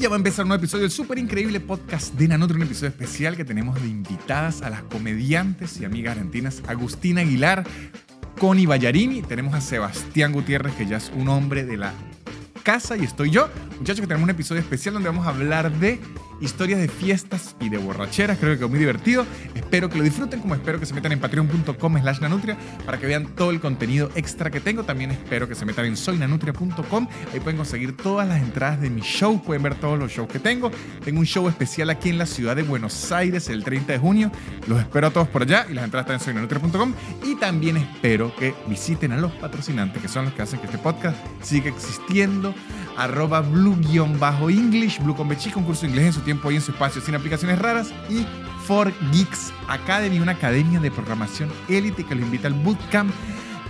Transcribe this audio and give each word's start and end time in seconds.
ya 0.00 0.08
va 0.08 0.16
a 0.16 0.18
empezar 0.18 0.46
un 0.46 0.48
nuevo 0.48 0.62
episodio 0.62 0.84
del 0.84 0.90
súper 0.90 1.18
increíble 1.18 1.60
podcast 1.60 2.14
de 2.14 2.26
Nanutria, 2.26 2.56
un 2.56 2.62
episodio 2.62 2.88
especial 2.88 3.36
que 3.36 3.44
tenemos 3.44 3.80
de 3.82 3.86
invitadas 3.86 4.62
a 4.62 4.70
las 4.70 4.82
comediantes 4.84 5.78
y 5.78 5.84
amigas 5.84 6.16
argentinas 6.16 6.62
Agustina 6.66 7.20
Aguilar, 7.20 7.66
Connie 8.38 8.64
Ballarini, 8.64 9.20
tenemos 9.20 9.52
a 9.52 9.60
Sebastián 9.60 10.32
Gutiérrez, 10.32 10.74
que 10.74 10.86
ya 10.86 10.96
es 10.96 11.12
un 11.14 11.28
hombre 11.28 11.66
de 11.66 11.76
la 11.76 11.92
casa, 12.62 12.96
y 12.96 13.04
estoy 13.04 13.28
yo. 13.30 13.50
Muchachos, 13.78 14.00
que 14.00 14.06
tenemos 14.06 14.24
un 14.24 14.30
episodio 14.30 14.62
especial 14.62 14.94
donde 14.94 15.10
vamos 15.10 15.26
a 15.26 15.30
hablar 15.30 15.70
de 15.70 16.00
historias 16.40 16.80
de 16.80 16.88
fiestas 16.88 17.56
y 17.60 17.68
de 17.68 17.78
borracheras. 17.78 18.38
Creo 18.38 18.52
que 18.52 18.58
quedó 18.58 18.68
muy 18.68 18.78
divertido. 18.78 19.26
Espero 19.54 19.88
que 19.88 19.98
lo 19.98 20.04
disfruten, 20.04 20.40
como 20.40 20.54
espero 20.54 20.80
que 20.80 20.86
se 20.86 20.94
metan 20.94 21.12
en 21.12 21.20
patreon.com 21.20 21.98
slash 22.00 22.20
nanutria 22.20 22.56
para 22.84 22.98
que 22.98 23.06
vean 23.06 23.26
todo 23.34 23.50
el 23.50 23.60
contenido 23.60 24.10
extra 24.14 24.50
que 24.50 24.60
tengo. 24.60 24.84
También 24.84 25.10
espero 25.10 25.48
que 25.48 25.54
se 25.54 25.64
metan 25.64 25.86
en 25.86 25.96
soynanutria.com. 25.96 27.08
Ahí 27.32 27.40
pueden 27.40 27.56
conseguir 27.56 27.96
todas 27.96 28.26
las 28.26 28.42
entradas 28.42 28.80
de 28.80 28.90
mi 28.90 29.00
show, 29.00 29.42
pueden 29.42 29.62
ver 29.62 29.74
todos 29.74 29.98
los 29.98 30.10
shows 30.10 30.28
que 30.28 30.38
tengo. 30.38 30.70
Tengo 31.04 31.20
un 31.20 31.26
show 31.26 31.48
especial 31.48 31.90
aquí 31.90 32.08
en 32.08 32.18
la 32.18 32.26
ciudad 32.26 32.56
de 32.56 32.62
Buenos 32.62 33.12
Aires 33.12 33.48
el 33.48 33.64
30 33.64 33.92
de 33.92 33.98
junio. 33.98 34.32
Los 34.66 34.80
espero 34.80 35.08
a 35.08 35.10
todos 35.10 35.28
por 35.28 35.42
allá 35.42 35.66
y 35.68 35.74
las 35.74 35.84
entradas 35.84 36.04
están 36.06 36.16
en 36.16 36.48
soynanutria.com. 36.48 36.94
Y 37.24 37.36
también 37.36 37.76
espero 37.76 38.34
que 38.36 38.54
visiten 38.66 39.12
a 39.12 39.18
los 39.18 39.32
patrocinantes, 39.32 40.00
que 40.00 40.08
son 40.08 40.26
los 40.26 40.34
que 40.34 40.42
hacen 40.42 40.60
que 40.60 40.66
este 40.66 40.78
podcast 40.78 41.16
siga 41.42 41.68
existiendo 41.68 42.54
arroba 42.96 43.40
blue-english, 43.40 45.02
blue 45.02 45.14
con 45.14 45.28
de 45.28 45.34
inglés 45.86 46.06
en 46.06 46.12
su 46.12 46.20
tiempo 46.20 46.29
y 46.30 46.54
en 46.54 46.62
su 46.62 46.72
espacio 46.72 47.00
sin 47.00 47.14
aplicaciones 47.14 47.58
raras, 47.58 47.92
y 48.08 48.26
For 48.66 48.92
Geeks 49.12 49.52
Academy, 49.68 50.20
una 50.20 50.32
academia 50.32 50.80
de 50.80 50.90
programación 50.90 51.50
élite 51.68 52.04
que 52.04 52.14
los 52.14 52.24
invita 52.24 52.48
al 52.48 52.54
bootcamp, 52.54 53.12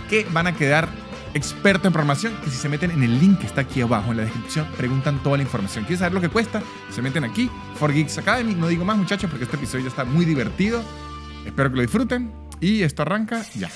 que 0.09 0.27
van 0.31 0.47
a 0.47 0.55
quedar 0.55 0.89
expertos 1.33 1.85
en 1.85 1.93
programación, 1.93 2.33
que 2.43 2.49
si 2.49 2.57
se 2.57 2.69
meten 2.69 2.91
en 2.91 3.03
el 3.03 3.19
link 3.19 3.39
que 3.39 3.47
está 3.47 3.61
aquí 3.61 3.81
abajo 3.81 4.11
en 4.11 4.17
la 4.17 4.23
descripción, 4.23 4.67
preguntan 4.77 5.21
toda 5.23 5.37
la 5.37 5.43
información. 5.43 5.85
¿Quieren 5.85 5.99
saber 5.99 6.13
lo 6.13 6.21
que 6.21 6.29
cuesta? 6.29 6.61
Se 6.89 7.01
meten 7.01 7.23
aquí, 7.23 7.49
For 7.75 7.93
Geeks 7.93 8.17
Academy. 8.17 8.53
No 8.53 8.67
digo 8.67 8.85
más, 8.85 8.97
muchachos, 8.97 9.29
porque 9.29 9.45
este 9.45 9.55
episodio 9.55 9.85
ya 9.85 9.89
está 9.89 10.03
muy 10.03 10.25
divertido. 10.25 10.83
Espero 11.45 11.69
que 11.69 11.77
lo 11.77 11.81
disfruten. 11.81 12.31
Y 12.59 12.83
esto 12.83 13.01
arranca 13.01 13.43
ya. 13.55 13.69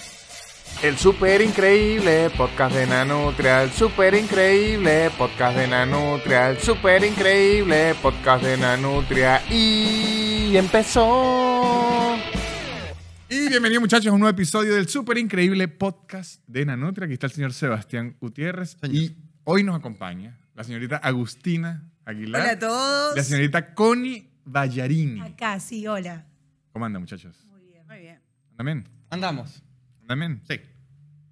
El 0.83 0.97
super 0.97 1.41
increíble 1.41 2.29
podcast 2.37 2.75
de 2.75 2.85
Nanutria, 2.85 3.63
el 3.63 3.71
super 3.71 4.13
increíble 4.13 5.09
podcast 5.17 5.57
de 5.57 5.67
Nanutria, 5.67 6.51
el 6.51 6.59
super 6.59 7.03
increíble 7.03 7.95
podcast 8.01 8.43
de 8.43 8.57
Nanutria 8.57 9.41
y 9.49 10.55
empezó. 10.55 12.15
Y 13.29 13.49
bienvenidos 13.49 13.81
muchachos 13.81 14.07
a 14.07 14.11
un 14.11 14.19
nuevo 14.19 14.33
episodio 14.35 14.75
del 14.75 14.87
súper 14.87 15.17
increíble 15.17 15.67
podcast 15.67 16.41
de 16.45 16.65
Nanutria. 16.65 17.05
Aquí 17.05 17.13
está 17.13 17.27
el 17.27 17.33
señor 17.33 17.53
Sebastián 17.53 18.15
Gutiérrez 18.19 18.77
y 18.83 19.15
hoy 19.43 19.63
nos 19.63 19.75
acompaña 19.75 20.37
la 20.53 20.63
señorita 20.63 20.97
Agustina 20.97 21.89
Aguilar. 22.05 22.41
Hola 22.43 22.51
a 22.51 22.59
todos. 22.59 23.17
La 23.17 23.23
señorita 23.23 23.73
Connie 23.73 24.29
Ballarini. 24.43 25.21
Acá, 25.21 25.59
sí, 25.59 25.87
hola. 25.87 26.25
¿Cómo 26.73 26.85
andan 26.85 27.01
muchachos? 27.01 27.35
Muy 27.49 27.61
bien. 27.63 27.87
Muy 27.87 27.99
bien. 27.99 28.19
¿Andan 28.51 28.65
bien? 28.65 28.89
Andamos. 29.09 29.63
¿Andan 30.08 30.20
bien? 30.20 30.42
Sí. 30.48 30.61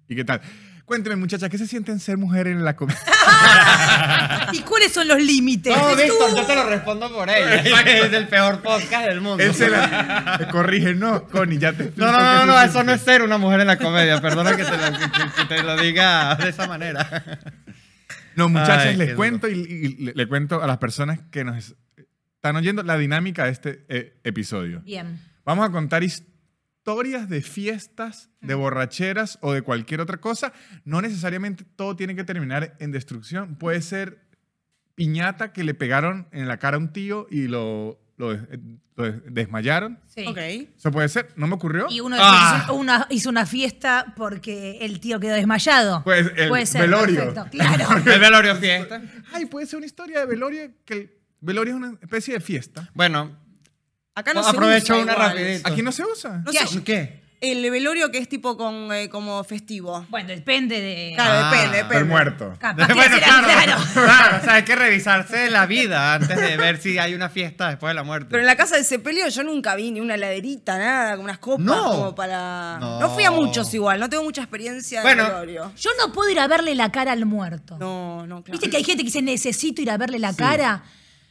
¿Y 0.08 0.16
qué 0.16 0.24
tal? 0.24 0.40
Cuénteme 0.84 1.16
muchachas, 1.16 1.48
¿qué 1.48 1.56
se 1.56 1.66
sienten 1.66 1.98
ser 2.00 2.18
mujer 2.18 2.46
en 2.48 2.62
la 2.64 2.76
comedia? 2.76 3.00
¿Y 4.52 4.60
cuáles 4.60 4.92
son 4.92 5.08
los 5.08 5.18
límites? 5.22 5.74
No, 5.74 5.96
Víctor, 5.96 6.36
yo 6.36 6.44
te 6.44 6.54
lo 6.54 6.68
respondo 6.68 7.10
por 7.12 7.30
ella. 7.30 7.54
Es 8.04 8.12
el 8.12 8.28
peor 8.28 8.60
podcast 8.60 9.06
del 9.06 9.20
mundo. 9.22 9.42
Él 9.42 9.54
se 9.54 9.70
la 9.70 10.36
me 10.40 10.48
corrige, 10.48 10.94
no, 10.94 11.24
Connie, 11.28 11.58
ya 11.58 11.72
te 11.72 11.84
explico 11.84 12.04
No, 12.10 12.12
no, 12.12 12.18
no, 12.18 12.46
no, 12.46 12.52
siente. 12.54 12.70
eso 12.70 12.84
no 12.84 12.92
es 12.92 13.00
ser 13.00 13.22
una 13.22 13.38
mujer 13.38 13.60
en 13.60 13.68
la 13.68 13.78
comedia. 13.78 14.20
Perdona 14.20 14.56
que 14.56 14.64
te 14.64 14.70
lo, 14.76 14.98
que- 14.98 15.32
que 15.36 15.44
te 15.48 15.62
lo 15.62 15.76
diga 15.80 16.34
de 16.36 16.48
esa 16.50 16.66
manera. 16.66 17.24
No, 18.36 18.48
muchachas, 18.50 18.86
Ay, 18.88 18.96
les 18.96 19.14
cuento 19.14 19.48
y, 19.48 19.52
y 19.52 19.88
le, 20.04 20.12
le 20.14 20.26
cuento 20.26 20.62
a 20.62 20.66
las 20.66 20.78
personas 20.78 21.20
que 21.30 21.44
nos 21.44 21.74
están 22.36 22.56
oyendo 22.56 22.82
la 22.82 22.98
dinámica 22.98 23.44
de 23.46 23.52
este 23.52 23.86
eh, 23.88 24.20
episodio. 24.24 24.80
Bien. 24.80 25.18
Vamos 25.46 25.66
a 25.66 25.70
contar 25.72 26.02
historias 26.02 26.33
de 26.84 27.40
fiestas, 27.42 28.28
de 28.42 28.54
borracheras 28.54 29.38
o 29.40 29.52
de 29.52 29.62
cualquier 29.62 30.00
otra 30.00 30.18
cosa. 30.18 30.52
No 30.84 31.00
necesariamente 31.00 31.64
todo 31.76 31.96
tiene 31.96 32.14
que 32.14 32.24
terminar 32.24 32.76
en 32.78 32.92
destrucción. 32.92 33.56
Puede 33.56 33.80
ser 33.82 34.20
piñata 34.94 35.52
que 35.52 35.64
le 35.64 35.74
pegaron 35.74 36.28
en 36.30 36.46
la 36.46 36.58
cara 36.58 36.76
a 36.76 36.80
un 36.80 36.92
tío 36.92 37.26
y 37.30 37.48
lo, 37.48 37.98
lo 38.16 38.34
des- 38.36 38.60
lo 38.96 39.04
des- 39.10 39.22
desmayaron. 39.28 39.98
Sí. 40.06 40.24
Ok. 40.26 40.36
Eso 40.38 40.90
puede 40.92 41.08
ser. 41.08 41.30
No 41.36 41.46
me 41.48 41.54
ocurrió. 41.54 41.86
Y 41.90 42.00
uno 42.00 42.16
Ah. 42.20 42.60
hizo, 42.62 42.74
una, 42.74 43.06
hizo 43.10 43.28
una 43.30 43.46
fiesta 43.46 44.12
porque 44.16 44.78
el 44.82 45.00
tío 45.00 45.18
quedó 45.18 45.34
desmayado. 45.34 46.04
Pues 46.04 46.30
el 46.36 46.48
Puede 46.48 46.66
ser, 46.66 46.82
velorio. 46.82 47.16
perfecto, 47.16 47.46
Claro. 47.50 47.86
El 48.12 48.20
velorio 48.20 48.54
fiesta. 48.56 49.02
Ay, 49.32 49.46
puede 49.46 49.66
ser 49.66 49.78
una 49.78 49.86
historia 49.86 50.20
de 50.20 50.26
velorio 50.26 50.70
que 50.84 50.94
el 50.94 51.10
velorio 51.40 51.72
es 51.74 51.76
una 51.78 51.98
especie 52.00 52.34
de 52.34 52.40
fiesta. 52.40 52.88
Bueno, 52.94 53.36
Acá 54.14 54.32
no 54.34 54.42
se 54.42 54.50
aprovecho 54.50 54.94
usa 54.94 55.02
una 55.02 55.12
igual. 55.12 55.30
rapidito. 55.30 55.68
Aquí 55.68 55.82
no 55.82 55.92
se 55.92 56.04
usa. 56.04 56.38
No 56.44 56.50
¿Qué 56.52 56.58
sé, 56.58 56.76
hay? 56.78 56.82
¿Qué? 56.84 57.24
el 57.40 57.70
velorio 57.70 58.10
que 58.10 58.16
es 58.16 58.26
tipo 58.26 58.56
con, 58.56 58.90
eh, 58.90 59.10
como 59.10 59.44
festivo. 59.44 60.06
Bueno, 60.08 60.28
depende 60.28 60.80
de. 60.80 61.12
Claro, 61.14 61.32
Ah, 61.44 61.50
depende, 61.50 61.78
El 61.80 61.84
depende. 61.88 62.04
muerto. 62.08 62.54
Capaz 62.58 62.86
que 62.86 62.94
bueno, 62.94 63.14
será- 63.16 63.26
claro, 63.26 63.46
claro. 63.48 63.82
claro. 63.92 64.36
O 64.38 64.44
sea, 64.44 64.54
hay 64.54 64.62
que 64.62 64.74
revisarse 64.76 65.50
la 65.50 65.66
vida 65.66 66.14
antes 66.14 66.36
de 66.40 66.56
ver 66.56 66.80
si 66.80 66.96
hay 66.96 67.12
una 67.12 67.28
fiesta 67.28 67.68
después 67.68 67.90
de 67.90 67.94
la 67.96 68.02
muerte. 68.02 68.28
Pero 68.30 68.40
en 68.40 68.46
la 68.46 68.56
casa 68.56 68.76
de 68.78 68.84
Sepelio 68.84 69.28
yo 69.28 69.42
nunca 69.42 69.74
vi 69.74 69.90
ni 69.90 70.00
una 70.00 70.14
heladerita, 70.14 70.78
nada, 70.78 71.16
con 71.16 71.24
unas 71.26 71.36
copas 71.38 71.66
No. 71.66 71.84
como 71.84 72.14
para... 72.14 72.78
No. 72.80 73.00
No. 73.00 73.10
fui 73.10 73.24
a 73.24 73.30
muchos 73.30 73.74
igual, 73.74 74.00
no 74.00 74.08
tengo 74.08 74.22
mucha 74.24 74.40
experiencia 74.40 75.02
Bueno. 75.02 75.24
de 75.24 75.28
velorio. 75.30 75.72
Yo 75.76 75.90
no 75.98 76.12
puedo 76.14 76.30
ir 76.30 76.40
a 76.40 76.46
verle 76.46 76.74
la 76.74 76.90
cara 76.90 77.12
al 77.12 77.26
muerto. 77.26 77.76
No, 77.78 78.26
no, 78.26 78.42
claro. 78.42 78.52
¿Viste 78.58 78.70
que 78.70 78.78
hay 78.78 78.84
gente 78.84 79.02
que 79.02 79.08
dice 79.08 79.20
necesito 79.20 79.82
ir 79.82 79.90
a 79.90 79.98
verle 79.98 80.18
la 80.18 80.34
cara? 80.34 80.82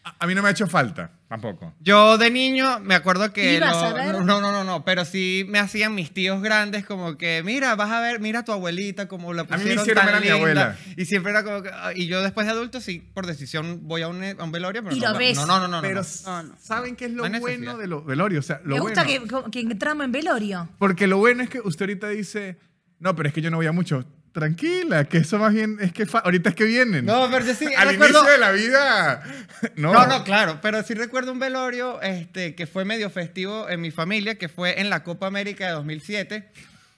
A, 0.05 0.15
a 0.19 0.27
mí 0.27 0.35
no 0.35 0.41
me 0.41 0.49
ha 0.49 0.51
hecho 0.51 0.67
falta, 0.67 1.11
tampoco. 1.29 1.73
Yo 1.79 2.17
de 2.17 2.29
niño 2.29 2.79
me 2.81 2.93
acuerdo 2.93 3.31
que. 3.31 3.55
¿Ibas 3.55 3.71
lo- 3.71 3.77
a 3.87 3.93
ver? 3.93 4.15
No, 4.15 4.41
no, 4.41 4.51
no, 4.51 4.63
no. 4.65 4.83
Pero 4.83 5.05
sí 5.05 5.45
me 5.47 5.59
hacían 5.59 5.95
mis 5.95 6.13
tíos 6.13 6.41
grandes, 6.41 6.85
como 6.85 7.17
que, 7.17 7.41
mira, 7.45 7.75
vas 7.75 7.89
a 7.91 8.01
ver, 8.01 8.19
mira 8.19 8.39
a 8.39 8.43
tu 8.43 8.51
abuelita, 8.51 9.07
como 9.07 9.33
la 9.33 9.43
mí 9.43 9.49
me 9.51 9.57
pusieron 9.57 9.81
hicieron 9.81 10.03
tan 10.03 10.05
ver 10.07 10.15
a 10.15 10.19
mi 10.19 10.25
linda. 10.25 10.37
abuela. 10.37 10.77
Y 10.97 11.05
siempre 11.05 11.31
era 11.31 11.43
como 11.45 11.61
que. 11.63 11.69
ah, 11.73 11.91
Y 11.95 12.07
yo 12.07 12.21
después 12.21 12.45
de 12.45 12.51
adulto, 12.51 12.81
sí, 12.81 12.99
por 13.13 13.25
decisión, 13.25 13.79
voy 13.83 14.01
a 14.01 14.09
un, 14.09 14.21
a 14.23 14.43
un 14.43 14.51
velorio, 14.51 14.83
pero 14.83 14.93
Y 14.95 14.99
no, 14.99 15.13
lo 15.13 15.17
ves. 15.17 15.37
no, 15.37 15.45
no, 15.45 15.59
no, 15.59 15.67
no, 15.69 15.77
no. 15.77 15.81
Pero 15.81 16.01
No, 16.25 16.43
no. 16.43 16.55
¿saben 16.59 16.95
qué 16.97 17.05
es 17.05 17.11
lo 17.11 17.27
No 17.27 17.33
hay 17.35 17.39
bueno 17.39 17.77
de 17.77 17.87
los 17.87 18.05
velorios? 18.05 18.43
O 18.43 18.47
sea, 18.47 18.59
lo 18.65 18.75
Me 18.75 18.81
gusta 18.81 19.05
bueno. 19.05 19.45
que, 19.45 19.51
que 19.51 19.59
entramos 19.61 20.03
en 20.03 20.11
velorio. 20.11 20.67
Porque 20.79 21.07
lo 21.07 21.17
bueno 21.17 21.43
es 21.43 21.49
que 21.49 21.61
usted 21.61 21.83
ahorita 21.83 22.09
dice, 22.09 22.57
no, 22.99 23.15
pero 23.15 23.29
es 23.29 23.33
que 23.33 23.41
yo 23.41 23.49
no 23.49 23.57
voy 23.57 23.67
a 23.67 23.71
mucho. 23.71 24.03
Tranquila, 24.33 25.05
que 25.05 25.19
eso 25.19 25.37
más 25.37 25.53
bien 25.53 25.77
es 25.79 25.93
que 25.93 26.07
ahorita 26.11 26.49
es 26.49 26.55
que 26.55 26.63
vienen. 26.65 27.05
No, 27.05 27.29
pero 27.31 27.45
yo 27.45 27.53
sí 27.53 27.67
Al 27.77 27.89
recuerdo- 27.89 28.19
inicio 28.19 28.31
de 28.33 28.37
la 28.39 28.51
vida. 28.51 29.23
No, 29.75 29.93
No, 29.93 30.07
no, 30.07 30.23
claro, 30.25 30.59
pero 30.61 30.83
sí 30.83 30.93
recuerdo 30.95 31.31
un 31.31 31.39
velorio 31.39 32.01
este, 32.01 32.53
que 32.55 32.67
fue 32.67 32.83
medio 32.83 33.09
festivo 33.09 33.69
en 33.69 33.79
mi 33.79 33.91
familia, 33.91 34.35
que 34.35 34.49
fue 34.49 34.81
en 34.81 34.89
la 34.89 35.03
Copa 35.03 35.27
América 35.27 35.65
de 35.67 35.71
2007, 35.73 36.49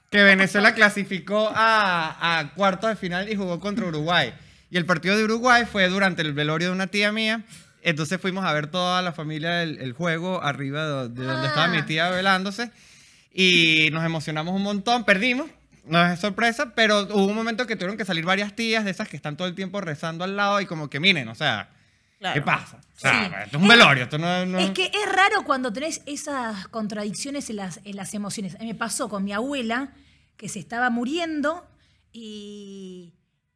que 0.09 0.23
Venezuela 0.23 0.73
clasificó 0.73 1.51
a, 1.53 2.39
a 2.39 2.53
cuartos 2.55 2.89
de 2.89 2.95
final 2.95 3.29
y 3.31 3.35
jugó 3.35 3.59
contra 3.59 3.85
Uruguay. 3.85 4.33
Y 4.71 4.77
el 4.77 4.85
partido 4.85 5.15
de 5.17 5.25
Uruguay 5.25 5.65
fue 5.71 5.87
durante 5.89 6.21
el 6.23 6.33
velorio 6.33 6.69
de 6.69 6.73
una 6.73 6.87
tía 6.87 7.11
mía. 7.11 7.43
Entonces 7.83 8.19
fuimos 8.19 8.45
a 8.45 8.53
ver 8.53 8.67
toda 8.67 9.01
la 9.03 9.11
familia 9.11 9.61
el, 9.61 9.77
el 9.79 9.93
juego 9.93 10.41
arriba 10.41 10.85
de, 11.03 11.09
de 11.09 11.23
donde 11.25 11.47
estaba 11.47 11.67
mi 11.67 11.83
tía 11.83 12.09
velándose. 12.09 12.71
Y 13.33 13.89
nos 13.91 14.03
emocionamos 14.05 14.55
un 14.55 14.63
montón, 14.63 15.03
perdimos. 15.03 15.49
No 15.87 16.05
es 16.11 16.19
sorpresa, 16.19 16.73
pero 16.75 17.01
hubo 17.03 17.25
un 17.25 17.35
momento 17.35 17.67
que 17.67 17.75
tuvieron 17.75 17.97
que 17.97 18.05
salir 18.05 18.25
varias 18.25 18.55
tías 18.55 18.83
de 18.85 18.91
esas 18.91 19.07
que 19.07 19.15
están 19.15 19.37
todo 19.37 19.47
el 19.47 19.55
tiempo 19.55 19.81
rezando 19.81 20.23
al 20.23 20.35
lado 20.35 20.59
y 20.61 20.65
como 20.65 20.89
que 20.89 20.99
miren, 20.99 21.27
o 21.29 21.35
sea, 21.35 21.69
Claro. 22.17 22.33
¿Qué 22.33 22.41
pasa? 22.41 22.77
O 22.95 22.99
sea, 22.99 23.11
Sí. 23.27 23.31
esto 23.43 23.57
es 23.57 23.61
un 23.61 23.67
velorio, 23.67 24.03
esto 24.05 24.17
no, 24.17 24.45
no- 24.45 24.57
Es 24.57 24.71
que 24.71 24.85
es 24.85 25.11
raro 25.11 25.43
cuando 25.43 25.71
tenés 25.73 26.01
esas 26.05 26.67
contradicciones 26.69 27.49
en 27.49 27.57
las, 27.57 27.81
en 27.83 27.97
las 27.97 28.13
emociones. 28.13 28.55
A 28.55 28.59
mí 28.59 28.67
me 28.67 28.73
pasó 28.75 29.09
con 29.09 29.23
mi 29.25 29.33
abuela, 29.33 29.89
que 30.37 30.47
se 30.47 30.59
estaba 30.59 30.89
muriendo 30.89 31.67
y, 32.13 33.13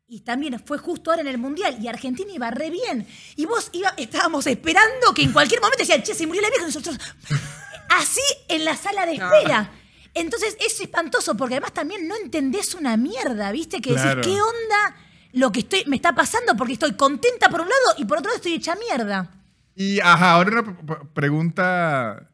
y 0.07 0.19
también 0.21 0.59
fue 0.65 0.77
justo 0.77 1.09
ahora 1.09 1.21
en 1.21 1.29
el 1.29 1.37
Mundial 1.37 1.77
y 1.81 1.87
Argentina 1.87 2.31
iba 2.33 2.51
re 2.51 2.69
bien. 2.69 3.07
Y 3.37 3.45
vos 3.45 3.69
iba, 3.71 3.93
estábamos 3.97 4.45
esperando 4.45 5.13
que 5.15 5.23
en 5.23 5.31
cualquier 5.31 5.61
momento 5.61 5.79
decían, 5.79 6.03
che, 6.03 6.13
se 6.13 6.27
murió 6.27 6.41
la 6.41 6.49
vieja, 6.49 6.63
y 6.63 6.67
nosotros 6.67 6.99
así 7.89 8.21
en 8.49 8.65
la 8.65 8.75
sala 8.75 9.05
de 9.05 9.17
No. 9.17 9.33
espera. 9.33 9.71
Entonces 10.19 10.57
es 10.59 10.79
espantoso 10.79 11.35
porque 11.35 11.55
además 11.55 11.73
también 11.73 12.07
no 12.07 12.15
entendés 12.15 12.75
una 12.75 12.97
mierda, 12.97 13.51
¿viste? 13.51 13.81
Que 13.81 13.91
Claro. 13.91 14.21
decís, 14.21 14.33
¿qué 14.33 14.41
onda 14.41 14.95
lo 15.33 15.51
que 15.51 15.61
estoy, 15.61 15.83
me 15.87 15.95
está 15.95 16.13
pasando? 16.13 16.55
Porque 16.55 16.73
estoy 16.73 16.93
contenta 16.93 17.49
por 17.49 17.61
un 17.61 17.69
lado 17.69 17.97
y 17.97 18.05
por 18.05 18.17
otro 18.19 18.29
lado 18.29 18.37
estoy 18.37 18.53
hecha 18.53 18.75
mierda. 18.75 19.31
Y 19.75 19.99
ajá, 19.99 20.31
ahora 20.33 20.61
una 20.61 20.99
pregunta. 21.13 22.25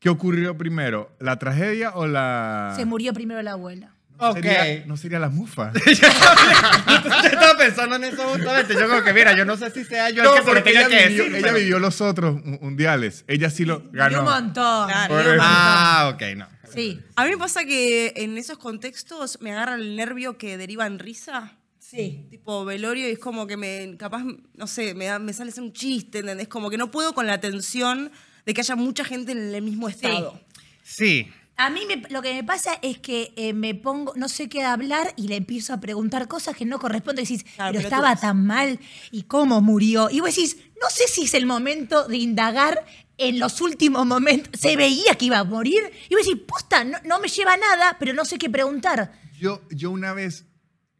¿Qué 0.00 0.08
ocurrió 0.08 0.56
primero? 0.56 1.10
¿La 1.18 1.38
tragedia 1.40 1.90
o 1.94 2.06
la...? 2.06 2.72
Se 2.76 2.84
murió 2.84 3.12
primero 3.12 3.42
la 3.42 3.52
abuela. 3.52 3.94
¿No 4.20 4.30
Ok. 4.30 4.36
sería- 4.42 4.84
¿No 4.86 4.96
sería 4.96 5.18
la 5.18 5.28
mufa? 5.28 5.72
yo 5.86 5.92
estaba 7.28 7.56
pensando 7.56 7.96
en 7.96 8.04
eso 8.04 8.22
justamente. 8.28 8.74
Yo 8.74 8.88
como 8.88 9.02
que, 9.02 9.12
mira, 9.12 9.36
yo 9.36 9.44
no 9.44 9.56
sé 9.56 9.70
si 9.70 9.84
sea 9.84 10.10
yo 10.10 10.22
no, 10.24 10.30
el 10.34 10.38
que 10.40 10.44
se 10.44 10.46
lo 10.48 10.54
porque 10.54 10.70
tenga 10.72 10.86
ella, 10.86 10.98
que 10.98 11.08
vivió, 11.08 11.24
decir. 11.24 11.36
ella 11.36 11.46
pero- 11.46 11.58
vivió 11.58 11.78
los 11.78 12.00
otros 12.00 12.44
mu- 12.44 12.58
mundiales. 12.60 13.24
Ella 13.28 13.50
sí 13.50 13.64
lo 13.64 13.82
ganó. 13.92 14.20
un 14.20 14.24
montón. 14.24 14.88
Claro. 14.88 15.38
Ah, 15.40 16.10
ok, 16.14 16.22
no. 16.36 16.46
Sí. 16.74 17.00
A 17.16 17.24
mí 17.24 17.30
me 17.30 17.38
pasa 17.38 17.64
que 17.64 18.12
en 18.16 18.36
esos 18.38 18.58
contextos 18.58 19.38
me 19.40 19.52
agarra 19.52 19.76
el 19.76 19.96
nervio 19.96 20.36
que 20.36 20.56
deriva 20.58 20.86
en 20.86 20.98
risa. 20.98 21.52
Sí. 21.80 22.26
tipo 22.28 22.66
velorio 22.66 23.08
y 23.08 23.12
es 23.12 23.18
como 23.18 23.46
que 23.46 23.56
me, 23.56 23.96
capaz, 23.98 24.22
no 24.54 24.66
sé, 24.66 24.92
me, 24.94 25.06
da- 25.06 25.18
me 25.18 25.32
sale 25.32 25.50
un 25.56 25.72
chiste, 25.72 26.18
¿entendés? 26.18 26.46
Como 26.46 26.68
que 26.68 26.76
no 26.76 26.90
puedo 26.90 27.14
con 27.14 27.26
la 27.26 27.40
tensión 27.40 28.12
de 28.44 28.52
que 28.52 28.60
haya 28.60 28.76
mucha 28.76 29.04
gente 29.04 29.32
en 29.32 29.54
el 29.54 29.62
mismo 29.62 29.88
estado. 29.88 30.38
Sí. 30.82 31.30
A 31.58 31.70
mí 31.70 31.80
me- 31.86 32.02
lo 32.10 32.22
que 32.22 32.32
me 32.34 32.44
pasa 32.44 32.78
es 32.82 32.98
que 32.98 33.32
eh, 33.36 33.52
me 33.52 33.74
pongo, 33.74 34.12
no 34.16 34.28
sé 34.28 34.48
qué 34.48 34.62
hablar 34.64 35.12
y 35.16 35.26
le 35.28 35.36
empiezo 35.36 35.72
a 35.74 35.80
preguntar 35.80 36.28
cosas 36.28 36.56
que 36.56 36.64
no 36.64 36.78
corresponden. 36.78 37.24
Y 37.24 37.28
decís, 37.36 37.44
Claro, 37.56 37.72
pero 37.74 37.80
estaba 37.88 38.14
tan 38.16 38.46
mal 38.46 38.78
y 39.10 39.24
cómo 39.24 39.60
murió. 39.60 40.08
Y 40.08 40.20
vos 40.20 40.34
decís, 40.34 40.56
no 40.80 40.88
sé 40.88 41.08
si 41.08 41.24
es 41.24 41.34
el 41.34 41.46
momento 41.46 42.06
de 42.06 42.16
indagar 42.18 42.84
en 43.16 43.40
los 43.40 43.60
últimos 43.60 44.06
momentos. 44.06 44.60
Se 44.60 44.76
veía 44.76 45.16
que 45.16 45.24
iba 45.24 45.38
a 45.40 45.44
morir. 45.44 45.82
Y 46.08 46.14
vos 46.14 46.24
decís, 46.24 46.40
posta, 46.46 46.84
no, 46.84 46.96
no 47.04 47.18
me 47.18 47.26
lleva 47.28 47.56
nada, 47.56 47.96
pero 47.98 48.12
no 48.14 48.24
sé 48.24 48.38
qué 48.38 48.48
preguntar. 48.48 49.12
Yo, 49.40 49.60
yo 49.70 49.90
una 49.90 50.12
vez 50.12 50.46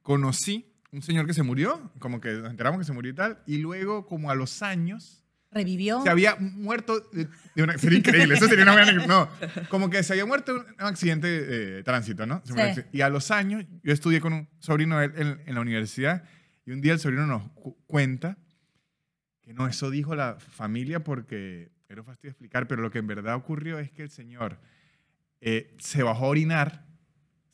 conocí 0.03 0.75
un 0.91 1.03
señor 1.03 1.27
que 1.27 1.35
se 1.35 1.43
murió, 1.43 1.93
como 2.01 2.21
que 2.21 2.31
nos 2.33 2.51
enteramos 2.51 2.81
que 2.81 2.85
se 2.85 2.93
murió 2.93 3.13
y 3.13 3.15
tal, 3.15 3.43
y 3.47 3.59
luego, 3.59 4.07
como 4.07 4.31
a 4.31 4.35
los 4.35 4.63
años, 4.63 5.18
Revivió. 5.51 6.03
se 6.03 6.11
había 6.11 6.37
muerto 6.37 7.01
de, 7.13 7.27
de 7.55 7.63
una... 7.63 7.79
Sería 7.79 7.99
increíble, 7.99 8.35
eso 8.35 8.47
sería 8.49 8.65
una 8.65 8.73
buena... 8.73 9.07
No, 9.07 9.29
como 9.71 9.89
que 9.89 10.03
se 10.03 10.13
había 10.13 10.27
muerto 10.27 10.53
en 10.55 10.75
un 10.79 10.87
accidente 10.87 11.27
de 11.27 11.83
tránsito, 11.83 12.27
¿no? 12.27 12.43
Sí. 12.45 12.83
Y 12.93 13.01
a 13.01 13.09
los 13.09 13.31
años, 13.31 13.65
yo 13.83 13.93
estudié 13.93 14.21
con 14.21 14.33
un 14.35 14.49
sobrino 14.59 14.99
de 14.99 15.07
él 15.07 15.13
en, 15.17 15.41
en 15.47 15.55
la 15.55 15.61
universidad, 15.63 16.23
y 16.67 16.73
un 16.73 16.81
día 16.83 16.93
el 16.93 16.99
sobrino 16.99 17.27
nos 17.27 17.51
cu- 17.53 17.77
cuenta 17.87 18.37
que 19.41 19.55
no, 19.55 19.67
eso 19.67 19.91
dijo 19.91 20.15
la 20.15 20.35
familia 20.39 21.03
porque 21.03 21.71
era 21.89 22.03
fastidio 22.03 22.33
explicar, 22.33 22.69
pero 22.69 22.83
lo 22.83 22.91
que 22.91 22.99
en 22.99 23.07
verdad 23.07 23.35
ocurrió 23.35 23.79
es 23.79 23.91
que 23.91 24.03
el 24.03 24.11
señor 24.11 24.59
eh, 25.41 25.75
se 25.79 26.03
bajó 26.03 26.27
a 26.27 26.29
orinar, 26.29 26.85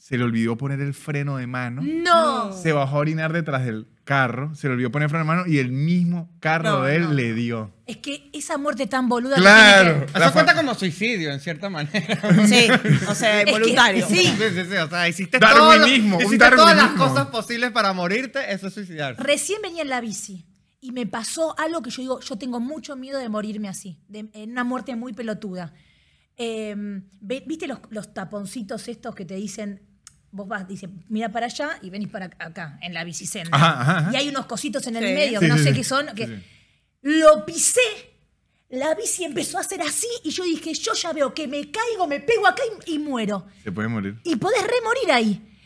se 0.05 0.19
le 0.19 0.25
olvidó 0.25 0.59
poner 0.59 0.81
el 0.83 0.93
freno 0.93 1.39
de 1.39 1.47
mano, 1.47 1.81
No. 1.83 2.53
se 2.53 2.73
bajó 2.73 2.97
a 2.97 2.99
orinar 2.99 3.33
detrás 3.33 3.65
del 3.65 3.87
carro, 4.05 4.55
se 4.55 4.67
le 4.69 4.75
olvidó 4.75 4.91
poner 4.93 5.05
el 5.07 5.09
freno 5.09 5.25
de 5.25 5.29
mano 5.29 5.47
y 5.47 5.57
el 5.57 5.73
mismo 5.73 6.31
carro 6.41 6.69
No, 6.73 6.83
de 6.83 6.97
él 6.97 7.03
no. 7.05 7.13
le 7.15 7.33
dio. 7.33 7.73
Es 7.87 7.97
que 7.97 8.29
esa 8.35 8.59
muerte 8.59 8.87
tan 8.87 9.09
boluda. 9.09 9.37
que 9.37 9.41
Claro. 9.41 10.05
Eso 10.15 10.33
cuenta 10.35 10.55
como 10.55 10.75
suicidio, 10.75 11.33
en 11.33 11.41
cierta 11.41 11.71
manera. 11.71 12.21
Sí, 12.47 12.69
o 13.09 13.15
sea, 13.15 13.41
Es 13.41 13.47
que- 13.47 13.53
voluntario. 13.53 14.07
sí. 14.07 14.17
Sí, 14.39 14.45
sí, 14.55 14.65
sí, 14.69 14.77
O 14.77 14.89
sea, 14.91 15.09
hiciste, 15.09 15.39
Darwinismo, 15.39 16.19
todo, 16.19 16.27
hiciste 16.29 16.51
todas 16.51 16.77
las 16.77 16.91
cosas 16.91 17.29
posibles 17.29 17.71
para 17.71 17.95
morirte, 17.95 18.41
eso 18.53 18.67
es 18.67 18.75
suicidarse. 18.75 19.23
Recién 19.23 19.63
venía 19.63 19.81
en 19.81 19.89
la 19.89 20.03
bici 20.03 20.45
y 20.83 20.93
me 20.93 21.07
pasó 21.07 21.59
algo 21.59 21.81
que 21.81 21.89
yo 21.89 22.03
digo, 22.03 22.21
yo 22.21 22.37
tengo 22.37 22.61
mucho 22.61 22.95
miedo 22.95 23.19
de 23.19 23.31
morirme 23.31 23.69
así, 23.71 24.03
de, 24.09 24.29
en 24.35 24.51
una 24.51 24.65
muerte 24.65 24.97
muy 24.97 25.15
pelotuda. 25.15 25.73
Eh, 26.37 26.75
ve- 27.23 27.43
¿Viste 27.47 27.67
los, 27.67 27.79
los 27.89 28.13
taponcitos 28.13 28.87
estos 28.89 29.15
que 29.15 29.25
te 29.25 29.35
dicen, 29.37 29.81
vos 30.35 30.47
vas, 30.49 30.67
dice, 30.69 30.89
mira 31.09 31.31
para 31.31 31.47
allá 31.47 31.79
y 31.81 31.91
venís 31.91 32.09
para 32.09 32.27
acá, 32.39 32.79
en 32.83 32.93
la 32.93 33.05
bicicenda? 33.05 33.51
Ajá, 33.53 33.81
ajá, 33.81 33.99
ajá. 33.99 34.11
Y 34.13 34.17
hay 34.17 34.29
unos 34.29 34.47
cositos 34.47 34.87
en 34.87 34.97
el 34.97 35.07
Sí. 35.07 35.13
medio 35.15 35.41
Sí, 35.41 35.47
que 35.47 35.49
no 35.49 35.57
sí, 35.59 35.63
sé 35.65 35.69
sí. 35.71 35.77
qué 35.77 35.85
son. 35.85 36.07
que 36.15 36.27
Sí, 36.27 36.35
sí. 36.37 36.43
Lo 37.03 37.45
pisé. 37.47 37.81
La 38.71 38.95
bici 38.95 39.25
empezó 39.25 39.59
a 39.59 39.61
hacer 39.61 39.81
así 39.83 40.07
y 40.25 40.31
yo 40.31 40.43
dije, 40.43 40.73
yo 40.75 40.95
ya 40.95 41.13
veo 41.13 41.33
que 41.33 41.47
me 41.47 41.71
caigo, 41.71 42.07
me 42.09 42.19
pego 42.21 42.47
acá 42.47 42.63
y- 42.87 42.95
y 42.95 42.99
muero. 42.99 43.47
Se 43.63 43.71
puede 43.71 43.87
morir. 43.89 44.19
Y 44.25 44.35
podés 44.37 44.63
remorir 44.63 45.13
ahí. 45.13 45.57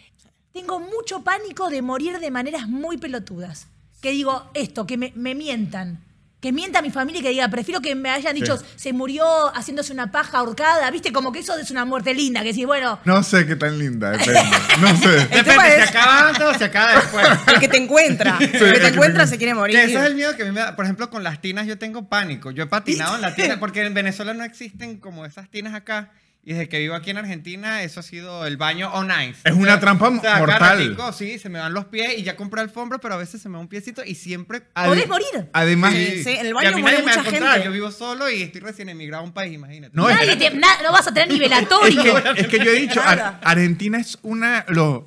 Tengo 0.53 0.79
mucho 0.81 1.23
pánico 1.25 1.71
de 1.71 1.81
morir 1.81 2.19
de 2.19 2.31
maneras 2.31 2.69
muy 2.69 2.99
pelotudas. 2.99 3.69
Que 4.03 4.11
digo 4.11 4.51
esto, 4.53 4.87
que 4.87 4.97
me, 4.99 5.13
me 5.17 5.35
mientan. 5.35 6.05
Que 6.41 6.53
mienta 6.53 6.79
a 6.79 6.83
mi 6.83 6.91
familia 6.91 7.19
y 7.19 7.23
que 7.25 7.31
diga, 7.31 7.49
prefiero 7.49 7.81
que 7.81 7.97
me 7.97 8.11
hayan 8.11 8.33
dicho, 8.33 8.57
Sí. 8.57 8.65
se 8.77 8.93
murió 8.93 9.25
haciéndose 9.57 9.93
una 9.93 10.13
paja 10.13 10.39
ahorcada. 10.39 10.89
¿Viste? 10.93 11.13
Como 11.13 11.33
que 11.33 11.41
eso 11.41 11.57
es 11.59 11.71
una 11.73 11.85
muerte 11.85 12.15
linda. 12.15 12.43
Que 12.45 12.55
si, 12.55 12.65
bueno, 12.65 13.01
No 13.05 13.25
sé 13.25 13.45
qué 13.45 13.57
tan 13.57 13.77
linda, 13.77 14.13
depende. 14.13 14.41
No 14.81 14.97
sé. 14.97 15.09
Depende, 15.35 15.77
si 15.83 15.89
acaba 15.89 16.29
antes 16.29 16.43
o 16.47 16.55
si 16.55 16.63
acaba 16.65 16.95
después. 16.95 17.27
El 17.55 17.59
que 17.61 17.67
te 17.69 17.77
encuentra. 17.79 18.37
el 18.41 18.51
que 18.53 18.57
el 18.59 18.73
que 18.73 18.73
te 18.73 18.81
te 18.81 18.87
encuentra 18.89 19.27
se 19.27 19.37
quiere 19.37 19.55
morir. 19.55 19.75
Que 19.77 19.85
ese 19.85 19.95
es 19.95 20.05
el 20.05 20.15
miedo 20.15 20.37
que 20.37 20.43
a 20.43 20.47
mí 20.47 20.53
me 20.53 20.61
da. 20.61 20.77
Por 20.77 20.85
ejemplo, 20.85 21.11
con 21.11 21.25
las 21.25 21.41
tinas 21.41 21.67
yo 21.67 21.77
tengo 21.77 22.09
pánico. 22.09 22.53
Yo 22.53 22.63
he 22.63 22.67
patinado 22.67 23.17
en 23.17 23.23
la 23.23 23.35
tina 23.35 23.59
porque 23.59 23.85
en 23.85 23.95
Venezuela 23.95 24.33
no 24.33 24.45
existen 24.45 24.99
como 24.99 25.27
esas 25.27 25.49
tinas 25.51 25.75
acá. 25.75 26.13
Y 26.43 26.53
desde 26.55 26.69
que 26.71 26.79
vivo 26.79 26.95
aquí 26.95 27.11
en 27.11 27.19
Argentina, 27.19 27.83
eso 27.83 28.01
ha 28.01 28.03
sido 28.03 28.47
el 28.47 28.57
baño 28.57 28.91
on 28.95 29.11
ice. 29.11 29.41
Es 29.45 29.53
una 29.53 29.79
trampa 29.81 30.09
O 30.09 30.19
sea, 30.21 30.39
mortal. 30.39 30.59
ratico, 30.79 31.13
sí, 31.13 31.39
se 31.39 31.51
me 31.51 31.59
van 31.59 31.75
los 31.75 31.85
pies 31.87 32.17
y 32.17 32.23
ya 32.23 32.37
compré 32.37 32.63
alfombra, 32.63 32.97
pero 32.99 33.15
a 33.15 33.17
veces 33.19 33.43
se 33.43 33.51
me 33.51 33.57
va 33.57 33.61
un 33.61 33.69
piecito 33.69 34.03
y 34.03 34.15
siempre... 34.15 34.63
podés 34.73 35.07
morir. 35.09 35.51
Además, 35.53 35.93
Sí, 35.93 36.23
sí, 36.25 36.31
en 36.31 36.47
el 36.47 36.55
baño 36.55 36.79
muere 36.79 37.03
mucha 37.03 37.23
gente. 37.23 37.65
Yo 37.65 37.71
vivo 37.71 37.91
solo 37.91 38.31
y 38.31 38.43
estoy 38.43 38.63
recién 38.63 38.89
emigrado 38.89 39.23
a 39.25 39.27
un 39.27 39.33
país, 39.35 39.53
imagínate. 39.53 39.95
No, 39.95 40.09
es- 40.09 40.17
Nadie 40.17 40.37
te- 40.37 40.57
na- 40.57 40.81
no 40.83 40.91
vas 40.91 41.07
a 41.07 41.13
tener 41.13 41.29
ni 41.31 41.39
velatorio. 41.39 42.17
es 42.19 42.23
que, 42.35 42.41
es 42.41 42.47
que 42.49 42.59
yo 42.65 42.71
he 42.71 42.81
dicho, 42.81 43.03
Ar-. 43.03 43.41
Argentina 43.45 43.99
es 43.99 44.19
una. 44.23 44.65
Los 44.69 45.03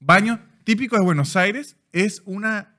baños 0.00 0.38
típicos 0.64 0.98
de 0.98 1.04
Buenos 1.04 1.36
Aires 1.36 1.76
es 1.92 2.22
una 2.24 2.74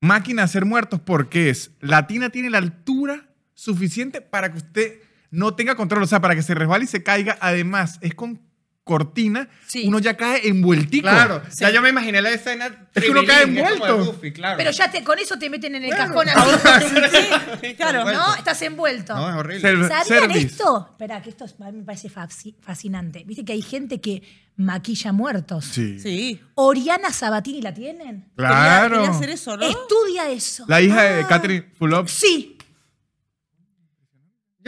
máquina 0.00 0.42
de 0.42 0.46
hacer 0.46 0.64
muertos 0.64 1.00
porque 1.04 1.50
es. 1.50 1.70
La 1.80 2.08
tina 2.08 2.30
tiene 2.30 2.50
la 2.50 2.58
altura 2.58 3.28
suficiente 3.54 4.20
para 4.20 4.50
que 4.50 4.58
usted 4.58 4.98
no 5.30 5.54
tenga 5.54 5.74
control, 5.76 6.02
o 6.02 6.06
sea, 6.06 6.20
para 6.20 6.34
que 6.34 6.42
se 6.42 6.54
resbale 6.54 6.84
y 6.84 6.88
se 6.88 7.02
caiga. 7.02 7.36
Además, 7.40 7.98
es 8.00 8.14
con 8.14 8.40
cortina, 8.84 9.50
Sí. 9.66 9.84
uno 9.86 9.98
ya 9.98 10.16
cae 10.16 10.48
envueltico. 10.48 11.02
Claro, 11.02 11.42
ya 11.58 11.68
yo 11.68 11.82
me 11.82 11.90
imaginé 11.90 12.22
la 12.22 12.30
escena. 12.30 12.88
Es 12.94 13.04
que 13.04 13.10
uno 13.10 13.20
cae 13.26 13.42
envuelto. 13.42 14.02
Goofy, 14.02 14.32
claro. 14.32 14.56
Pero 14.56 14.70
ya 14.70 14.90
te, 14.90 15.04
con 15.04 15.18
eso 15.18 15.38
te 15.38 15.50
meten 15.50 15.74
en 15.74 15.84
el 15.84 15.90
Claro. 15.90 16.14
cajón 16.14 16.28
así. 16.30 17.26
Sí, 17.60 17.74
claro. 17.76 17.98
Envuelto. 17.98 18.26
¿No? 18.26 18.34
Estás 18.36 18.62
envuelto. 18.62 19.14
No, 19.14 19.28
es 19.28 19.36
horrible. 19.36 19.88
¿Sabían 19.88 20.30
esto? 20.30 20.88
Espera, 20.92 21.20
que 21.20 21.28
esto 21.28 21.44
es- 21.44 21.54
a 21.60 21.70
mí 21.70 21.76
me 21.80 21.84
parece 21.84 22.08
fasci- 22.08 22.54
fascinante. 22.62 23.24
¿Viste 23.26 23.44
que 23.44 23.52
hay 23.52 23.60
gente 23.60 24.00
que 24.00 24.22
maquilla 24.56 25.12
muertos? 25.12 25.66
Sí. 25.66 26.00
Sí. 26.00 26.40
Oriana 26.54 27.12
Sabatini 27.12 27.60
la 27.60 27.74
tienen. 27.74 28.22
Quería, 28.36 28.48
Claro. 28.50 28.96
quería 29.02 29.10
hacer 29.10 29.28
eso, 29.28 29.54
¿no? 29.58 29.66
Estudia 29.66 30.30
eso. 30.30 30.64
La 30.66 30.80
hija 30.80 31.02
de 31.02 31.20
Ah. 31.24 31.26
Catherine 31.28 31.66
Fulop. 31.78 32.08
Sí. 32.08 32.56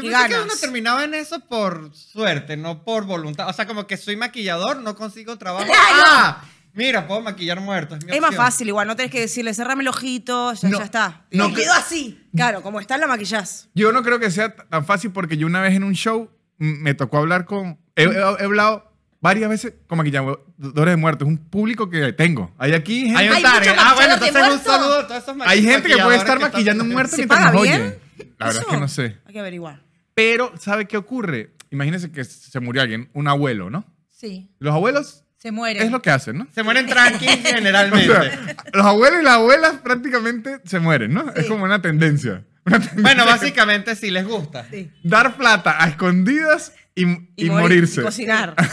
Yo 0.02 0.08
Y 0.08 0.10
pensé 0.12 0.26
que 0.28 0.32
ganas. 0.34 0.44
uno 0.52 0.60
terminaba 0.60 1.04
en 1.04 1.14
eso 1.14 1.40
por 1.40 1.94
suerte, 1.94 2.56
no 2.56 2.84
por 2.84 3.04
voluntad. 3.04 3.48
O 3.48 3.52
sea, 3.52 3.66
como 3.66 3.86
que 3.86 3.96
soy 3.96 4.16
maquillador, 4.16 4.78
no 4.78 4.94
consigo 4.96 5.36
trabajo. 5.38 5.66
¡Ah! 6.04 6.42
Mira, 6.72 7.08
puedo 7.08 7.20
maquillar 7.20 7.60
muertos. 7.60 7.98
Es, 7.98 8.04
mi 8.04 8.12
Es 8.12 8.20
más 8.20 8.28
opción. 8.30 8.44
fácil 8.46 8.68
igual, 8.68 8.86
no 8.86 8.94
tenés 8.94 9.10
que 9.10 9.20
decirle, 9.20 9.52
cerrame 9.54 9.82
el 9.82 9.88
ojito, 9.88 10.52
ya, 10.54 10.68
No. 10.68 10.78
ya 10.78 10.84
está. 10.84 11.26
No, 11.32 11.48
que- 11.48 11.62
quedó 11.62 11.72
así. 11.72 12.24
Claro, 12.34 12.62
como 12.62 12.78
está, 12.80 12.96
la 12.96 13.08
maquillás. 13.08 13.68
Yo 13.74 13.90
no 13.92 14.02
creo 14.04 14.20
que 14.20 14.30
sea 14.30 14.54
tan 14.54 14.84
fácil 14.86 15.10
porque 15.10 15.36
yo 15.36 15.46
una 15.48 15.60
vez 15.60 15.74
en 15.74 15.82
un 15.82 15.94
show 15.94 16.30
me 16.58 16.94
tocó 16.94 17.18
hablar 17.18 17.44
con... 17.44 17.78
He, 17.96 18.04
he- 18.04 18.36
he 18.38 18.44
hablado 18.44 18.88
varias 19.20 19.50
veces 19.50 19.72
con 19.88 19.98
maquilladores 19.98 20.38
de 20.58 20.96
muertos. 20.96 21.26
Es 21.26 21.32
un 21.34 21.38
público 21.38 21.90
que 21.90 22.12
tengo. 22.12 22.54
Hay 22.56 22.72
aquí 22.72 23.00
gente, 23.06 23.18
Hay 23.18 23.28
un 23.30 23.34
¿Hay 23.34 23.42
target. 23.42 23.70
mucho 23.70 23.80
Ah, 23.84 23.94
bueno, 23.96 24.14
entonces 24.14 24.48
un 24.54 24.60
saludo 24.62 24.98
a 25.00 25.06
todos 25.08 25.22
esos 25.24 25.36
hay 25.44 25.62
gente 25.64 25.88
que 25.88 25.96
puede 25.98 26.16
estar 26.18 26.38
que 26.38 26.44
maquillando 26.44 26.84
un 26.84 26.90
están- 26.90 26.94
muerto 26.94 27.10
¿Se 27.10 27.16
mientras 27.16 27.40
paga 27.40 27.52
nos 27.52 27.62
bien? 27.62 27.82
oye. 27.82 28.00
La 28.38 28.46
verdad 28.46 28.62
es 28.62 28.68
que 28.68 28.76
no 28.76 28.88
sé. 28.88 29.18
Hay 29.26 29.32
que 29.32 29.40
averiguar. 29.40 29.82
Pero, 30.22 30.52
¿sabe 30.58 30.86
qué 30.86 30.96
ocurre? 30.96 31.54
Imagínense 31.70 32.10
que 32.12 32.24
se 32.24 32.60
murió 32.60 32.82
alguien, 32.82 33.08
un 33.14 33.28
abuelo, 33.28 33.70
¿no? 33.70 33.84
Sí. 34.08 34.50
Los 34.58 34.74
abuelos 34.74 35.24
Se 35.38 35.50
muere. 35.52 35.82
es 35.82 35.90
lo 35.90 36.02
que 36.02 36.10
hacen, 36.10 36.36
¿no? 36.38 36.48
Se 36.54 36.62
mueren 36.62 36.86
tranqui 36.86 37.26
O 37.28 37.30
generalmente. 37.42 38.06
sea, 38.12 38.56
los 38.74 38.84
abuelos 38.86 39.20
y 39.20 39.24
las 39.24 39.34
abuelas 39.34 39.78
prácticamente 39.78 40.60
se 40.64 40.78
mueren, 40.80 41.14
¿no? 41.14 41.30
Es 41.34 41.46
como 41.46 41.64
una 41.64 41.80
tendencia. 41.80 42.44
Una 42.66 42.78
tendencia. 42.80 43.02
bueno, 43.02 43.24
básicamente 43.24 43.96
sí 43.96 44.10
les 44.10 44.26
gusta. 44.26 44.66
Sí. 44.70 44.90
Dar 45.02 45.36
plata 45.36 45.82
a 45.82 45.88
escondidas 45.88 46.74
y, 46.94 47.04
y 47.06 47.06
Y, 47.36 47.44
morir, 47.46 47.60
morirse. 47.62 48.00
y 48.00 48.04
cocinar. 48.04 48.54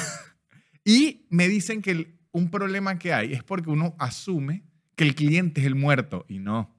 Y 0.84 1.28
me 1.30 1.48
dicen 1.48 1.82
que 1.82 1.92
el- 1.92 2.18
un 2.32 2.50
problema 2.50 2.98
que 2.98 3.14
hay 3.14 3.34
es 3.34 3.44
porque 3.44 3.70
uno 3.70 3.96
asume 4.00 4.64
que 4.96 5.04
el 5.04 5.16
cliente 5.16 5.62
es 5.62 5.68
el 5.68 5.76
muerto 5.76 6.26
y 6.30 6.40
no. 6.40 6.74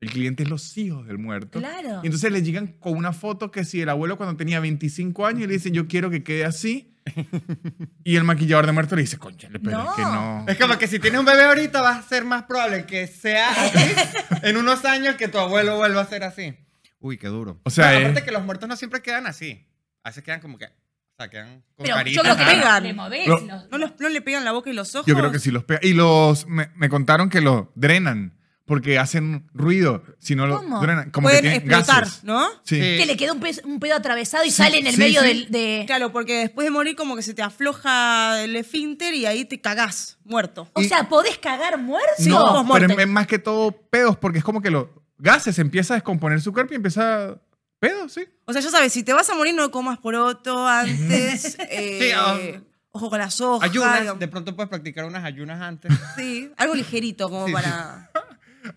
El 0.00 0.10
cliente 0.10 0.44
es 0.44 0.48
los 0.48 0.76
hijos 0.78 1.06
del 1.06 1.18
muerto. 1.18 1.58
Claro. 1.58 2.00
Y 2.02 2.06
entonces 2.06 2.30
le 2.30 2.42
llegan 2.42 2.68
con 2.68 2.96
una 2.96 3.12
foto 3.12 3.50
que 3.50 3.64
si 3.64 3.80
el 3.80 3.88
abuelo 3.88 4.16
cuando 4.16 4.36
tenía 4.36 4.60
25 4.60 5.26
años 5.26 5.42
y 5.42 5.46
le 5.48 5.54
dicen 5.54 5.72
yo 5.74 5.88
quiero 5.88 6.08
que 6.10 6.22
quede 6.22 6.44
así. 6.44 6.94
y 8.04 8.16
el 8.16 8.24
maquillador 8.24 8.66
de 8.66 8.72
muerto 8.72 8.94
le 8.94 9.02
dice, 9.02 9.18
conchale, 9.18 9.58
pero 9.58 9.78
No. 9.78 9.90
es 9.90 9.96
que 9.96 10.02
no. 10.02 10.44
Es 10.46 10.58
como 10.58 10.78
que 10.78 10.86
si 10.86 10.98
tienes 10.98 11.18
un 11.18 11.26
bebé 11.26 11.44
ahorita 11.44 11.80
va 11.82 11.96
a 11.96 12.02
ser 12.02 12.24
más 12.24 12.44
probable 12.44 12.84
que 12.86 13.06
sea 13.06 13.48
así 13.50 13.94
en 14.42 14.56
unos 14.56 14.84
años 14.84 15.16
que 15.16 15.26
tu 15.28 15.38
abuelo 15.38 15.76
vuelva 15.78 16.02
a 16.02 16.06
ser 16.06 16.22
así. 16.22 16.54
Uy, 17.00 17.16
qué 17.18 17.28
duro. 17.28 17.60
O 17.64 17.70
sea, 17.70 17.86
Bueno, 17.86 17.98
es- 18.00 18.04
aparte 18.10 18.24
que 18.26 18.32
los 18.32 18.44
muertos 18.44 18.68
no 18.68 18.76
siempre 18.76 19.00
quedan 19.02 19.26
así. 19.26 19.66
A 20.04 20.10
veces 20.10 20.22
quedan 20.22 20.40
como 20.40 20.58
que, 20.58 20.66
o 20.66 20.68
sea, 21.16 21.28
quedan 21.30 21.62
con 21.74 21.84
Pero 21.84 21.96
caritas. 21.96 22.16
yo 22.16 22.22
creo 22.22 22.36
que 22.36 22.44
pegan. 22.54 22.82
Le 22.84 22.92
movés 22.92 23.26
Lo- 23.26 23.40
los- 23.40 23.68
¿No, 23.70 23.78
los- 23.78 23.92
no 23.98 24.08
le 24.08 24.20
pegan 24.20 24.44
la 24.44 24.52
boca 24.52 24.70
y 24.70 24.74
los 24.74 24.94
ojos? 24.94 25.06
Yo 25.06 25.16
creo 25.16 25.32
que 25.32 25.38
sí 25.38 25.50
los 25.50 25.64
pega. 25.64 25.80
Y 25.82 25.94
los, 25.94 26.46
me, 26.46 26.70
me 26.76 26.88
contaron 26.88 27.30
que 27.30 27.40
los 27.40 27.66
drenan 27.74 28.37
porque 28.68 28.98
hacen 28.98 29.48
ruido. 29.54 30.04
Si 30.20 30.36
no 30.36 30.46
lo 30.46 30.58
¿Cómo? 30.58 30.80
drenan, 30.80 31.10
como 31.10 31.26
que 31.28 31.38
Pueden 31.38 31.42
tienen 31.42 31.68
explotar, 31.68 32.04
gases. 32.04 32.22
¿no? 32.22 32.46
Sí. 32.62 32.76
Sí. 32.76 32.80
Que 32.98 33.06
le 33.06 33.16
queda 33.16 33.32
un, 33.32 33.40
pez- 33.40 33.64
un 33.64 33.80
pedo 33.80 33.96
atravesado 33.96 34.44
y 34.44 34.50
Sí, 34.50 34.56
sale 34.58 34.78
en 34.78 34.86
el 34.86 34.92
sí, 34.94 34.98
medio 35.00 35.22
sí. 35.22 35.26
del- 35.26 35.50
de... 35.50 35.84
Claro, 35.86 36.12
porque 36.12 36.34
después 36.38 36.64
de 36.66 36.70
morir 36.70 36.94
como 36.94 37.16
que 37.16 37.22
se 37.22 37.34
te 37.34 37.42
afloja 37.42 38.40
el 38.44 38.54
esfínter 38.54 39.14
y 39.14 39.26
ahí 39.26 39.44
te 39.44 39.60
cagás, 39.60 40.18
muerto. 40.24 40.68
O 40.74 40.82
sea, 40.84 41.08
¿podés 41.08 41.38
cagar 41.38 41.78
muerto? 41.78 42.12
No, 42.26 42.68
pero 42.72 42.86
es, 42.92 42.98
es 42.98 43.08
más 43.08 43.26
que 43.26 43.38
todo 43.40 43.72
pedos 43.72 44.16
porque 44.16 44.38
es 44.38 44.44
como 44.44 44.60
que 44.62 44.70
los 44.70 44.86
gases 45.18 45.58
empieza 45.58 45.94
a 45.94 45.96
descomponer 45.96 46.40
su 46.40 46.52
cuerpo 46.52 46.74
y 46.74 46.76
empieza 46.76 47.40
pedos, 47.80 48.12
sí. 48.12 48.24
O 48.44 48.52
sea, 48.52 48.60
ya 48.62 48.70
sabes, 48.70 48.92
si 48.92 49.02
te 49.02 49.12
vas 49.12 49.28
a 49.30 49.34
morir 49.34 49.54
no 49.54 49.70
comas 49.70 49.98
poroto 49.98 50.66
antes. 50.66 51.56
eh, 51.70 51.98
Sí, 52.00 52.12
o, 52.60 52.68
ojo 52.90 53.10
con 53.10 53.18
las 53.18 53.40
hojas. 53.40 53.68
Ayunas, 53.70 54.00
digamos. 54.00 54.18
de 54.20 54.28
pronto 54.28 54.56
puedes 54.56 54.68
practicar 54.68 55.04
unas 55.04 55.22
ayunas 55.24 55.60
antes. 55.60 55.92
Sí, 56.16 56.50
algo 56.56 56.74
ligerito 56.74 57.28
como 57.28 57.46
Sí, 57.46 57.52
sí. 57.52 57.54
para... 57.54 58.07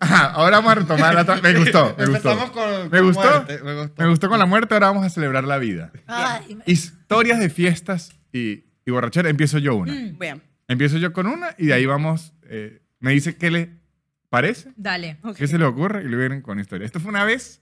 Ajá, 0.00 0.26
ahora 0.32 0.56
vamos 0.58 0.72
a 0.72 0.74
retomar 0.76 1.14
la... 1.14 1.24
Me 1.42 1.54
gustó, 1.54 1.94
me 1.98 2.06
gustó. 2.06 2.30
Empezamos 2.32 2.50
con- 2.50 2.90
¿Me 2.90 2.98
con 2.98 3.06
gustó? 3.06 3.22
muerte, 3.30 3.60
me 3.62 3.74
gustó. 3.74 4.02
Me 4.02 4.08
gustó 4.08 4.28
con 4.28 4.38
la 4.38 4.46
muerte, 4.46 4.74
ahora 4.74 4.86
vamos 4.88 5.04
a 5.06 5.10
celebrar 5.10 5.44
la 5.44 5.58
vida. 5.58 5.92
Ay, 6.06 6.58
Historias 6.66 7.38
de 7.40 7.50
fiestas 7.50 8.12
y, 8.32 8.64
y 8.84 8.90
borrachera. 8.90 9.28
Empiezo 9.30 9.58
yo 9.58 9.74
una. 9.76 9.92
Bien. 10.18 10.42
Empiezo 10.68 10.98
yo 10.98 11.12
con 11.12 11.26
una 11.26 11.54
y 11.58 11.66
de 11.66 11.74
ahí 11.74 11.86
vamos. 11.86 12.32
eh, 12.44 12.82
me 13.00 13.12
dice 13.12 13.36
qué 13.36 13.50
le 13.50 13.70
parece, 14.30 14.72
Dale. 14.76 15.18
ok. 15.22 15.36
qué 15.36 15.46
se 15.46 15.58
le 15.58 15.64
ocurre 15.64 16.00
y 16.02 16.04
luego 16.04 16.20
vienen 16.20 16.40
con 16.40 16.58
historia. 16.60 16.86
Esto 16.86 17.00
fue 17.00 17.10
una 17.10 17.24
vez, 17.24 17.60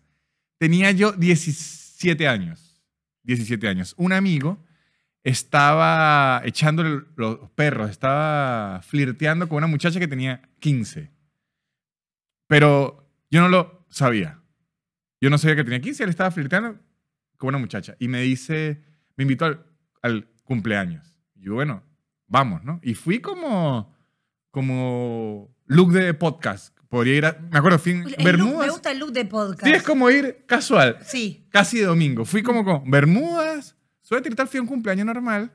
tenía 0.59 0.91
yo 0.93 1.13
17 1.13 2.29
años. 2.29 2.81
17 3.25 3.67
años. 3.69 3.95
Un 3.97 4.13
amigo 4.13 4.63
estaba 5.25 6.43
echándole 6.45 7.03
los 7.17 7.39
perros, 7.55 7.91
estaba 7.91 8.81
flirteando 8.83 9.49
con 9.49 9.59
una 9.59 9.67
muchacha 9.67 9.99
que 10.01 10.09
tenía 10.09 10.43
15. 10.61 11.11
Pero 12.51 13.09
yo 13.31 13.41
no 13.41 13.49
lo 13.49 13.87
sabía. 13.91 14.41
Yo 15.21 15.31
no 15.31 15.39
sabía 15.39 15.55
que 15.55 15.63
tenía 15.65 15.81
15, 15.81 16.03
él 16.03 16.11
estaba 16.11 16.33
flirteando 16.33 16.81
con 17.37 17.51
una 17.51 17.59
muchacha. 17.59 17.95
Y 18.01 18.09
me 18.09 18.21
dice, 18.23 18.83
me 19.17 19.23
invitó 19.23 19.45
al, 19.45 19.65
al 20.03 20.29
cumpleaños. 20.43 21.17
Y 21.37 21.43
yo, 21.45 21.55
bueno, 21.55 21.85
vamos, 22.27 22.65
¿no? 22.65 22.81
Y 22.83 22.95
fui 22.95 23.21
como, 23.21 23.95
como 24.51 25.55
look 25.67 25.93
de 25.93 26.13
podcast. 26.15 26.77
Podría 26.89 27.15
ir 27.17 27.27
a, 27.27 27.39
me 27.53 27.59
acuerdo, 27.59 27.79
look- 27.79 28.17
Bermudas. 28.25 28.67
me 28.67 28.73
gusta 28.73 28.91
el 28.91 28.99
look 28.99 29.13
de 29.13 29.25
podcast. 29.27 29.65
Sí, 29.65 29.71
es 29.71 29.83
como 29.85 30.11
ir 30.11 30.45
casual, 30.47 30.99
Sí. 31.05 31.47
casi 31.51 31.79
de 31.79 31.85
domingo. 31.85 32.25
Fui 32.25 32.43
como 32.43 32.65
con 32.65 32.91
Bermudas, 32.91 33.77
suéter 34.03 34.33
y 34.33 34.35
tal, 34.35 34.49
fui 34.49 34.59
a 34.59 34.63
un 34.63 34.67
cumpleaños 34.67 35.07
normal. 35.07 35.53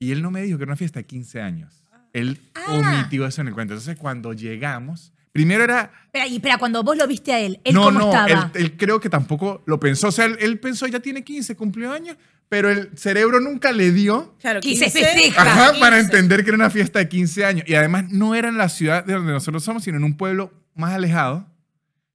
Y 0.00 0.10
él 0.10 0.20
no 0.20 0.32
me 0.32 0.42
dijo 0.42 0.58
que 0.58 0.64
era 0.64 0.70
una 0.72 0.76
fiesta 0.76 0.98
de 0.98 1.06
15 1.06 1.40
años. 1.40 1.84
Él 2.12 2.40
Ah. 2.54 2.72
omitió 2.72 3.24
eso 3.26 3.40
en 3.40 3.48
el 3.48 3.54
cuento. 3.54 3.74
Entonces, 3.74 3.96
cuando 3.96 4.32
llegamos, 4.32 5.12
primero 5.38 5.62
era 5.62 5.92
y 6.26 6.36
espera, 6.36 6.58
cuando 6.58 6.82
vos 6.82 6.96
lo 6.96 7.06
viste 7.06 7.32
a 7.32 7.38
él, 7.38 7.60
¿él 7.64 7.74
no, 7.74 7.84
cómo 7.84 7.98
no, 7.98 8.06
estaba? 8.06 8.50
Él, 8.54 8.62
él 8.62 8.76
creo 8.76 9.00
que 9.00 9.08
tampoco 9.08 9.62
lo 9.66 9.78
pensó. 9.78 10.08
O 10.08 10.12
sea, 10.12 10.24
él, 10.24 10.36
él 10.40 10.58
pensó, 10.58 10.86
ya 10.86 11.00
tiene 11.00 11.22
15, 11.22 11.54
cumplió 11.54 11.92
años, 11.92 12.16
pero 12.48 12.70
el 12.70 12.90
cerebro 12.96 13.40
nunca 13.40 13.72
le 13.72 13.92
dio 13.92 14.34
Claro, 14.40 14.60
Que 14.60 14.74
se 14.76 14.86
15, 14.86 15.00
festeja. 15.00 15.42
ajá, 15.42 15.66
15. 15.68 15.80
para 15.80 16.00
entender 16.00 16.42
que 16.42 16.50
era 16.50 16.56
una 16.56 16.70
fiesta 16.70 16.98
de 16.98 17.08
15 17.08 17.44
años. 17.44 17.68
Y 17.68 17.74
además 17.74 18.10
no 18.10 18.34
era 18.34 18.48
en 18.48 18.58
la 18.58 18.68
ciudad 18.68 19.04
de 19.04 19.12
donde 19.14 19.32
nosotros 19.32 19.62
somos, 19.62 19.84
sino 19.84 19.96
en 19.98 20.04
un 20.04 20.16
pueblo 20.16 20.52
más 20.74 20.94
alejado. 20.94 21.46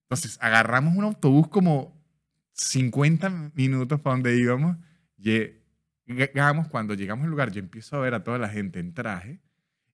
Entonces 0.04 0.38
agarramos 0.42 0.96
un 0.98 1.06
autobús 1.06 1.48
como 1.48 1.96
50 2.54 3.52
minutos 3.56 4.02
para 4.02 4.16
donde 4.16 4.38
íbamos. 4.38 4.76
Llegamos, 6.06 6.68
cuando 6.68 6.94
llegamos 6.94 7.24
al 7.24 7.32
lugar, 7.32 7.52
yo 7.52 7.60
empiezo 7.60 7.96
a 7.96 8.00
ver 8.00 8.14
a 8.14 8.24
toda 8.24 8.38
la 8.38 8.50
gente 8.50 8.80
en 8.80 8.94
traje. 8.94 9.40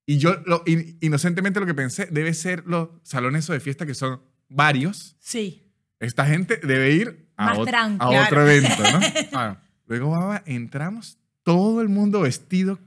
Y 0.09 0.17
yo, 0.17 0.41
lo- 0.47 0.63
in- 0.65 0.97
inocentemente, 1.01 1.59
lo 1.59 1.67
que 1.67 1.75
pensé 1.75 2.07
debe 2.07 2.33
ser 2.33 2.63
los 2.65 2.89
salones 3.03 3.45
de 3.45 3.59
fiesta 3.59 3.85
que 3.85 3.93
son 3.93 4.21
varios 4.47 5.15
Sí. 5.19 5.71
esta 5.99 6.25
gente 6.25 6.57
debe 6.63 6.91
ir 6.93 7.27
a, 7.37 7.45
Más 7.45 7.57
a 7.59 7.61
otro 8.25 8.41
evento, 8.49 8.83
¿no? 8.91 9.57
Luego 9.85 10.09
baba, 10.09 10.41
entramos, 10.47 11.19
todo 11.43 11.81
el 11.81 11.89
mundo 11.89 12.21
vestido 12.21 12.79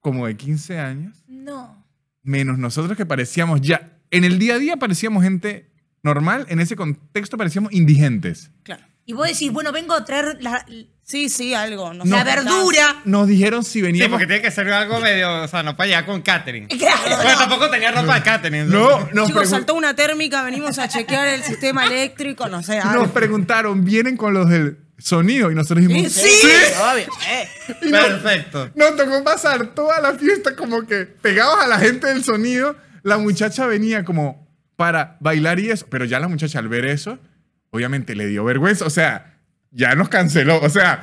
como 0.00 0.26
de 0.26 0.36
15 0.36 0.80
años, 0.80 1.22
No. 1.28 1.86
menos 2.24 2.58
nosotros 2.58 2.96
que 2.96 3.06
parecíamos 3.06 3.60
ya, 3.60 3.96
en 4.10 4.24
el 4.24 4.40
día 4.40 4.54
a 4.54 4.58
día 4.58 4.76
parecíamos 4.76 5.22
gente 5.22 5.70
normal, 6.02 6.44
en 6.48 6.58
ese 6.58 6.74
contexto 6.74 7.36
parecíamos 7.38 7.72
indigentes. 7.72 8.50
Claro. 8.64 8.84
Y 9.06 9.12
vos 9.12 9.26
decís, 9.28 9.52
bueno, 9.52 9.70
vengo 9.72 9.94
a 9.94 10.04
traer 10.04 10.38
la, 10.40 10.64
Sí, 11.06 11.28
sí, 11.28 11.52
algo. 11.52 11.92
No 11.92 12.04
la 12.06 12.18
sé, 12.20 12.24
verdura. 12.24 13.02
Nos 13.04 13.28
dijeron 13.28 13.62
si 13.62 13.72
Sí, 13.72 13.82
veníamos... 13.82 14.12
porque 14.12 14.26
tiene 14.26 14.40
que 14.40 14.50
ser 14.50 14.72
algo 14.72 15.00
medio, 15.00 15.42
o 15.42 15.48
sea, 15.48 15.62
no 15.62 15.76
para 15.76 15.98
allá 15.98 16.06
con 16.06 16.22
catering. 16.22 16.66
Claro. 16.78 17.16
Bueno, 17.22 17.38
tampoco 17.38 17.68
tenía 17.68 17.92
ropa 17.92 18.14
de 18.14 18.22
catering. 18.22 18.70
no, 18.70 19.00
nos, 19.12 19.26
Chicos, 19.28 19.42
pregun- 19.42 19.50
saltó 19.50 19.74
una 19.74 19.94
térmica, 19.94 20.42
venimos 20.42 20.78
a 20.78 20.88
chequear 20.88 21.28
el 21.28 21.42
sistema 21.42 21.84
eléctrico, 21.84 22.48
no 22.48 22.62
sé. 22.62 22.76
nos 22.78 22.86
algo. 22.86 23.06
preguntaron, 23.08 23.84
¿vienen 23.84 24.16
con 24.16 24.32
los 24.32 24.48
del 24.48 24.78
sonido? 24.96 25.50
Y 25.50 25.54
nosotros 25.54 25.86
dijimos, 25.86 26.10
Sí, 26.10 26.26
sí, 26.30 26.48
obvio. 26.80 27.06
eh. 27.28 27.48
Y 27.82 27.90
nos- 27.90 28.06
Perfecto. 28.06 28.70
Nos 28.74 28.96
tocó 28.96 29.22
pasar 29.22 29.74
toda 29.74 30.00
la 30.00 30.14
fiesta 30.14 30.56
como 30.56 30.86
que 30.86 31.04
pegados 31.04 31.62
a 31.62 31.66
la 31.66 31.78
gente 31.78 32.06
del 32.06 32.24
sonido. 32.24 32.76
La 33.02 33.18
muchacha 33.18 33.66
venía 33.66 34.04
como 34.06 34.48
para 34.76 35.18
bailar 35.20 35.60
y 35.60 35.70
eso, 35.70 35.84
pero 35.90 36.06
ya 36.06 36.18
la 36.18 36.28
muchacha 36.28 36.58
al 36.60 36.68
ver 36.68 36.86
eso, 36.86 37.18
obviamente 37.74 38.14
le 38.14 38.26
dio 38.28 38.44
vergüenza. 38.44 38.84
O 38.86 38.90
sea, 38.90 39.34
ya 39.70 39.94
nos 39.96 40.08
canceló. 40.08 40.60
O 40.62 40.68
sea, 40.70 41.00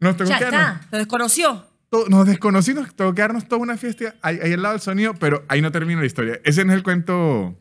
nos 0.00 0.16
tocó 0.16 0.30
Ya 0.30 0.38
quedarnos- 0.38 0.74
está. 0.76 0.88
Lo 0.92 0.98
desconoció. 0.98 1.66
nos 2.10 2.26
desconocimos, 2.26 2.82
nos 2.86 2.94
tocó 2.96 3.14
quedarnos 3.14 3.46
toda 3.48 3.62
una 3.62 3.76
fiesta 3.78 4.14
ahí, 4.20 4.38
ahí 4.42 4.52
al 4.52 4.60
lado 4.62 4.74
del 4.74 4.82
sonido, 4.82 5.14
pero 5.14 5.44
ahí 5.48 5.62
no 5.62 5.70
termina 5.72 6.00
la 6.00 6.06
historia. 6.06 6.38
Ese 6.44 6.64
no 6.64 6.72
es 6.72 6.76
el 6.76 6.82
cuento 6.82 7.56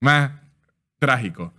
más 0.00 0.32
trágico. 0.98 1.52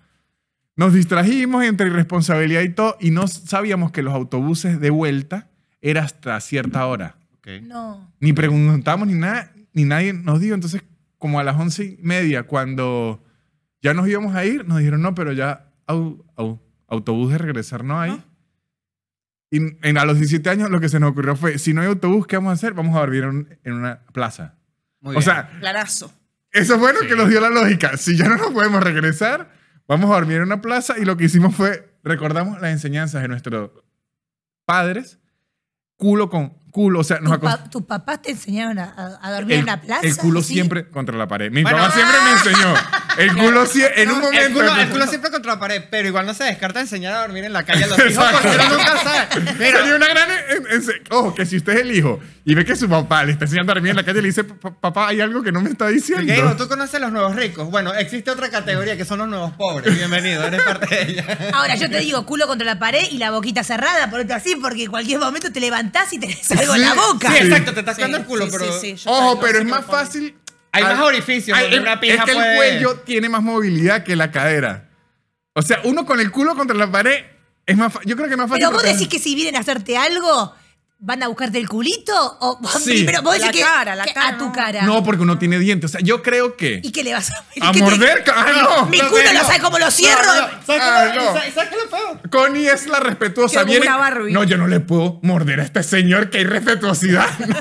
Nos 0.75 0.93
distrajimos 0.93 1.63
entre 1.63 1.87
irresponsabilidad 1.87 2.61
y 2.61 2.69
todo, 2.69 2.97
y 2.99 3.11
no 3.11 3.27
sabíamos 3.27 3.91
que 3.91 4.01
los 4.01 4.13
autobuses 4.13 4.79
de 4.81 4.89
vuelta 4.89 5.49
era 5.81 6.01
hasta 6.03 6.39
cierta 6.41 6.85
hora 6.87 7.15
No. 7.63 8.11
ni 8.19 8.33
preguntamos 8.33 9.07
ni 9.07 9.13
nada, 9.13 9.51
ni 9.73 9.85
nadie 9.85 10.13
nos 10.13 10.39
dijo. 10.41 10.55
Entonces, 10.55 10.81
como 11.19 11.39
a 11.39 11.43
las 11.43 11.57
once 11.59 11.83
y 11.85 11.97
media, 12.01 12.43
cuando 12.43 13.23
ya 13.81 13.93
nos 13.93 14.07
íbamos 14.07 14.35
a 14.35 14.43
ir, 14.45 14.65
nos 14.67 14.79
dijeron, 14.79 15.01
no, 15.01 15.13
pero 15.15 15.31
ya 15.31 15.67
au- 15.87 16.23
au- 16.35 16.61
autobús 16.87 17.31
de 17.31 17.37
regresar 17.37 17.83
no 17.83 17.99
hay. 17.99 18.23
Y 19.51 19.57
en, 19.87 19.97
a 19.97 20.05
los 20.05 20.17
17 20.17 20.49
años 20.49 20.69
lo 20.71 20.79
que 20.79 20.89
se 20.89 20.99
nos 20.99 21.11
ocurrió 21.11 21.35
fue, 21.35 21.59
si 21.59 21.73
no 21.73 21.81
hay 21.81 21.87
autobús, 21.87 22.25
¿qué 22.25 22.37
vamos 22.37 22.51
a 22.51 22.53
hacer? 22.53 22.73
Vamos 22.73 22.95
a 22.95 22.99
dormir 23.01 23.23
en, 23.23 23.59
en 23.63 23.73
una 23.73 24.01
plaza. 24.11 24.55
Muy 24.99 25.11
o 25.15 25.19
bien. 25.19 25.23
sea, 25.23 25.49
Clarazo. 25.59 26.11
eso 26.51 26.79
fue 26.79 26.93
lo 26.93 27.01
que 27.01 27.15
nos 27.15 27.29
dio 27.29 27.39
la 27.39 27.49
lógica. 27.49 27.95
Si 27.97 28.17
ya 28.17 28.27
no 28.29 28.37
nos 28.37 28.51
podemos 28.51 28.81
regresar, 28.83 29.51
vamos 29.87 30.09
a 30.09 30.15
dormir 30.15 30.37
en 30.37 30.43
una 30.43 30.61
plaza. 30.61 30.97
Y 30.97 31.05
lo 31.05 31.17
que 31.17 31.25
hicimos 31.25 31.53
fue, 31.55 31.97
recordamos 32.03 32.59
las 32.61 32.71
enseñanzas 32.71 33.21
de 33.21 33.27
nuestros 33.27 33.69
padres, 34.65 35.19
culo 35.97 36.29
con 36.29 36.49
culo. 36.71 37.01
O 37.01 37.03
sea, 37.03 37.19
nos 37.19 37.33
¿Tu 37.33 37.39
pa-. 37.45 37.63
¿Tus 37.69 37.83
papás 37.83 38.21
te 38.23 38.31
enseñaron 38.31 38.79
a, 38.79 39.19
a- 39.21 39.31
dormir 39.33 39.57
en 39.59 39.65
la 39.67 39.79
plaza? 39.81 40.01
El 40.07 40.17
culo 40.17 40.41
¿Sí? 40.41 40.53
siempre 40.53 40.89
contra 40.89 41.15
la 41.15 41.27
pared. 41.27 41.51
Mi 41.51 41.61
Bueno, 41.61 41.77
papá 41.77 41.91
siempre 41.91 42.17
me 42.25 42.31
enseñó. 42.31 42.73
El 43.17 43.33
culo 43.35 43.65
siempre, 43.65 44.01
en 44.03 44.11
un 44.11 44.19
momento. 44.19 44.45
El 44.45 44.53
culo, 44.53 44.75
el 44.75 44.89
culo 44.89 45.07
siempre 45.07 45.31
contra 45.31 45.53
la 45.53 45.59
pared, 45.59 45.83
pero 45.89 46.07
igual 46.07 46.25
no 46.25 46.33
se 46.33 46.43
descarta 46.45 46.79
enseñar 46.81 47.13
a 47.13 47.19
dormir 47.21 47.43
en 47.45 47.53
la 47.53 47.63
calle 47.63 47.83
a 47.83 47.87
los 47.87 47.97
hijos 47.99 48.09
Exacto. 48.11 48.39
porque 48.41 48.57
uno 48.65 48.77
nunca 48.77 49.03
sabe. 49.03 49.27
Mira, 49.59 49.77
Sería 49.79 49.95
una 49.95 50.07
gran. 50.07 50.29
en- 50.31 50.67
en- 50.71 50.83
ojo, 51.11 51.35
que 51.35 51.45
si 51.45 51.57
usted 51.57 51.73
es 51.73 51.81
el 51.81 51.95
hijo 51.95 52.19
y 52.45 52.55
ve 52.55 52.65
que 52.65 52.75
su 52.75 52.89
papá 52.89 53.23
le 53.23 53.33
está 53.33 53.45
enseñando 53.45 53.71
a 53.71 53.75
dormir 53.75 53.91
en 53.91 53.97
la 53.97 54.03
calle, 54.03 54.21
le 54.21 54.27
dice, 54.27 54.43
"Pa- 54.43 54.71
papá, 54.73 55.07
hay 55.09 55.21
algo 55.21 55.43
que 55.43 55.51
no 55.51 55.61
me 55.61 55.69
está 55.69 55.87
diciendo. 55.87 56.25
¿qué 56.25 56.33
digo? 56.41 56.55
¿Tú 56.55 56.67
conoces 56.67 56.99
los 56.99 57.11
nuevos 57.11 57.35
ricos? 57.35 57.69
Bueno, 57.69 57.93
existe 57.93 58.31
otra 58.31 58.49
categoría 58.49 58.97
que 58.97 59.05
son 59.05 59.19
los 59.19 59.27
nuevos 59.27 59.53
pobres. 59.53 59.95
Bienvenido, 59.95 60.43
eres 60.45 60.61
parte 60.63 60.95
de 60.95 61.01
ella. 61.11 61.37
Ahora 61.53 61.75
yo 61.75 61.89
te 61.89 61.99
digo 61.99 62.25
culo 62.25 62.47
contra 62.47 62.65
la 62.65 62.79
pared 62.79 63.03
y 63.11 63.17
la 63.17 63.31
boquita 63.31 63.63
cerrada, 63.63 64.09
por 64.09 64.21
otro 64.21 64.35
así, 64.35 64.55
porque 64.55 64.83
en 64.85 64.91
cualquier 64.91 65.19
momento 65.19 65.51
te 65.51 65.59
levantás 65.59 66.11
y 66.13 66.19
tenés 66.19 66.49
algo 66.51 66.75
en 66.75 66.81
la 66.81 66.91
Sí, 66.93 66.97
boca. 66.97 67.31
Sí, 67.31 67.37
Sí. 67.37 67.43
exacto, 67.47 67.73
te 67.73 67.79
estás 67.81 67.95
Sí, 67.95 67.99
quedando 67.99 68.17
el 68.17 68.25
culo, 68.25 68.45
sí, 68.45 68.51
pero. 68.51 68.79
sí, 68.81 68.97
sí, 68.97 69.03
Ojo, 69.05 69.35
no 69.35 69.39
pero 69.39 69.59
es 69.59 69.65
más 69.65 69.85
fácil. 69.85 70.35
Hay 70.73 70.83
al- 70.83 70.95
más 70.97 71.05
orificios 71.05 71.57
Ay, 71.57 71.63
donde 71.63 71.77
es- 71.77 71.81
una 71.83 71.99
pija 71.99 72.15
Es 72.15 72.23
que 72.25 72.33
puede- 72.33 72.51
el 72.51 72.57
cuello 72.83 72.99
tiene 73.05 73.29
más 73.29 73.41
movilidad 73.41 74.03
que 74.03 74.15
la 74.17 74.31
cadera. 74.31 74.89
O 75.53 75.61
sea, 75.61 75.79
uno 75.85 76.05
con 76.05 76.19
el 76.19 76.31
culo 76.31 76.55
contra 76.55 76.75
la 76.75 76.91
pared 76.91 77.23
es 77.65 77.77
más 77.77 77.93
Yo 78.05 78.15
creo 78.17 78.27
que 78.27 78.33
es 78.33 78.37
más 78.37 78.49
fácil. 78.49 78.65
Pero 78.65 78.71
vos 78.73 78.83
decís 78.83 79.07
que 79.07 79.19
si 79.19 79.35
vienen 79.35 79.55
a 79.55 79.59
hacerte 79.59 79.95
algo, 79.97 80.53
¿van 80.99 81.21
a 81.23 81.27
buscarte 81.27 81.57
el 81.57 81.67
culito? 81.67 82.13
O 82.39 82.59
Sí. 82.79 82.91
primero 83.03 83.21
vos 83.21 83.37
La 83.39 83.47
decís 83.47 83.61
que, 83.61 83.67
cara, 83.67 83.95
la 83.95 84.05
que 84.05 84.13
cara, 84.13 84.29
a 84.29 84.37
tu 84.37 84.51
cara. 84.51 84.81
No, 84.83 85.03
porque 85.03 85.21
uno 85.23 85.37
tiene 85.37 85.59
dientes. 85.59 85.91
O 85.91 85.91
sea, 85.93 86.01
yo 86.01 86.21
creo 86.23 86.55
que. 86.55 86.79
¿Y 86.83 86.91
qué 86.91 87.03
le 87.03 87.13
vas 87.13 87.29
a 87.31 87.67
A 87.67 87.71
¿Qué 87.71 87.79
te- 87.79 87.83
morder. 87.85 88.23
¡Ah, 88.33 88.45
no! 88.79 88.85
Mi 88.87 88.97
No, 88.99 89.09
culo 89.09 89.23
no, 89.25 89.33
no. 89.33 89.45
sabe 89.45 89.59
cómo 89.59 89.79
lo 89.79 89.91
cierro. 89.91 90.23
No, 90.25 90.41
no, 90.41 90.47
¿Sabes 90.65 90.81
Ah, 90.83 91.11
lo- 91.15 91.21
no. 91.25 91.33
¿sabes- 91.33 91.53
¿Sabes 91.53 91.69
qué 91.69 91.75
es 91.75 91.83
lo 91.83 91.89
peor? 91.89 92.29
Connie 92.29 92.67
es 92.67 92.87
la 92.87 92.99
respetuosa. 92.99 93.61
Como 93.61 93.71
Viene-. 93.73 94.31
No, 94.31 94.43
yo 94.43 94.57
no 94.57 94.67
le 94.67 94.79
puedo 94.79 95.19
morder 95.23 95.59
a 95.59 95.63
este 95.63 95.83
señor 95.83 96.29
que 96.29 96.39
hay 96.39 96.45
respetuosidad. 96.45 97.27
No. 97.47 97.59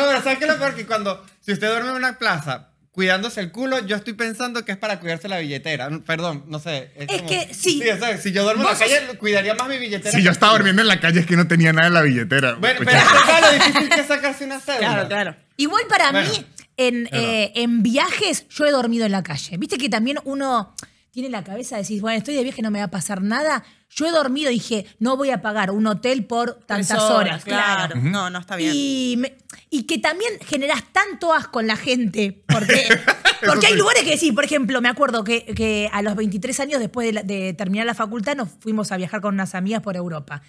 No, 0.00 0.06
pero 0.08 0.22
¿sabes 0.22 0.38
qué 0.38 0.44
es 0.44 0.50
lo 0.50 0.58
peor? 0.58 0.74
Que 0.74 0.86
cuando, 0.86 1.24
si 1.40 1.52
usted 1.52 1.68
duerme 1.68 1.90
en 1.90 1.96
una 1.96 2.18
plaza 2.18 2.68
cuidándose 2.94 3.40
el 3.40 3.50
culo, 3.50 3.84
yo 3.86 3.96
estoy 3.96 4.12
pensando 4.12 4.64
que 4.64 4.70
es 4.70 4.78
para 4.78 5.00
cuidarse 5.00 5.26
la 5.28 5.38
billetera. 5.38 5.90
Perdón, 6.06 6.44
no 6.46 6.60
sé. 6.60 6.92
Es 6.94 7.22
que 7.22 7.52
sí. 7.52 7.80
Sí, 7.82 7.88
o 7.90 7.98
sea, 7.98 8.16
si 8.18 8.30
yo 8.30 8.44
duermo 8.44 8.62
en 8.62 8.72
la 8.72 8.78
calle, 8.78 9.18
cuidaría 9.18 9.54
más 9.56 9.68
mi 9.68 9.78
billetera. 9.78 10.16
Si 10.16 10.22
yo 10.22 10.30
estaba 10.30 10.52
durmiendo 10.52 10.80
en 10.80 10.88
la 10.88 11.00
calle 11.00 11.20
es 11.20 11.26
que 11.26 11.36
no 11.36 11.48
tenía 11.48 11.72
nada 11.72 11.88
en 11.88 11.94
la 11.94 12.02
billetera. 12.02 12.54
Bueno, 12.54 12.80
Pues 12.84 12.88
pero 12.94 12.98
es 12.98 13.22
claro, 13.24 13.52
difícil 13.52 13.88
que 13.88 14.04
sacarse 14.04 14.44
una 14.44 14.60
cédula. 14.60 14.78
Claro, 14.78 15.08
claro. 15.08 15.36
Igual 15.56 15.82
para 15.88 16.12
Bueno, 16.12 16.30
mí, 16.30 16.46
en, 16.76 17.08
eh, 17.12 17.50
en 17.56 17.82
viajes, 17.82 18.46
yo 18.48 18.64
he 18.64 18.70
dormido 18.70 19.04
en 19.06 19.12
la 19.12 19.24
calle. 19.24 19.56
Viste 19.58 19.76
que 19.76 19.88
también 19.88 20.18
uno 20.24 20.72
tiene 21.14 21.30
la 21.30 21.42
cabeza 21.44 21.76
de 21.76 21.82
decir, 21.82 22.00
bueno, 22.00 22.18
estoy 22.18 22.34
de 22.34 22.42
viaje, 22.42 22.60
no 22.60 22.70
me 22.70 22.80
va 22.80 22.86
a 22.86 22.90
pasar 22.90 23.22
nada. 23.22 23.64
Yo 23.88 24.06
he 24.06 24.10
dormido 24.10 24.50
y 24.50 24.54
dije, 24.54 24.84
no 24.98 25.16
voy 25.16 25.30
a 25.30 25.40
pagar 25.40 25.70
un 25.70 25.86
hotel 25.86 26.26
por 26.26 26.54
tantas 26.66 26.98
horas. 27.14 27.44
Claro. 27.44 27.94
Claro. 27.94 28.10
No, 28.10 28.30
no 28.30 28.38
está 28.40 28.56
bien. 28.56 28.72
Y, 28.74 29.14
me- 29.18 29.38
y 29.70 29.84
que 29.84 29.98
también 29.98 30.32
generás 30.44 30.82
tanto 30.92 31.32
asco 31.32 31.60
en 31.60 31.68
la 31.68 31.76
gente. 31.76 32.42
Porque, 32.48 32.88
porque 33.46 33.68
hay 33.68 33.74
lugares 33.76 34.02
que 34.02 34.10
decís, 34.10 34.32
por 34.32 34.44
ejemplo, 34.44 34.80
me 34.80 34.88
acuerdo 34.88 35.22
que, 35.22 35.44
que 35.44 35.88
a 35.92 36.02
los 36.02 36.16
23 36.16 36.58
años, 36.60 36.80
después 36.80 37.06
de, 37.06 37.12
la- 37.12 37.22
de 37.22 37.54
terminar 37.54 37.86
la 37.86 37.94
facultad, 37.94 38.34
nos 38.36 38.48
fuimos 38.58 38.90
a 38.90 38.96
viajar 38.96 39.20
con 39.20 39.34
unas 39.34 39.54
amigas 39.54 39.80
por 39.82 39.96
Europa. 39.96 40.42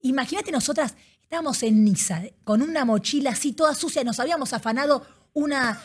Imagínate 0.00 0.50
nosotras, 0.52 0.96
Estábamos 1.22 1.62
en 1.62 1.84
Niza, 1.84 2.22
con 2.42 2.62
una 2.62 2.86
mochila 2.86 3.32
así 3.32 3.52
toda 3.52 3.74
sucia. 3.74 4.02
Nos 4.02 4.18
habíamos 4.18 4.54
afanado 4.54 5.06
una. 5.34 5.78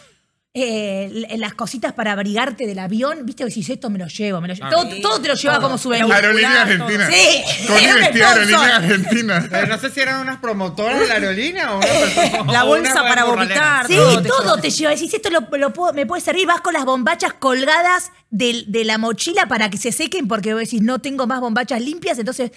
Eh, 0.55 1.10
l- 1.12 1.38
las 1.39 1.55
cositas 1.55 1.93
para 1.93 2.12
abrigarte 2.12 2.67
del 2.67 2.77
avión. 2.77 3.25
Viste, 3.25 3.43
decís, 3.43 3.67
esto 3.69 3.89
me 3.89 3.98
lo 3.98 4.05
llevo, 4.07 4.39
me 4.39 4.48
lo 4.48 4.53
llevo. 4.53 4.69
todo, 4.69 4.91
sí, 4.91 5.01
todo 5.01 5.19
te 5.19 5.27
lo 5.29 5.33
llevaba 5.33 5.60
todo. 5.60 5.67
como 5.69 5.77
souvenir. 5.79 6.13
Aerolínea 6.13 6.62
Argentina. 6.62 7.10
Sí. 7.12 7.65
Con. 7.67 7.77
Aerolínea 7.77 8.75
Argentina. 8.75 9.48
Pero 9.50 9.67
no 9.67 9.79
sé 9.79 9.89
si 9.89 10.00
eran 10.00 10.22
unas 10.22 10.38
promotoras 10.38 11.00
de 11.00 11.07
la 11.07 11.13
aerolínea 11.15 11.74
o 11.74 11.77
una. 11.79 11.88
La 12.53 12.63
bolsa 12.65 13.01
una 13.01 13.10
para 13.10 13.24
vomitar. 13.24 13.88
Sí, 13.88 13.95
todo 13.95 14.22
te 14.22 14.29
todo 14.29 14.41
lleva. 14.43 14.62
te 14.62 14.69
lleva. 14.69 14.91
Decís, 14.91 15.13
esto 15.13 15.29
lo, 15.31 15.41
lo 15.57 15.74
puedo- 15.74 15.93
me 15.93 16.05
puede 16.05 16.22
servir. 16.22 16.45
Vas 16.45 16.62
con 16.62 16.74
las 16.74 16.86
bombachas 16.86 17.33
colgadas 17.33 18.12
de, 18.29 18.65
la 18.86 18.98
mochila 19.00 19.48
para 19.48 19.69
que 19.72 19.77
se 19.77 19.91
sequen, 19.91 20.27
porque 20.27 20.53
vos 20.53 20.62
decís, 20.62 20.81
no 20.81 21.00
tengo 21.00 21.25
más 21.25 21.39
bombachas 21.39 21.81
limpias. 21.81 22.19
Entonces, 22.19 22.51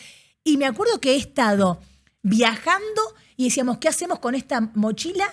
y 0.44 0.58
me 0.58 0.66
acuerdo 0.66 1.00
que 1.00 1.12
he 1.12 1.16
estado 1.16 1.80
viajando 2.22 3.14
y 3.36 3.44
decíamos, 3.44 3.78
¿qué 3.78 3.88
hacemos 3.88 4.18
con 4.18 4.34
esta 4.34 4.60
mochila? 4.74 5.26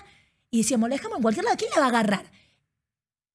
Y 0.52 0.60
decíamos, 0.60 0.88
la 0.90 0.96
dejamos 0.96 1.18
en 1.18 1.24
cualquier 1.24 1.46
lado. 1.46 1.58
¿Quién 1.58 1.72
la 1.76 1.80
va 1.82 1.86
a 1.86 1.90
agarrar? 1.90 2.32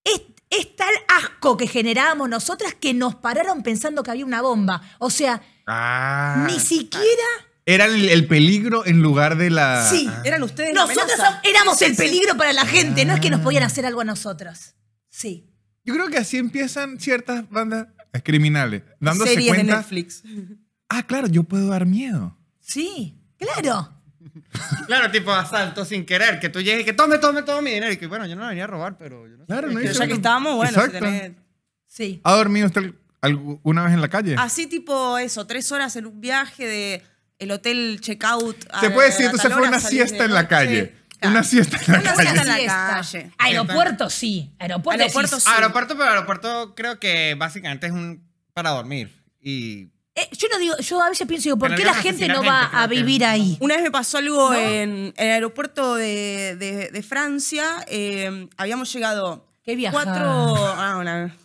Es, 0.04 0.22
es 0.50 0.76
tal 0.76 0.94
asco 1.08 1.56
que 1.56 1.66
generábamos 1.66 2.28
nosotras 2.28 2.74
que 2.74 2.94
nos 2.94 3.14
pararon 3.16 3.62
pensando 3.62 4.02
que 4.02 4.10
había 4.10 4.24
una 4.24 4.42
bomba. 4.42 4.82
O 4.98 5.10
sea, 5.10 5.42
Ah. 5.66 6.46
ni 6.48 6.58
siquiera. 6.60 7.06
Era 7.66 7.84
el, 7.84 8.08
el 8.08 8.26
peligro 8.26 8.86
en 8.86 9.02
lugar 9.02 9.36
de 9.36 9.50
la. 9.50 9.86
Sí. 9.90 10.08
Eran 10.24 10.42
ustedes 10.42 10.74
la 10.74 10.82
Nosotros 10.86 11.12
amenaza. 11.20 11.40
éramos 11.44 11.82
el 11.82 11.94
peligro 11.94 12.34
para 12.38 12.54
la 12.54 12.64
gente, 12.64 13.04
no 13.04 13.12
es 13.14 13.20
que 13.20 13.28
nos 13.28 13.42
podían 13.42 13.62
hacer 13.64 13.84
algo 13.84 14.00
a 14.00 14.04
nosotros. 14.04 14.74
Sí. 15.10 15.52
Yo 15.84 15.92
creo 15.94 16.08
que 16.08 16.16
así 16.16 16.38
empiezan 16.38 16.98
ciertas 16.98 17.48
bandas 17.50 17.88
criminales, 18.24 18.82
dándose 19.00 19.32
Series 19.34 19.52
de 19.52 19.56
cuenta. 19.58 19.76
Netflix. 19.76 20.22
Ah, 20.88 21.02
claro, 21.06 21.26
yo 21.28 21.42
puedo 21.44 21.68
dar 21.68 21.84
miedo. 21.84 22.38
Sí, 22.60 23.20
claro. 23.36 23.97
Claro, 24.86 25.10
tipo 25.10 25.32
asalto 25.32 25.84
sin 25.84 26.04
querer, 26.06 26.40
que 26.40 26.48
tú 26.48 26.60
llegues 26.60 26.82
y 26.82 26.84
que 26.84 26.92
tome, 26.92 27.18
tome 27.18 27.42
todo 27.42 27.60
mi 27.62 27.70
dinero. 27.72 27.92
Y 27.92 27.96
que 27.96 28.06
bueno, 28.06 28.26
yo 28.26 28.36
no 28.36 28.46
venía 28.46 28.64
a 28.64 28.66
robar, 28.66 28.96
pero 28.98 29.26
yo 29.26 29.36
no 29.36 29.44
sé. 29.44 29.46
Claro, 29.46 29.68
Es 29.68 29.74
no 29.74 29.80
que- 29.80 29.86
hice- 29.86 29.94
ya 29.98 30.06
que 30.06 30.12
estábamos, 30.14 30.56
bueno, 30.56 30.72
si 30.72 30.78
Exacto. 30.78 30.98
tenés- 31.06 31.34
Sí. 31.86 32.20
¿Ha 32.24 32.32
dormido 32.34 32.66
usted 32.66 32.94
alguna 33.20 33.84
vez 33.84 33.92
en 33.94 34.00
la 34.00 34.08
calle? 34.08 34.36
Así 34.38 34.66
tipo 34.66 35.18
eso, 35.18 35.46
tres 35.46 35.70
horas 35.72 35.96
en 35.96 36.06
un 36.06 36.20
viaje 36.20 36.66
de 36.66 37.02
el 37.38 37.50
hotel 37.50 37.98
checkout. 38.00 38.56
a- 38.70 38.80
Se 38.80 38.90
puede 38.90 39.08
decir, 39.08 39.26
entonces 39.26 39.42
tal 39.48 39.52
fue 39.52 39.60
hora, 39.62 39.70
una 39.70 39.80
salís 39.80 39.98
de 40.00 40.06
siesta 40.06 40.24
en 40.24 40.34
la 40.34 40.42
noche. 40.42 40.48
calle. 40.48 40.94
Claro. 41.20 41.34
Una 41.34 41.44
siesta 41.44 41.76
en 41.76 41.92
la 41.92 41.98
Una 41.98 42.14
calle. 42.14 42.22
siesta 42.22 42.42
en 42.42 42.48
la 42.48 42.54
Siesta. 43.02 43.20
calle. 43.20 43.32
Aeropuerto 43.38 44.10
sí. 44.10 44.52
Aeropuerto, 44.58 45.02
Aeropuerto 45.02 45.40
sí. 45.40 45.46
Aeropuerto, 45.52 45.96
pero 45.96 46.10
aeropuerto 46.10 46.74
creo 46.76 47.00
que 47.00 47.34
básicamente 47.36 47.86
es 47.88 47.92
un 47.92 48.22
para 48.54 48.70
dormir. 48.70 49.12
Y 49.40 49.88
eh, 50.20 50.28
yo 50.36 50.48
no 50.50 50.58
digo, 50.58 50.76
yo 50.78 51.00
a 51.02 51.08
veces 51.08 51.26
pienso, 51.26 51.44
digo, 51.44 51.58
¿por 51.58 51.74
qué 51.74 51.84
la 51.84 51.94
gente 51.94 52.28
no 52.28 52.42
va 52.44 52.62
gente, 52.62 52.76
a 52.76 52.88
que- 52.88 52.94
vivir 52.94 53.24
ahí? 53.24 53.56
Una 53.60 53.74
vez 53.74 53.82
me 53.84 53.90
pasó 53.90 54.18
algo 54.18 54.50
¿No? 54.50 54.56
en, 54.58 55.14
en 55.16 55.26
el 55.26 55.32
aeropuerto 55.32 55.94
de, 55.94 56.56
de- 56.58 56.90
de 56.90 57.02
Francia. 57.02 57.84
eh, 57.88 58.48
habíamos 58.56 58.92
llegado 58.92 59.46
Qué 59.64 59.88
cuatro, 59.90 60.24
ah, 60.24 60.96
una- 61.00 61.36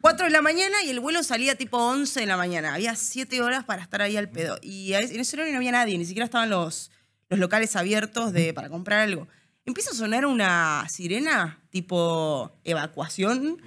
cuatro 0.00 0.26
de 0.26 0.32
la 0.32 0.42
mañana 0.42 0.82
y 0.84 0.90
el 0.90 0.98
vuelo 1.00 1.22
salía 1.22 1.54
tipo 1.56 1.78
11 1.78 2.20
de 2.20 2.26
la 2.26 2.36
mañana. 2.36 2.74
Había 2.74 2.96
siete 2.96 3.40
horas 3.40 3.64
para 3.64 3.82
estar 3.82 4.02
ahí 4.02 4.16
al 4.16 4.28
pedo. 4.28 4.58
Y 4.62 4.92
en 4.94 5.20
ese 5.20 5.36
horario 5.36 5.52
no 5.52 5.58
había 5.58 5.70
nadie, 5.72 5.96
ni 5.96 6.04
siquiera 6.04 6.24
estaban 6.24 6.50
los, 6.50 6.90
los 7.28 7.38
locales 7.38 7.76
abiertos 7.76 8.32
de, 8.32 8.52
para 8.52 8.68
comprar 8.68 8.98
algo. 9.00 9.28
Empieza 9.64 9.92
a 9.92 9.94
sonar 9.94 10.26
una 10.26 10.84
sirena 10.88 11.60
tipo 11.70 12.50
evacuación. 12.64 13.58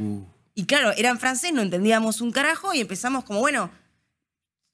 Y 0.54 0.66
claro, 0.66 0.92
era 0.98 1.10
en 1.10 1.20
francés, 1.20 1.54
no 1.54 1.62
entendíamos 1.62 2.20
un 2.22 2.32
carajo 2.32 2.74
y 2.74 2.82
empezamos 2.82 3.24
como, 3.24 3.40
bueno, 3.40 3.70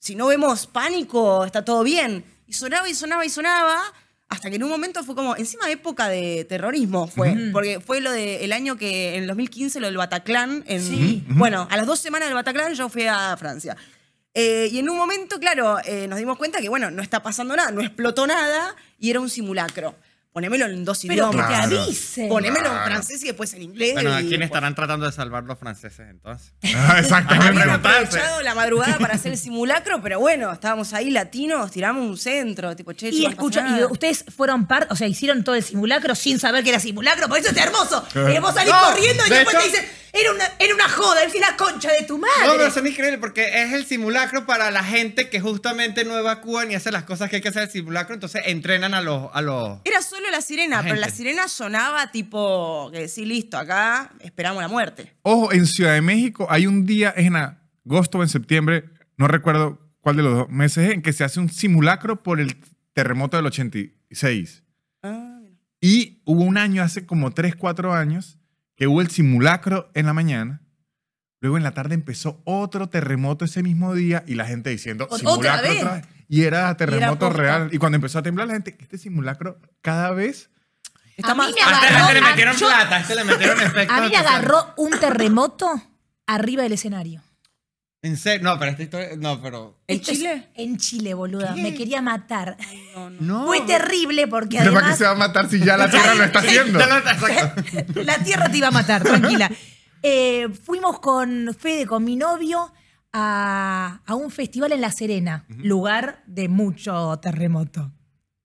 si 0.01 0.15
no 0.15 0.27
vemos 0.27 0.65
pánico, 0.65 1.45
está 1.45 1.63
todo 1.63 1.83
bien. 1.83 2.25
Y 2.47 2.53
sonaba 2.53 2.89
y 2.89 2.95
sonaba 2.95 3.23
y 3.23 3.29
sonaba, 3.29 3.79
hasta 4.27 4.49
que 4.49 4.55
en 4.55 4.63
un 4.63 4.69
momento 4.69 5.03
fue 5.03 5.13
como, 5.13 5.35
encima 5.37 5.69
época 5.69 6.09
de 6.09 6.43
terrorismo 6.45 7.07
fue, 7.07 7.37
porque 7.53 7.79
fue 7.79 8.01
lo 8.01 8.11
de 8.11 8.43
el 8.43 8.51
año 8.51 8.77
que, 8.77 9.15
en 9.15 9.21
el 9.21 9.27
2015, 9.27 9.79
lo 9.79 9.85
del 9.85 9.97
Bataclan. 9.97 10.63
En, 10.65 10.81
Sí. 10.81 11.23
Bueno, 11.27 11.67
a 11.69 11.77
las 11.77 11.85
dos 11.85 11.99
semanas 11.99 12.29
del 12.29 12.35
Bataclan 12.35 12.73
yo 12.73 12.89
fui 12.89 13.03
a 13.05 13.37
Francia. 13.37 13.77
Eh, 14.33 14.69
y 14.71 14.79
en 14.79 14.89
un 14.89 14.97
momento, 14.97 15.39
claro, 15.39 15.77
eh, 15.85 16.07
nos 16.07 16.17
dimos 16.17 16.37
cuenta 16.39 16.59
que, 16.61 16.69
bueno, 16.69 16.89
no 16.89 17.03
está 17.03 17.21
pasando 17.21 17.55
nada, 17.55 17.69
no 17.69 17.81
explotó 17.81 18.25
nada 18.25 18.75
y 18.97 19.11
era 19.11 19.19
un 19.19 19.29
simulacro. 19.29 19.95
Ponémelo 20.33 20.65
en 20.65 20.85
dos 20.85 20.99
Pero 21.01 21.09
que 21.29 21.35
idiomas. 21.35 21.47
te 21.49 21.53
Claro. 21.67 21.81
avise. 21.83 22.27
Ponémelo 22.29 22.67
en 22.67 22.83
francés 22.85 23.21
y 23.23 23.27
después 23.27 23.53
en 23.53 23.63
inglés. 23.63 23.93
bueno, 23.95 24.13
¿a 24.13 24.19
quién 24.19 24.29
después- 24.29 24.45
estarán 24.45 24.75
tratando 24.75 25.05
de 25.05 25.11
salvar 25.11 25.43
los 25.43 25.59
franceses 25.59 26.07
entonces? 26.09 26.53
Ah, 26.73 26.95
exactamente. 26.99 27.47
Habían 27.49 27.63
preguntarse. 27.63 27.97
aprovechado 28.17 28.41
la 28.41 28.55
madrugada 28.55 28.97
para 28.97 29.15
hacer 29.15 29.33
el 29.33 29.37
simulacro, 29.37 30.01
pero 30.01 30.19
bueno, 30.21 30.51
estábamos 30.53 30.93
ahí 30.93 31.09
latinos, 31.11 31.69
tiramos 31.71 32.05
un 32.07 32.17
centro, 32.17 32.73
tipo, 32.77 32.93
che, 32.93 33.09
Y 33.09 33.25
escucha, 33.25 33.77
y 33.77 33.83
ustedes 33.83 34.23
fueron 34.35 34.67
parte, 34.67 34.93
o 34.93 34.95
sea, 34.95 35.05
hicieron 35.07 35.43
todo 35.43 35.55
el 35.55 35.63
simulacro 35.63 36.15
sin 36.15 36.39
saber 36.39 36.63
que 36.63 36.69
era 36.69 36.79
simulacro, 36.79 37.27
por 37.27 37.37
eso 37.37 37.49
es 37.49 37.57
hermoso. 37.57 38.05
Eh, 38.15 38.39
vos 38.39 38.53
salís 38.53 38.71
No, 38.73 38.79
corriendo 38.85 39.25
y 39.25 39.29
de 39.29 39.35
después 39.35 39.55
hecho- 39.57 39.65
te 39.65 39.69
dicen, 39.81 39.89
era 40.13 40.31
una, 40.31 40.45
era 40.59 40.75
una 40.75 40.89
joda, 40.89 41.23
es 41.23 41.33
la 41.39 41.55
concha 41.55 41.89
de 41.91 42.05
tu 42.05 42.17
madre. 42.17 42.45
No, 42.45 42.53
pero 42.57 42.71
son 42.71 42.85
increíbles 42.85 43.19
porque 43.19 43.63
es 43.63 43.73
el 43.73 43.85
simulacro 43.85 44.45
para 44.45 44.69
la 44.71 44.83
gente 44.83 45.29
que 45.29 45.39
justamente 45.39 46.03
no 46.03 46.17
evacúan 46.17 46.71
y 46.71 46.75
hace 46.75 46.91
las 46.91 47.03
cosas 47.03 47.29
que 47.29 47.37
hay 47.37 47.41
que 47.41 47.49
hacer 47.49 47.63
el 47.63 47.69
simulacro, 47.69 48.13
entonces 48.13 48.41
entrenan 48.45 48.93
a 48.93 49.01
los... 49.01 49.29
A 49.33 49.41
los... 49.41 49.79
Era 49.85 50.01
solo 50.01 50.29
la 50.29 50.41
sirena, 50.41 50.77
La 50.77 50.83
pero 50.83 50.95
la 50.95 51.09
sirena 51.09 51.47
sonaba 51.47 52.11
tipo, 52.11 52.89
que 52.91 53.07
sí, 53.07 53.25
listo, 53.25 53.57
acá 53.57 54.11
esperamos 54.19 54.61
la 54.61 54.67
muerte. 54.67 55.15
Ojo, 55.21 55.53
en 55.53 55.65
Ciudad 55.65 55.93
de 55.93 56.01
México 56.01 56.47
hay 56.49 56.67
un 56.67 56.85
día, 56.85 57.13
es 57.15 57.27
en 57.27 57.35
agosto 57.35 58.17
o 58.17 58.23
en 58.23 58.29
septiembre, 58.29 58.85
no 59.17 59.27
recuerdo 59.27 59.79
cuál 60.01 60.17
de 60.17 60.23
los 60.23 60.33
dos 60.35 60.49
meses, 60.49 60.89
es, 60.89 60.93
en 60.93 61.01
que 61.01 61.13
se 61.13 61.23
hace 61.23 61.39
un 61.39 61.49
simulacro 61.49 62.21
por 62.23 62.39
el 62.41 62.57
terremoto 62.93 63.37
del 63.37 63.45
86. 63.45 64.63
Ah, 65.03 65.39
mira. 65.41 65.55
Y 65.79 66.21
hubo 66.25 66.43
un 66.43 66.57
año, 66.57 66.83
hace 66.83 67.05
como 67.05 67.31
3, 67.31 67.55
4 67.55 67.93
años, 67.93 68.37
que 68.81 68.87
hubo 68.87 68.99
el 69.01 69.11
simulacro 69.11 69.91
en 69.93 70.07
la 70.07 70.13
mañana. 70.13 70.59
Luego 71.39 71.55
en 71.55 71.61
la 71.61 71.75
tarde 71.75 71.93
empezó 71.93 72.41
otro 72.45 72.89
terremoto 72.89 73.45
ese 73.45 73.61
mismo 73.61 73.93
día 73.93 74.23
y 74.25 74.33
la 74.33 74.45
gente 74.45 74.71
diciendo, 74.71 75.03
¿Otra 75.05 75.19
simulacro 75.19 75.69
vez? 75.69 75.83
otra 75.83 75.93
vez. 75.97 76.05
Y 76.27 76.41
era 76.45 76.75
terremoto 76.77 77.27
posta. 77.27 77.39
real. 77.43 77.69
Y 77.71 77.77
cuando 77.77 77.97
empezó 77.97 78.17
a 78.17 78.23
temblar 78.23 78.47
la 78.47 78.53
gente, 78.55 78.75
este 78.79 78.97
simulacro 78.97 79.59
cada 79.83 80.09
vez... 80.09 80.49
Está 81.15 81.33
A 81.33 81.35
más- 81.35 81.49
mí 81.49 81.53
me 81.59 81.61
A 81.61 81.73
este, 81.75 81.85
a 81.85 81.89
agarró- 81.89 82.07
este 82.07 82.13
le 82.15 82.21
metieron 82.27 82.55
yo- 82.55 82.67
plata, 82.69 82.95
a 82.95 82.99
este 83.01 83.15
le 83.15 83.23
metieron 83.23 83.61
efectos. 83.61 83.97
A 83.99 84.01
mí 84.01 84.09
me 84.09 84.17
agarró 84.17 84.73
un 84.77 84.89
terremoto 84.99 85.67
arriba 86.25 86.63
del 86.63 86.71
escenario. 86.71 87.21
En 88.03 88.17
serio, 88.17 88.43
no, 88.43 88.57
pero 88.57 88.71
esta 88.71 88.81
historia, 88.83 89.09
no, 89.17 89.39
pero... 89.41 89.77
¿En 89.87 89.97
Esto 89.97 90.11
es- 90.11 90.17
Chile? 90.17 90.49
En 90.55 90.77
Chile, 90.77 91.13
boluda. 91.13 91.53
¿Qué? 91.53 91.61
Me 91.61 91.75
quería 91.75 92.01
matar. 92.01 92.57
No, 92.95 93.09
no. 93.11 93.21
No. 93.21 93.45
Fue 93.45 93.61
terrible 93.61 94.27
porque 94.27 94.57
¿Pero 94.57 94.73
para 94.73 94.87
qué 94.87 94.93
además 94.93 94.97
se 94.97 95.03
va 95.05 95.11
a 95.11 95.15
matar 95.15 95.49
si 95.49 95.59
ya 95.59 95.77
la 95.77 95.87
Tierra 95.91 96.15
lo 96.15 96.23
está 96.23 96.39
haciendo? 96.39 96.79
Ya 96.79 96.87
lo 96.87 96.97
está- 96.97 97.11
exacto. 97.11 98.01
la 98.03 98.17
tierra 98.23 98.49
te 98.49 98.57
iba 98.57 98.67
a 98.69 98.71
matar, 98.71 99.03
tranquila. 99.03 99.51
Eh, 100.01 100.47
fuimos 100.65 100.99
con 100.99 101.55
Fede, 101.59 101.85
con 101.85 102.03
mi 102.03 102.15
novio, 102.15 102.73
a, 103.13 104.01
a 104.05 104.15
un 104.15 104.31
festival 104.31 104.71
en 104.71 104.81
La 104.81 104.91
Serena, 104.91 105.45
lugar 105.49 106.23
de 106.25 106.47
mucho 106.49 107.19
terremoto. 107.21 107.91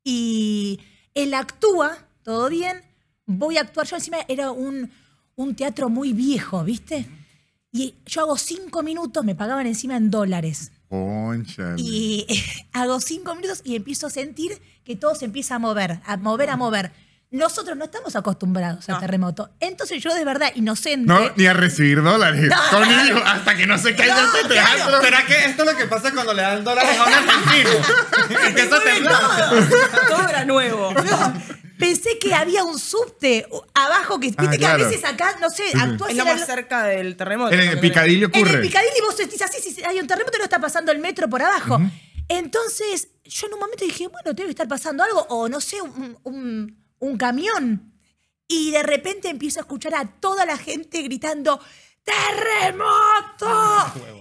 Y 0.05 0.81
él 1.15 1.33
actúa, 1.33 1.97
todo 2.23 2.51
bien, 2.51 2.83
voy 3.25 3.57
a 3.57 3.63
actuar. 3.63 3.87
Yo 3.87 3.97
encima 3.97 4.19
era 4.29 4.51
un, 4.51 4.91
un 5.35 5.55
teatro 5.55 5.89
muy 5.89 6.13
viejo, 6.13 6.63
¿viste? 6.63 7.07
Y 7.77 7.95
yo 8.07 8.23
hago 8.23 8.39
cinco 8.39 8.83
minutos, 8.83 9.23
me 9.25 9.35
pagaban 9.35 9.67
encima 9.67 9.97
en 9.97 10.11
dólares. 10.11 10.73
Y 11.77 12.27
hago 12.73 13.01
cinco 13.01 13.35
minutos 13.35 13.61
y 13.65 13.77
empiezo 13.77 14.07
a 14.07 14.11
sentir 14.11 14.61
que 14.85 14.97
todo 14.97 15.15
se 15.15 15.27
empieza 15.27 15.57
a 15.57 15.59
mover, 15.59 16.01
a 16.07 16.17
mover, 16.17 16.49
a 16.51 16.57
mover. 16.57 16.91
Nosotros 17.33 17.77
no 17.77 17.85
estamos 17.85 18.17
acostumbrados 18.17 18.89
al 18.89 18.95
No. 18.95 19.01
terremoto. 19.01 19.51
Entonces 19.61 20.03
yo 20.03 20.15
de 20.15 20.25
verdad, 20.25 20.53
inocente. 20.55 21.07
No, 21.13 21.19
ni 21.37 21.45
a 21.47 21.53
recibir 21.53 22.03
dólares. 22.03 22.49
No. 22.49 22.79
Con 22.79 22.89
hijos, 22.89 23.21
hasta 23.27 23.57
que 23.57 23.67
no 23.67 23.77
se 23.77 23.95
caiga 23.95 24.23
No, 24.23 24.27
este 24.37 24.49
teatro. 24.49 25.03
¿Será 25.03 25.27
que 25.27 25.45
esto 25.45 25.65
es 25.65 25.73
lo 25.73 25.77
que 25.77 25.85
pasa 25.87 26.13
cuando 26.13 26.33
le 26.33 26.41
dan 26.43 26.65
dólares 26.65 26.97
a 26.99 27.05
un 27.05 27.13
argentino? 27.29 27.71
Empieza 28.47 28.77
a 28.77 28.81
temblar. 28.81 29.21
Todo 30.09 30.29
era 30.29 30.45
nuevo. 30.47 30.95
Pensé 31.79 32.19
que 32.19 32.35
había 32.35 32.65
un 32.65 32.79
subte 32.79 33.47
abajo 33.75 34.19
que, 34.19 34.29
viste 34.29 34.45
Ah, 34.47 34.51
que 34.51 34.59
claro. 34.59 34.85
a 34.85 34.89
veces 34.89 35.05
acá, 35.05 35.37
no 35.41 35.51
sé, 35.51 35.65
actúas 35.79 36.11
Es 36.11 36.17
lo 36.17 36.25
más 36.25 36.47
cerca 36.47 36.85
del 36.85 37.17
terremoto. 37.17 37.53
En 37.53 37.61
el 37.61 37.69
creo. 37.71 37.81
picadillo 37.81 38.27
En 38.33 38.41
ocurre. 38.43 38.55
el 38.57 38.61
Picadilly 38.63 39.01
vos 39.05 39.15
sentís 39.17 39.43
así, 39.43 39.61
si 39.73 39.83
hay 39.85 39.99
un 40.01 40.07
terremoto 40.07 40.37
y 40.37 40.39
no 40.39 40.45
está 40.45 40.59
pasando 40.59 40.91
el 40.93 40.99
metro 40.99 41.29
por 41.29 41.43
abajo. 41.43 41.79
Entonces, 42.29 43.09
yo 43.25 43.47
en 43.47 43.55
un 43.55 43.61
momento 43.61 43.85
dije, 43.85 44.09
bueno, 44.09 44.33
debe 44.33 44.51
estar 44.51 44.67
pasando 44.69 45.05
algo, 45.05 45.21
o 45.29 45.49
no 45.49 45.61
sé, 45.61 45.81
un, 45.83 46.17
un- 46.25 46.85
un 46.99 47.17
camión. 47.19 47.93
Y 48.49 48.71
de 48.71 48.83
repente 48.83 49.29
empiezo 49.29 49.61
a 49.61 49.63
escuchar 49.63 49.95
a 49.95 50.05
toda 50.07 50.45
la 50.47 50.57
gente 50.57 51.03
gritando, 51.03 51.61
¡Terremoto! 52.05 53.47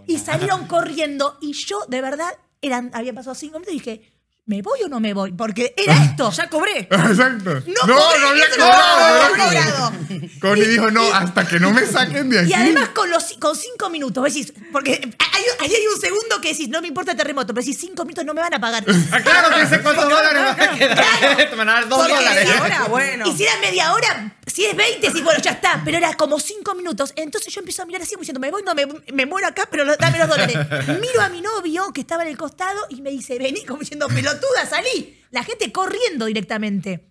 Y 0.08 0.18
salieron 0.20 0.68
corriendo. 0.68 1.38
Y 1.42 1.54
yo, 1.54 1.80
de 1.88 2.02
verdad, 2.02 2.38
eran, 2.62 2.92
había 2.94 3.14
pasado 3.14 3.36
cinco 3.36 3.60
minutos 3.60 3.74
y 3.76 3.80
dije, 3.80 4.12
¿me 4.48 4.62
voy 4.62 4.80
o 4.84 4.88
no 4.88 5.00
me 5.00 5.14
voy? 5.14 5.32
Porque 5.32 5.74
era 5.76 6.04
esto. 6.04 6.32
Ya 6.32 6.48
cobré. 6.50 6.80
Exacto. 6.92 7.62
No, 7.66 7.88
No, 7.88 7.96
cobré, 7.98 8.20
no 8.22 8.28
había 8.30 8.50
cobrado. 8.50 9.36
no 9.38 9.44
había 9.44 9.66
cobrado. 9.66 9.92
Connie 10.40 10.66
dijo, 10.66 10.92
no, 10.92 11.02
hasta 11.14 11.48
que 11.48 11.60
no 11.60 11.72
me 11.72 11.86
saquen 11.86 12.30
de 12.30 12.40
aquí. 12.42 12.50
Y 12.52 12.54
además 12.54 12.90
con 12.90 13.10
los 13.10 13.34
con 13.40 13.56
cinco 13.56 13.90
minutos, 13.90 14.24
decís, 14.24 14.54
porque 14.72 14.94
ahí 15.34 15.44
hay 15.60 15.88
un 15.94 16.00
segundo 16.00 16.40
que 16.42 16.50
decís, 16.50 16.70
no 16.70 16.82
me 16.82 16.88
importa 16.88 17.12
el 17.12 17.18
terremoto, 17.18 17.54
pero 17.54 17.66
decís, 17.66 17.80
cinco 17.80 18.04
minutos 18.06 18.24
no 18.26 18.34
me 18.34 18.42
van 18.42 18.54
a 18.54 18.60
pagar. 18.60 18.84
Ah, 19.12 19.22
claro, 19.22 19.56
que 19.56 19.62
dice 19.62 19.82
cuántos 19.82 20.10
dólares 20.10 20.34
me 20.42 20.48
van 20.48 20.60
a 20.62 20.78
quedar. 20.78 21.50
Te 21.50 21.56
van 21.56 21.70
a 21.70 21.74
dar 21.74 21.88
dos 21.88 22.00
Porque 22.00 22.14
dólares. 22.16 22.50
Ahora, 22.60 22.84
bueno. 22.90 23.26
Y 23.28 23.38
si 23.38 23.44
era 23.44 23.58
media 23.60 23.94
hora, 23.94 24.36
si 24.46 24.66
es 24.66 24.76
20, 24.76 25.12
sí, 25.12 25.22
bueno, 25.22 25.40
ya 25.42 25.52
está. 25.52 25.82
Pero 25.86 25.98
era 25.98 26.14
como 26.16 26.40
cinco 26.40 26.76
minutos. 26.76 27.14
Entonces 27.16 27.54
yo 27.54 27.60
empiezo 27.62 27.84
a 27.84 27.86
mirar 27.86 28.02
así, 28.02 28.12
como 28.16 28.22
diciendo, 28.22 28.40
me 28.40 28.52
voy, 28.52 28.64
no, 28.64 28.74
me, 28.76 28.88
me 29.14 29.26
muero 29.26 29.48
acá, 29.48 29.68
pero 29.72 29.86
dame 29.98 30.18
los 30.18 30.28
dólares. 30.28 30.58
Miro 31.00 31.22
a 31.22 31.30
mi 31.30 31.42
novio, 31.42 31.92
que 31.94 32.02
estaba 32.02 32.24
en 32.24 32.30
el 32.30 32.38
costado, 32.38 32.86
y 32.90 33.02
me 33.02 33.12
dice, 33.12 33.38
vení, 33.38 33.64
como 33.64 33.80
diciendo, 33.80 34.08
pelotuda, 34.40 34.66
salí. 34.66 35.22
La 35.32 35.44
gente 35.44 35.72
corriendo 35.72 36.26
directamente. 36.26 37.10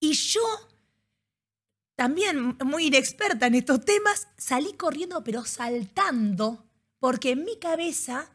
Y 0.00 0.12
yo, 0.12 0.42
también 1.94 2.56
muy 2.64 2.86
inexperta 2.86 3.46
en 3.46 3.54
estos 3.54 3.84
temas, 3.84 4.28
salí 4.36 4.74
corriendo, 4.74 5.24
pero 5.24 5.44
saltando, 5.44 6.66
porque 6.98 7.30
en 7.30 7.44
mi 7.44 7.58
cabeza 7.58 8.30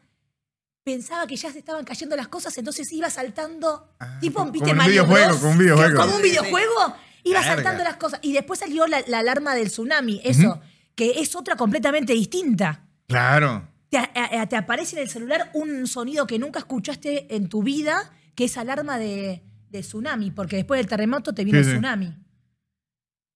pensaba 0.82 1.26
que 1.26 1.36
ya 1.36 1.52
se 1.52 1.60
estaban 1.60 1.84
cayendo 1.84 2.16
las 2.16 2.26
cosas, 2.28 2.58
entonces 2.58 2.90
iba 2.92 3.08
saltando, 3.08 3.94
tipo, 4.20 4.40
como 4.40 4.50
¿viste? 4.50 4.72
un 4.72 4.76
Mario 4.76 5.04
videojuego, 5.04 5.28
Bros? 5.28 5.40
como 5.40 5.52
un 5.52 5.58
videojuego. 5.58 6.00
Como 6.00 6.16
un 6.16 6.22
videojuego, 6.22 6.96
iba 7.22 7.42
saltando 7.42 7.84
las 7.84 7.96
cosas. 7.96 8.18
Y 8.22 8.32
después 8.32 8.58
salió 8.58 8.86
la, 8.88 9.04
la 9.06 9.20
alarma 9.20 9.54
del 9.54 9.68
tsunami, 9.68 10.20
eso, 10.24 10.60
que 10.96 11.20
es 11.20 11.36
otra 11.36 11.56
completamente 11.56 12.12
distinta. 12.14 12.84
Claro. 13.06 13.68
Te, 13.92 13.98
a- 13.98 14.40
a- 14.40 14.46
te 14.48 14.56
aparece 14.56 14.96
en 14.96 15.02
el 15.02 15.08
celular 15.10 15.50
un 15.52 15.86
sonido 15.86 16.26
que 16.26 16.38
nunca 16.38 16.60
escuchaste 16.60 17.36
en 17.36 17.50
tu 17.50 17.62
vida, 17.62 18.10
que 18.34 18.44
es 18.44 18.56
alarma 18.56 18.96
de, 18.98 19.42
de 19.68 19.80
tsunami, 19.82 20.30
porque 20.30 20.56
después 20.56 20.78
del 20.78 20.86
terremoto 20.86 21.34
te 21.34 21.44
vino 21.44 21.56
Sí, 21.58 21.58
el 21.58 21.64
sí. 21.66 21.70
tsunami. 21.72 22.16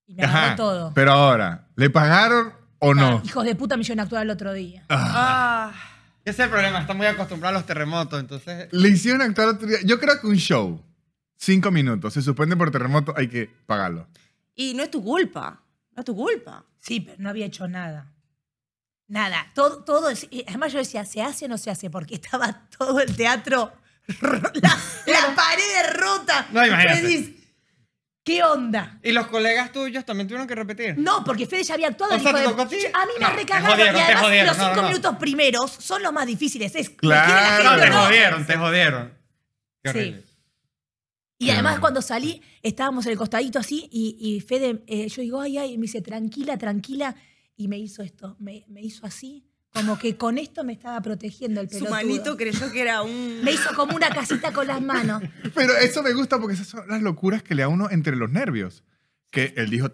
Y 0.06 0.14
me 0.14 0.22
agarró 0.22 0.46
Ajá. 0.46 0.56
todo. 0.56 0.92
Pero 0.94 1.12
ahora, 1.12 1.68
¿le 1.76 1.90
pagaron 1.90 2.54
o 2.78 2.94
no? 2.94 3.20
Hijos 3.22 3.44
de 3.44 3.54
puta, 3.54 3.76
me 3.76 3.82
hicieron 3.82 4.00
actuar 4.00 4.22
el 4.22 4.30
otro 4.30 4.54
día. 4.54 4.82
Ah, 4.88 5.74
Ese 6.24 6.30
es 6.42 6.46
el 6.46 6.50
problema, 6.50 6.80
está 6.80 6.94
muy 6.94 7.06
acostumbrado 7.06 7.54
a 7.56 7.58
los 7.58 7.66
terremotos, 7.66 8.18
entonces... 8.18 8.68
Le 8.72 8.88
hicieron 8.88 9.20
actuar 9.20 9.48
otro 9.48 9.68
día. 9.68 9.78
Yo 9.84 10.00
creo 10.00 10.18
que 10.20 10.26
un 10.26 10.36
show, 10.36 10.82
cinco 11.36 11.70
minutos, 11.70 12.14
se 12.14 12.22
suspende 12.22 12.56
por 12.56 12.70
terremoto, 12.70 13.12
hay 13.14 13.28
que 13.28 13.50
pagarlo. 13.66 14.08
y 14.54 14.72
no 14.72 14.82
es 14.82 14.90
tu 14.90 15.04
culpa. 15.04 15.60
No 15.94 16.00
es 16.00 16.04
tu 16.06 16.16
culpa. 16.16 16.64
Sí, 16.78 17.00
pero 17.00 17.16
no 17.18 17.28
había 17.28 17.44
hecho 17.46 17.68
nada. 17.68 18.10
Nada. 19.08 19.50
Todo, 19.54 19.84
todo 19.84 20.10
es- 20.10 20.26
además 20.48 20.72
yo 20.72 20.78
decía, 20.78 21.04
¿se 21.04 21.22
hace 21.22 21.44
o 21.44 21.48
no 21.48 21.58
se 21.58 21.70
hace? 21.70 21.90
Porque 21.90 22.16
estaba 22.16 22.66
todo 22.76 23.00
el 23.00 23.14
teatro, 23.14 23.72
la, 24.20 24.78
la 25.06 25.34
pared 25.34 25.92
rota. 25.94 26.46
No, 26.52 26.66
imagínate. 26.66 27.02
Decís, 27.02 27.30
¿Qué 28.24 28.42
onda? 28.42 28.98
¿Y 29.04 29.12
los 29.12 29.28
colegas 29.28 29.70
tuyos 29.70 30.04
también 30.04 30.26
tuvieron 30.26 30.48
que 30.48 30.56
repetir? 30.56 30.98
No, 30.98 31.22
porque 31.22 31.46
Fede 31.46 31.62
ya 31.62 31.74
había 31.74 31.86
actuado. 31.86 32.16
O 32.16 32.18
sea, 32.18 32.30
hijo 32.30 32.36
¿te 32.38 32.42
de- 32.42 32.48
tocó 32.48 32.62
a 32.62 32.68
ti? 32.68 32.76
A 32.92 33.06
mí 33.06 33.12
me 33.20 33.24
No, 33.28 33.32
recagado. 33.32 33.72
jodieron, 33.72 33.96
y 33.96 34.00
además 34.00 34.22
jodieron, 34.24 34.46
los 34.48 34.56
cinco 34.56 34.70
no, 34.74 34.82
no. 34.82 34.88
minutos 34.88 35.16
primeros 35.18 35.70
son 35.70 36.02
los 36.02 36.12
más 36.12 36.26
difíciles. 36.26 36.74
Es, 36.74 36.90
¿me 36.90 36.96
Claro. 36.96 37.80
te 37.80 37.88
jodieron, 37.92 38.44
te 38.46 38.56
jodieron. 38.56 39.14
Qué 39.84 39.92
Sí. 39.92 40.22
Y 41.38 41.50
además 41.50 41.78
cuando 41.78 42.02
salí, 42.02 42.42
estábamos 42.62 43.06
en 43.06 43.12
el 43.12 43.18
costadito 43.18 43.60
así 43.60 43.88
y, 43.92 44.16
y 44.18 44.40
Fede, 44.40 44.82
eh, 44.88 45.06
yo 45.08 45.22
digo, 45.22 45.40
ay, 45.40 45.58
ay, 45.58 45.74
y 45.74 45.78
me 45.78 45.82
dice, 45.82 46.00
tranquila, 46.02 46.56
tranquila. 46.58 47.14
Y 47.56 47.68
me 47.68 47.78
hizo 47.78 48.02
esto, 48.02 48.36
me, 48.38 48.64
me 48.68 48.82
hizo 48.82 49.06
así, 49.06 49.44
como 49.72 49.98
que 49.98 50.16
con 50.16 50.38
esto 50.38 50.62
me 50.64 50.72
estaba 50.72 51.00
protegiendo 51.00 51.60
el 51.60 51.68
Su 51.68 51.74
pelotudo. 51.78 51.94
manito 51.96 52.36
creyó 52.36 52.70
que 52.70 52.80
era 52.80 53.02
un. 53.02 53.42
Me 53.42 53.52
hizo 53.52 53.74
como 53.74 53.94
una 53.96 54.08
casita 54.10 54.52
con 54.52 54.66
las 54.66 54.80
manos. 54.82 55.22
Pero 55.54 55.74
eso 55.76 56.02
me 56.02 56.12
gusta 56.12 56.38
porque 56.38 56.54
esas 56.54 56.66
son 56.68 56.86
las 56.88 57.02
locuras 57.02 57.42
que 57.42 57.54
le 57.54 57.62
da 57.62 57.68
uno 57.68 57.88
entre 57.90 58.16
los 58.16 58.30
nervios. 58.30 58.82
Que 59.30 59.52
él 59.56 59.68
dijo, 59.70 59.90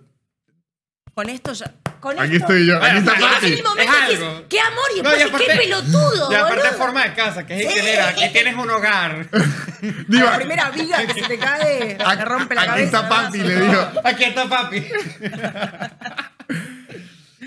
Con 1.15 1.29
esto 1.29 1.53
ya. 1.53 1.75
Con 2.01 2.19
aquí 2.19 2.37
esto- 2.37 2.47
estoy 2.53 2.67
yo, 2.67 2.83
aquí 2.83 2.99
está 2.99 3.15
momento 3.21 3.79
Es 3.79 3.89
algo. 3.91 4.49
qué 4.49 4.61
amor, 4.61 4.85
y 4.97 5.03
No, 5.03 5.11
después 5.11 5.15
y 5.15 5.19
decís, 5.19 5.31
qué 5.47 5.53
aparte- 5.53 5.57
pelotudo, 5.69 6.33
Y 6.33 6.35
aparte 6.35 6.57
boludo. 6.63 6.79
forma 6.79 7.05
de 7.05 7.15
casa, 7.15 7.47
que 7.47 7.55
es 7.55 7.61
Sí. 7.61 7.67
higelera. 7.79 8.09
Aquí 8.09 8.23
tienes 8.33 8.57
un 8.57 8.71
hogar. 8.71 9.29
Digo, 10.09 10.25
la 10.27 10.37
primera 10.37 10.71
viga 10.71 11.07
que 11.07 11.15
se 11.15 11.23
te 11.29 11.39
cae, 11.39 11.95
te 11.99 12.05
aquí, 12.05 12.23
rompe 12.25 12.55
la 12.57 12.63
aquí 12.63 12.71
cabeza. 12.71 12.97
está 12.99 13.09
Pati, 13.09 13.39
le 13.39 13.61
dijo. 13.61 13.93
Aquí 14.05 14.25
está 14.25 14.49
papi. 14.49 14.85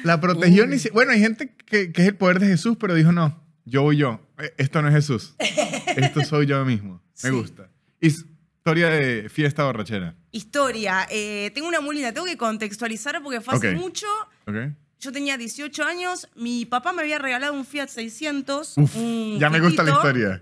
La 0.04 0.20
protegió 0.22 0.68
ni 0.68 0.80
si- 0.80 0.90
Bueno, 0.90 1.12
hay 1.12 1.20
gente 1.20 1.56
que, 1.66 1.92
que 1.92 2.02
es 2.02 2.08
el 2.10 2.16
poder 2.16 2.40
de 2.40 2.48
Jesús, 2.48 2.78
pero 2.80 2.94
dijo, 2.94 3.12
no, 3.12 3.42
yo 3.66 3.82
voy 3.84 3.98
yo. 3.98 4.20
Eh, 4.38 4.54
Esto 4.58 4.82
no 4.82 4.88
es 4.90 4.94
Jesús. 4.96 5.36
Esto 5.96 6.22
soy 6.24 6.46
yo 6.48 6.64
mismo. 6.66 7.02
Me 7.24 7.30
Sí. 7.30 7.36
gusta. 7.36 7.70
Historia 8.02 8.90
de 8.90 9.30
fiesta 9.30 9.64
borrachera. 9.64 10.16
Historia. 10.32 11.08
eh, 11.10 11.52
tengo 11.54 11.68
una 11.68 11.82
muy 11.82 11.96
linda. 11.96 12.12
Tengo 12.12 12.26
que 12.28 12.38
contextualizar 12.38 13.22
porque 13.24 13.42
fue 13.42 13.56
hace 13.56 13.72
mucho. 13.76 14.08
¿Ok? 14.48 14.56
Yo 15.00 15.12
tenía 15.12 15.38
18 15.38 15.84
años. 15.84 16.28
Mi 16.36 16.66
papá 16.66 16.92
me 16.94 17.02
había 17.02 17.20
regalado 17.20 17.54
un 17.54 17.66
Fiat 17.66 17.88
600. 17.90 18.78
Uf, 18.78 18.96
un 18.96 19.38
ya 19.40 19.50
me 19.50 19.60
gusta 19.60 19.84
la 19.84 19.92
historia. 19.92 20.42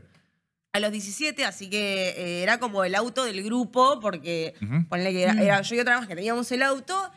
A 0.75 0.79
los 0.79 0.91
17, 0.91 1.45
así 1.45 1.69
que 1.69 2.09
eh, 2.17 2.41
era 2.43 2.59
como 2.59 2.83
el 2.83 2.95
auto 2.95 3.25
del 3.25 3.43
grupo, 3.43 3.99
porque 3.99 4.55
Ujú. 4.61 4.87
ponle 4.89 5.11
que 5.11 5.21
era, 5.23 5.33
era 5.33 5.61
yo 5.61 5.75
y 5.75 5.79
otra 5.79 5.99
más 5.99 6.07
que 6.07 6.15
teníamos 6.15 6.51
el 6.51 6.63
auto. 6.63 7.11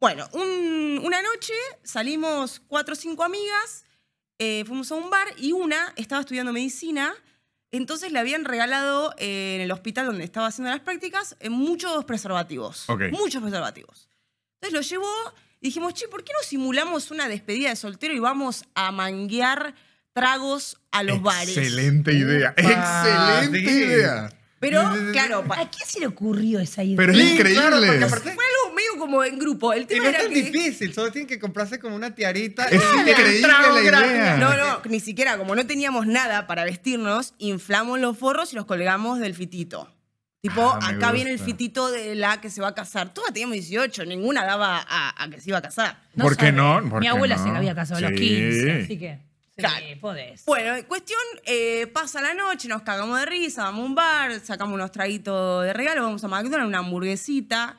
Bueno, 0.00 0.28
un- 0.32 1.00
una 1.04 1.22
noche 1.22 1.52
salimos 1.82 2.60
cuatro 2.68 2.92
o 2.94 2.96
cinco 2.96 3.24
amigas, 3.24 3.84
eh, 4.38 4.64
fuimos 4.66 4.92
a 4.92 4.94
un 4.94 5.10
bar 5.10 5.26
y 5.36 5.52
una 5.52 5.92
estaba 5.96 6.20
estudiando 6.20 6.52
medicina, 6.52 7.12
entonces 7.72 8.12
le 8.12 8.18
habían 8.20 8.44
regalado 8.44 9.12
eh, 9.18 9.56
en 9.56 9.60
el 9.62 9.72
hospital 9.72 10.06
donde 10.06 10.24
estaba 10.24 10.46
haciendo 10.46 10.70
las 10.70 10.80
prácticas 10.80 11.36
eh, 11.40 11.50
muchos 11.50 12.04
preservativos. 12.04 12.86
Muchos 13.10 13.42
preservativos. 13.42 14.08
Entonces 14.60 14.72
lo 14.72 14.80
llevó 14.82 15.12
y 15.60 15.66
dijimos, 15.68 15.94
che, 15.94 16.06
¿por 16.08 16.22
qué 16.22 16.32
no 16.32 16.46
simulamos 16.46 17.10
una 17.10 17.28
despedida 17.28 17.70
de 17.70 17.76
soltero 17.76 18.14
y 18.14 18.20
vamos 18.20 18.64
a 18.74 18.92
manguear 18.92 19.74
tragos 20.12 20.78
a 20.92 21.02
los 21.02 21.20
bares? 21.20 21.56
Excelente 21.56 22.12
idea. 22.12 22.54
Upa, 22.56 22.70
Excelente 23.42 23.68
sí. 23.70 23.76
idea. 23.76 24.32
Pero, 24.60 24.82
claro, 25.12 25.44
¿A 25.50 25.70
quién 25.70 25.86
se 25.88 26.00
le 26.00 26.06
ocurrió 26.08 26.58
esa 26.58 26.82
idea? 26.82 26.96
Pero 26.96 27.12
es 27.12 27.18
Sí, 27.18 27.32
increíble. 27.34 27.60
claro, 27.60 27.76
porque 27.86 28.04
aparte- 28.04 28.34
fue 28.34 28.44
algo 28.44 28.67
como 28.98 29.22
en 29.24 29.38
grupo. 29.38 29.72
El 29.72 29.82
Y 29.82 29.86
tema 29.86 30.04
no 30.04 30.10
es 30.10 30.14
era 30.16 30.24
tan 30.24 30.32
que... 30.32 30.42
difícil, 30.42 30.92
solo 30.94 31.10
tienen 31.12 31.26
que 31.28 31.38
comprarse 31.38 31.78
como 31.78 31.96
una 31.96 32.14
tiarita. 32.14 32.64
Es 32.66 32.82
y 32.82 33.10
increíble 33.10 33.40
trago 33.42 33.74
la 33.74 33.82
idea. 33.82 34.36
No, 34.36 34.56
no, 34.56 34.80
ni 34.86 35.00
siquiera, 35.00 35.38
como 35.38 35.54
no 35.54 35.66
teníamos 35.66 36.06
nada 36.06 36.46
para 36.46 36.64
vestirnos, 36.64 37.34
inflamos 37.38 37.98
los 38.00 38.16
forros 38.18 38.52
y 38.52 38.56
los 38.56 38.64
colgamos 38.66 39.18
del 39.20 39.34
fitito. 39.34 39.92
Tipo, 40.40 40.62
Ah, 40.80 40.90
acá 40.90 41.10
viene 41.10 41.32
el 41.32 41.40
fitito 41.40 41.90
de 41.90 42.14
la 42.14 42.40
que 42.40 42.48
se 42.48 42.60
va 42.60 42.68
a 42.68 42.74
casar. 42.74 43.12
Todas 43.12 43.32
teníamos 43.32 43.54
18, 43.54 44.04
ninguna 44.04 44.44
daba 44.44 44.84
a, 44.88 45.22
a 45.24 45.30
que 45.30 45.40
se 45.40 45.50
iba 45.50 45.58
a 45.58 45.62
casar. 45.62 46.00
¿Por 46.16 46.36
qué 46.36 46.52
no? 46.52 46.80
¿Por 46.88 47.00
Mi 47.00 47.06
qué 47.06 47.10
abuela 47.10 47.36
no? 47.36 47.42
se 47.42 47.48
la 47.50 47.58
había 47.58 47.74
casado 47.74 47.98
a 47.98 48.08
los 48.08 48.18
Sí. 48.18 48.26
15, 48.28 48.82
así 48.84 48.98
que 49.00 49.14
sí, 49.16 49.22
Claro. 49.56 49.84
podés. 50.00 50.44
Bueno, 50.44 50.74
cuestión, 50.86 51.18
eh, 51.44 51.88
pasa 51.92 52.20
la 52.20 52.34
noche, 52.34 52.68
nos 52.68 52.82
cagamos 52.82 53.18
de 53.18 53.26
risa, 53.26 53.64
vamos 53.64 53.82
a 53.82 53.86
un 53.86 53.94
bar, 53.96 54.38
sacamos 54.38 54.74
unos 54.74 54.92
traguitos 54.92 55.64
de 55.64 55.72
regalo, 55.72 56.04
vamos 56.04 56.22
a 56.22 56.28
McDonald's, 56.28 56.68
una 56.68 56.78
hamburguesita. 56.78 57.76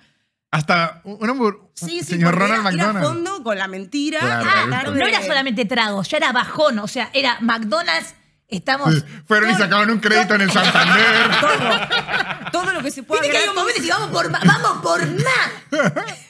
Hasta 0.51 1.01
hamburg- 1.03 1.69
Sí, 1.75 1.99
sí, 1.99 2.03
señor 2.03 2.33
Ronald 2.35 2.61
era, 2.61 2.73
ir 2.73 2.81
a 2.81 2.85
McDonald. 2.87 3.05
fondo 3.07 3.43
con 3.43 3.57
la 3.57 3.67
mentira. 3.67 4.19
Claro, 4.19 4.91
gusta. 4.91 4.91
No 4.91 5.05
era 5.07 5.21
solamente 5.23 5.65
tragos, 5.65 6.09
ya 6.09 6.17
era 6.17 6.31
bajón, 6.31 6.79
o 6.79 6.87
sea, 6.87 7.09
era 7.13 7.37
McDonald's, 7.41 8.15
estamos... 8.47 8.93
Sí, 8.95 9.03
Fueron 9.27 9.51
y 9.51 9.53
sacaban 9.55 9.89
un 9.91 9.99
crédito 9.99 10.33
en 10.35 10.41
el 10.41 10.51
Santander. 10.51 11.31
todo, 11.39 12.51
todo 12.63 12.73
lo 12.73 12.81
que 12.81 12.89
se 12.91 13.03
pueda 13.03 13.21
Viste 13.21 13.31
que 13.37 13.43
hay 13.43 13.49
un 13.49 13.55
gratis. 13.55 13.73
momento 13.73 13.83
y 13.87 13.89
vamos 13.89 14.09
por 14.09 14.29
más, 14.31 14.43
vamos 14.45 14.81
por 14.83 15.07
más. 15.07 16.03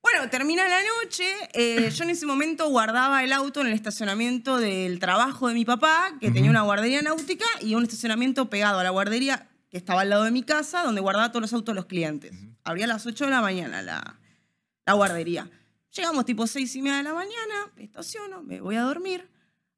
Bueno, 0.00 0.30
termina 0.30 0.66
la 0.66 0.78
noche. 1.02 1.24
eh, 1.52 1.90
yo 1.90 2.04
en 2.04 2.10
ese 2.10 2.24
momento 2.24 2.66
guardaba 2.70 3.22
el 3.24 3.32
auto 3.32 3.60
en 3.60 3.66
el 3.66 3.72
estacionamiento 3.74 4.56
del 4.56 5.00
trabajo 5.00 5.48
de 5.48 5.54
mi 5.54 5.66
papá, 5.66 6.12
que 6.18 6.30
tenía 6.30 6.50
una 6.50 6.62
guardería 6.62 7.02
náutica, 7.02 7.44
y 7.60 7.74
un 7.74 7.82
estacionamiento 7.82 8.48
pegado 8.48 8.78
a 8.78 8.84
la 8.84 8.88
guardería 8.90 9.48
que 9.70 9.76
estaba 9.76 10.00
al 10.00 10.08
lado 10.08 10.24
de 10.24 10.30
mi 10.30 10.42
casa, 10.42 10.82
donde 10.82 11.02
guardaba 11.02 11.28
todos 11.30 11.42
los 11.42 11.52
autos 11.52 11.74
de 11.74 11.76
los 11.76 11.84
clientes. 11.86 12.32
Abría 12.68 12.84
a 12.84 12.88
las 12.88 13.06
8 13.06 13.24
de 13.24 13.30
la 13.30 13.40
mañana 13.40 13.80
la, 13.80 14.92
guardería. 14.92 15.50
Llegamos 15.90 16.26
tipo 16.26 16.46
6 16.46 16.76
y 16.76 16.82
media 16.82 16.98
de 16.98 17.02
la 17.02 17.14
mañana, 17.14 17.72
me 17.74 17.84
estaciono, 17.84 18.42
me 18.42 18.60
voy 18.60 18.76
a 18.76 18.82
dormir. 18.82 19.26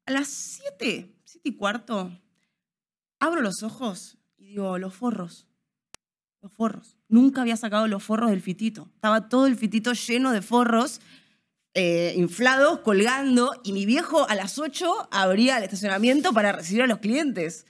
A 0.05 0.11
las 0.11 0.27
7, 0.27 1.09
7 1.23 1.49
y 1.49 1.55
cuarto, 1.55 2.11
abro 3.17 3.39
los 3.39 3.63
ojos 3.63 4.17
y 4.37 4.47
digo, 4.47 4.77
los 4.77 4.93
forros. 4.93 5.47
Los 6.41 6.51
forros. 6.51 6.97
Nunca 7.07 7.39
había 7.43 7.55
sacado 7.55 7.87
los 7.87 8.03
forros 8.03 8.29
del 8.29 8.41
fitito. 8.41 8.89
Estaba 8.95 9.29
todo 9.29 9.47
el 9.47 9.55
fitito 9.55 9.93
lleno 9.93 10.33
de 10.33 10.41
forros, 10.41 10.99
eh, 11.73 12.13
inflados, 12.17 12.79
colgando, 12.79 13.53
y 13.63 13.71
mi 13.71 13.85
viejo 13.85 14.27
a 14.27 14.35
las 14.35 14.59
8 14.59 15.07
abría 15.11 15.59
el 15.59 15.63
estacionamiento 15.63 16.33
para 16.33 16.51
recibir 16.51 16.81
a 16.81 16.87
los 16.87 16.99
clientes. 16.99 17.65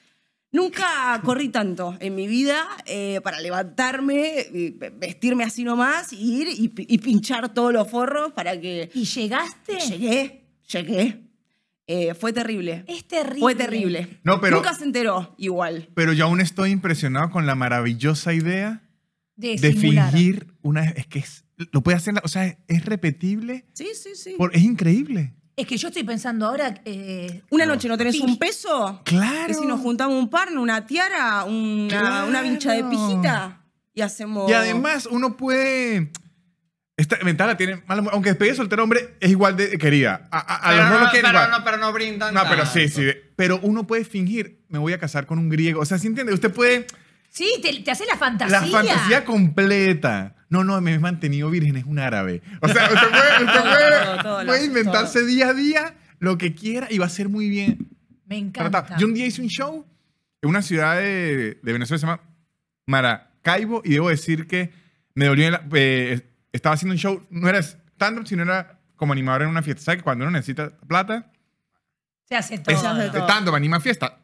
Nunca 0.53 1.21
corrí 1.23 1.47
tanto 1.49 1.95
en 2.01 2.13
mi 2.13 2.27
vida 2.27 2.67
eh, 2.85 3.21
para 3.23 3.39
levantarme, 3.39 4.45
y 4.53 4.71
vestirme 4.97 5.45
así 5.45 5.63
nomás, 5.63 6.11
y 6.11 6.41
ir 6.41 6.47
y, 6.49 6.73
y 6.93 6.97
pinchar 6.97 7.53
todos 7.53 7.71
los 7.71 7.89
forros 7.89 8.33
para 8.33 8.59
que 8.59 8.89
¿Y 8.93 9.05
llegaste? 9.05 9.77
Llegué, 9.79 10.43
llegué. 10.67 11.21
Eh, 11.87 12.13
fue 12.13 12.33
terrible. 12.33 12.83
Es 12.87 13.05
terrible. 13.07 13.39
Fue 13.41 13.55
terrible. 13.55 14.19
No, 14.23 14.39
pero- 14.41 14.57
Nunca 14.57 14.73
se 14.73 14.83
enteró 14.83 15.35
igual. 15.37 15.89
Pero 15.93 16.13
yo 16.13 16.25
aún 16.25 16.41
estoy 16.41 16.71
impresionado 16.71 17.29
con 17.31 17.45
la 17.45 17.55
maravillosa 17.55 18.33
idea 18.33 18.81
De, 19.35 19.57
fingir 19.57 20.47
una... 20.61 20.83
Es 20.85 21.07
que 21.07 21.19
es- 21.19 21.45
lo 21.71 21.81
puede 21.81 21.97
hacer, 21.97 22.13
la- 22.13 22.21
o 22.23 22.27
sea, 22.27 22.45
es, 22.45 22.57
es 22.67 22.85
repetible. 22.85 23.65
Sí, 23.73 23.87
sí, 23.93 24.11
sí. 24.15 24.35
por- 24.37 24.55
es 24.55 24.61
increíble. 24.63 25.33
Es 25.61 25.67
que 25.67 25.77
yo 25.77 25.89
estoy 25.89 26.03
pensando 26.03 26.47
ahora. 26.47 26.73
eh, 26.85 27.43
Una 27.51 27.65
noche 27.67 27.87
no 27.87 27.97
tenés 27.97 28.19
un 28.19 28.37
peso. 28.37 29.01
Claro. 29.05 29.51
Y 29.51 29.53
si 29.53 29.65
nos 29.65 29.79
juntamos 29.79 30.17
un 30.17 30.29
par, 30.29 30.49
una 30.57 30.85
tiara, 30.87 31.43
una, 31.43 31.87
Claro. 31.87 32.27
una 32.27 32.41
vincha 32.41 32.71
de 32.73 32.83
pijita 32.83 33.63
y 33.93 34.01
hacemos. 34.01 34.49
Y 34.49 34.53
además 34.53 35.05
uno 35.09 35.37
puede... 35.37 36.11
Esta 36.97 37.17
ventaja 37.23 37.57
tiene... 37.57 37.83
Aunque 37.87 38.29
despedida 38.29 38.53
de 38.53 38.57
soltero 38.57 38.83
hombre 38.83 39.15
es 39.19 39.29
igual 39.31 39.55
de 39.57 39.77
querida. 39.77 40.27
A, 40.31 40.39
a- 40.39 40.55
a 40.55 40.69
Pero 40.71 40.89
los 40.89 41.01
no, 41.01 41.09
quieren 41.11 41.31
pero 41.31 41.43
igual. 41.45 41.51
no, 41.59 41.63
pero 41.65 41.77
no 41.77 41.93
brindan 41.93 42.33
No, 42.33 42.41
pero 42.49 42.65
sí, 42.65 42.87
sí. 42.89 43.07
Pero 43.35 43.59
uno 43.63 43.85
puede 43.87 44.03
fingir, 44.05 44.63
me 44.67 44.77
voy 44.79 44.93
a 44.93 44.99
casar 44.99 45.25
con 45.25 45.39
un 45.39 45.49
griego. 45.49 45.81
O 45.81 45.85
sea, 45.85 45.97
¿sí 45.99 46.07
entiende? 46.07 46.33
Usted 46.33 46.51
puede... 46.53 46.85
sí, 47.29 47.53
te, 47.61 47.71
te 47.81 47.91
hace 47.91 48.05
la 48.05 48.17
fantasía. 48.17 48.61
La 48.61 48.65
fantasía 48.67 49.25
completa. 49.25 50.35
No, 50.51 50.63
no, 50.63 50.79
me 50.81 50.93
he 50.93 50.99
mantenido 50.99 51.49
virgen, 51.49 51.75
es 51.77 51.85
un 51.85 51.97
árabe. 51.97 52.43
O 52.61 52.67
sea, 52.67 52.83
usted 52.93 53.09
puede, 53.09 53.45
usted 53.45 53.45
Todo, 53.59 53.63
puede- 53.63 54.05
todo, 54.05 54.17
todo, 54.21 54.45
puede 54.45 54.59
todo. 54.59 54.65
inventarse 54.67 55.25
día 55.25 55.47
a 55.47 55.53
día 55.53 55.95
lo 56.19 56.37
que 56.37 56.53
quiera 56.53 56.87
y 56.91 56.99
va 56.99 57.07
a 57.07 57.09
ser 57.09 57.27
muy 57.29 57.49
bien 57.49 57.87
Me 58.27 58.37
encanta. 58.37 58.69
tratado. 58.83 58.99
Yo 58.99 59.07
un 59.07 59.13
día 59.15 59.25
hice 59.25 59.41
un 59.41 59.47
show 59.47 59.87
en 60.43 60.49
una 60.49 60.61
ciudad 60.61 60.97
de, 60.97 61.57
de 61.63 61.73
Venezuela, 61.73 61.99
se 61.99 62.05
llama 62.05 62.21
Maracaibo, 62.85 63.81
y 63.83 63.91
debo 63.93 64.09
decir 64.09 64.45
que 64.47 64.71
me 65.15 65.25
dolió. 65.25 65.49
la- 65.51 65.63
eh, 65.73 66.21
estaba 66.51 66.75
haciendo 66.75 66.93
un 66.93 66.99
show, 66.99 67.25
no 67.29 67.47
era 67.47 67.59
stand-up, 67.59 68.27
sino 68.27 68.43
era 68.43 68.77
como 68.97 69.13
animador 69.13 69.43
en 69.43 69.47
una 69.49 69.63
fiesta. 69.63 69.81
¿Sabes 69.83 69.99
que 69.99 70.03
cuando 70.03 70.25
uno 70.25 70.31
necesita 70.31 70.69
plata, 70.87 71.31
Se 72.27 72.35
hace 72.35 72.57
todo. 72.59 72.77
Se 72.79 72.85
hace 72.87 73.09
todo. 73.09 73.23
stand-up, 73.23 73.55
anima 73.55 73.79
fiesta? 73.79 74.17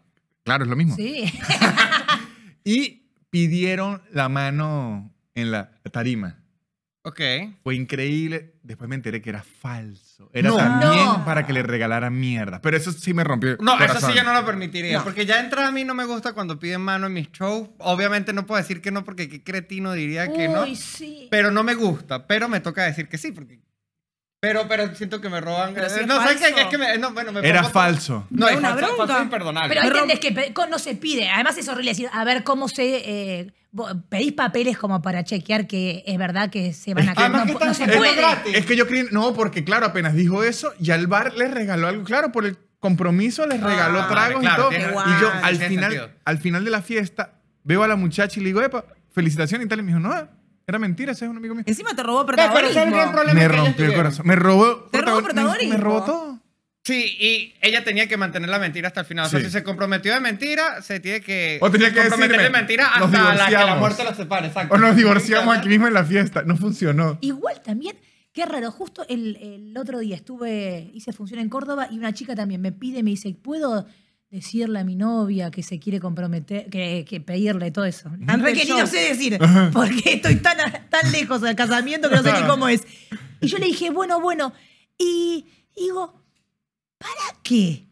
Claro, 0.44 0.64
es 0.66 0.70
lo 0.70 0.76
mismo. 0.76 0.96
Sí. 0.96 1.32
Y 2.64 3.04
pidieron 3.30 4.02
la 4.12 4.28
mano 4.30 5.14
en 5.42 5.52
la 5.52 5.72
tarima. 5.92 6.44
Ok. 7.04 7.22
Fue 7.64 7.74
increíble. 7.76 8.56
Después 8.64 8.90
me 8.90 8.96
enteré 8.96 9.22
que 9.22 9.30
era 9.30 9.42
falso. 9.42 10.30
Era 10.34 10.50
No. 10.50 10.58
también 10.58 11.06
No. 11.06 11.24
para 11.24 11.46
que 11.46 11.54
le 11.54 11.64
regalaran 11.64 12.20
mierda. 12.20 12.60
Pero 12.62 12.76
eso 12.76 12.92
sí 12.92 13.14
me 13.14 13.24
rompió. 13.24 13.52
el 13.52 13.58
No, 13.62 13.76
eso 13.76 13.88
corazón. 13.88 14.12
sí 14.12 14.18
yo 14.18 14.24
no 14.26 14.34
lo 14.34 14.46
permitiría. 14.46 14.98
No. 14.98 15.04
Porque 15.06 15.26
ya 15.26 15.38
de 15.38 15.44
entrada 15.46 15.70
a 15.70 15.72
mí 15.72 15.86
no 15.86 15.94
me 15.94 16.04
gusta 16.04 16.34
cuando 16.34 16.60
piden 16.60 16.82
mano 16.82 17.08
en 17.08 17.14
mis 17.14 17.32
shows. 17.32 17.70
Obviamente 17.78 18.34
no 18.34 18.46
puedo 18.46 18.62
decir 18.62 18.82
que 18.82 18.92
no 18.92 19.06
porque 19.06 19.30
qué 19.30 19.42
cretino 19.42 19.94
diría 19.94 20.34
que 20.34 20.50
no. 20.50 20.64
Uy, 20.64 20.76
sí. 20.76 21.30
Pero 21.32 21.50
no 21.50 21.64
me 21.64 21.76
gusta. 21.76 22.28
Pero 22.28 22.50
me 22.50 22.60
toca 22.60 22.84
decir 22.84 23.08
que 23.08 23.18
sí. 23.18 23.32
Porque... 23.32 23.62
Pero, 24.40 24.68
pero 24.68 24.94
siento 24.96 25.20
que 25.20 25.30
me 25.30 25.42
roban. 25.42 25.74
Pero 25.74 25.90
si 25.90 26.02
es 26.02 26.08
no, 26.08 26.16
¿sabes 26.18 26.38
qué? 26.38 26.44
falso. 26.52 26.60
Es 26.60 26.68
que 26.68 26.78
me, 26.78 26.98
no, 27.00 27.12
bueno, 27.12 27.32
me 27.32 27.48
Era 27.48 27.62
pongo- 27.64 27.72
falso. 27.74 28.28
No, 28.30 28.48
es 28.48 28.58
una 28.58 28.70
falso, 28.76 28.86
bronca. 28.86 29.08
falso 29.08 29.24
imperdonable. 29.24 29.76
Pero 29.82 29.96
entendés 29.96 30.20
que 30.20 30.32
pe- 30.32 30.54
co- 30.54 30.68
no 30.68 30.78
se 30.78 30.96
pide. 30.96 31.28
Además 31.30 31.58
es 31.58 31.68
horrible 31.68 31.92
decir, 31.92 32.08
a 32.14 32.24
ver 32.24 32.44
cómo 32.44 32.68
se... 32.68 33.02
eh, 33.40 33.54
vos 33.72 33.96
pedís 34.10 34.34
papeles 34.34 34.78
como 34.78 35.02
para 35.02 35.24
chequear 35.24 35.66
que 35.68 36.04
es 36.06 36.18
verdad 36.20 36.50
que 36.52 36.72
se 36.74 36.94
van 36.94 37.10
a... 37.10 37.14
Además 37.14 37.42
no, 37.42 37.46
que 37.48 37.52
no 37.54 37.60
están 37.60 37.76
se 37.76 37.84
haciendo 37.84 37.98
puede. 37.98 38.16
gratis. 38.16 38.56
Es 38.56 38.66
que 38.68 38.76
yo 38.76 38.88
creí, 38.88 39.06
no, 39.12 39.34
porque 39.34 39.64
claro, 39.64 39.88
apenas 39.88 40.14
dijo 40.14 40.44
eso, 40.44 40.72
y 40.80 40.92
al 40.92 41.08
bar 41.08 41.34
les 41.34 41.52
regaló 41.52 41.88
algo, 41.88 42.04
claro, 42.04 42.32
por 42.32 42.46
el 42.46 42.58
compromiso 42.80 43.46
les 43.48 43.60
regaló 43.62 44.02
Ah, 44.02 44.08
tragos 44.08 44.40
claro, 44.42 44.70
y 44.72 44.76
todo. 44.78 44.82
y 45.08 45.22
yo 45.22 45.32
al 45.44 45.58
tiene 45.58 45.68
final, 45.68 45.92
sentido. 45.92 46.12
al 46.26 46.38
final 46.38 46.64
de 46.64 46.72
la 46.72 46.82
fiesta 46.84 47.34
veo 47.64 47.84
a 47.84 47.88
la 47.88 47.96
muchacha 47.96 48.40
y 48.40 48.44
le 48.44 48.50
digo, 48.50 48.62
epa, 48.62 48.86
felicitaciones 49.12 49.66
y 49.66 49.70
tal, 49.70 49.80
y 49.80 49.82
me 49.84 49.88
dijo, 49.90 50.00
no, 50.00 50.28
era 50.70 50.80
mentira, 50.80 51.14
ese 51.14 51.24
es 51.26 51.32
un 51.32 51.38
amigo 51.38 51.56
mío. 51.56 51.64
Encima 51.66 51.96
te 51.96 52.04
robó 52.04 52.26
pero 52.26 52.38
¿sabes 52.40 52.74
protagonismo. 52.74 53.12
problema? 53.14 53.40
Me 53.40 53.48
rompió 53.48 53.86
el 53.86 53.94
corazón. 53.96 54.28
Me 54.28 54.36
robó, 54.36 54.76
Te 54.92 55.00
robó 55.02 55.20
protagon- 55.20 55.22
me- 55.22 55.24
protagonismo. 55.24 55.74
Me 55.74 55.78
robó 55.78 56.04
todo. 56.04 56.40
Sí, 56.84 57.18
y 57.20 57.54
ella 57.62 57.84
tenía 57.86 58.08
que 58.08 58.16
mantener 58.18 58.50
la 58.50 58.60
mentira 58.60 58.88
hasta 58.90 59.02
el 59.02 59.06
final. 59.06 59.26
O 59.26 59.30
sea, 59.30 59.40
Sí. 59.40 59.46
si 59.46 59.52
se 59.52 59.64
comprometió 59.64 60.14
de 60.14 60.20
mentira, 60.20 60.82
se 60.82 61.00
tiene 61.00 61.22
que 61.22 61.58
O 61.62 61.70
tenía 61.72 61.94
que 61.94 62.00
comprometer 62.02 62.42
de 62.42 62.50
mentira 62.50 62.88
hasta 62.88 63.34
la, 63.34 63.46
que 63.48 63.52
la 63.54 63.76
muerte 63.76 64.04
los 64.04 64.16
separe. 64.18 64.48
Exacto. 64.48 64.74
O 64.76 64.78
nos 64.78 64.96
divorciamos 64.96 65.58
aquí 65.58 65.70
mismo 65.70 65.88
en 65.88 65.94
la 65.94 66.04
fiesta. 66.04 66.44
No 66.44 66.56
funcionó. 66.58 67.18
Igual 67.22 67.62
también, 67.62 67.98
qué 68.34 68.46
raro, 68.46 68.70
justo 68.72 69.06
el, 69.10 69.36
el 69.38 69.78
otro 69.78 70.00
día 70.00 70.16
estuve, 70.18 70.92
hice 70.94 71.12
función 71.14 71.40
en 71.40 71.50
Córdoba 71.50 71.88
y 71.92 71.98
una 71.98 72.14
chica 72.14 72.36
también 72.36 72.62
me 72.62 72.72
pide, 72.74 73.04
me 73.04 73.10
dice, 73.12 73.34
¿puedo 73.42 73.86
decirle 74.30 74.80
a 74.80 74.84
mi 74.84 74.96
novia 74.96 75.52
que 75.52 75.64
se 75.64 75.80
quiere 75.80 76.00
comprometer, 76.00 76.70
que, 76.70 77.06
que 77.08 77.22
pedirle 77.22 77.72
todo 77.72 77.86
eso? 77.86 78.10
Ni 78.18 78.26
show. 78.66 78.78
no 78.80 78.88
sé 78.88 79.00
decir, 79.10 79.40
porque 79.74 80.14
estoy 80.14 80.36
tan, 80.38 80.58
tan 80.90 81.12
lejos 81.12 81.42
del 81.42 81.56
casamiento 81.56 82.10
que 82.10 82.16
no 82.16 82.24
sé 82.24 82.34
ni 82.34 82.48
cómo 82.48 82.68
es. 82.68 82.84
Y 83.42 83.48
yo 83.48 83.58
le 83.58 83.68
dije, 83.68 83.90
bueno, 83.90 84.20
bueno, 84.20 84.54
y 84.98 85.46
digo, 85.76 86.22
¿para 86.98 87.40
qué? 87.44 87.86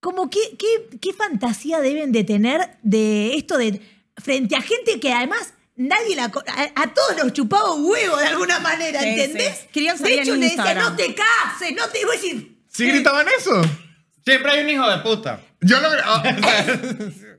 Como 0.00 0.28
qué, 0.30 0.40
qué, 0.58 0.98
qué 0.98 1.12
fantasía 1.12 1.80
deben 1.80 2.10
de 2.10 2.24
tener 2.24 2.78
de 2.82 3.36
esto 3.36 3.56
de 3.56 3.80
frente 4.16 4.56
a 4.56 4.60
gente 4.60 4.98
que 4.98 5.12
además 5.12 5.54
nadie 5.76 6.16
la 6.16 6.24
a, 6.24 6.82
a 6.82 6.92
todos 6.92 7.16
nos 7.22 7.32
chupaba 7.32 7.72
un 7.74 7.84
huevo 7.88 8.16
de 8.16 8.26
alguna 8.26 8.58
manera, 8.58 9.00
Sí, 9.00 9.08
¿entendés? 9.10 9.58
sí. 9.58 9.66
Querían 9.72 9.96
salir 9.98 10.16
de 10.16 10.22
hecho 10.22 10.34
en 10.34 10.40
le 10.40 10.46
decía, 10.48 10.74
no 10.74 10.96
te 10.96 11.14
cases, 11.14 11.76
no 11.76 11.86
te 11.88 12.04
voy 12.04 12.16
a 12.16 12.20
decir. 12.20 12.58
¿Sí 12.68 12.86
gritaban 12.86 13.26
eso? 13.38 13.62
Siempre 14.24 14.50
hay 14.52 14.64
un 14.64 14.70
hijo 14.70 14.88
de 14.90 14.98
puta. 14.98 15.40
Yo 15.62 15.80
lo... 15.80 15.88
ah, 16.04 16.22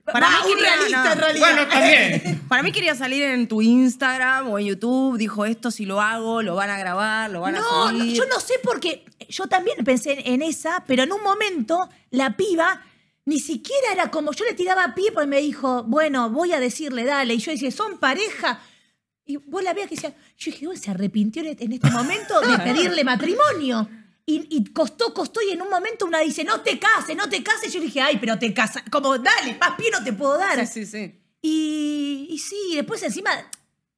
Para 0.05 0.29
mí 0.29 0.35
Va, 0.35 0.45
un 0.45 0.53
quería- 0.55 0.75
realista 0.75 1.03
no. 1.05 1.11
en 1.13 1.17
realidad. 1.19 1.47
Bueno, 1.47 1.67
también. 1.67 2.41
Para 2.49 2.63
mí 2.63 2.71
quería 2.71 2.95
salir 2.95 3.23
en 3.23 3.47
tu 3.47 3.61
Instagram 3.61 4.49
o 4.49 4.59
en 4.59 4.65
YouTube. 4.67 5.17
Dijo 5.17 5.45
esto 5.45 5.71
si 5.71 5.85
lo 5.85 6.01
hago, 6.01 6.41
lo 6.41 6.55
van 6.55 6.69
a 6.69 6.77
grabar, 6.77 7.29
lo 7.31 7.41
van 7.41 7.53
No, 7.55 7.59
a 7.85 7.91
no, 7.91 7.99
subir. 7.99 8.13
yo 8.15 8.25
no 8.27 8.39
sé 8.39 8.53
porque 8.63 9.05
yo 9.29 9.47
también 9.47 9.83
pensé 9.83 10.17
en 10.25 10.41
esa, 10.41 10.83
pero 10.87 11.03
en 11.03 11.11
un 11.11 11.21
momento 11.23 11.89
la 12.11 12.35
piba 12.35 12.81
ni 13.25 13.39
siquiera 13.39 13.93
era 13.93 14.11
como 14.11 14.33
yo 14.33 14.43
le 14.45 14.53
tiraba 14.53 14.93
pie 14.93 15.11
porque 15.13 15.27
me 15.27 15.39
dijo, 15.39 15.83
bueno, 15.83 16.29
voy 16.29 16.51
a 16.51 16.59
decirle, 16.59 17.05
dale. 17.05 17.33
Y 17.35 17.39
yo 17.39 17.51
decía, 17.51 17.71
son 17.71 17.97
pareja. 17.97 18.59
Y 19.25 19.37
vos 19.37 19.63
la 19.63 19.73
veías 19.73 19.87
que 19.89 19.95
decía, 19.95 20.13
yo 20.37 20.51
dije, 20.51 20.67
"Uy, 20.67 20.75
se 20.75 20.91
arrepintió 20.91 21.41
en 21.43 21.71
este 21.71 21.89
momento 21.89 22.41
de 22.41 22.57
pedirle 22.63 23.03
matrimonio. 23.05 23.89
Y, 24.25 24.47
y 24.49 24.63
costó, 24.71 25.13
costó, 25.13 25.41
y 25.47 25.51
en 25.51 25.61
un 25.61 25.69
momento 25.69 26.05
una 26.05 26.19
dice, 26.19 26.43
no 26.45 26.61
te 26.61 26.79
cases, 26.79 27.15
no 27.17 27.27
te 27.27 27.43
cases. 27.43 27.73
Yo 27.73 27.81
dije, 27.81 27.99
ay, 28.01 28.17
pero 28.19 28.39
te 28.39 28.53
casas. 28.53 28.83
Como, 28.89 29.17
dale, 29.17 29.57
más 29.59 29.71
pie 29.77 29.89
no 29.91 30.03
te 30.03 30.13
puedo 30.13 30.37
dar. 30.37 30.65
Sí, 30.65 30.85
sí, 30.85 30.91
sí. 30.91 31.19
Y, 31.41 32.27
y 32.29 32.37
sí, 32.39 32.55
después 32.75 33.03
encima 33.03 33.29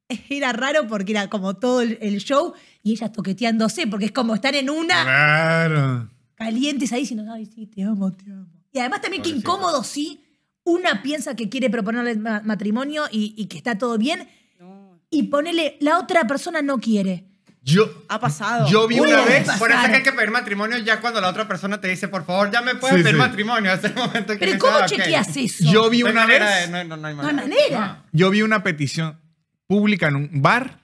era 0.29 0.51
raro 0.51 0.87
porque 0.87 1.11
era 1.11 1.29
como 1.29 1.55
todo 1.57 1.81
el, 1.81 1.97
el 2.01 2.17
show 2.17 2.53
y 2.81 2.93
ellas 2.93 3.11
toqueteándose, 3.11 3.85
porque 3.87 4.05
es 4.05 4.11
como 4.11 4.33
estar 4.33 4.55
en 4.55 4.69
una 4.71 5.03
Claro. 5.03 6.09
calientes 6.35 6.91
ahí 6.91 7.01
diciendo, 7.01 7.31
ay, 7.31 7.45
sí, 7.45 7.67
te 7.67 7.83
amo, 7.83 8.11
te 8.11 8.31
amo. 8.31 8.47
Y 8.71 8.79
además 8.79 9.01
también 9.01 9.21
que 9.23 9.29
incómodo 9.29 9.83
sí, 9.83 10.23
una 10.63 11.03
piensa 11.03 11.35
que 11.35 11.49
quiere 11.49 11.69
proponerle 11.69 12.15
ma- 12.15 12.41
matrimonio 12.43 13.03
y, 13.11 13.35
y 13.37 13.45
que 13.45 13.57
está 13.57 13.77
todo 13.77 13.97
bien, 13.99 14.27
No. 14.59 14.99
y 15.11 15.23
ponele, 15.23 15.77
la 15.81 15.99
otra 15.99 16.25
persona 16.25 16.61
no 16.63 16.79
quiere. 16.79 17.25
Yo, 17.67 18.05
Ha 18.09 18.19
pasado. 18.19 18.67
yo 18.69 18.87
vi 18.87 18.99
una 18.99 19.25
vez... 19.25 19.49
Por 19.57 19.71
eso 19.71 19.79
es 19.81 19.89
que 19.89 19.95
hay 19.95 20.03
que 20.03 20.11
pedir 20.11 20.29
matrimonio 20.29 20.77
ya 20.77 21.01
cuando 21.01 21.19
la 21.19 21.29
otra 21.29 21.47
persona 21.47 21.81
te 21.81 21.87
dice, 21.87 22.07
por 22.07 22.23
favor, 22.23 22.51
ya 22.51 22.61
me 22.61 22.75
puedes 22.75 22.97
Sí, 22.97 23.01
pedir 23.01 23.15
sí. 23.15 23.19
matrimonio. 23.19 23.71
Hasta 23.73 23.87
el 23.87 23.95
momento 23.95 24.33
que 24.33 24.39
Pero 24.45 24.59
¿cómo 24.59 24.73
"Ah, 24.77 24.81
ok". 24.81 24.85
chequeas 24.85 25.35
eso? 25.35 25.63
Yo 25.71 25.89
vi 25.89 26.03
No 26.03 26.11
una 26.11 26.21
manera 26.21 26.45
vez... 26.45 26.71
de- 26.71 26.71
no, 26.71 26.83
no, 26.83 26.97
no 26.97 27.07
hay 27.07 27.15
no 27.15 27.21
hay 27.27 27.33
manera. 27.33 27.41
manera. 27.71 28.03
Yo 28.11 28.29
vi 28.29 28.43
una 28.43 28.61
petición 28.61 29.19
pública 29.65 30.07
en 30.09 30.15
un 30.15 30.29
bar 30.43 30.79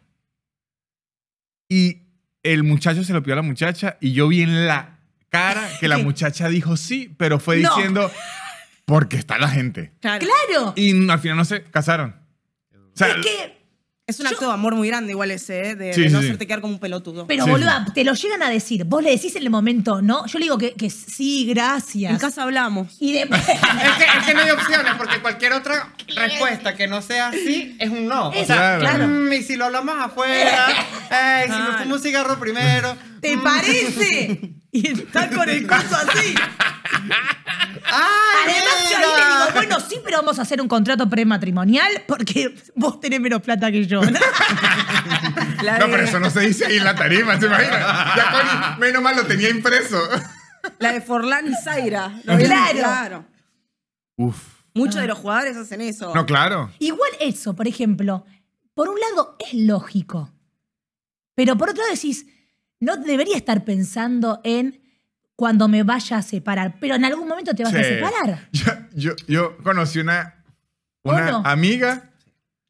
y 1.70 2.02
el 2.44 2.64
muchacho 2.64 3.04
se 3.04 3.14
lo 3.14 3.22
pidió 3.22 3.34
a 3.34 3.38
la 3.38 3.42
muchacha 3.44 3.98
y 4.02 4.14
yo 4.14 4.28
vi 4.28 4.42
en 4.42 4.66
la 4.68 4.98
cara 5.30 5.68
que 5.80 5.88
la 5.88 5.98
muchacha 6.00 6.48
dijo 6.50 6.78
sí, 6.78 7.14
pero 7.18 7.40
fue 7.40 7.58
No. 7.58 7.70
diciendo 7.76 8.12
porque 8.86 9.18
está 9.18 9.38
la 9.38 9.48
gente. 9.50 9.94
Claro. 10.02 10.26
Claro. 10.26 10.74
Y 10.76 11.10
al 11.10 11.20
final 11.20 11.38
no 11.38 11.46
se 11.46 11.64
casaron. 11.64 12.16
O 12.74 12.98
sea, 12.98 13.08
es 13.10 13.26
que, 13.26 13.61
Es 14.12 14.20
un 14.20 14.28
acto 14.28 14.48
de 14.48 14.54
amor 14.54 14.76
muy 14.76 14.88
grande 14.88 15.12
igual 15.12 15.32
ese, 15.32 15.70
¿eh? 15.70 15.76
de, 15.76 15.94
Sí, 15.94 16.02
de 16.04 16.10
no 16.10 16.20
sí, 16.20 16.24
sí. 16.24 16.30
hacerte 16.30 16.48
quedar 16.48 16.62
como 16.62 16.74
un 16.74 16.80
pelotudo. 16.80 17.26
pero 17.28 17.44
Sí, 17.46 17.50
boluda, 17.50 17.86
te 17.94 18.04
lo 18.04 18.14
llegan 18.14 18.44
a 18.44 18.50
decir. 18.50 18.84
Vos 18.86 19.04
le 19.04 19.12
decís 19.12 19.36
en 19.36 19.44
el 19.44 19.50
momento, 19.50 20.02
¿no? 20.02 20.26
Yo 20.28 20.40
le 20.40 20.46
digo 20.46 20.58
que, 20.58 20.74
que 20.74 20.90
sí, 20.90 21.46
gracias. 21.48 22.12
en 22.12 22.18
casa 22.20 22.44
hablamos. 22.44 22.96
Y 23.00 23.14
después... 23.14 23.42
Es 23.50 23.98
que, 23.98 24.20
es 24.20 24.26
que 24.26 24.34
no 24.34 24.42
hay 24.42 24.52
opciones, 24.52 24.94
porque 24.98 25.20
cualquier 25.22 25.54
otra 25.54 25.94
respuesta 26.16 26.76
que 26.76 26.88
no 26.88 27.02
sea 27.02 27.30
así 27.30 27.76
es 27.80 27.90
un 27.90 28.08
no. 28.08 28.30
O 28.30 28.46
sea, 28.46 28.78
Claro. 28.80 29.08
Mm, 29.08 29.34
y 29.34 29.42
si 29.44 29.56
lo 29.56 29.66
hablamos 29.66 29.96
afuera, 30.00 30.68
eh, 31.10 31.44
si 31.46 31.50
me 31.52 31.56
Claro. 31.58 31.78
fumo 31.80 31.96
un 31.96 32.02
cigarro 32.02 32.40
primero. 32.40 32.96
¿Te 33.22 33.38
parece? 33.38 34.40
Y 34.72 34.88
está 34.88 35.30
con 35.30 35.50
el 35.50 35.68
coso 35.68 35.96
así. 35.96 36.34
¡Ay, 36.94 38.54
Además, 38.54 38.90
yo 38.90 38.98
ahí 38.98 39.04
le 39.04 39.26
digo, 39.26 39.54
bueno, 39.54 39.80
sí, 39.80 39.98
pero 40.04 40.18
vamos 40.18 40.40
a 40.40 40.44
hacer 40.44 40.62
un 40.62 40.68
contrato 40.68 41.10
prematrimonial 41.10 42.04
porque 42.08 42.56
vos 42.76 43.00
tenés 43.00 43.20
menos 43.20 43.42
plata 43.42 43.72
que 43.72 43.86
yo. 43.86 44.02
La 45.64 45.78
no, 45.78 45.86
de, 45.88 45.92
pero 45.92 46.04
eso 46.04 46.20
no 46.20 46.30
se 46.30 46.42
dice 46.42 46.66
ahí 46.66 46.78
en 46.78 46.84
la 46.84 46.96
tarima, 46.96 47.40
¿se 47.40 47.46
imagina? 47.46 48.14
Ya 48.16 48.32
con- 48.72 48.80
menos 48.80 49.02
mal 49.02 49.16
lo 49.16 49.26
tenía 49.28 49.50
impreso. 49.50 50.02
la 50.80 50.94
de 50.94 51.02
Forlán 51.02 51.48
y 51.48 51.54
Zaira. 51.64 52.20
¿Lo 52.24 52.36
vieron? 52.36 52.58
Claro. 52.58 52.78
claro. 52.80 53.26
Uf. 54.18 54.38
Muchos 54.74 55.02
de 55.02 55.08
los 55.08 55.18
jugadores 55.20 55.56
hacen 55.58 55.82
eso. 55.82 56.14
No, 56.16 56.26
claro. 56.26 56.72
Igual 56.80 57.12
eso, 57.20 57.56
por 57.56 57.68
ejemplo, 57.68 58.26
por 58.74 58.90
un 58.90 59.00
lado 59.00 59.36
es 59.40 59.54
lógico, 59.54 60.32
pero 61.36 61.58
por 61.58 61.70
otro 61.70 61.84
lado 61.84 61.94
decís, 61.94 62.26
no 62.80 62.98
debería 62.98 63.36
estar 63.38 63.64
pensando 63.64 64.42
en 64.44 64.81
cuando 65.42 65.68
me 65.68 65.82
vaya 65.82 66.18
a 66.18 66.22
separar. 66.22 66.76
Pero 66.80 66.94
en 66.94 67.04
algún 67.04 67.28
momento 67.28 67.56
te 67.56 67.64
vas 67.64 67.74
a 67.74 67.84
separar. 67.84 68.48
Yo, 68.52 68.72
yo, 68.94 69.12
yo 69.28 69.58
conocí 69.64 69.98
una, 69.98 70.36
una 71.02 71.38
amiga, 71.46 72.12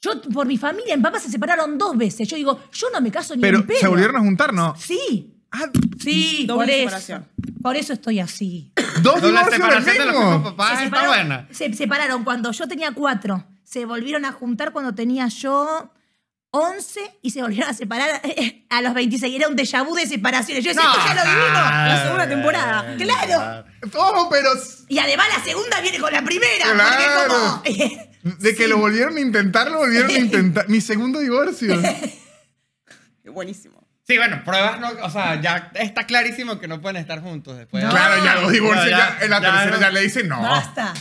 Yo, 0.02 0.22
por 0.34 0.48
mi 0.48 0.58
familia, 0.58 0.96
mi 0.96 1.04
papá 1.04 1.20
se 1.20 1.30
separaron 1.30 1.78
dos 1.78 1.98
veces. 1.98 2.30
Yo 2.30 2.38
digo, 2.38 2.58
yo 2.72 2.88
no 2.94 3.02
me 3.02 3.12
caso 3.12 3.36
ni 3.36 3.42
pero 3.42 3.58
en 3.58 3.68
pedo. 3.68 3.80
se 3.82 3.88
volvieron 3.90 4.16
a 4.16 4.20
juntar, 4.22 4.54
¿no? 4.54 4.74
Sí, 4.78 5.28
Ah, 5.52 5.70
sí, 6.00 6.46
Doble 6.48 6.56
por 6.56 6.70
eso. 6.70 6.80
separación. 6.80 7.28
Por 7.62 7.76
eso 7.76 7.92
estoy 7.92 8.22
así. 8.22 8.72
dos 9.04 9.16
Doble 9.22 9.28
divorcios 9.28 9.52
del 9.52 9.62
separación 9.62 9.98
de 9.98 10.06
los 10.14 10.42
papás 10.44 10.80
se, 10.80 10.86
está 10.86 11.08
buena. 11.08 11.48
se 11.52 11.74
separaron 11.74 12.24
cuando 12.24 12.54
yo 12.54 12.68
tenía 12.70 12.94
cuatro. 12.94 13.44
Se 13.66 13.84
volvieron 13.84 14.24
a 14.24 14.32
juntar 14.32 14.72
cuando 14.72 14.96
tenía 14.96 15.28
yo 15.28 15.92
11 16.54 17.00
y 17.22 17.32
se 17.32 17.42
volvieron 17.42 17.70
a 17.70 17.74
separar 17.74 18.22
eh, 18.24 18.66
a 18.70 18.82
los 18.82 18.94
26. 18.94 19.34
Era 19.36 19.48
un 19.48 19.56
déjà 19.56 19.84
vu 19.86 19.96
de 19.96 20.06
separaciones. 20.06 20.64
Yo 20.64 20.70
decía, 20.74 20.84
esto 20.90 21.02
ya 21.06 21.16
lo 21.16 21.30
vivimos. 21.30 21.54
La 21.54 22.04
segunda 22.04 22.28
temporada. 22.30 22.96
Claro. 22.98 23.66
¿Cómo? 23.92 24.30
Pero 24.30 24.50
Y 24.90 25.00
además 25.00 25.28
la 25.38 25.44
segunda 25.44 25.80
viene 25.82 26.00
con 26.00 26.12
la 26.12 26.22
primera. 26.24 26.74
Claro. 26.74 27.62
Porque 27.64 28.10
como... 28.24 28.36
de 28.38 28.56
que 28.56 28.68
lo 28.68 28.78
volvieron 28.78 29.16
a 29.18 29.20
intentar, 29.22 29.72
lo 29.72 29.78
volvieron 29.80 30.10
a 30.10 30.14
intentar. 30.20 30.68
Mi 30.70 30.82
segundo 30.82 31.20
divorcio. 31.20 31.82
Buenísimo. 33.26 33.80
Sí, 34.06 34.18
bueno, 34.18 34.42
pruebas 34.44 34.80
no, 34.80 34.90
o 35.04 35.10
sea, 35.10 35.40
ya 35.40 35.72
está 35.76 36.06
clarísimo 36.06 36.60
que 36.60 36.68
no 36.68 36.82
pueden 36.82 36.98
estar 36.98 37.22
juntos 37.22 37.56
después. 37.58 37.82
No. 37.84 37.92
Claro, 37.92 38.26
ya 38.26 38.36
los 38.36 38.52
divorcios, 38.52 38.90
Ya, 38.90 38.98
ya, 38.98 39.20
ya, 39.20 39.24
en 39.26 39.30
la 39.30 39.42
ya, 39.42 39.52
tercera 39.52 39.72
no. 39.76 39.80
ya 39.82 39.90
le 39.92 40.02
dicen 40.02 40.28
no. 40.28 40.42
Basta. 40.42 40.94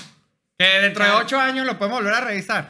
Que 0.56 0.64
dentro 0.64 1.04
de 1.04 1.10
ocho 1.12 1.40
años 1.40 1.66
lo 1.66 1.76
podemos 1.78 2.00
volver 2.00 2.14
a 2.14 2.20
revisar. 2.20 2.68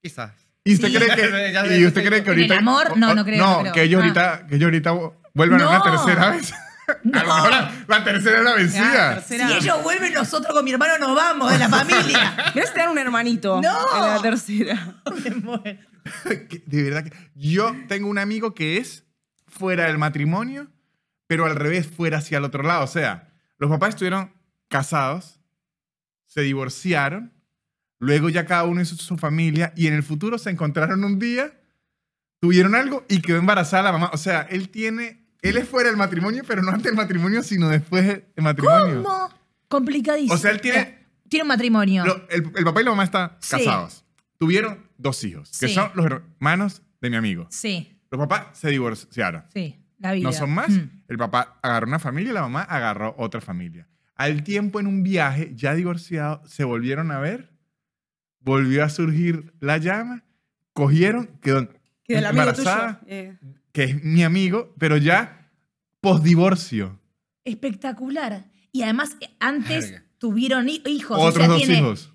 Quizás. 0.00 0.30
¿Y 0.64 0.74
usted 0.74 0.88
Sí. 0.88 0.94
cree 0.96 1.08
Ya 1.08 1.14
que, 1.16 1.68
sé, 1.68 1.78
y 1.80 1.86
usted 1.86 2.02
ya 2.02 2.08
cree 2.08 2.24
que 2.24 2.30
¿En 2.30 2.36
el 2.38 2.42
ahorita... 2.44 2.58
amor? 2.58 2.96
No, 2.96 3.14
no 3.14 3.24
creo, 3.24 3.38
No, 3.38 3.52
no 3.56 3.60
creo. 3.60 3.72
que 3.74 3.82
ellos 3.82 4.00
Ah. 4.00 4.04
ahorita, 4.04 4.46
que 4.48 4.54
ellos 4.56 4.64
ahorita 4.66 4.92
vuelvan 5.34 5.60
a 5.62 5.68
una 5.68 5.82
tercera 5.82 6.30
vez. 6.30 6.52
A 6.86 6.92
lo 7.02 7.34
mejor 7.34 7.50
la, 7.50 7.72
la 7.88 8.04
tercera 8.04 8.38
es 8.38 8.44
la 8.44 8.50
Ah, 8.50 8.54
vencida. 8.56 9.14
tercera. 9.14 9.48
Si 9.48 9.54
ellos 9.54 9.82
vuelven, 9.82 10.12
nosotros 10.12 10.52
con 10.54 10.64
mi 10.64 10.70
hermano 10.72 10.98
nos 10.98 11.14
vamos 11.16 11.50
de 11.52 11.58
la 11.58 11.68
familia. 11.70 12.36
Mirá 12.54 12.66
si 12.66 12.72
te 12.74 12.80
dan 12.80 12.90
un 12.90 12.98
hermanito 12.98 13.60
No. 13.62 13.74
en 13.96 14.00
la 14.14 14.20
tercera. 14.20 14.94
De 16.66 16.82
verdad 16.82 17.04
que 17.04 17.12
yo 17.34 17.74
tengo 17.88 18.08
un 18.08 18.18
amigo 18.18 18.54
que 18.54 18.76
es 18.78 19.04
fuera 19.48 19.86
del 19.86 19.96
matrimonio, 19.98 20.68
pero 21.26 21.46
al 21.46 21.56
revés, 21.56 21.86
fuera 21.86 22.18
hacia 22.18 22.38
el 22.38 22.44
otro 22.44 22.62
lado. 22.62 22.84
O 22.84 22.88
sea, 22.88 23.28
los 23.58 23.70
papás 23.70 23.90
estuvieron 23.90 24.34
casados, 24.68 25.40
se 26.26 26.42
divorciaron, 26.42 27.32
luego 28.04 28.28
ya 28.28 28.44
cada 28.46 28.64
uno 28.64 28.80
hizo 28.80 28.94
su 28.96 29.16
familia 29.16 29.72
y 29.76 29.86
en 29.88 29.94
el 29.94 30.02
futuro 30.02 30.38
se 30.38 30.50
encontraron 30.50 31.02
un 31.04 31.18
día, 31.18 31.52
tuvieron 32.40 32.74
algo 32.74 33.04
y 33.08 33.20
quedó 33.20 33.38
embarazada 33.38 33.84
la 33.84 33.92
mamá. 33.92 34.10
O 34.12 34.16
sea, 34.16 34.42
él 34.42 34.68
tiene, 34.68 35.26
él 35.42 35.56
es 35.56 35.68
fuera 35.68 35.88
del 35.88 35.96
matrimonio, 35.98 36.42
pero 36.46 36.62
no 36.62 36.70
antes 36.70 36.84
del 36.84 36.94
matrimonio, 36.94 37.42
sino 37.42 37.68
después 37.68 38.06
del 38.06 38.24
matrimonio. 38.36 39.02
¿Cómo? 39.02 39.28
Complicadísimo. 39.68 40.34
O 40.34 40.38
sea, 40.38 40.50
él 40.50 40.60
tiene- 40.60 41.02
Tiene 41.28 41.42
un 41.42 41.48
matrimonio. 41.48 42.04
Lo- 42.04 42.28
el, 42.28 42.52
el 42.54 42.64
papá 42.64 42.80
y 42.82 42.84
la 42.84 42.90
mamá 42.90 43.04
están 43.04 43.32
Sí. 43.40 43.56
casados. 43.56 44.04
Tuvieron 44.38 44.86
dos 44.98 45.24
hijos, 45.24 45.50
que 45.58 45.68
Sí. 45.68 45.74
son 45.74 45.90
los 45.94 46.04
hermanos 46.06 46.82
de 47.00 47.10
mi 47.10 47.16
amigo. 47.16 47.46
Sí, 47.50 47.98
Los 48.10 48.18
papás 48.20 48.46
se 48.58 48.68
divorciaron. 48.70 49.44
sí. 49.52 49.80
La 49.98 50.12
vida. 50.12 50.24
No 50.24 50.32
son 50.34 50.50
más. 50.50 50.68
Mm. 50.68 50.90
El 51.08 51.16
papá 51.16 51.58
agarró 51.62 51.86
una 51.86 51.98
familia 51.98 52.30
y 52.30 52.34
la 52.34 52.42
mamá 52.42 52.62
agarró 52.62 53.14
otra 53.16 53.40
familia. 53.40 53.88
Al 54.16 54.42
tiempo, 54.44 54.78
en 54.78 54.86
un 54.86 55.02
viaje, 55.02 55.52
ya 55.54 55.74
divorciados, 55.74 56.48
se 56.50 56.62
volvieron 56.64 57.10
a 57.10 57.18
ver, 57.20 57.50
volvió 58.44 58.84
a 58.84 58.88
surgir 58.88 59.52
la 59.60 59.78
llama, 59.78 60.24
cogieron, 60.72 61.26
quedó 61.40 61.68
Que 62.04 62.18
embarazada, 62.18 63.00
tuyo. 63.00 63.12
eh, 63.12 63.38
que 63.72 63.84
es 63.84 64.04
mi 64.04 64.22
amigo, 64.22 64.74
pero 64.78 64.96
ya 64.96 65.50
posdivorcio. 66.00 66.98
Espectacular. 67.44 68.46
Y 68.72 68.82
además, 68.82 69.16
eh, 69.20 69.28
antes 69.40 69.90
Verga. 69.90 70.04
tuvieron 70.18 70.68
hi- 70.68 70.82
hijos. 70.86 71.18
o 71.18 71.20
Otros 71.22 71.34
sea, 71.36 71.46
dos 71.48 71.58
tiene 71.58 71.78
hijos. 71.78 72.13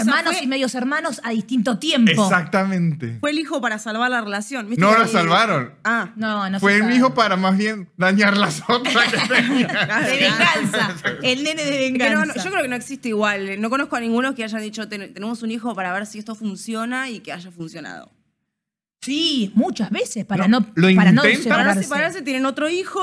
Hermanos 0.00 0.34
fue- 0.36 0.44
y 0.44 0.46
medios 0.46 0.74
hermanos 0.74 1.20
a 1.24 1.30
distinto 1.30 1.78
tiempo. 1.78 2.10
Exactamente. 2.24 3.18
Fue 3.20 3.30
el 3.30 3.38
hijo 3.38 3.60
para 3.60 3.78
salvar 3.78 4.10
la 4.10 4.20
relación. 4.20 4.68
¿viste 4.68 4.80
No 4.84 4.96
la 4.96 5.06
salvaron. 5.06 5.74
Ah. 5.84 6.10
No, 6.16 6.48
no 6.50 6.60
Fue 6.60 6.78
sabe. 6.80 6.94
hijo 6.96 7.14
para 7.14 7.36
más 7.36 7.56
bien 7.56 7.88
dañar 7.96 8.36
las 8.36 8.62
otras 8.68 9.12
que 9.12 9.34
tenía. 9.34 9.66
De 10.06 10.16
venganza. 10.16 10.94
El 11.22 11.42
nene 11.44 11.64
de 11.64 11.78
venganza. 11.78 12.14
no, 12.14 12.26
no, 12.26 12.34
yo 12.34 12.50
creo 12.50 12.62
que 12.62 12.68
no 12.68 12.76
existe 12.76 13.08
igual. 13.08 13.60
No 13.60 13.70
conozco 13.70 13.96
a 13.96 14.00
ninguno 14.00 14.34
que 14.34 14.44
hayan 14.44 14.62
dicho 14.62 14.88
"Ten- 14.88 15.12
tenemos 15.14 15.42
un 15.42 15.50
hijo 15.50 15.74
para 15.74 15.92
ver 15.92 16.06
si 16.06 16.18
esto 16.18 16.34
funciona 16.34 17.08
y 17.10 17.20
que 17.20 17.32
haya 17.32 17.50
funcionado. 17.50 18.10
Sí, 19.00 19.50
muchas 19.54 19.90
veces, 19.90 20.24
para 20.24 20.46
No, 20.46 20.60
no, 20.60 20.66
lo 20.76 20.94
para 20.94 21.10
no 21.10 21.24
intentan. 21.24 21.48
Para 21.50 21.62
separarse. 21.64 21.82
separarse 21.82 22.22
tienen 22.22 22.46
otro 22.46 22.68
hijo, 22.68 23.00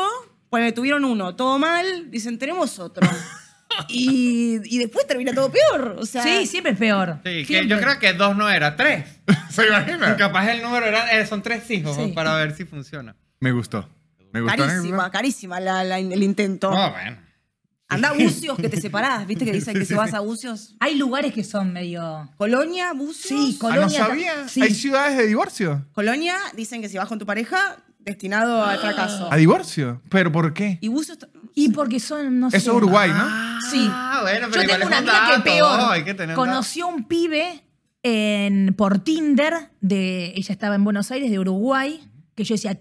pues 0.50 0.74
tuvieron 0.74 1.04
uno, 1.04 1.36
todo 1.36 1.60
mal, 1.60 2.10
dicen 2.10 2.40
tenemos 2.40 2.80
otro. 2.80 3.06
y, 3.88 4.60
y 4.66 4.78
después 4.80 5.08
termina 5.08 5.34
todo 5.34 5.52
peor. 5.52 5.96
O 6.00 6.06
sea, 6.06 6.24
Sí, 6.24 6.46
siempre 6.48 6.74
es 6.74 6.78
peor. 6.78 7.20
Sí, 7.24 7.46
que 7.46 7.68
yo 7.68 7.80
creo 7.80 7.98
que 8.00 8.14
dos 8.14 8.36
no 8.36 8.50
era, 8.50 8.76
tres. 8.76 9.06
¿Se 9.50 9.66
imagina? 9.68 10.16
Capaz 10.18 10.50
el 10.52 10.62
número 10.62 10.86
era, 10.86 11.18
eh, 11.20 11.26
son 11.26 11.42
tres 11.42 11.70
hijos 11.72 11.96
Sí. 11.96 12.12
para 12.14 12.36
ver 12.36 12.56
si 12.56 12.66
funciona. 12.66 13.16
Me 13.40 13.52
gustó. 13.52 13.88
Me 14.32 14.42
gustó. 14.42 14.58
carísima, 14.58 15.10
carísima 15.12 15.60
la- 15.60 15.84
la- 15.84 15.98
el 16.00 16.22
intento. 16.24 16.70
No, 16.72 16.92
bueno. 16.92 17.18
Anda 17.92 18.10
a 18.10 18.14
Bucios 18.14 18.56
que 18.60 18.70
te 18.70 18.80
separás, 18.80 19.26
¿viste? 19.26 19.46
Que 19.46 19.52
dicen 19.52 19.74
que 19.74 19.84
si 19.84 19.96
vas 19.96 20.14
a 20.14 20.20
Bucios. 20.20 20.76
Hay 20.80 20.94
lugares 20.96 21.34
que 21.34 21.44
son 21.44 21.74
medio. 21.74 22.30
Colonia, 22.38 22.94
Bucios. 22.94 23.28
Sí, 23.28 23.58
Ah, 23.62 23.64
no 23.64 23.70
Colonia. 23.76 24.06
sabía. 24.06 24.48
Sí. 24.48 24.62
Hay 24.62 24.76
ciudades 24.76 25.18
de 25.18 25.26
divorcio. 25.26 25.88
Colonia 25.94 26.38
dicen 26.56 26.82
que 26.84 26.90
si 26.90 26.98
vas 27.00 27.08
con 27.08 27.18
tu 27.18 27.26
pareja, 27.26 27.78
destinado 27.98 28.64
al 28.64 28.78
fracaso. 28.78 29.28
¿A 29.32 29.36
divorcio? 29.38 30.04
¿Pero 30.10 30.32
por 30.32 30.54
qué? 30.54 30.78
Y 30.82 30.88
Bucios. 30.90 31.18
Y 31.56 31.70
porque 31.70 32.00
son, 32.00 32.40
no 32.40 32.50
sé. 32.52 32.58
Eso 32.58 32.72
es 32.72 32.78
Uruguay, 32.78 33.12
¿no? 33.12 33.62
Sí. 33.70 33.88
Ah, 33.92 34.20
bueno, 34.22 34.48
Yo 34.48 34.52
pero 34.52 34.64
igual 34.64 34.80
tengo 34.80 34.88
una 34.88 35.02
un 35.02 35.10
amiga 35.10 35.36
que 35.36 35.42
peor. 35.50 35.80
hay 35.92 36.04
que 36.04 36.14
tener 36.14 36.38
un 36.38 36.46
Conoció 36.46 36.88
un 36.88 37.04
pibe 37.08 37.64
en, 38.04 38.74
por 38.78 39.00
Tinder, 39.00 39.72
de, 39.82 40.34
ella 40.36 40.54
estaba 40.54 40.76
en 40.76 40.84
Buenos 40.84 41.12
Aires, 41.12 41.30
de 41.32 41.40
Uruguay, 41.40 42.02
que 42.36 42.44
yo 42.46 42.56
decía, 42.56 42.80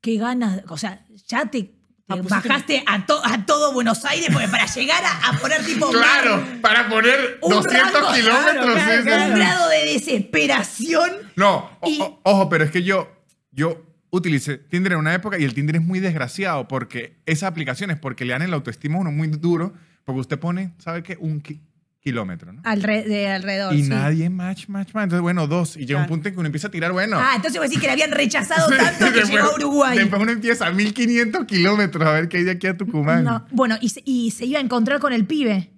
qué 0.00 0.16
ganas, 0.16 0.60
o 0.68 0.76
sea, 0.76 1.04
ya 1.26 1.46
te, 1.46 1.74
Ah, 2.12 2.16
pusiste- 2.16 2.48
bajaste 2.48 2.84
a, 2.88 3.06
to- 3.06 3.22
a 3.24 3.46
todo 3.46 3.72
Buenos 3.72 4.04
Aires 4.04 4.30
porque 4.32 4.48
para 4.48 4.66
llegar 4.66 5.00
a, 5.04 5.28
a 5.28 5.38
poner 5.38 5.64
tipo 5.64 5.90
Claro, 5.90 6.44
para 6.60 6.88
poner 6.88 7.38
Un 7.40 7.52
200 7.52 7.92
rango, 7.92 8.12
kilómetros. 8.12 8.74
claro, 8.74 8.96
sí, 8.98 9.02
claro, 9.04 9.32
un 9.32 9.38
grado 9.38 9.68
de 9.68 9.84
desesperación. 9.92 11.10
No, 11.36 11.70
o- 11.80 11.88
Y- 11.88 12.00
o- 12.00 12.20
ojo, 12.24 12.48
pero 12.48 12.64
es 12.64 12.72
que 12.72 12.82
yo, 12.82 13.08
yo 13.52 13.80
utilicé 14.10 14.58
Tinder 14.58 14.92
en 14.92 14.98
una 14.98 15.14
época 15.14 15.38
y 15.38 15.44
el 15.44 15.54
Tinder 15.54 15.76
es 15.76 15.82
muy 15.82 16.00
desgraciado 16.00 16.66
porque 16.68 17.16
esas 17.26 17.44
aplicaciones, 17.50 17.98
porque 17.98 18.24
le 18.24 18.32
dan 18.32 18.42
el 18.42 18.52
autoestima 18.54 18.96
a 18.96 19.00
uno 19.00 19.12
muy 19.12 19.28
duro, 19.28 19.72
porque 20.04 20.20
usted 20.20 20.38
pone, 20.38 20.72
¿sabe 20.78 21.02
qué? 21.02 21.16
Un 21.20 21.40
ki- 21.40 21.60
kilómetro, 22.00 22.52
¿no? 22.52 22.62
Alre- 22.62 23.04
de 23.04 23.28
alrededor. 23.28 23.74
y 23.74 23.82
sí. 23.84 23.88
nadie 23.90 24.30
match, 24.30 24.68
match, 24.68 24.94
match. 24.94 25.04
Entonces, 25.04 25.20
bueno, 25.20 25.46
dos. 25.46 25.76
Y 25.76 25.80
llega 25.80 25.98
un 25.98 26.04
Claro. 26.04 26.08
punto 26.08 26.28
en 26.28 26.34
que 26.34 26.40
uno 26.40 26.46
empieza 26.46 26.68
a 26.68 26.70
tirar, 26.70 26.92
bueno. 26.92 27.18
Ah, 27.20 27.32
entonces 27.36 27.60
vos 27.60 27.68
decís 27.68 27.78
que 27.80 27.86
le 27.88 27.92
habían 27.92 28.10
rechazado 28.10 28.68
tanto 28.76 29.04
que 29.06 29.20
después- 29.20 29.30
llegó 29.30 29.44
a 29.50 29.54
Uruguay. 29.54 29.98
Después 29.98 30.22
uno 30.22 30.32
empieza 30.32 30.66
a 30.66 30.72
1500 30.72 31.44
kilómetros 31.44 32.08
a 32.08 32.12
ver 32.12 32.28
qué 32.28 32.38
hay 32.38 32.44
de 32.44 32.52
aquí 32.52 32.66
a 32.66 32.76
Tucumán. 32.76 33.24
No, 33.24 33.46
bueno, 33.52 33.76
y 33.80 33.90
se, 33.90 34.02
y 34.06 34.30
se 34.30 34.46
iba 34.46 34.58
a 34.58 34.62
encontrar 34.62 34.98
con 34.98 35.12
el 35.12 35.26
pibe. 35.26 35.70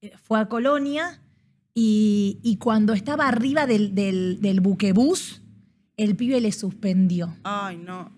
Eh, 0.00 0.12
Fue 0.22 0.38
a 0.40 0.46
Colonia 0.46 1.20
y, 1.74 2.38
y 2.44 2.56
cuando 2.58 2.92
estaba 2.92 3.26
arriba 3.28 3.66
del, 3.66 3.94
del, 3.96 4.38
del 4.40 4.60
buquebús, 4.60 5.42
el 5.96 6.16
pibe 6.16 6.40
le 6.40 6.50
suspendió. 6.50 7.36
Ay, 7.44 7.76
no. 7.76 8.10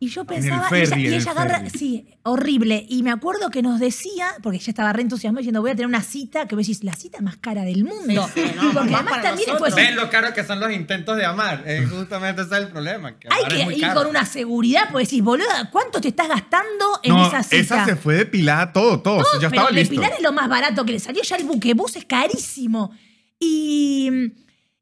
Y 0.00 0.08
yo 0.08 0.22
En 0.22 0.26
pensaba, 0.26 0.64
el 0.64 0.86
ferry, 0.86 1.02
y 1.02 1.06
ella, 1.06 1.10
y 1.10 1.14
el 1.14 1.20
ella 1.22 1.30
agarra, 1.30 1.58
ferry. 1.60 1.78
sí, 1.78 2.08
horrible. 2.24 2.84
Y 2.88 3.04
me 3.04 3.12
acuerdo 3.12 3.48
que 3.50 3.62
nos 3.62 3.78
decía, 3.78 4.26
porque 4.42 4.56
ella 4.58 4.70
estaba 4.70 4.92
re 4.92 5.02
entusiasmada 5.02 5.40
diciendo, 5.40 5.60
voy 5.60 5.70
a 5.70 5.74
tener 5.74 5.86
una 5.86 6.02
cita, 6.02 6.48
que 6.48 6.56
vos 6.56 6.66
decís, 6.66 6.82
la 6.82 6.94
cita 6.94 7.20
más 7.20 7.36
cara 7.36 7.62
del 7.62 7.84
mundo. 7.84 8.28
Sí, 8.34 8.40
sí, 8.42 8.50
no, 8.56 8.62
porque 8.74 8.90
más 8.90 9.02
además 9.02 9.22
también 9.22 9.50
después 9.50 9.74
Ven 9.76 9.94
lo 9.94 10.10
caro 10.10 10.34
que 10.34 10.42
son 10.42 10.58
los 10.58 10.72
intentos 10.72 11.16
de 11.16 11.24
amar. 11.24 11.62
Eh, 11.64 11.86
justamente 11.90 12.42
ese 12.42 12.54
es 12.56 12.60
el 12.62 12.68
problema. 12.68 13.16
Que 13.20 13.28
hay 13.30 13.44
que 13.68 13.72
ir 13.76 13.80
caro. 13.82 14.00
con 14.00 14.10
una 14.10 14.26
seguridad, 14.26 14.88
porque 14.90 15.04
decís, 15.06 15.22
boluda, 15.22 15.70
¿cuánto 15.70 16.00
te 16.00 16.08
estás 16.08 16.28
gastando 16.28 16.98
en 17.04 17.12
No, 17.14 17.24
esa 17.28 17.44
cita? 17.44 17.56
esa 17.56 17.84
se 17.84 17.94
fue 17.94 18.16
depilada 18.16 18.72
todo, 18.72 19.00
todo. 19.00 19.18
No, 19.18 19.24
ya 19.40 19.48
pero 19.48 19.62
estaba 19.62 19.70
listo. 19.70 19.90
depilar 19.94 20.12
es 20.16 20.22
lo 20.24 20.32
más 20.32 20.48
barato 20.48 20.84
que 20.84 20.90
le 20.92 20.98
salió. 20.98 21.22
Ya 21.22 21.36
el 21.36 21.44
buquebús 21.44 21.94
es 21.94 22.04
carísimo. 22.04 22.90
Y, 23.38 24.32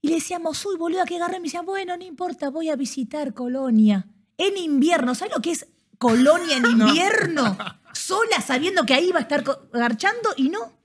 y 0.00 0.08
le 0.08 0.14
decíamos, 0.16 0.64
uy, 0.66 0.76
boluda, 0.76 1.04
que 1.04 1.16
agarré. 1.16 1.36
Y 1.36 1.40
me 1.40 1.44
decía, 1.46 1.62
bueno, 1.62 1.96
no 1.96 2.04
importa, 2.04 2.50
voy 2.50 2.68
a 2.70 2.76
visitar 2.76 3.34
Colonia. 3.34 4.06
En 4.36 4.56
invierno. 4.56 5.14
¿Sabes 5.14 5.34
lo 5.34 5.42
que 5.42 5.50
es 5.52 5.66
Colonia 5.98 6.56
en 6.56 6.66
invierno? 6.70 7.56
Sola, 7.92 8.40
sabiendo 8.40 8.84
que 8.86 8.94
ahí 8.94 9.08
iba 9.08 9.18
a 9.18 9.22
estar 9.22 9.44
garchando 9.72 10.30
y 10.36 10.48
no. 10.50 10.78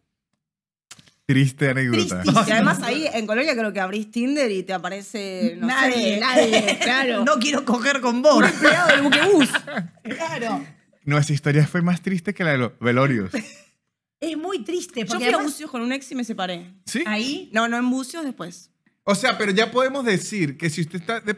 Triste 1.25 1.69
anécdota. 1.69 2.21
Tristísimo. 2.21 2.45
Y 2.47 2.51
además 2.51 2.81
ahí 2.81 3.07
en 3.13 3.25
Colonia 3.25 3.53
creo 3.55 3.71
que 3.71 3.79
abrís 3.79 4.11
Tinder 4.11 4.51
y 4.51 4.63
te 4.63 4.73
aparece, 4.73 5.55
no 5.57 5.67
nadie, 5.67 6.15
sé, 6.15 6.19
nadie. 6.19 6.79
claro. 6.81 7.23
No 7.25 7.39
quiero 7.39 7.63
coger 7.63 8.01
con 8.01 8.21
vos. 8.21 8.35
Un 8.37 8.43
empleado 8.45 8.87
del 8.89 9.01
buquebús. 9.03 9.49
claro. 10.03 10.65
No, 11.05 11.17
esa 11.17 11.31
historia 11.33 11.65
fue 11.67 11.81
más 11.81 12.01
triste 12.01 12.33
que 12.33 12.43
la 12.43 12.51
de 12.51 12.57
los 12.57 12.71
velorios. 12.79 13.31
Es 14.19 14.37
muy 14.37 14.63
triste. 14.63 15.05
Yo 15.05 15.15
fui 15.15 15.25
a 15.33 15.37
Bucios 15.37 15.69
con 15.71 15.81
un 15.81 15.91
ex 15.93 16.11
y 16.11 16.15
me 16.15 16.23
separé. 16.23 16.73
¿Sí? 16.85 17.03
ahí 17.05 17.49
No, 17.53 17.67
no 17.67 17.77
en 17.77 17.89
Bucios, 17.89 18.23
después. 18.23 18.71
O 19.03 19.15
sea, 19.15 19.37
pero 19.37 19.51
ya 19.51 19.71
podemos 19.71 20.05
decir 20.05 20.57
que 20.57 20.69
si 20.69 20.81
usted 20.81 20.99
está 21.01 21.19
de 21.19 21.35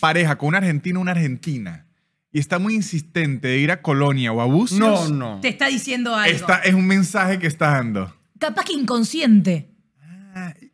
pareja 0.00 0.36
con 0.36 0.48
un 0.48 0.54
argentino 0.56 0.98
o 0.98 1.02
una 1.02 1.12
argentina 1.12 1.86
y 2.32 2.38
está 2.38 2.58
muy 2.58 2.74
insistente 2.74 3.48
de 3.48 3.58
ir 3.58 3.70
a 3.70 3.80
Colonia 3.80 4.32
o 4.32 4.40
a 4.40 4.44
Bucios, 4.46 4.78
No, 4.80 5.08
no. 5.08 5.40
Te 5.40 5.48
está 5.48 5.68
diciendo 5.68 6.14
algo. 6.14 6.34
esta- 6.36 6.58
es 6.58 6.74
un 6.74 6.86
mensaje 6.86 7.38
que 7.38 7.46
está 7.46 7.70
dando. 7.70 8.14
Capaz 8.38 8.64
que 8.64 8.72
inconsciente. 8.74 9.70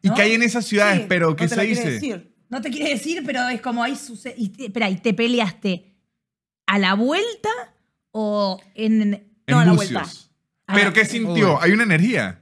¿Y 0.03 0.09
¿No? 0.09 0.15
qué 0.15 0.23
hay 0.23 0.33
en 0.33 0.43
esas 0.43 0.65
ciudades? 0.67 1.03
Sí, 1.03 1.07
pero, 1.09 1.31
no 1.31 1.37
¿qué 1.37 1.45
te 1.45 1.49
se 1.51 1.57
la 1.57 1.63
quiere 1.63 1.77
dice? 1.81 1.91
decir. 1.93 2.35
No 2.49 2.61
te 2.61 2.71
quiere 2.71 2.91
decir, 2.91 3.23
pero 3.25 3.49
es 3.49 3.61
como 3.61 3.83
ahí 3.85 3.95
sucede. 3.95 4.35
Y 4.37 4.49
te, 4.49 4.65
espera, 4.67 4.91
¿y 4.91 4.97
te 4.97 5.15
peleaste 5.15 5.95
a 6.67 6.79
la 6.79 6.95
vuelta 6.95 7.49
o 8.11 8.61
en. 8.75 9.03
En 9.03 9.23
No, 9.47 9.61
a 9.61 9.65
la 9.65 9.73
Bucios. 9.73 9.93
vuelta. 9.93 10.11
A 10.67 10.75
¿Pero 10.75 10.93
qué 10.93 11.05
sintió? 11.05 11.53
Uy. 11.55 11.59
Hay 11.61 11.71
una 11.73 11.85
energía. 11.85 12.42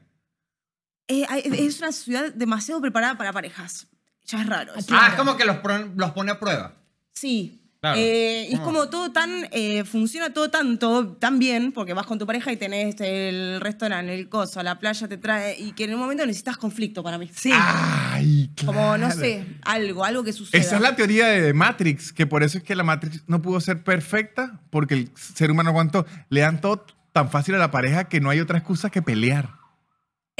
Eh, 1.11 1.26
es 1.66 1.78
una 1.80 1.92
ciudad 1.92 2.32
demasiado 2.34 2.80
preparada 2.80 3.18
para 3.18 3.32
parejas. 3.32 3.86
Ya 4.26 4.40
es 4.42 4.46
raro. 4.46 4.74
eso. 4.76 4.94
Ah, 4.96 5.08
es 5.11 5.14
como 5.14 5.36
que 5.36 5.44
los, 5.44 5.56
pro- 5.58 5.90
los 5.96 6.11
pone 6.12 6.30
a 6.30 6.38
prueba. 6.38 6.74
Sí. 7.12 7.56
Claro. 7.80 7.98
Eh, 7.98 8.46
y 8.50 8.52
es 8.54 8.61
Ah. 8.61 8.62
como 8.62 8.90
todo 8.90 9.11
tan, 9.11 9.48
eh, 9.52 9.84
funciona 9.84 10.34
todo 10.34 10.50
tanto, 10.50 11.16
tan 11.18 11.38
bien, 11.38 11.72
porque 11.72 11.94
vas 11.94 12.04
con 12.04 12.18
tu 12.18 12.26
pareja 12.26 12.52
y 12.52 12.56
tenés 12.58 12.94
el 13.00 13.58
restaurante, 13.61 14.14
el 14.14 14.28
coso, 14.28 14.62
la 14.62 14.78
playa 14.78 15.08
te 15.08 15.16
trae, 15.16 15.58
y 15.58 15.72
que 15.72 15.84
en 15.84 15.94
un 15.94 16.00
momento 16.00 16.26
necesitas 16.26 16.58
conflicto 16.58 17.02
para 17.02 17.16
mí. 17.16 17.30
Sí. 17.34 17.50
Ay, 17.54 18.50
claro. 18.54 18.74
Como, 18.74 18.98
no 18.98 19.11
sé, 19.11 19.46
algo, 19.62 20.04
algo 20.04 20.22
que 20.22 20.34
suceda. 20.34 20.61
Esa 20.61 20.76
es 20.76 20.82
la 20.82 20.94
teoría 20.94 21.26
de 21.28 21.54
Matrix, 21.54 22.12
que 22.12 22.26
por 22.26 22.42
eso 22.42 22.58
es 22.58 22.64
que 22.64 22.74
la 22.76 22.84
Matrix 22.84 23.22
no 23.26 23.40
pudo 23.40 23.61
ser 23.62 23.82
perfecta, 23.82 24.61
porque 24.68 24.92
el 24.94 25.11
ser 25.16 25.50
humano 25.50 25.70
aguantó. 25.70 26.04
Le 26.28 26.42
dan 26.42 26.61
todo 26.61 26.84
tan 27.14 27.30
fácil 27.30 27.54
a 27.54 27.58
la 27.58 27.70
pareja 27.70 28.04
que 28.11 28.20
no 28.20 28.28
hay 28.28 28.40
otra 28.40 28.58
excusa 28.58 28.90
que 28.90 29.00
pelear. 29.00 29.54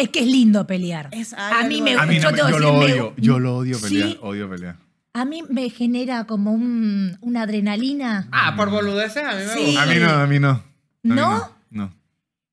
Es 0.01 0.09
que 0.09 0.21
es 0.21 0.27
lindo 0.27 0.67
pelear. 0.67 1.09
Es 1.13 1.33
a 1.35 1.63
mí 1.65 1.83
me 1.83 1.95
A 1.95 2.07
mí 2.07 2.19
no 2.19 2.31
yo 2.31 2.37
yo 2.49 2.59
lo 2.59 2.81
decir, 2.81 2.95
me- 2.95 3.01
odio, 3.03 3.15
yo 3.17 3.39
lo 3.39 3.57
odio 3.57 3.81
pelear, 3.81 4.09
Sí, 4.09 4.19
odio 4.23 4.49
pelear. 4.49 4.77
a 5.13 5.25
mí 5.25 5.43
me 5.49 5.69
genera 5.71 6.25
como 6.25 6.53
un, 6.53 7.19
una 7.21 7.43
adrenalina. 7.43 8.29
Ah, 8.33 8.55
por 8.57 8.71
boludeces 8.71 9.23
a 9.25 9.33
mí 9.33 9.43
me 9.47 9.53
Sí. 9.55 9.65
gusta. 9.67 9.83
A 9.83 9.87
mí 9.87 9.95
no, 10.01 10.09
a 10.11 10.27
mí 10.27 10.39
no. 10.39 10.51
A 10.51 10.63
mí 11.03 11.15
¿No? 11.15 11.51
No. 11.71 11.95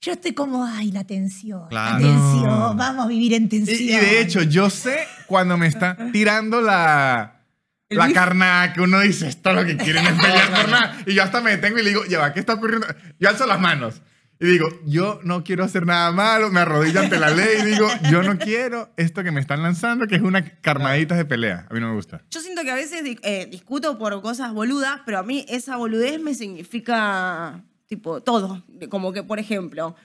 Yo 0.02 0.14
estoy 0.14 0.34
como, 0.34 0.64
ay, 0.66 0.92
la 0.92 1.04
tensión. 1.06 1.68
Claro. 1.70 1.96
La 1.96 2.02
tensión. 2.02 2.44
No. 2.46 2.76
Vamos 2.76 3.06
a 3.06 3.08
vivir 3.08 3.34
en 3.34 3.46
Y, 3.46 3.48
tensión. 3.50 3.78
y 3.82 3.88
de 4.06 4.22
hecho, 4.22 4.42
yo 4.44 4.70
sé 4.70 5.00
cuando 5.26 5.58
me 5.58 5.68
está 5.68 5.98
tirando 6.12 6.62
la, 6.62 7.42
la 7.90 8.12
carnada 8.14 8.74
que 8.74 8.82
uno 8.82 9.00
dice, 9.00 9.28
esto 9.28 9.54
lo 9.54 9.66
que 9.66 9.76
quieren 9.76 10.06
es 10.06 10.14
pelear 10.22 10.52
por 10.62 10.70
nada. 10.70 10.98
Y 11.06 11.14
yo 11.14 11.24
hasta 11.24 11.42
me 11.42 11.52
detengo 11.52 11.80
y 11.80 11.84
le 11.84 11.90
digo, 11.90 12.06
ya 12.06 12.20
va, 12.20 12.32
¿qué 12.34 12.40
está 12.42 12.54
ocurriendo? 12.54 12.86
Yo 13.20 13.30
alzo 13.30 13.46
las 13.48 13.60
manos. 13.60 14.02
Y 14.40 14.46
digo, 14.46 14.68
yo 14.86 15.20
no 15.24 15.44
quiero 15.44 15.64
hacer 15.64 15.86
nada 15.86 16.12
malo, 16.12 16.52
me 16.52 16.60
arrodillo 16.60 17.00
ante 17.00 17.20
la 17.20 17.32
ley 17.32 17.58
y 17.62 17.66
digo, 17.66 17.88
yo 18.12 18.22
no 18.22 18.38
quiero 18.38 18.92
esto 18.96 19.24
que 19.24 19.32
me 19.32 19.42
están 19.42 19.64
lanzando, 19.64 20.06
que 20.06 20.16
es 20.16 20.22
una 20.22 20.44
carnaditas 20.60 21.18
de 21.18 21.26
pelea. 21.26 21.66
A 21.70 21.74
mí 21.74 21.80
no 21.80 21.90
me 21.90 21.96
gusta. 21.96 22.24
Yo 22.30 22.40
siento 22.42 22.62
que 22.62 22.70
a 22.70 22.76
veces 22.76 23.02
eh, 23.24 23.48
discuto 23.50 23.98
por 23.98 24.22
cosas 24.22 24.54
boludas, 24.54 25.02
pero 25.06 25.18
a 25.18 25.24
mí 25.24 25.44
esa 25.50 25.78
boludez 25.78 26.22
me 26.22 26.36
significa, 26.36 27.64
tipo, 27.88 28.22
todo. 28.22 28.64
Como 28.90 29.12
que, 29.12 29.24
por 29.24 29.40
ejemplo, 29.40 29.96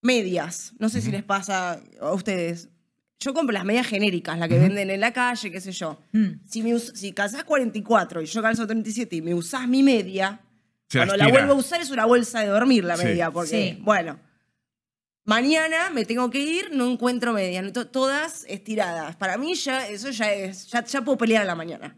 medias. 0.00 0.72
No 0.78 0.88
sé 0.88 1.02
si 1.02 1.10
les 1.10 1.22
pasa 1.22 1.80
a 2.00 2.12
ustedes. 2.12 2.70
Yo 3.18 3.34
compro 3.34 3.52
las 3.52 3.64
medias 3.64 3.86
genéricas, 3.86 4.38
las 4.38 4.48
que 4.48 4.58
venden 4.58 4.90
en 4.90 5.00
la 5.00 5.12
calle, 5.12 5.50
qué 5.50 5.60
sé 5.60 5.72
yo. 5.72 5.98
Mm. 6.12 6.40
Si, 6.46 6.62
me 6.62 6.78
si 6.78 7.12
calzás 7.12 7.44
44 7.44 8.22
y 8.22 8.26
yo 8.26 8.42
calzo 8.42 8.66
37 8.66 9.16
y 9.16 9.22
me 9.22 9.34
usás 9.34 9.68
mi 9.68 9.82
media, 9.82 10.40
Se 10.88 10.98
cuando 10.98 11.16
la 11.16 11.28
vuelvo 11.28 11.52
a 11.52 11.56
usar 11.56 11.80
es 11.80 11.90
una 11.90 12.04
bolsa 12.04 12.40
de 12.40 12.46
dormir 12.46 12.84
la 12.84 12.96
Sí. 12.96 13.04
media, 13.04 13.30
porque, 13.30 13.74
Sí. 13.76 13.78
bueno, 13.82 14.20
mañana 15.24 15.90
me 15.90 16.04
tengo 16.04 16.30
que 16.30 16.38
ir, 16.38 16.70
no 16.72 16.90
encuentro 16.90 17.32
no- 17.32 17.72
to- 17.72 17.88
todas 17.88 18.44
estiradas. 18.48 19.16
Para 19.16 19.36
mí 19.36 19.54
ya, 19.54 19.88
eso 19.88 20.10
ya 20.10 20.32
es, 20.32 20.68
ya, 20.68 20.84
ya 20.84 21.02
puedo 21.02 21.18
pelear 21.18 21.42
a 21.42 21.46
la 21.46 21.54
mañana. 21.54 21.96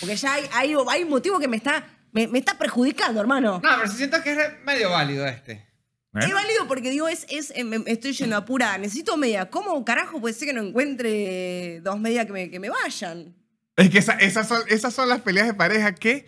Porque 0.00 0.16
ya 0.16 0.34
hay, 0.34 0.44
hay, 0.52 0.74
hay 0.90 1.02
un 1.02 1.10
motivo 1.10 1.38
que 1.40 1.48
me 1.48 1.56
está, 1.56 1.84
me, 2.12 2.28
me 2.28 2.38
está 2.38 2.56
perjudicando, 2.58 3.20
hermano. 3.20 3.60
No, 3.62 3.70
pero 3.80 3.90
siento 3.90 4.22
que 4.22 4.32
es 4.32 4.38
medio 4.64 4.90
válido 4.90 5.26
este. 5.26 5.52
¿Eh? 5.52 6.20
Es 6.20 6.32
válido 6.32 6.66
porque 6.68 6.90
digo, 6.90 7.08
es, 7.08 7.26
es, 7.28 7.52
me- 7.64 7.78
me 7.80 7.90
estoy 7.90 8.12
yendo 8.12 8.36
apurada, 8.36 8.78
necesito 8.78 9.16
media. 9.16 9.50
¿Cómo 9.50 9.84
carajo 9.84 10.20
puede 10.20 10.34
ser 10.34 10.48
que 10.48 10.54
no 10.54 10.62
encuentre 10.62 11.80
dos 11.82 11.98
medias 11.98 12.26
que 12.26 12.32
me, 12.32 12.50
que 12.50 12.60
me 12.60 12.70
vayan? 12.70 13.34
Es 13.76 13.90
que 13.90 13.98
esa- 13.98 14.14
esas, 14.14 14.46
son, 14.48 14.62
esas 14.68 14.94
son 14.94 15.08
las 15.08 15.20
peleas 15.22 15.46
de 15.46 15.54
pareja 15.54 15.94
que 15.94 16.26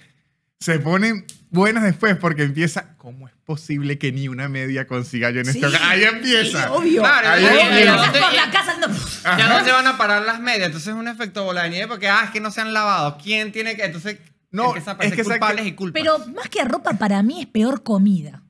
se 0.58 0.78
ponen 0.80 1.24
buenas 1.50 1.82
después 1.84 2.16
porque 2.16 2.42
empieza, 2.44 2.96
¿cómo 2.96 3.28
es 3.28 3.34
posible 3.44 3.98
que 3.98 4.12
ni 4.12 4.28
una 4.28 4.48
media 4.48 4.86
consiga 4.86 5.30
yo 5.30 5.40
en 5.40 5.48
este 5.48 5.58
Sí, 5.60 5.64
hogar? 5.64 5.82
Ahí 5.84 6.04
empieza. 6.04 6.62
sí, 6.64 6.68
obvio. 6.72 7.02
Claro, 7.02 7.28
Ahí 7.28 7.44
Obvio, 7.44 7.60
empieza. 7.60 8.12
por 8.12 8.32
la 8.34 8.50
casa 8.50 8.76
no- 8.78 9.36
Ya 9.38 9.48
no 9.48 9.64
se 9.64 9.72
van 9.72 9.86
a 9.86 9.98
parar 9.98 10.22
las 10.22 10.40
medias, 10.40 10.66
entonces 10.66 10.88
es 10.88 10.94
un 10.94 11.08
efecto 11.08 11.44
bola 11.44 11.64
de 11.64 11.70
nieve 11.70 11.88
porque, 11.88 12.08
ah, 12.08 12.22
es 12.24 12.30
que 12.30 12.40
no 12.40 12.50
se 12.50 12.60
han 12.60 12.72
lavado. 12.72 13.18
¿Quién 13.22 13.52
tiene 13.52 13.76
que...? 13.76 13.84
Entonces 13.84 14.18
No, 14.50 14.74
es 14.76 14.84
que 15.14 15.22
culpables 15.24 15.62
que- 15.62 15.68
y 15.68 15.72
culpas. 15.72 16.00
Pero 16.02 16.18
más 16.34 16.48
que 16.48 16.64
ropa, 16.64 16.94
para 16.94 17.22
mí 17.22 17.40
es 17.40 17.46
peor 17.46 17.82
comida. 17.82 18.42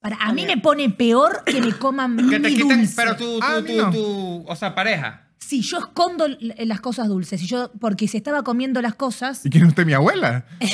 Para, 0.00 0.16
a 0.16 0.32
mí 0.32 0.46
me 0.46 0.56
pone 0.58 0.88
peor 0.90 1.42
que 1.44 1.60
me 1.60 1.72
coman 1.72 2.16
que 2.30 2.38
te 2.38 2.48
quiten, 2.50 2.78
dulce. 2.80 2.92
pero 2.96 3.16
tú, 3.16 3.40
tú, 3.40 3.64
tú, 3.64 3.76
no. 3.76 3.90
tú- 3.90 4.44
o 4.46 4.54
sea, 4.54 4.74
pareja. 4.74 5.25
Si 5.38 5.60
yo 5.60 5.78
escondo 5.78 6.24
l- 6.26 6.54
las 6.66 6.80
cosas 6.80 7.06
dulces, 7.08 7.40
si 7.40 7.46
yo, 7.46 7.70
porque 7.78 8.08
se 8.08 8.16
estaba 8.16 8.42
comiendo 8.42 8.82
las 8.82 8.94
cosas. 8.96 9.44
¿Y 9.46 9.50
quién 9.50 9.64
es 9.64 9.68
usted, 9.68 9.84
mi 9.86 9.92
abuela? 9.92 10.44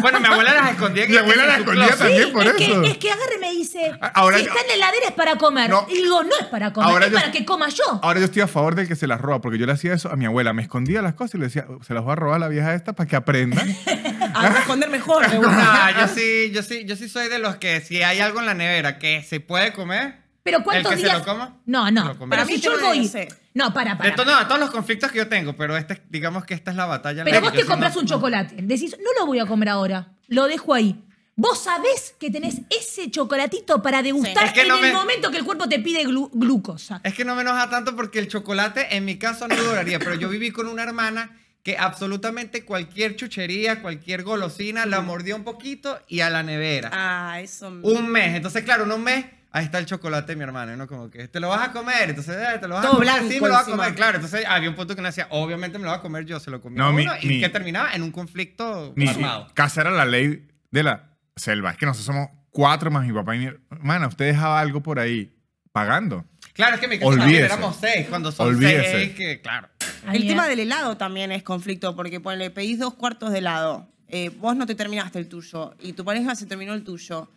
Bueno, 0.00 0.20
mi 0.20 0.26
abuela 0.26 0.54
las 0.54 0.70
escondía. 0.72 1.06
Mi 1.06 1.16
abuela 1.16 1.44
las 1.44 1.58
escondía 1.58 1.86
closet. 1.88 1.98
también 2.06 2.32
por 2.32 2.42
es, 2.46 2.54
eso. 2.54 2.80
Que, 2.82 2.90
es 2.92 2.96
que 2.98 3.10
agarre 3.10 3.34
y 3.36 3.40
me 3.40 3.50
dice, 3.52 3.92
ahora 4.14 4.38
si 4.38 4.44
yo- 4.44 4.50
está 4.50 4.62
en 4.62 4.68
la 4.68 4.74
heladera 4.74 5.06
es 5.08 5.12
para 5.12 5.36
comer. 5.36 5.68
No. 5.68 5.86
Y 5.90 5.96
digo, 5.96 6.22
no 6.22 6.30
es 6.40 6.46
para 6.46 6.72
comer, 6.72 6.90
Ahora 6.90 7.06
es 7.06 7.12
yo- 7.12 7.18
para 7.18 7.30
que 7.32 7.44
coma 7.44 7.68
yo. 7.68 8.00
Ahora 8.02 8.18
yo 8.20 8.24
estoy 8.26 8.40
a 8.42 8.46
favor 8.48 8.74
del 8.74 8.88
que 8.88 8.96
se 8.96 9.06
las 9.06 9.20
roba, 9.20 9.40
porque 9.42 9.58
yo 9.58 9.66
le 9.66 9.72
hacía 9.72 9.92
eso 9.92 10.10
a 10.10 10.16
mi 10.16 10.24
abuela. 10.24 10.52
Me 10.54 10.62
escondía 10.62 11.02
las 11.02 11.12
cosas 11.14 11.34
y 11.34 11.38
le 11.38 11.44
decía, 11.46 11.66
se 11.86 11.92
las 11.92 12.02
voy 12.02 12.12
a 12.12 12.16
robar 12.16 12.36
a 12.36 12.38
la 12.38 12.48
vieja 12.48 12.74
esta 12.74 12.94
para 12.94 13.06
que 13.08 13.16
aprenda. 13.16 13.62
A 14.34 14.48
responder 14.48 14.88
mejor, 14.88 15.28
me 15.28 15.36
gusta. 15.36 15.90
No, 15.94 16.00
yo 16.00 16.08
sí, 16.14 16.50
yo 16.54 16.62
sí, 16.62 16.84
yo 16.86 16.96
sí 16.96 17.08
soy 17.08 17.28
de 17.28 17.38
los 17.38 17.56
que 17.56 17.80
si 17.82 18.02
hay 18.02 18.20
algo 18.20 18.40
en 18.40 18.46
la 18.46 18.54
nevera 18.54 18.98
que 18.98 19.22
se 19.22 19.40
puede 19.40 19.74
comer, 19.74 20.21
Pero 20.42 20.62
¿cuántos 20.64 20.92
el 20.92 20.98
que 20.98 21.04
días? 21.04 21.18
se 21.22 21.26
lo 21.26 21.32
coma, 21.32 21.56
no, 21.66 21.90
no. 21.90 22.04
lo. 22.08 22.14
Pero 22.18 22.28
Para 22.30 22.44
mí 22.44 22.56
yo 22.58 22.74
te 22.74 22.80
lo 22.80 22.86
voy. 22.88 23.10
No, 23.54 23.72
para, 23.72 23.92
de 23.92 23.96
para. 23.98 24.14
to- 24.16 24.24
no, 24.24 24.46
todos 24.46 24.60
los 24.60 24.70
conflictos 24.70 25.12
que 25.12 25.18
yo 25.18 25.28
tengo, 25.28 25.54
pero 25.56 25.76
este, 25.76 26.02
digamos 26.08 26.44
que 26.44 26.54
esta 26.54 26.70
es 26.70 26.76
la 26.76 26.86
batalla. 26.86 27.22
Pero 27.24 27.36
en 27.36 27.42
la 27.44 27.48
vos 27.48 27.52
que 27.52 27.58
te 27.58 27.62
yo 27.62 27.66
sí 27.66 27.70
compras 27.70 27.94
no- 27.94 28.00
un 28.00 28.06
chocolate. 28.06 28.56
Decís, 28.62 28.96
no 28.98 29.10
lo 29.20 29.26
voy 29.26 29.38
a 29.38 29.46
comer 29.46 29.68
ahora. 29.68 30.12
Lo 30.28 30.46
dejo 30.46 30.74
ahí. 30.74 31.02
Vos 31.36 31.62
sabés 31.62 32.14
que 32.18 32.30
tenés 32.30 32.60
ese 32.70 33.10
chocolatito 33.10 33.80
para 33.82 34.02
degustar 34.02 34.42
Sí. 34.42 34.48
Es 34.48 34.52
que 34.52 34.62
en 34.62 34.68
no 34.68 34.76
el 34.76 34.82
me- 34.82 34.92
momento 34.92 35.30
que 35.30 35.38
el 35.38 35.44
cuerpo 35.44 35.68
te 35.68 35.78
pide 35.78 36.04
glu- 36.06 36.30
glucosa. 36.32 37.00
Es 37.04 37.14
que 37.14 37.24
no 37.24 37.34
me 37.34 37.42
enoja 37.42 37.70
tanto 37.70 37.94
porque 37.96 38.18
el 38.18 38.28
chocolate 38.28 38.96
en 38.96 39.04
mi 39.04 39.16
caso 39.16 39.46
no 39.48 39.56
duraría, 39.56 39.98
pero 39.98 40.14
yo 40.14 40.28
viví 40.28 40.50
con 40.50 40.66
una 40.66 40.82
hermana 40.82 41.38
que 41.62 41.78
absolutamente 41.78 42.64
cualquier 42.64 43.14
chuchería, 43.16 43.80
cualquier 43.80 44.24
golosina, 44.24 44.84
la 44.84 45.00
mordía 45.00 45.36
un 45.36 45.44
poquito 45.44 45.98
y 46.08 46.20
a 46.20 46.28
la 46.28 46.42
nevera. 46.42 46.90
Ah, 46.92 47.40
eso. 47.40 47.68
Un 47.68 48.08
mes. 48.08 48.34
Entonces, 48.34 48.64
claro, 48.64 48.84
en 48.84 48.92
un 48.92 49.02
mes, 49.04 49.24
ahí 49.52 49.64
está 49.66 49.78
el 49.78 49.86
chocolate 49.86 50.34
mi 50.36 50.42
hermano, 50.42 50.76
¿no? 50.76 50.86
Como 50.86 51.10
que 51.10 51.28
te 51.28 51.38
lo 51.40 51.48
vas 51.48 51.68
a 51.68 51.72
comer, 51.72 52.10
entonces 52.10 52.36
eh, 52.36 52.58
te 52.58 52.66
lo 52.68 52.74
vas 52.74 52.82
Todo 52.82 52.92
a 52.92 52.94
comer. 52.96 53.08
blanco 53.14 53.28
sí, 53.32 53.40
me 53.40 53.48
lo 53.48 53.54
vas 53.54 53.68
a 53.68 53.70
comer, 53.70 53.94
claro. 53.94 54.16
Entonces 54.16 54.44
había 54.48 54.68
un 54.70 54.74
punto 54.76 54.96
que 54.96 55.02
me 55.02 55.08
decía, 55.08 55.26
obviamente 55.30 55.78
me 55.78 55.84
lo 55.84 55.90
va 55.90 55.96
a 55.98 56.00
comer 56.02 56.24
yo, 56.24 56.40
se 56.40 56.50
lo 56.50 56.60
comía 56.60 56.82
No, 56.82 56.92
mi- 56.92 57.02
uno, 57.02 57.12
y 57.20 57.26
mi- 57.28 57.40
que 57.40 57.48
terminaba 57.48 57.92
en 57.94 58.02
un 58.02 58.10
conflicto 58.12 58.92
Mi 58.96 59.08
armado. 59.08 59.48
casa 59.54 59.82
era 59.82 59.90
la 59.90 60.04
ley 60.04 60.48
de 60.70 60.82
la 60.82 61.10
selva. 61.36 61.70
Es 61.72 61.76
que 61.76 61.86
nosotros 61.86 62.06
somos 62.06 62.28
cuatro 62.50 62.90
más 62.90 63.06
mi 63.06 63.12
papá 63.12 63.36
y 63.36 63.38
mi 63.40 63.50
hermana. 63.70 64.08
Usted 64.08 64.26
dejaba 64.26 64.60
algo 64.60 64.82
por 64.82 64.98
ahí 64.98 65.34
pagando. 65.72 66.24
Claro, 66.54 66.74
es 66.74 66.80
que 66.80 66.88
mi 66.88 66.98
casa 66.98 67.08
también 67.10 67.28
Olvídese. 67.28 67.46
éramos 67.46 67.76
seis, 67.80 68.06
cuando 68.08 68.30
son 68.32 68.48
Olvídese. 68.48 68.90
seis, 68.92 69.12
que 69.14 69.40
claro. 69.40 69.68
El 70.12 70.26
tema 70.26 70.46
del 70.48 70.60
helado 70.60 70.96
también 70.96 71.32
es 71.32 71.42
conflicto, 71.42 71.94
porque 71.96 72.20
ponle, 72.20 72.50
pedís 72.50 72.78
dos 72.78 72.94
cuartos 72.94 73.30
de 73.32 73.38
helado, 73.38 73.88
eh, 74.08 74.30
vos 74.38 74.54
no 74.56 74.66
te 74.66 74.74
terminaste 74.74 75.18
el 75.18 75.28
tuyo 75.28 75.74
y 75.80 75.92
tu 75.94 76.04
pareja 76.04 76.34
se 76.34 76.44
terminó 76.46 76.74
el 76.74 76.84
tuyo. 76.84 77.30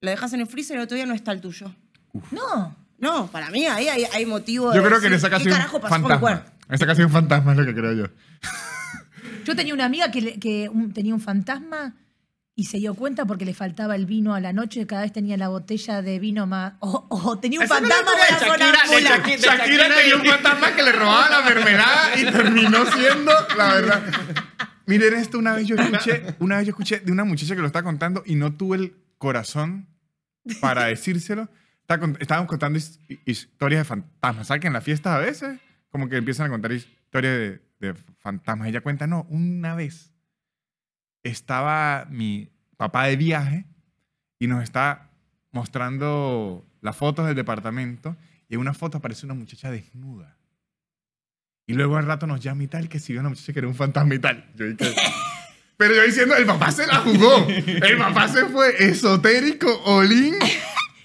Lo 0.00 0.10
dejas 0.10 0.32
en 0.32 0.40
el 0.40 0.46
freezer 0.46 0.76
y 0.76 0.78
el 0.80 0.84
otro 0.84 0.96
día 0.96 1.06
no 1.06 1.14
está 1.14 1.32
el 1.32 1.40
tuyo. 1.40 1.74
No. 2.30 2.76
No, 2.98 3.26
para 3.30 3.50
mí 3.50 3.66
ahí 3.66 3.88
hay, 3.88 4.04
hay 4.12 4.26
motivo 4.26 4.74
Yo 4.74 4.82
de 4.82 4.86
creo 4.88 5.00
que 5.00 5.06
esa 5.14 5.30
casa 5.30 5.42
¿qué 5.42 5.48
un 5.50 5.54
carajo 5.56 5.80
pasó 5.80 5.94
con 5.94 6.02
mi 6.02 6.08
fantasma. 6.08 6.20
cuerpo? 6.20 6.50
En 6.68 6.74
esa 6.74 6.86
casa 6.86 7.00
hay 7.00 7.06
un 7.06 7.12
fantasma, 7.12 7.52
es 7.52 7.58
lo 7.58 7.64
que 7.66 7.74
creo 7.74 7.92
yo. 7.94 8.04
Yo 9.44 9.56
tenía 9.56 9.72
una 9.74 9.86
amiga 9.86 10.10
que, 10.10 10.20
le- 10.20 10.38
que 10.38 10.68
un- 10.68 10.92
tenía 10.92 11.14
un 11.14 11.20
fantasma 11.20 11.96
y 12.54 12.64
se 12.64 12.76
dio 12.78 12.94
cuenta 12.94 13.24
porque 13.24 13.46
le 13.46 13.54
faltaba 13.54 13.96
el 13.96 14.04
vino 14.04 14.34
a 14.34 14.40
la 14.40 14.52
noche 14.52 14.80
y 14.82 14.86
cada 14.86 15.02
vez 15.02 15.12
tenía 15.12 15.36
la 15.38 15.48
botella 15.48 16.02
de 16.02 16.18
vino 16.18 16.46
más. 16.46 16.74
O, 16.80 17.06
o 17.08 17.38
tenía 17.38 17.58
un 17.60 17.64
Esa 17.64 17.80
no 17.80 17.86
es 17.86 17.88
la 17.88 17.96
fantasma 17.96 18.36
historia 18.36 18.66
de 18.66 18.72
Shakira, 18.72 18.82
de 18.82 18.88
sonámbula. 18.88 19.16
Shakira. 19.16 19.36
de 19.36 19.42
Shakira 19.42 19.66
Shakira 19.88 19.96
tenía 19.96 20.16
un 20.16 20.24
fantasma 20.26 20.76
que 20.76 20.82
le 20.82 20.92
robaba 20.92 21.30
la 21.30 21.40
mermelada 21.42 22.16
y 22.20 22.24
terminó 22.24 22.84
siendo 22.86 23.32
la 23.56 23.74
verdad. 23.74 24.02
Miren 24.86 25.14
esto, 25.14 25.38
una 25.38 25.54
vez 25.54 25.66
yo 25.66 25.76
escuché, 25.76 26.34
una 26.40 26.58
vez 26.58 26.66
yo 26.66 26.70
escuché 26.70 27.00
de 27.00 27.12
una 27.12 27.24
muchacha 27.24 27.54
que 27.54 27.60
lo 27.62 27.66
estaba 27.68 27.84
contando 27.84 28.22
y 28.26 28.34
no 28.34 28.52
tuve 28.54 28.76
el 28.76 28.96
corazón 29.18 29.86
para 30.60 30.84
decírselo. 30.86 31.48
Estábamos 32.20 32.48
contando 32.48 32.78
his- 32.78 33.00
historias 33.26 33.80
de 33.80 33.84
fantasmas. 33.84 34.46
¿Sabes 34.46 34.60
que 34.60 34.66
en 34.68 34.72
las 34.72 34.84
fiestas 34.84 35.14
a 35.14 35.18
veces 35.18 35.58
como 35.90 36.08
que 36.08 36.16
empiezan 36.16 36.46
a 36.46 36.50
contar 36.50 36.72
historias 36.72 37.36
de, 37.38 37.62
de 37.80 37.94
fantasmas? 38.18 38.68
Ella 38.68 38.80
cuenta, 38.80 39.06
no, 39.06 39.26
una 39.28 39.74
vez 39.74 40.12
estaba 41.22 42.06
mi 42.10 42.50
papá 42.76 43.04
de 43.06 43.16
viaje 43.16 43.66
y 44.38 44.46
nos 44.46 44.62
está 44.62 45.10
mostrando 45.52 46.64
las 46.80 46.96
fotos 46.96 47.26
del 47.26 47.34
departamento 47.36 48.16
y 48.48 48.54
en 48.54 48.60
una 48.60 48.72
foto 48.74 48.98
aparece 48.98 49.26
una 49.26 49.34
muchacha 49.34 49.70
desnuda. 49.70 50.36
Y 51.66 51.74
luego 51.74 51.96
al 51.96 52.06
rato 52.06 52.26
nos 52.26 52.40
llama 52.40 52.64
y 52.64 52.66
tal, 52.66 52.88
que 52.88 52.98
si 52.98 53.12
vio 53.12 53.20
una 53.20 53.28
muchacha 53.28 53.52
que 53.52 53.58
era 53.60 53.68
un 53.68 53.74
fantasma 53.74 54.14
y 54.14 54.18
tal. 54.18 54.50
Yo 54.56 54.66
dije, 54.66 54.94
Pero 55.80 55.94
yo 55.94 56.02
diciendo, 56.02 56.36
el 56.36 56.44
papá 56.44 56.70
se 56.70 56.86
la 56.86 56.96
jugó. 56.96 57.46
El 57.48 57.96
papá 57.96 58.28
se 58.28 58.44
fue 58.44 58.84
esotérico, 58.84 59.80
olín. 59.86 60.34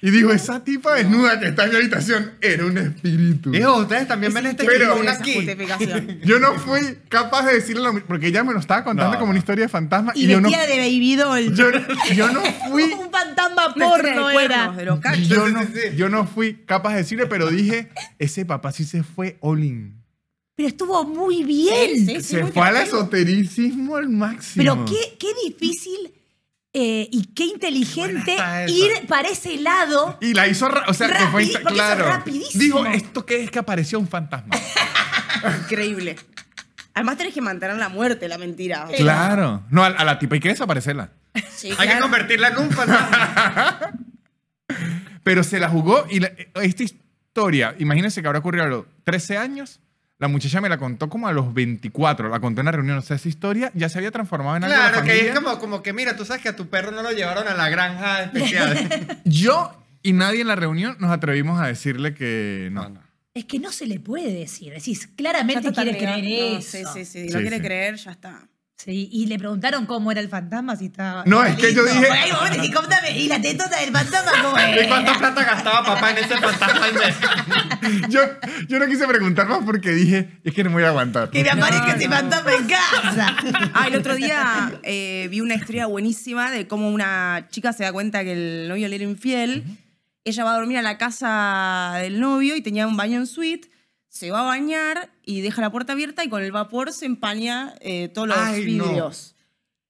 Y 0.01 0.11
dijo, 0.11 0.31
esa 0.33 0.63
tipa 0.63 0.93
desnuda 0.95 1.39
que 1.39 1.47
está 1.47 1.63
en 1.63 1.69
mi 1.71 1.75
habitación 1.77 2.33
era 2.41 2.65
un 2.65 2.77
espíritu. 2.77 3.55
Hijo, 3.55 3.77
ustedes 3.77 4.05
también 4.07 4.33
ven 4.33 4.47
este 4.47 4.65
Pero- 4.65 5.01
aquí. 5.09 5.33
justificación. 5.35 6.19
Yo 6.25 6.39
no 6.39 6.55
fui 6.59 6.99
capaz 7.07 7.45
de 7.45 7.53
decirle 7.53 7.83
lo 7.83 7.93
mismo, 7.93 8.07
porque 8.09 8.27
ella 8.27 8.43
me 8.43 8.51
lo 8.53 8.59
estaba 8.59 8.83
contando 8.83 9.13
No, 9.13 9.17
como 9.19 9.29
una 9.31 9.39
historia 9.39 9.63
de 9.65 9.69
fantasma. 9.69 10.11
Y, 10.13 10.25
Y 10.25 10.27
yo 10.27 10.41
no, 10.41 10.49
de 10.49 10.57
baby 10.77 11.15
doll. 11.15 11.55
yo, 11.55 11.71
yo 12.13 12.31
no 12.33 12.41
fui... 12.69 12.83
Un 12.99 13.09
fantasma 13.11 13.73
Una 13.73 13.85
porno 13.87 14.29
era. 14.29 14.71
de 14.73 14.83
los 14.85 14.99
cachos. 14.99 15.27
Yo 15.29 15.47
no, 15.47 15.61
yo 15.95 16.09
no 16.09 16.27
fui 16.27 16.55
capaz 16.65 16.91
de 16.91 16.97
decirle, 16.97 17.27
pero 17.27 17.47
dije, 17.49 17.89
ese 18.19 18.45
papá 18.45 18.73
sí 18.73 18.83
se 18.83 19.01
fue 19.03 19.37
olín. 19.39 19.94
Pero 20.55 20.69
estuvo 20.69 21.03
muy 21.03 21.43
bien. 21.43 21.95
Sí, 21.95 22.05
sí, 22.05 22.15
sí, 22.15 22.23
Se 22.23 22.45
fue 22.47 22.67
al 22.67 22.77
esotericismo 22.77 23.97
al 23.97 24.09
máximo. 24.09 24.63
Pero 24.63 24.85
qué, 24.85 25.17
qué 25.19 25.27
difícil 25.45 26.13
eh, 26.73 27.07
y 27.11 27.27
qué 27.33 27.45
inteligente 27.45 28.37
ir 28.67 29.05
para 29.07 29.27
ese 29.29 29.57
lado. 29.57 30.17
Y 30.21 30.33
la 30.33 30.47
hizo, 30.47 30.69
o 30.87 30.93
sea, 30.93 31.07
que 31.09 31.27
fue 31.27 31.49
claro. 31.65 32.05
rapidísimo. 32.05 32.61
Dijo, 32.61 32.85
¿esto 32.85 33.25
qué 33.25 33.43
es 33.43 33.51
que 33.51 33.59
apareció 33.59 33.99
un 33.99 34.07
fantasma? 34.07 34.55
Increíble. 35.63 36.15
Además 36.93 37.17
tenés 37.17 37.33
que 37.33 37.41
mantener 37.41 37.75
la 37.75 37.89
muerte, 37.89 38.27
la 38.29 38.37
mentira. 38.37 38.87
claro. 38.95 39.63
No, 39.69 39.83
a, 39.83 39.87
a 39.87 40.05
la 40.05 40.17
tipa 40.19 40.35
hay 40.35 40.39
que 40.39 40.49
desaparecerla. 40.49 41.11
Sí, 41.53 41.69
Hay 41.77 41.89
que 41.89 41.99
convertirla 41.99 42.47
en 42.49 42.57
un 42.59 42.71
fantasma. 42.71 43.91
Pero 45.23 45.43
se 45.43 45.59
la 45.59 45.67
jugó 45.69 46.05
y 46.09 46.19
la- 46.21 46.31
esta 46.61 46.83
historia, 46.83 47.75
imagínense 47.79 48.21
que 48.21 48.27
habrá 48.27 48.39
ocurrido 48.39 48.63
a 48.63 48.67
los 48.67 48.85
13 49.03 49.37
años. 49.37 49.81
La 50.17 50.27
muchacha 50.29 50.61
me 50.61 50.69
la 50.69 50.77
contó 50.77 51.09
como 51.09 51.27
a 51.27 51.33
los 51.33 51.53
24, 51.53 52.29
la 52.29 52.39
contó 52.39 52.61
en 52.61 52.65
una 52.65 52.71
reunión. 52.71 52.97
O 52.97 53.01
sea, 53.01 53.17
esa 53.17 53.27
historia 53.27 53.71
ya 53.73 53.89
se 53.89 53.97
había 53.97 54.11
transformado 54.11 54.55
en 54.57 54.63
algo 54.63 54.75
de 54.75 54.81
la 54.81 54.89
Claro, 54.89 55.03
que 55.05 55.11
familia. 55.11 55.33
es 55.33 55.39
como, 55.39 55.59
como 55.59 55.83
que, 55.83 55.91
mira, 55.91 56.15
tú 56.15 56.23
sabes 56.23 56.41
que 56.41 56.49
a 56.49 56.55
tu 56.55 56.67
perro 56.69 56.91
no 56.91 57.01
lo 57.03 57.11
llevaron 57.11 57.47
a 57.47 57.53
la 57.53 57.67
granja 57.69 58.23
especial. 58.23 59.19
Yo 59.25 59.71
y 60.03 60.13
nadie 60.13 60.41
en 60.41 60.47
la 60.47 60.55
reunión 60.55 60.95
nos 60.99 61.11
atrevimos 61.11 61.59
a 61.59 61.67
decirle 61.67 62.13
que 62.13 62.69
no. 62.71 62.83
No, 62.83 62.89
no. 62.89 63.01
Es 63.33 63.43
que 63.43 63.59
no 63.59 63.73
se 63.73 63.85
le 63.85 63.99
puede 63.99 64.31
decir. 64.33 64.71
Decís, 64.73 65.07
claramente 65.17 65.69
quiere 65.73 65.97
creer. 65.97 66.53
No, 66.53 66.59
eso. 66.59 66.77
Sí, 66.77 66.83
sí, 66.93 67.03
sí. 67.05 67.27
Sí, 67.27 67.33
no 67.33 67.41
quiere 67.41 67.57
sí. 67.57 67.61
creer, 67.63 67.95
ya 67.97 68.11
está. 68.11 68.47
Sí, 68.77 69.07
y 69.09 69.25
le 69.27 69.39
preguntaron 69.39 69.85
cómo 69.85 70.11
era 70.11 70.19
el 70.19 70.27
fantasma, 70.27 70.75
si 70.75 70.87
estaba. 70.87 71.23
No, 71.25 71.41
era 71.41 71.51
es 71.51 71.55
que 71.57 71.73
yo 71.73 71.83
dije- 71.85 72.11
hay 72.11 72.31
momentos 72.33 72.61
que 72.67 72.73
contame, 72.73 73.17
y 73.17 73.29
la 73.29 73.41
tetota 73.41 73.79
del 73.79 73.89
fantasma, 73.91 74.31
¿cómo 74.43 74.57
¿Y 74.75 74.79
es? 74.79 74.87
cuánta 74.87 75.17
plata 75.17 75.43
gastaba 75.45 75.83
papá 75.85 76.11
en 76.11 76.17
ese 76.17 76.37
fantasma? 76.37 76.85
Yo, 78.09 78.19
yo 78.67 78.79
no 78.79 78.87
quise 78.87 79.07
preguntar 79.07 79.47
más 79.47 79.59
porque 79.63 79.91
dije, 79.91 80.39
es 80.43 80.53
que 80.53 80.63
no 80.63 80.69
me 80.71 80.75
voy 80.77 80.83
a 80.85 80.87
aguantar. 80.89 81.29
Que 81.29 81.43
me 81.43 81.49
aparezca 81.51 81.87
No, 81.87 81.93
ese 81.93 82.07
no. 82.07 82.15
fantasma 82.15 82.51
en 82.53 82.67
casa. 82.67 83.35
Ah, 83.73 83.87
el 83.87 83.95
otro 83.95 84.15
día 84.15 84.73
eh, 84.83 85.27
vi 85.29 85.39
una 85.41 85.55
historia 85.55 85.85
buenísima 85.85 86.49
de 86.51 86.67
cómo 86.67 86.89
una 86.89 87.47
chica 87.49 87.73
se 87.73 87.83
da 87.83 87.91
cuenta 87.93 88.23
que 88.23 88.31
el 88.33 88.67
novio 88.69 88.87
le 88.87 88.95
era 88.95 89.03
infiel. 89.05 89.63
Ella 90.23 90.43
va 90.43 90.51
a 90.53 90.55
dormir 90.57 90.77
a 90.79 90.81
la 90.81 90.97
casa 90.97 91.93
del 92.01 92.19
novio 92.19 92.55
y 92.55 92.61
tenía 92.61 92.87
un 92.87 92.97
baño 92.97 93.17
en 93.19 93.27
suite. 93.27 93.69
Se 94.15 94.31
va 94.31 94.39
a 94.39 94.43
bañar 94.43 95.09
y 95.25 95.41
deja 95.41 95.61
la 95.61 95.69
puerta 95.73 95.91
abierta 95.91 96.23
y 96.23 96.29
con 96.29 96.41
el 96.41 96.53
vapor 96.53 96.93
se 96.93 97.05
empaña 97.05 97.75
eh, 97.81 98.07
todos 98.07 98.29
los 98.29 98.37
Ay, 98.37 98.61
no. 98.77 98.85
vidrios. 98.85 99.35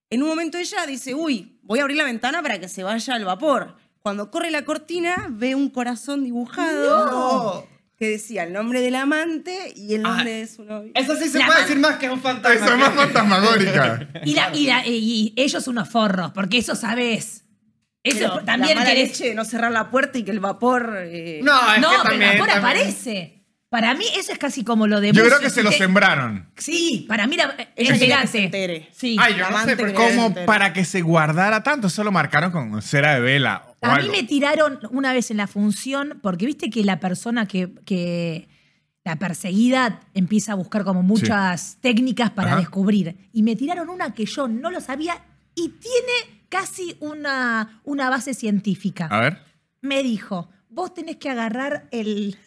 En 0.09 0.23
un 0.23 0.29
momento 0.29 0.57
ella 0.57 0.83
dice, 0.87 1.13
uy, 1.13 1.59
voy 1.61 1.77
a 1.77 1.83
abrir 1.83 1.95
la 1.97 2.05
ventana 2.05 2.41
para 2.41 2.59
que 2.59 2.67
se 2.67 2.81
vaya 2.81 3.15
el 3.17 3.23
vapor. 3.23 3.75
Cuando 3.99 4.31
corre 4.31 4.49
la 4.49 4.65
cortina, 4.65 5.27
ve 5.29 5.53
un 5.53 5.69
corazón 5.69 6.23
dibujado 6.23 7.05
No. 7.11 7.67
que 7.97 8.09
decía 8.09 8.45
el 8.45 8.53
nombre 8.53 8.81
del 8.81 8.95
amante 8.95 9.71
y 9.75 9.93
el 9.93 10.01
nombre 10.01 10.33
Ah, 10.33 10.37
de 10.39 10.47
su 10.47 10.63
novio. 10.63 10.91
Eso 10.95 11.15
sí 11.17 11.29
se 11.29 11.37
La 11.37 11.45
puede 11.45 11.61
decir 11.61 11.77
más 11.77 11.97
que 11.97 12.07
es 12.07 12.11
un 12.11 12.21
fantasma. 12.21 12.65
Eso 12.65 12.73
es 12.73 12.79
más 12.79 12.95
fantasmagórica. 12.95 14.09
Y, 14.25 14.33
la- 14.33 14.55
y 14.55 14.65
la- 14.65 14.87
y 14.87 15.33
ellos 15.35 15.67
unos 15.67 15.87
forros, 15.87 16.31
porque 16.33 16.57
eso 16.57 16.73
sabes. 16.75 17.45
Eso 18.03 18.17
Pero 18.19 18.43
también 18.43 18.75
la 18.75 18.81
mala 18.85 18.91
querés- 18.95 19.07
leche 19.09 19.25
de 19.29 19.35
no 19.35 19.45
cerrar 19.45 19.71
la 19.71 19.91
puerta 19.91 20.17
y 20.17 20.23
que 20.23 20.31
el 20.31 20.39
vapor... 20.39 20.95
eh, 20.99 21.41
No, 21.43 21.73
es 21.75 21.79
No, 21.81 21.89
que 21.91 21.95
pero 21.97 22.09
también, 22.09 22.31
el 22.31 22.39
vapor 22.39 22.53
también- 22.53 22.77
aparece. 22.79 23.34
Para 23.75 23.93
mí 23.93 24.05
eso 24.15 24.31
es 24.31 24.37
casi 24.37 24.63
como 24.63 24.87
lo 24.87 25.01
de 25.01 25.11
Yo 25.11 25.21
creo 25.25 25.41
que 25.41 25.49
se 25.49 25.61
lo 25.61 25.69
sembraron. 25.69 26.47
Sí, 26.55 27.03
para 27.09 27.27
mí 27.27 27.35
la, 27.35 27.57
Ella 27.75 27.99
quería 27.99 28.21
que 28.21 28.27
se 28.27 28.45
entere. 28.45 28.87
Sí. 28.93 29.17
Ay, 29.19 29.33
yo 29.33 29.39
no 29.39 29.47
Amante 29.47 29.71
sé, 29.71 29.75
pero 29.75 29.89
que 29.89 30.15
Como 30.15 30.33
para 30.45 30.71
que 30.71 30.85
se 30.85 31.01
guardara 31.01 31.61
tanto. 31.61 31.87
Eso 31.87 32.01
lo 32.05 32.13
marcaron 32.13 32.53
con 32.53 32.81
cera 32.81 33.15
de 33.15 33.19
vela 33.19 33.65
o 33.81 33.85
A 33.85 33.95
mí 33.95 34.03
algo. 34.03 34.13
me 34.13 34.23
tiraron 34.23 34.79
una 34.91 35.11
vez 35.11 35.29
en 35.29 35.35
la 35.35 35.47
función, 35.47 36.19
porque 36.23 36.45
viste 36.45 36.69
que 36.69 36.85
la 36.85 37.01
persona 37.01 37.47
que, 37.47 37.73
que 37.85 38.47
la 39.03 39.17
perseguida 39.17 39.99
empieza 40.13 40.53
a 40.53 40.55
buscar 40.55 40.85
como 40.85 41.03
muchas 41.03 41.77
técnicas 41.81 42.29
para 42.29 42.51
Ajá. 42.51 42.59
descubrir. 42.59 43.27
Y 43.33 43.43
me 43.43 43.57
tiraron 43.57 43.89
una 43.89 44.13
que 44.13 44.25
yo 44.25 44.47
no 44.47 44.71
lo 44.71 44.79
sabía 44.79 45.21
y 45.53 45.67
tiene 45.67 46.45
casi 46.47 46.95
una, 47.01 47.81
una 47.83 48.09
base 48.09 48.33
científica. 48.35 49.09
A 49.11 49.19
ver. 49.19 49.41
Me 49.81 50.01
dijo, 50.01 50.49
vos 50.69 50.93
tenés 50.93 51.17
que 51.17 51.29
agarrar 51.29 51.89
el, 51.91 52.37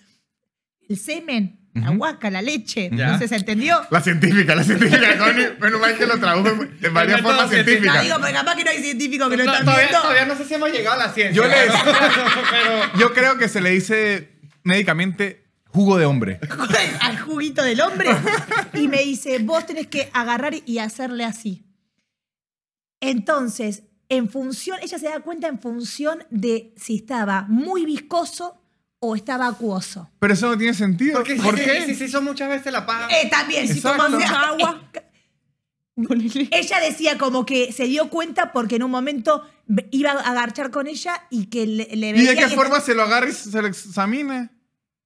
el 0.89 0.97
semen, 0.99 1.61
la 1.75 1.91
huaca, 1.93 2.31
la 2.31 2.43
leche. 2.43 2.91
Ya. 2.93 3.13
No 3.13 3.19
sé, 3.19 3.29
¿se 3.29 3.37
entendió? 3.37 3.81
La 3.91 4.01
científica, 4.01 4.55
la 4.55 4.65
científica. 4.65 4.99
Menos 5.61 5.81
mal 5.81 5.97
que 5.97 6.07
lo 6.07 6.19
tradujo 6.19 6.49
en- 6.49 6.81
de 6.81 6.89
varias 6.91 7.21
formas 7.21 7.49
científico. 7.51 7.85
No, 7.87 7.93
científicas. 7.93 8.03
digo, 8.03 8.17
porque 8.19 8.33
capaz 8.33 8.57
que 8.57 8.65
no 8.65 8.71
hay 8.71 8.83
científico 8.83 9.29
que 9.29 9.37
lo 9.37 9.45
No, 9.45 9.51
están 9.53 9.65
todavía, 9.65 9.87
viendo. 9.89 10.01
todavía 10.03 10.25
no 10.27 10.37
sé 10.37 10.45
si 10.45 10.55
hemos 10.55 10.71
llegado 10.73 11.01
a 11.01 11.07
la 11.07 11.13
ciencia. 11.13 11.37
Yo 11.43 11.47
le- 11.49 11.55
pero 12.51 12.99
Yo 12.99 13.13
creo 13.15 13.39
que 13.39 13.49
se 13.49 13.61
le 13.61 13.71
dice 13.71 14.33
médicamente 14.65 15.45
jugo 15.67 15.99
de 15.99 16.07
hombre. 16.07 16.41
al 17.01 17.21
juguito 17.21 17.63
del 17.63 17.81
hombre 17.81 18.09
y 18.73 18.89
me 18.89 19.03
dice, 19.03 19.39
vos 19.41 19.67
tenés 19.67 19.87
que 19.87 20.11
agarrar 20.13 20.55
y 20.65 20.79
hacerle 20.79 21.25
así. 21.25 21.65
Entonces, 23.01 23.85
en 24.09 24.29
función, 24.29 24.79
ella 24.83 24.99
se 24.99 25.07
da 25.09 25.21
cuenta 25.21 25.47
en 25.49 25.61
función 25.61 26.25
de 26.31 26.75
si 26.77 26.97
estaba 26.97 27.43
muy 27.49 27.85
viscoso 27.85 28.58
o 29.01 29.15
estaba 29.17 29.47
acuoso. 29.47 30.11
Pero 30.19 30.35
eso 30.35 30.49
no 30.49 30.59
tiene 30.59 30.75
sentido. 30.75 31.15
porque 31.19 31.37
¿Por 31.37 31.57
si, 31.59 31.65
qué? 31.65 31.87
Si 31.87 31.95
se 31.95 32.05
hizo 32.07 32.21
muchas 32.23 32.49
veces 32.49 32.73
la 32.73 32.85
paja. 32.87 33.09
Eh, 33.11 33.29
también, 33.31 33.67
si 33.69 33.75
Exacto. 33.75 34.05
tomas 34.05 34.21
Mucha 34.21 34.41
agua. 34.49 34.83
Ella 36.53 36.81
decía 36.81 37.19
como 37.19 37.45
que 37.45 37.73
se 37.73 37.85
dio 37.85 38.09
cuenta 38.09 38.53
porque 38.53 38.77
en 38.77 38.85
un 38.85 38.91
momento 38.91 39.43
iba 39.91 40.13
a 40.13 40.31
agarchar 40.31 40.71
con 40.71 40.87
ella 40.87 41.25
y 41.29 41.47
que 41.47 41.67
le, 41.67 41.89
le 41.97 42.09
¿Y 42.11 42.13
veía 42.13 42.31
de 42.31 42.37
qué 42.37 42.47
que- 42.49 42.55
forma 42.55 42.81
se 42.81 42.95
lo 42.95 43.03
agarra 43.03 43.29
y 43.29 43.33
se 43.33 43.61
lo 43.61 43.67
examina? 43.67 44.53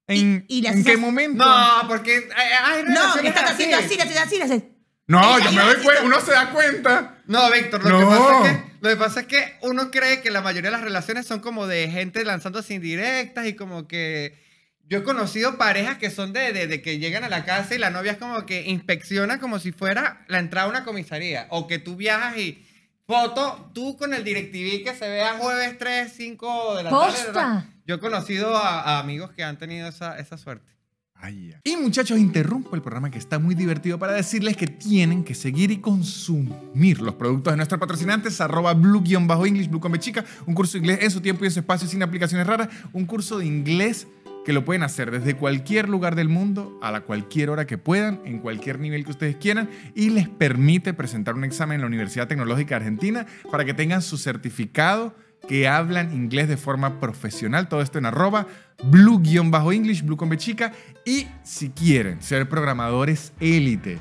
¿En, 0.06 0.44
Y- 0.48 0.58
y 0.58 0.66
¿en 0.66 0.84
qué 0.84 0.92
así. 0.92 1.00
momento? 1.00 1.42
No, 1.44 1.88
porque 1.88 2.28
hay, 2.36 2.76
hay 2.76 2.82
No, 2.84 2.88
relaciones 2.90 3.22
que 3.22 3.28
estás 3.28 3.44
así. 3.52 3.62
haciendo 3.72 3.76
así, 4.04 4.18
así, 4.18 4.36
le 4.36 4.42
haces... 4.44 4.62
No, 5.06 5.38
yo 5.38 5.52
me 5.52 5.62
doy 5.62 5.76
cuenta, 5.82 6.02
uno 6.04 6.20
se 6.20 6.32
da 6.32 6.50
cuenta. 6.50 7.18
No, 7.26 7.50
Víctor, 7.50 7.84
lo, 7.84 7.90
No. 7.90 7.98
Que 7.98 8.04
pasa 8.06 8.48
es 8.50 8.56
que, 8.64 8.71
lo 8.82 8.88
que 8.90 8.96
pasa 8.96 9.20
es 9.20 9.26
que 9.26 9.54
uno 9.62 9.90
cree 9.90 10.20
que 10.20 10.30
la 10.30 10.40
mayoría 10.42 10.70
de 10.70 10.76
las 10.76 10.84
relaciones 10.84 11.26
son 11.26 11.40
como 11.40 11.66
de 11.66 11.88
gente 11.90 12.24
lanzándose 12.24 12.74
indirectas 12.74 13.46
y 13.46 13.54
como 13.54 13.86
que... 13.88 14.40
Yo 14.88 14.98
he 14.98 15.02
conocido 15.04 15.56
parejas 15.56 15.96
que 15.96 16.10
son 16.10 16.32
de, 16.34 16.52
de- 16.52 16.66
de 16.66 16.82
que 16.82 16.98
llegan 16.98 17.24
a 17.24 17.28
la 17.30 17.44
casa 17.44 17.74
y 17.74 17.78
la 17.78 17.88
novia 17.90 18.12
es 18.12 18.18
como 18.18 18.44
que 18.44 18.68
inspecciona 18.68 19.38
como 19.40 19.58
si 19.58 19.72
fuera 19.72 20.24
la 20.28 20.38
entrada 20.38 20.66
a 20.66 20.70
una 20.70 20.84
comisaría. 20.84 21.46
O 21.50 21.66
que 21.66 21.78
tú 21.78 21.96
viajas 21.96 22.36
y 22.36 22.66
foto, 23.06 23.70
tú 23.74 23.96
con 23.96 24.12
el 24.12 24.24
DirecTV 24.24 24.84
que 24.84 24.94
se 24.98 25.08
vea 25.08 25.34
jueves 25.38 25.78
3, 25.78 26.12
5 26.14 26.76
de 26.76 26.82
la 26.82 26.90
tarde. 26.90 27.16
¿verdad? 27.26 27.64
Yo 27.86 27.94
he 27.94 27.98
conocido 28.00 28.56
a, 28.56 28.80
a 28.82 28.98
amigos 28.98 29.30
que 29.32 29.44
han 29.44 29.56
tenido 29.56 29.88
esa, 29.88 30.18
esa 30.18 30.36
suerte. 30.36 30.71
Y 31.64 31.76
muchachos, 31.76 32.18
interrumpo 32.18 32.74
el 32.74 32.82
programa 32.82 33.10
que 33.10 33.18
está 33.18 33.38
muy 33.38 33.54
divertido 33.54 33.98
para 33.98 34.12
decirles 34.12 34.56
que 34.56 34.66
tienen 34.66 35.22
que 35.22 35.34
seguir 35.34 35.70
y 35.70 35.78
consumir 35.78 37.00
los 37.00 37.14
productos 37.14 37.52
de 37.52 37.56
nuestros 37.56 37.78
patrocinantes, 37.78 38.40
arroba 38.40 38.74
blue-english, 38.74 39.68
blue 39.68 39.80
con 39.80 39.96
chica, 39.98 40.24
un 40.46 40.54
curso 40.54 40.72
de 40.72 40.78
inglés 40.80 40.98
en 41.02 41.10
su 41.10 41.20
tiempo 41.20 41.44
y 41.44 41.46
en 41.46 41.52
su 41.52 41.60
espacio 41.60 41.86
sin 41.86 42.02
aplicaciones 42.02 42.46
raras, 42.46 42.68
un 42.92 43.06
curso 43.06 43.38
de 43.38 43.46
inglés 43.46 44.08
que 44.44 44.52
lo 44.52 44.64
pueden 44.64 44.82
hacer 44.82 45.12
desde 45.12 45.36
cualquier 45.36 45.88
lugar 45.88 46.16
del 46.16 46.28
mundo, 46.28 46.76
a 46.82 46.90
la 46.90 47.02
cualquier 47.02 47.50
hora 47.50 47.66
que 47.66 47.78
puedan, 47.78 48.20
en 48.24 48.40
cualquier 48.40 48.80
nivel 48.80 49.04
que 49.04 49.12
ustedes 49.12 49.36
quieran, 49.36 49.70
y 49.94 50.10
les 50.10 50.28
permite 50.28 50.92
presentar 50.94 51.36
un 51.36 51.44
examen 51.44 51.76
en 51.76 51.82
la 51.82 51.86
Universidad 51.86 52.26
Tecnológica 52.26 52.76
Argentina 52.76 53.26
para 53.50 53.64
que 53.64 53.74
tengan 53.74 54.02
su 54.02 54.18
certificado 54.18 55.14
que 55.48 55.68
hablan 55.68 56.12
inglés 56.12 56.48
de 56.48 56.56
forma 56.56 57.00
profesional. 57.00 57.68
Todo 57.68 57.82
esto 57.82 57.98
en 57.98 58.06
arroba 58.06 58.46
blue-english, 58.84 60.02
blue 60.02 60.16
con 60.16 60.28
B 60.28 60.36
chica. 60.36 60.72
Y 61.04 61.26
si 61.42 61.70
quieren 61.70 62.22
ser 62.22 62.48
programadores 62.48 63.32
élite, 63.40 63.98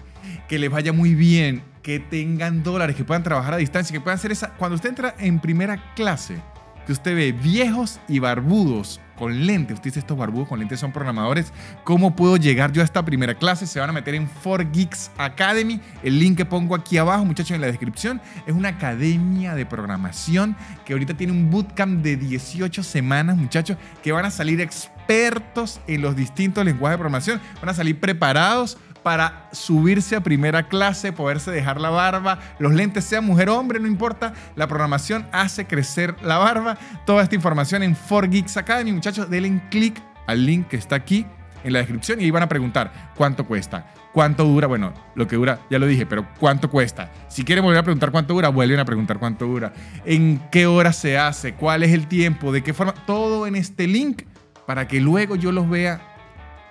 que 0.48 0.60
les 0.60 0.70
vaya 0.70 0.94
muy 0.94 1.16
bien, 1.16 1.64
que 1.82 2.00
tengan 2.00 2.64
dólares, 2.64 2.96
que 2.96 3.04
puedan 3.04 3.24
trabajar 3.24 3.56
a 3.56 3.58
distancia, 3.58 3.94
que 3.94 4.02
puedan 4.02 4.18
hacer 4.18 4.32
esa... 4.32 4.50
Cuando 4.52 4.76
usted 4.76 4.89
entra 4.89 5.16
en 5.18 5.39
primera 5.39 5.94
clase, 5.96 6.42
que 6.86 6.91
usted 6.91 7.15
ve 7.15 7.32
viejos 7.32 7.99
y 8.07 8.19
barbudos 8.19 8.99
con 9.21 9.45
lentes, 9.45 9.75
usted 9.75 9.89
dice 9.89 9.99
estos 9.99 10.17
barbudos 10.17 10.47
con 10.47 10.57
lentes 10.57 10.79
son 10.79 10.91
programadores, 10.91 11.53
¿cómo 11.84 12.15
puedo 12.15 12.38
llegar 12.38 12.71
yo 12.71 12.82
a 12.82 12.86
esta 12.86 13.05
primera 13.05 13.36
clase? 13.36 13.67
Se 13.67 13.79
van 13.79 13.89
a 13.91 13.93
meter 13.93 14.15
en 14.15 14.27
4Geeks 14.43 15.11
Academy, 15.17 15.79
el 16.01 16.19
link 16.19 16.38
que 16.38 16.45
pongo 16.45 16.73
aquí 16.73 16.97
abajo, 16.97 17.23
muchachos, 17.23 17.51
en 17.51 17.61
la 17.61 17.67
descripción, 17.67 18.19
es 18.47 18.53
una 18.55 18.69
academia 18.69 19.53
de 19.53 19.65
programación 19.65 20.55
que 20.86 20.93
ahorita 20.93 21.13
tiene 21.13 21.34
un 21.34 21.51
bootcamp 21.51 22.01
de 22.01 22.17
18 22.17 22.82
semanas, 22.82 23.38
muchachos, 23.38 23.77
que 24.01 24.11
van 24.11 24.25
a 24.25 24.32
salir 24.32 24.59
expertos 24.59 25.79
en 25.86 26.01
los 26.01 26.15
distintos 26.15 26.65
lenguajes 26.65 26.93
de 26.93 26.97
programación, 26.97 27.41
van 27.59 27.69
a 27.69 27.73
salir 27.75 27.99
preparados 27.99 28.77
para 29.04 29.49
subirse 29.52 30.16
a 30.16 30.22
primera 30.22 30.68
clase, 30.68 31.12
poderse 31.12 31.52
dejar 31.52 31.80
la 31.80 31.89
barba, 31.89 32.39
los 32.60 32.74
lentes, 32.74 33.06
sea 33.06 33.22
mujer 33.22 33.49
o 33.49 33.58
hombre, 33.58 33.80
no 33.80 33.88
importa. 33.88 34.34
La 34.56 34.68
programación 34.68 35.28
hace 35.32 35.66
crecer 35.66 36.16
la 36.22 36.38
barba. 36.38 36.78
Toda 37.06 37.24
esta 37.24 37.36
información 37.36 37.84
en 37.84 37.95
4Geeks 37.95 38.58
Academy. 38.58 38.91
Muchachos, 38.93 39.30
denle 39.30 39.62
clic 39.70 40.02
al 40.28 40.45
link 40.45 40.68
que 40.68 40.78
está 40.78 40.95
aquí 40.95 41.26
en 41.64 41.74
la 41.74 41.80
descripción 41.80 42.20
y 42.20 42.26
ahí 42.26 42.32
van 42.32 42.43
a 42.43 42.49
preguntar 42.49 43.12
cuánto 43.16 43.45
cuesta, 43.45 43.93
cuánto 44.14 44.43
dura. 44.43 44.68
Bueno, 44.68 44.93
lo 45.16 45.28
que 45.28 45.36
dura, 45.36 45.60
ya 45.70 45.80
lo 45.80 45.86
dije, 45.88 46.06
pero 46.06 46.28
cuánto 46.39 46.70
cuesta. 46.70 47.12
Si 47.28 47.43
quieren 47.43 47.64
volver 47.64 47.80
a 47.80 47.84
preguntar 47.84 48.12
cuánto 48.12 48.34
dura, 48.34 48.49
vuelven 48.49 48.80
a 48.80 48.86
preguntar 48.86 49.20
cuánto 49.20 49.45
dura. 49.45 49.74
En 50.06 50.41
qué 50.52 50.68
hora 50.68 50.93
se 50.93 51.18
hace, 51.18 51.54
cuál 51.54 51.84
es 51.84 51.91
el 51.91 52.08
tiempo, 52.08 52.52
de 52.52 52.64
qué 52.64 52.74
forma. 52.74 52.93
Todo 53.06 53.47
en 53.47 53.56
este 53.56 53.88
link 53.88 54.24
para 54.66 54.88
que 54.88 54.99
luego 55.02 55.36
yo 55.36 55.52
los 55.52 55.70
vea 55.70 56.02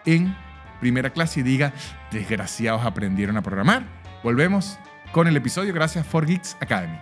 en 0.06 0.34
primera 0.80 1.10
clase 1.10 1.40
y 1.40 1.42
diga, 1.42 1.72
desgraciados 2.10 2.84
aprendieron 2.84 3.36
a 3.36 3.42
programar. 3.42 3.86
Volvemos 4.22 4.78
con 5.12 5.28
el 5.28 5.36
episodio 5.36 5.72
gracias 5.72 6.06
a 6.06 6.10
4Geeks 6.10 6.56
Academy. 6.60 6.98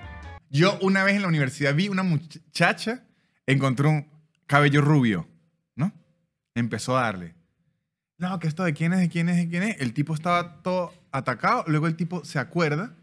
Yo 0.51 0.79
una 0.81 1.05
vez 1.05 1.17
en 1.17 1.23
la 1.23 1.29
universidad 1.29 1.75
vi 1.75 1.89
una 1.89 2.03
muchacha, 2.03 3.05
encontró 3.47 3.91
un 3.91 4.09
cabello 4.47 4.81
rubio, 4.81 5.27
¿no? 5.75 5.93
Empezó 6.55 6.97
a 6.97 7.03
darle. 7.03 7.35
No, 8.19 8.39
que 8.39 8.49
esto 8.49 8.65
de 8.65 8.75
quién 8.75 8.93
es, 8.93 9.01
de 9.01 9.09
quién 9.09 9.29
es, 9.29 9.37
de 9.37 9.49
quién 9.49 9.63
es. 9.63 9.81
El 9.81 9.93
tipo 9.93 10.15
estaba 10.15 10.63
todo 10.63 10.93
atacado. 11.13 11.65
Luego 11.69 11.87
el 11.87 11.97
tipo 11.97 12.25
se 12.25 12.39
acuerda. 12.39 12.97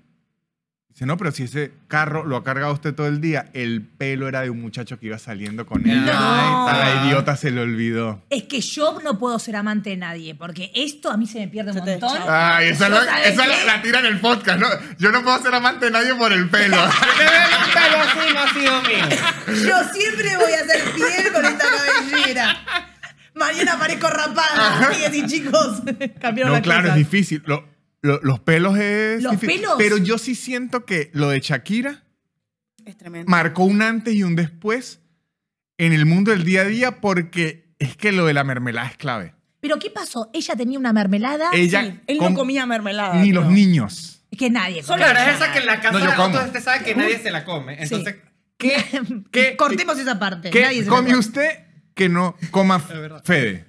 Dice, 0.96 1.06
no, 1.08 1.18
pero 1.18 1.30
si 1.34 1.44
ese 1.44 1.74
carro 1.90 2.24
lo 2.24 2.38
ha 2.38 2.44
cargado 2.46 2.72
usted 2.72 2.96
todo 2.96 3.08
el 3.08 3.20
día, 3.20 3.50
el 3.52 3.82
pelo 3.82 4.30
era 4.30 4.44
de 4.44 4.50
un 4.50 4.62
muchacho 4.62 4.98
que 4.98 5.08
iba 5.08 5.18
saliendo 5.20 5.66
con 5.66 5.86
él. 5.90 6.06
No. 6.06 6.70
A 6.70 6.72
la 6.74 7.06
idiota 7.06 7.36
se 7.36 7.52
le 7.52 7.60
olvidó. 7.60 8.24
Es 8.30 8.44
que 8.44 8.62
yo 8.62 9.02
no 9.04 9.20
puedo 9.20 9.38
ser 9.38 9.58
amante 9.58 9.90
de 9.90 9.98
nadie, 9.98 10.36
porque 10.36 10.72
esto 10.74 11.12
a 11.12 11.18
mí 11.18 11.28
se 11.28 11.40
me 11.40 11.50
pierde 11.50 11.72
un 11.72 11.80
montón. 11.80 12.18
Ay, 12.30 12.70
esa, 12.70 12.88
la, 12.88 13.04
¿sabes 13.04 13.28
esa 13.28 13.46
la, 13.46 13.66
la 13.66 13.82
tira 13.82 14.00
en 14.00 14.06
el 14.06 14.22
podcast, 14.22 14.58
¿no? 14.58 14.68
Yo 14.98 15.12
no 15.12 15.22
puedo 15.22 15.38
ser 15.42 15.54
amante 15.54 15.88
de 15.88 15.92
nadie 15.92 16.16
por 16.16 16.32
el 16.32 16.50
pelo. 16.50 16.78
Pero 17.74 18.02
así 18.02 18.34
no 18.34 18.40
ha 18.40 18.54
sido 18.54 18.82
mío. 18.84 19.18
Yo 19.68 19.84
siempre 19.92 20.38
voy 20.38 20.54
a 20.54 20.66
ser 20.66 20.80
fiel 20.80 21.34
con 21.34 21.44
esta 21.44 21.66
cabellera. 21.76 22.58
Mañana 23.34 23.78
parezco 23.78 24.08
rapada. 24.10 24.88
Amigas 24.88 25.14
y 25.14 25.26
chicos, 25.28 25.82
cambiaron 26.22 26.54
no, 26.54 26.58
las 26.60 26.62
claro, 26.62 26.88
es 26.88 26.96
difícil. 26.96 27.44
Lo- 27.46 27.75
lo- 28.06 28.20
los 28.22 28.40
pelos 28.40 28.78
es 28.78 29.22
¿Los 29.24 29.34
difícil. 29.34 29.62
pelos? 29.62 29.76
Pero 29.78 29.98
yo 29.98 30.18
sí 30.18 30.36
siento 30.36 30.86
que 30.86 31.10
lo 31.14 31.30
de 31.30 31.40
Shakira 31.40 32.04
Es 32.86 32.98
tremendo. 32.98 33.30
marcó 33.30 33.64
un 33.64 33.82
antes 33.82 34.14
y 34.14 34.24
un 34.24 34.36
después 34.36 35.02
en 35.78 35.92
el 35.94 36.06
mundo 36.06 36.32
del 36.32 36.44
día 36.44 36.62
a 36.62 36.66
día 36.66 37.02
porque 37.02 37.74
es 37.80 37.98
que 37.98 38.12
lo 38.12 38.26
de 38.26 38.34
la 38.34 38.44
mermelada 38.44 38.88
es 38.88 38.98
clave. 38.98 39.34
Pero 39.60 39.80
¿qué 39.80 39.90
pasó? 39.90 40.30
Ella 40.34 40.56
tenía 40.56 40.78
una 40.78 40.94
mermelada 40.94 41.50
Ella 41.54 41.82
Sí, 41.84 42.00
él 42.08 42.18
com- 42.20 42.34
no 42.34 42.38
comía 42.40 42.66
mermelada. 42.66 43.16
Ni 43.16 43.32
los 43.32 43.48
niños. 43.48 44.12
que 44.38 44.50
nadie 44.50 44.84
Solo 44.84 45.02
come. 45.04 45.12
claro, 45.14 45.30
es 45.32 45.36
esa 45.38 45.52
que 45.54 45.60
en 45.60 45.66
la 45.66 45.80
casa 45.80 45.92
No, 45.94 46.00
yo 46.06 46.12
de 46.12 46.16
como. 46.18 46.38
usted 46.40 46.62
sabe 46.64 46.84
que 46.86 46.94
nadie 46.96 47.20
se 47.20 47.32
la 47.32 47.44
come. 47.46 47.82
Entonces, 47.82 48.18
¿Qué, 48.58 48.76
qué- 49.32 49.56
Cortemos 49.58 49.98
esa 49.98 50.20
parte. 50.20 50.50
qué 50.52 50.62
nadie 50.62 50.84
se 50.84 50.90
come 50.90 51.08
come. 51.08 51.18
usted 51.20 51.50
que 51.94 52.08
no 52.10 52.36
coma 52.52 52.78
verdad. 52.90 53.24
Fede? 53.24 53.66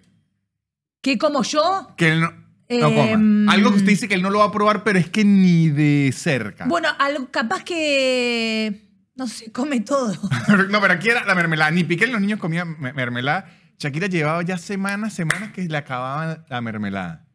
¿Qué 1.00 1.18
como 1.18 1.42
yo? 1.44 1.88
Que 1.96 2.08
él 2.10 2.20
no, 2.20 2.32
no 2.68 2.88
Em, 2.88 2.94
coma. 3.12 3.52
Algo 3.52 3.70
que 3.70 3.76
usted 3.76 3.90
dice 3.90 4.08
que 4.08 4.14
él 4.14 4.22
no 4.22 4.30
lo 4.30 4.40
va 4.40 4.46
a 4.46 4.52
probar, 4.52 4.82
pero 4.84 4.98
es 4.98 5.08
que 5.08 5.24
ni 5.24 5.68
de 5.68 6.12
cerca. 6.14 6.66
Bueno, 6.66 6.88
algo, 6.98 7.30
capaz 7.30 7.62
que. 7.64 8.82
No 9.14 9.26
sé, 9.28 9.50
come 9.52 9.80
todo. 9.80 10.12
no, 10.70 10.80
pero 10.80 10.94
aquí 10.94 11.08
era 11.08 11.24
la 11.24 11.34
mermelada. 11.34 11.70
Ni 11.70 11.84
Piqué, 11.84 12.06
los 12.06 12.20
niños 12.20 12.38
comían 12.38 12.76
me- 12.80 12.92
mermelada. 12.92 13.50
Shakira 13.78 14.06
llevaba 14.08 14.42
ya 14.42 14.58
semanas, 14.58 15.12
semanas 15.14 15.52
que 15.52 15.62
le 15.62 15.76
acababan 15.76 16.44
la 16.48 16.60
mermelada. 16.60 17.26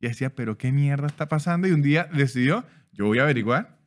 Y 0.00 0.08
decía, 0.08 0.34
pero 0.34 0.58
qué 0.58 0.72
mierda 0.72 1.06
está 1.06 1.28
pasando. 1.28 1.66
Y 1.68 1.72
un 1.72 1.80
día 1.82 2.08
decidió, 2.12 2.64
yo 2.92 3.06
voy 3.06 3.18
a 3.18 3.22
averiguar 3.22 3.78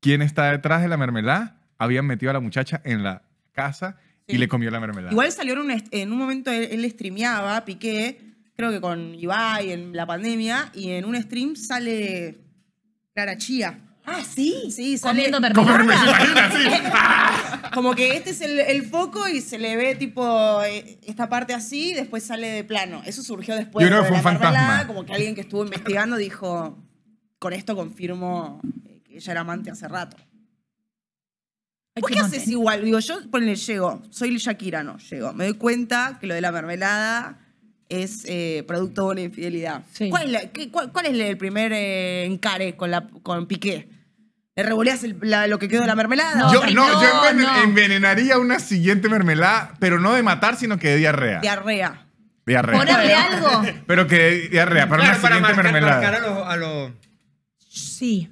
quién 0.00 0.20
está 0.22 0.50
detrás 0.50 0.82
de 0.82 0.88
la 0.88 0.96
mermelada. 0.96 1.60
Habían 1.78 2.06
metido 2.06 2.30
a 2.30 2.34
la 2.34 2.40
muchacha 2.40 2.80
en 2.84 3.02
la 3.02 3.22
casa 3.52 3.96
y 4.26 4.32
Sí. 4.32 4.38
le 4.38 4.48
comió 4.48 4.70
la 4.70 4.80
mermelada. 4.80 5.12
Igual 5.12 5.32
salió 5.32 5.54
en 5.54 5.60
un, 5.60 5.82
en 5.90 6.12
un 6.12 6.18
momento, 6.18 6.50
él, 6.50 6.68
él 6.70 6.90
streameaba, 6.90 7.64
Piqué, 7.64 8.33
creo 8.56 8.70
que 8.70 8.80
con 8.80 9.14
Ibai 9.14 9.72
en 9.72 9.94
la 9.94 10.06
pandemia, 10.06 10.70
y 10.74 10.90
en 10.90 11.04
un 11.04 11.20
stream 11.20 11.56
sale 11.56 12.38
Clara 13.12 13.36
Chía. 13.36 13.80
Ah, 14.06 14.22
sí. 14.22 14.70
Sí, 14.70 14.98
sale 14.98 15.30
Comiendo. 15.30 15.62
¡Ah! 16.92 17.70
como 17.74 17.94
que 17.94 18.16
este 18.16 18.30
es 18.30 18.40
el, 18.42 18.60
el 18.60 18.84
foco 18.86 19.26
y 19.28 19.40
se 19.40 19.58
le 19.58 19.76
ve 19.76 19.94
tipo 19.94 20.62
eh, 20.62 20.98
esta 21.02 21.28
parte 21.28 21.54
así 21.54 21.90
y 21.90 21.94
después 21.94 22.22
sale 22.22 22.48
de 22.48 22.64
plano. 22.64 23.02
Eso 23.06 23.22
surgió 23.22 23.56
después 23.56 23.82
Yo 23.82 23.88
creo 23.88 24.02
de 24.02 24.04
que 24.04 24.08
fue 24.08 24.16
la 24.16 24.18
un 24.18 24.24
fantasma. 24.24 24.50
mermelada, 24.50 24.86
como 24.86 25.04
que 25.06 25.14
alguien 25.14 25.34
que 25.34 25.40
estuvo 25.40 25.64
investigando 25.64 26.16
dijo, 26.16 26.78
con 27.38 27.52
esto 27.52 27.74
confirmo 27.74 28.60
eh, 28.86 29.02
que 29.04 29.16
ella 29.16 29.32
era 29.32 29.40
amante 29.40 29.70
hace 29.70 29.88
rato. 29.88 30.16
¿Vos 31.96 32.10
qué 32.10 32.18
haces 32.18 32.48
igual? 32.48 32.84
Digo, 32.84 32.98
yo 32.98 33.30
ponle, 33.30 33.54
llego, 33.54 34.02
soy 34.10 34.36
Shakira, 34.36 34.82
no, 34.82 34.98
llego. 34.98 35.32
Me 35.32 35.44
doy 35.44 35.54
cuenta 35.54 36.18
que 36.20 36.26
lo 36.26 36.34
de 36.34 36.40
la 36.40 36.50
mermelada 36.50 37.43
es 37.88 38.24
eh, 38.26 38.64
producto 38.66 39.06
de 39.06 39.12
una 39.12 39.20
infidelidad. 39.22 39.82
Sí. 39.92 40.08
¿Cuál, 40.10 40.24
es 40.26 40.30
la- 40.30 40.50
qué- 40.52 40.70
cuál- 40.70 40.90
cuál 40.92 41.06
es 41.06 41.12
el 41.18 41.36
primer 41.36 41.72
eh, 41.72 42.24
encare 42.24 42.76
con, 42.76 42.90
la, 42.90 43.06
con 43.22 43.46
Piqué? 43.46 43.88
¿Le 44.56 44.62
revoleas 44.62 45.02
el- 45.04 45.18
la- 45.22 45.46
lo 45.46 45.58
que 45.58 45.68
quedó 45.68 45.80
de 45.82 45.86
la 45.88 45.94
mermelada? 45.96 46.34
No, 46.36 46.52
yo, 46.52 46.60
no, 46.66 46.86
no, 46.92 47.02
yo 47.02 47.08
enven- 47.30 47.36
no. 47.42 47.62
envenenaría 47.62 48.38
una 48.38 48.58
siguiente 48.60 49.08
mermelada, 49.08 49.74
pero 49.80 49.98
no 50.00 50.12
de 50.14 50.22
matar, 50.22 50.56
sino 50.56 50.78
que 50.78 50.88
de 50.90 50.96
diarrea. 50.98 51.40
Diarrea. 51.40 52.06
diarrea. 52.46 52.78
Ponerle 52.78 53.14
algo. 53.14 53.62
Pero 53.86 54.06
que 54.06 54.16
de 54.18 54.48
diarrea, 54.48 54.86
para 54.88 55.02
claro, 55.02 55.18
una 55.18 55.22
para 55.22 55.36
siguiente 55.36 55.54
marcar, 55.62 55.72
mermelada. 55.72 56.00
marcar 56.02 56.14
a 56.14 56.26
los... 56.34 56.46
A 56.48 56.56
los- 56.56 56.92
Sí. 57.58 58.30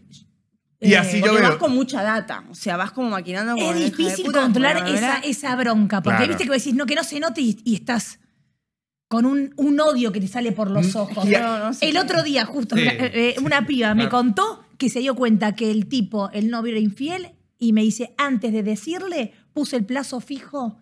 Y 0.80 0.94
Eh, 0.94 0.98
así 0.98 1.18
yo 1.20 1.26
Porque 1.26 1.40
vas 1.42 1.50
veo. 1.50 1.58
con 1.58 1.72
mucha 1.74 2.02
data. 2.02 2.44
O 2.50 2.54
sea, 2.54 2.76
vas 2.76 2.90
como 2.92 3.10
maquinando 3.10 3.54
Es 3.56 3.76
difícil 3.76 4.26
puta, 4.26 4.42
controlar 4.42 4.88
esa, 4.88 5.18
esa 5.18 5.54
bronca, 5.56 6.02
porque 6.02 6.16
Claro. 6.18 6.28
viste 6.28 6.44
que 6.44 6.50
vos 6.50 6.58
decís, 6.58 6.74
no, 6.74 6.86
que 6.86 6.94
no 6.96 7.04
se 7.04 7.20
note 7.20 7.40
y, 7.40 7.58
y 7.64 7.74
estás 7.76 8.18
con 9.12 9.26
un, 9.26 9.52
un 9.58 9.78
odio 9.78 10.10
que 10.10 10.20
te 10.22 10.26
sale 10.26 10.52
por 10.52 10.70
los 10.70 10.94
Mm, 10.94 10.98
ojos. 10.98 11.26
y- 11.28 11.32
No, 11.32 11.58
no 11.58 11.74
sé. 11.74 11.86
El 11.90 11.98
otro 11.98 12.22
día, 12.22 12.46
justo, 12.46 12.76
Sí. 12.76 12.80
una, 12.82 12.92
eh, 12.94 13.34
una 13.44 13.66
piba 13.66 13.94
me 13.94 14.08
contó 14.08 14.64
que 14.78 14.88
se 14.88 15.00
dio 15.00 15.14
cuenta 15.14 15.54
que 15.54 15.70
el 15.70 15.86
tipo, 15.86 16.30
el 16.32 16.48
novio 16.48 16.72
era 16.72 16.80
infiel, 16.80 17.32
y 17.58 17.74
me 17.74 17.82
dice, 17.82 18.14
antes 18.16 18.52
de 18.54 18.62
decirle, 18.62 19.34
puse 19.52 19.76
el 19.76 19.84
plazo 19.84 20.20
fijo 20.20 20.78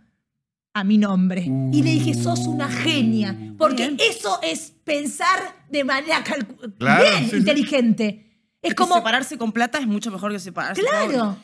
a 0.74 0.84
mi 0.84 0.96
nombre. 0.96 1.42
Y 1.72 1.82
le 1.82 1.90
dije, 1.90 2.14
sos 2.14 2.46
una 2.46 2.68
genia, 2.68 3.36
porque 3.58 3.88
Bien. 3.88 3.98
eso 3.98 4.38
es 4.44 4.74
pensar 4.84 5.38
de 5.68 5.82
manera 5.82 6.22
Claro, 6.78 7.02
bien, 7.02 7.24
sí, 7.24 7.30
sí. 7.30 7.36
inteligente. 7.38 8.26
Es 8.62 8.70
Es 8.70 8.74
como, 8.76 8.94
separarse 8.94 9.36
con 9.38 9.50
plata 9.50 9.78
es 9.78 9.86
mucho 9.88 10.12
mejor 10.12 10.30
que 10.30 10.38
separarse 10.38 10.82
claro, 10.82 11.36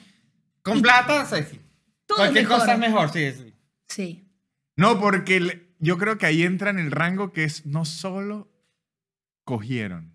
Con 0.62 0.80
plata, 0.82 1.26
sí, 1.26 1.42
sí. 1.50 1.58
todo 2.06 2.18
Cualquier 2.18 2.44
es 2.44 2.48
mejor. 2.48 2.60
cosa 2.60 2.72
es 2.74 2.78
mejor, 2.78 3.12
sí. 3.12 3.32
sí. 3.32 3.52
Sí. 3.88 4.28
No, 4.76 5.00
porque 5.00 5.36
el- 5.38 5.65
yo 5.78 5.98
creo 5.98 6.18
que 6.18 6.26
ahí 6.26 6.42
entra 6.42 6.70
en 6.70 6.78
el 6.78 6.90
rango 6.90 7.32
que 7.32 7.44
es 7.44 7.66
no 7.66 7.84
solo 7.84 8.48
cogieron, 9.44 10.12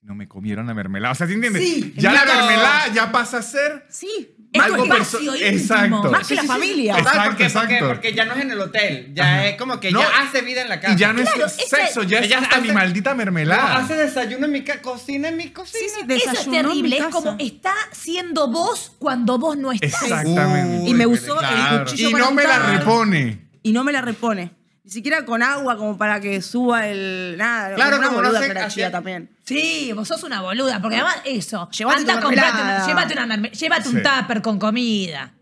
sino 0.00 0.14
me 0.14 0.28
comieron 0.28 0.66
la 0.66 0.74
mermelada. 0.74 1.12
O 1.12 1.14
sea, 1.14 1.26
¿sí 1.26 1.34
entiendes? 1.34 1.62
Sí, 1.62 1.94
ya 1.96 2.12
la 2.12 2.24
mermelada 2.24 2.88
ya 2.92 3.12
pasa 3.12 3.38
a 3.38 3.42
ser 3.42 3.86
Sí. 3.88 4.32
Es 4.52 4.62
algo. 4.62 4.86
Exacto. 4.86 6.10
Más 6.10 6.26
que 6.26 6.34
la 6.36 6.44
familia. 6.44 6.96
Exacto. 6.98 7.22
Porque, 7.28 7.42
exacto. 7.44 7.88
porque 7.88 8.14
ya 8.14 8.24
no 8.24 8.34
es 8.34 8.40
en 8.40 8.50
el 8.52 8.60
hotel. 8.60 9.10
Ya 9.12 9.24
Ajá. 9.24 9.46
es 9.48 9.56
como 9.58 9.80
que 9.80 9.90
No, 9.92 10.00
ya 10.00 10.08
hace 10.22 10.40
vida 10.42 10.62
en 10.62 10.68
la 10.70 10.80
casa. 10.80 10.94
Y 10.94 10.96
ya 10.96 11.12
no 11.12 11.20
es 11.20 11.28
Claro, 11.28 11.46
esa- 11.46 11.66
sexo, 11.76 12.02
ya 12.04 12.20
es 12.20 12.32
hasta 12.34 12.56
hace- 12.56 12.68
mi 12.68 12.72
maldita 12.72 13.10
No, 13.10 13.16
mermelada. 13.16 13.76
hace 13.76 13.94
desayuno 13.96 14.46
en 14.46 14.52
mi 14.52 14.64
casa, 14.64 14.80
cocina 14.80 15.28
en 15.28 15.36
mi 15.36 15.50
cocina. 15.50 15.80
Sí, 15.86 16.00
sí, 16.08 16.14
Eso 16.14 16.30
es 16.30 16.50
terrible, 16.50 16.96
es 16.96 17.04
como 17.06 17.36
está 17.38 17.74
siendo 17.92 18.50
vos 18.50 18.92
cuando 18.98 19.36
vos 19.38 19.58
no 19.58 19.72
estás. 19.72 20.02
Exactamente. 20.04 20.88
Y 20.88 20.94
me 20.94 21.06
Uy, 21.06 21.14
usó 21.14 21.34
el 21.34 21.46
claro. 21.46 21.84
cuchillo 21.84 22.08
Y 22.08 22.12
para 22.12 22.24
no 22.24 22.30
me 22.30 22.44
la 22.44 22.58
repone. 22.78 23.48
Y 23.62 23.72
no 23.72 23.84
me 23.84 23.92
la 23.92 24.00
repone. 24.00 24.52
Ni 24.86 24.92
siquiera 24.92 25.24
con 25.24 25.42
agua 25.42 25.76
como 25.76 25.98
para 25.98 26.20
que 26.20 26.40
suba 26.40 26.86
el... 26.86 27.34
Nada, 27.36 27.74
Claro, 27.74 27.96
una 27.98 28.06
como 28.06 28.22
no 28.22 28.28
boluda 28.28 28.40
sé, 28.40 28.74
que 28.74 28.80
era 28.82 28.90
también. 28.92 29.28
Sí, 29.44 29.90
vos 29.92 30.06
sos 30.06 30.22
una 30.22 30.40
boluda, 30.42 30.80
porque 30.80 30.94
además 30.94 31.16
eso. 31.24 31.68
Llévate 31.72 31.98
anda, 32.02 32.14
tu 32.14 32.20
comprate 32.26 32.52
mermelada. 32.52 32.76
una- 32.76 32.86
llévate 32.86 33.12
una 33.14 33.26
merme- 33.26 33.50
llévate 33.50 33.88
Sí. 33.88 33.96
un 33.96 34.02
tupper 34.04 34.42
con 34.42 34.60
comida. 34.60 35.32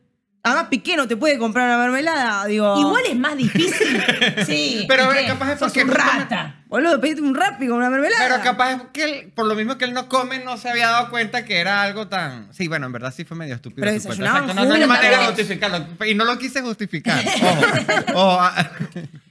Además, 0.43 0.67
Piqué 0.71 0.97
no 0.97 1.07
te 1.07 1.17
puede 1.19 1.39
comprar 1.39 1.67
una 1.67 1.77
mermelada. 1.77 2.47
Digo, 2.47 2.79
Igual 2.81 3.03
es 3.07 3.17
más 3.17 3.37
difícil. 3.37 4.03
sí. 4.47 4.87
Pero 4.89 5.13
¿y 5.13 5.17
qué? 5.19 5.27
capaz 5.27 5.53
es 5.53 5.59
sos 5.59 5.69
porque 5.69 5.83
un 5.85 5.89
justamente- 5.91 6.35
rata. 6.37 6.64
Boludo, 6.75 7.01
pedite 7.01 7.21
un 7.21 7.35
con 7.35 7.73
una 7.73 7.89
mermelada. 7.89 8.25
Pero 8.27 8.43
capaz 8.43 8.73
es 8.73 8.83
que 8.93 9.05
él, 9.05 9.33
por 9.33 9.47
lo 9.47 9.55
mismo 9.55 9.79
que 9.79 9.85
él 9.85 9.95
no 9.95 10.09
come, 10.09 10.45
no 10.45 10.57
se 10.57 10.69
había 10.69 10.89
dado 10.89 11.09
cuenta 11.09 11.45
que 11.45 11.59
era 11.59 11.83
algo 11.83 12.09
tan. 12.09 12.53
Sí, 12.53 12.67
bueno, 12.67 12.87
en 12.87 12.93
verdad 12.93 13.15
sí 13.15 13.25
fue 13.25 13.37
medio 13.37 13.55
estúpido. 13.55 13.83
Pero 13.87 14.01
su 14.01 14.09
desayunaban 14.09 14.43
Exacto, 14.51 14.63
No, 14.63 14.69
no 14.69 14.75
hay 14.75 14.87
manera 14.89 15.21
de 15.21 15.27
justificarlo. 15.27 15.87
Y 16.05 16.15
no 16.15 16.25
lo 16.25 16.37
quise 16.37 16.63
justificar. 16.63 17.25
Ojo. 17.43 17.61
Ojo, 18.15 18.39
ah, 18.41 18.71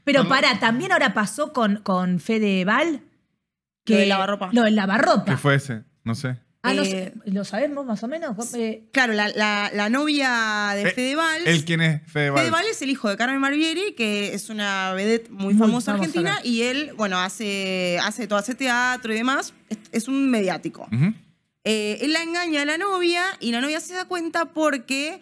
Pero 0.05 0.27
para, 0.29 0.57
también 0.59 0.93
ahora 0.93 1.13
pasó 1.13 1.51
con, 1.51 1.77
con 1.77 2.19
Fede 2.19 2.63
Val. 2.63 3.01
Lo 3.85 3.97
del 3.97 4.09
lavarropa. 4.09 4.49
Lo 4.53 4.63
del 4.63 4.75
lavarropa. 4.75 5.25
¿Qué 5.33 5.37
fue 5.37 5.55
ese? 5.55 5.83
No 6.05 6.15
sé. 6.15 6.37
Ah, 6.66 6.74
no 6.74 6.84
Eh, 6.84 7.11
sé, 7.26 7.32
¿lo 7.32 7.43
sabemos 7.43 7.86
más 7.86 8.01
o 8.03 8.07
menos? 8.07 8.53
Eh, 8.55 8.86
Claro, 8.93 9.11
la, 9.14 9.28
la- 9.28 9.70
la 9.74 9.89
novia 9.89 10.70
de 10.76 10.84
Eh, 10.84 10.91
Fedeval. 10.91 11.41
¿El 11.45 11.66
quién 11.66 11.82
es 11.82 12.01
Fedeval? 12.09 12.39
Fedeval 12.39 12.66
es 12.72 12.82
el 12.82 12.89
hijo 12.89 13.09
de 13.09 13.18
Carmen 13.18 13.41
Barbieri, 13.41 13.93
que 13.95 14.34
es 14.34 14.49
una 14.49 14.93
vedette 14.93 15.30
muy, 15.30 15.53
Muy 15.53 15.55
famosa 15.55 15.93
argentina, 15.93 16.39
y 16.41 16.61
él, 16.61 16.93
bueno, 16.95 17.20
hace, 17.20 17.99
hace 18.01 18.28
todo, 18.28 18.39
hace 18.39 18.55
teatro 18.55 19.14
y 19.14 19.18
demás. 19.18 19.53
Es, 19.70 19.78
es 19.91 20.07
un 20.07 20.30
mediático. 20.30 20.88
Eh, 21.66 21.97
él 22.01 22.14
la 22.14 22.22
engaña 22.24 22.61
a 22.61 22.66
la 22.66 22.78
novia 22.78 23.24
y 23.41 23.51
la 23.51 23.59
novia 23.61 23.80
se 23.82 23.93
da 23.93 24.05
cuenta 24.05 24.45
porque 24.53 25.20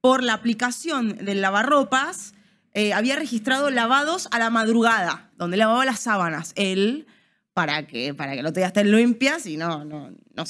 por 0.00 0.22
la 0.22 0.34
aplicación 0.34 1.24
del 1.24 1.40
lavarropas 1.40 2.34
eh, 2.72 2.92
había 2.92 3.16
registrado 3.16 3.70
lavados 3.70 4.28
a 4.30 4.38
la 4.38 4.50
madrugada, 4.50 5.30
donde 5.36 5.56
lavaba 5.56 5.84
las 5.84 5.98
sábanas. 6.00 6.52
Él, 6.56 7.06
para 7.52 7.86
que, 7.86 8.14
para 8.14 8.34
que 8.34 8.42
día 8.52 8.66
estén 8.66 8.90
limpias 8.92 9.46
y 9.46 9.56
no, 9.56 9.84
no, 9.84 10.10
no, 10.34 10.44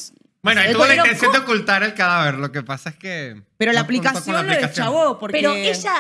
Bueno, 0.45 0.61
ahí 0.61 0.73
tuvo 0.73 0.87
la 0.87 0.95
intención 0.97 1.33
de 1.33 1.39
ocultar 1.39 1.83
el 1.83 1.95
cadáver. 1.95 2.35
Lo 2.37 2.53
que 2.53 2.63
pasa 2.63 2.91
es 2.91 2.97
que. 2.97 3.43
Pero 3.57 3.73
la 3.73 3.81
aplicación 3.81 4.37
la 4.37 4.43
lo 4.43 4.49
aplicación. 4.53 4.69
deschavó 4.87 5.19
porque... 5.19 5.39
Pero 5.39 5.53
ella 5.55 5.95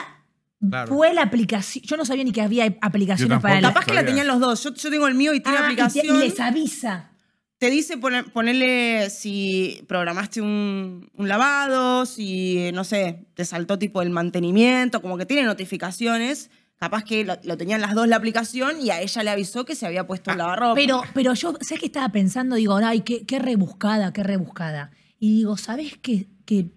Claro. 0.68 0.94
fue 0.94 1.12
la 1.12 1.22
aplicación. 1.22 1.84
Yo 1.84 1.96
no 1.96 2.04
sabía 2.04 2.24
ni 2.24 2.32
que 2.32 2.40
había 2.40 2.64
aplicaciones 2.80 3.28
tampoco. 3.30 3.42
para 3.42 3.58
el. 3.58 3.64
Capaz 3.64 3.84
que 3.84 3.92
la 3.94 4.04
tenían 4.06 4.26
los 4.26 4.40
dos. 4.40 4.62
Yo, 4.62 4.72
yo 4.74 4.90
tengo 4.90 5.06
el 5.08 5.14
mío 5.14 5.34
y 5.34 5.40
tiene 5.40 5.58
Ah, 5.58 5.60
y, 5.72 5.74
te- 5.76 5.82
aplicación. 5.82 6.16
y 6.16 6.18
les 6.20 6.40
avisa. 6.40 7.10
Te 7.58 7.70
dice 7.70 7.96
poner- 7.98 8.30
ponerle 8.32 9.08
si 9.10 9.82
programaste 9.88 10.40
un, 10.40 11.10
un 11.14 11.28
lavado, 11.28 12.04
si, 12.06 12.70
no 12.72 12.84
sé, 12.84 13.26
te 13.34 13.44
saltó 13.44 13.78
tipo 13.78 14.02
el 14.02 14.10
mantenimiento, 14.10 15.00
como 15.02 15.16
que 15.18 15.24
tiene 15.26 15.42
notificaciones. 15.44 16.50
Capaz 16.84 17.04
que 17.04 17.24
lo, 17.24 17.38
lo 17.44 17.56
tenían 17.56 17.80
las 17.80 17.94
dos 17.94 18.06
la 18.06 18.16
aplicación 18.16 18.78
y 18.82 18.90
a 18.90 19.00
ella 19.00 19.22
le 19.22 19.30
avisó 19.30 19.64
que 19.64 19.74
se 19.74 19.86
había 19.86 20.06
puesto 20.06 20.32
un 20.32 20.36
lavarropa. 20.36 20.74
Pero, 20.74 21.02
pero 21.14 21.32
yo, 21.32 21.54
¿sabes 21.62 21.80
qué 21.80 21.86
estaba 21.86 22.10
pensando? 22.10 22.56
Digo, 22.56 22.76
ay, 22.76 23.00
qué, 23.00 23.24
qué 23.24 23.38
rebuscada, 23.38 24.12
qué 24.12 24.22
rebuscada. 24.22 24.90
Y 25.18 25.36
digo, 25.36 25.56
¿sabes 25.56 25.96
qué? 26.02 26.28
Que 26.44 26.72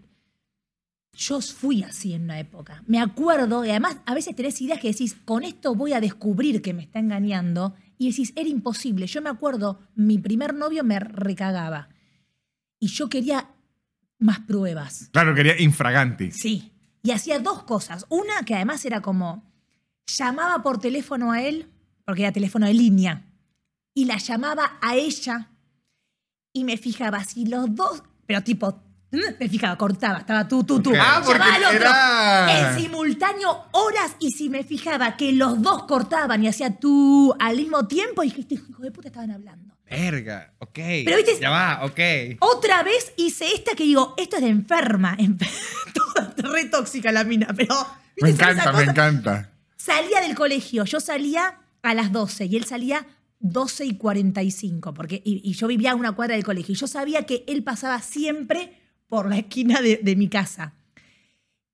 yo 1.11 1.41
fui 1.41 1.83
así 1.83 2.13
en 2.13 2.23
una 2.23 2.39
época. 2.39 2.83
Me 2.87 3.01
acuerdo, 3.01 3.65
y 3.65 3.71
además 3.71 3.97
a 4.05 4.13
veces 4.13 4.33
tenés 4.33 4.61
ideas 4.61 4.79
que 4.79 4.87
decís, 4.87 5.17
con 5.25 5.43
esto 5.43 5.75
voy 5.75 5.91
a 5.91 5.99
descubrir 5.99 6.61
que 6.61 6.73
me 6.73 6.83
está 6.83 6.99
engañando. 6.99 7.75
Y 7.97 8.11
decís, 8.11 8.31
era 8.37 8.47
imposible. 8.47 9.07
Yo 9.07 9.21
me 9.21 9.29
acuerdo, 9.29 9.81
mi 9.95 10.19
primer 10.19 10.53
novio 10.53 10.85
me 10.85 10.99
recagaba. 10.99 11.89
Y 12.79 12.87
yo 12.87 13.09
quería 13.09 13.49
más 14.19 14.39
pruebas. 14.39 15.09
Claro, 15.11 15.35
quería 15.35 15.59
infraganti. 15.59 16.31
Sí. 16.31 16.71
Y 17.03 17.11
hacía 17.11 17.39
dos 17.39 17.63
cosas. 17.63 18.05
Una 18.09 18.43
que 18.45 18.55
además 18.55 18.85
era 18.85 19.01
como, 19.01 19.43
llamaba 20.07 20.63
por 20.63 20.79
teléfono 20.79 21.31
a 21.31 21.41
él, 21.41 21.69
porque 22.05 22.23
era 22.23 22.31
teléfono 22.31 22.65
de 22.65 22.73
línea, 22.73 23.25
y 23.93 24.05
la 24.05 24.17
llamaba 24.17 24.77
a 24.81 24.95
ella 24.95 25.49
y 26.53 26.63
me 26.63 26.77
fijaba 26.77 27.23
si 27.23 27.45
los 27.45 27.73
dos, 27.75 28.03
pero 28.25 28.43
tipo, 28.43 28.81
me 29.11 29.47
fijaba, 29.47 29.77
cortaba, 29.77 30.19
estaba 30.19 30.47
tú, 30.47 30.63
tú, 30.63 30.81
tú. 30.81 30.89
Ok. 30.91 30.97
Ah, 30.99 31.21
porque 31.25 31.41
al 31.43 31.63
otro 31.63 31.75
era- 31.77 32.73
En 32.73 32.79
simultáneo, 32.81 33.65
horas, 33.71 34.15
y 34.19 34.31
si 34.31 34.49
me 34.49 34.63
fijaba 34.63 35.15
que 35.17 35.31
los 35.31 35.61
dos 35.61 35.83
cortaban 35.83 36.43
y 36.43 36.47
hacía 36.47 36.77
tú 36.77 37.33
al 37.39 37.55
mismo 37.57 37.87
tiempo, 37.87 38.23
y 38.23 38.29
dijiste, 38.29 38.55
hijo 38.55 38.81
de 38.81 38.91
puta, 38.91 39.07
estaban 39.07 39.31
hablando. 39.31 39.73
Verga, 39.89 40.53
ok. 40.59 40.73
Pero, 41.05 41.15
¿viste? 41.17 41.39
Ya 41.39 41.49
va, 41.49 41.85
ok. 41.85 41.99
Otra 42.41 42.83
vez 42.83 43.13
hice 43.15 43.45
esta 43.53 43.73
que 43.75 43.83
digo, 43.85 44.13
esto 44.17 44.35
es 44.35 44.41
de 44.41 44.49
enferma. 44.49 45.15
re 46.37 46.65
tóxica 46.65 47.11
la 47.11 47.23
mina, 47.23 47.47
pero. 47.55 47.75
Me 48.21 48.31
encanta, 48.31 48.73
me 48.73 48.83
encanta. 48.83 49.51
Salía 49.87 50.19
del 50.19 50.35
colegio, 50.35 50.83
yo 50.83 50.99
salía 50.99 51.61
a 51.81 51.93
las 51.93 52.11
12 52.11 52.47
y 52.47 52.57
él 52.57 52.65
salía 52.65 53.07
12 53.39 53.85
y 53.85 53.95
45, 53.95 54.93
porque, 54.93 55.21
y, 55.23 55.53
yo 55.53 55.65
vivía 55.65 55.93
a 55.93 55.95
una 55.95 56.11
cuadra 56.11 56.35
del 56.35 56.43
colegio. 56.43 56.73
Y 56.73 56.77
yo 56.77 56.87
sabía 56.87 57.25
que 57.25 57.45
él 57.47 57.63
pasaba 57.63 58.01
siempre 58.01 58.81
por 59.07 59.29
la 59.29 59.37
esquina 59.37 59.79
de, 59.81 60.15
mi 60.17 60.27
casa. 60.27 60.73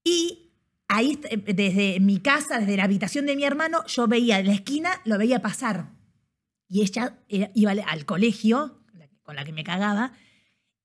Y 0.04 0.52
ahí, 0.88 1.20
eh, 1.28 1.38
desde 1.56 2.00
mi 2.02 2.20
casa, 2.20 2.60
desde 2.60 2.78
la 2.78 2.84
habitación 2.84 3.26
de 3.26 3.36
mi 3.36 3.46
hermano, 3.46 3.84
yo 3.88 4.08
veía 4.08 4.38
en 4.38 4.46
la 4.46 4.54
esquina, 4.54 5.02
lo 5.06 5.18
veía 5.18 5.42
pasar. 5.42 5.90
Y 6.68 6.84
ella 6.84 7.18
era- 7.30 7.50
iba 7.56 7.72
al 7.72 8.06
colegio, 8.06 8.80
con 9.24 9.36
la 9.36 9.44
que 9.44 9.54
me 9.54 9.64
cagaba, 9.64 10.14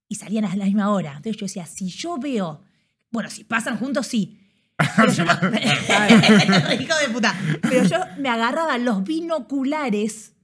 y 0.09 0.15
salían 0.15 0.47
a 0.47 0.57
la 0.57 0.65
misma 0.65 0.91
hora. 0.91 1.11
Entonces 1.19 1.37
yo 1.37 1.45
decía, 1.45 1.67
si 1.67 1.91
yo 1.91 2.17
veo, 2.17 2.65
bueno, 3.11 3.29
si 3.29 3.45
pasan 3.45 3.77
juntos, 3.77 4.07
sí. 4.07 4.48
Pero 4.97 5.13
yo 5.13 5.25
no- 5.25 5.33
hijo 6.81 6.95
de 6.99 7.09
puta. 7.13 7.35
Pero 7.63 7.85
yo 7.85 7.99
me 8.19 8.29
agarraba 8.29 8.79
los 8.79 9.03
binoculares 9.05 10.35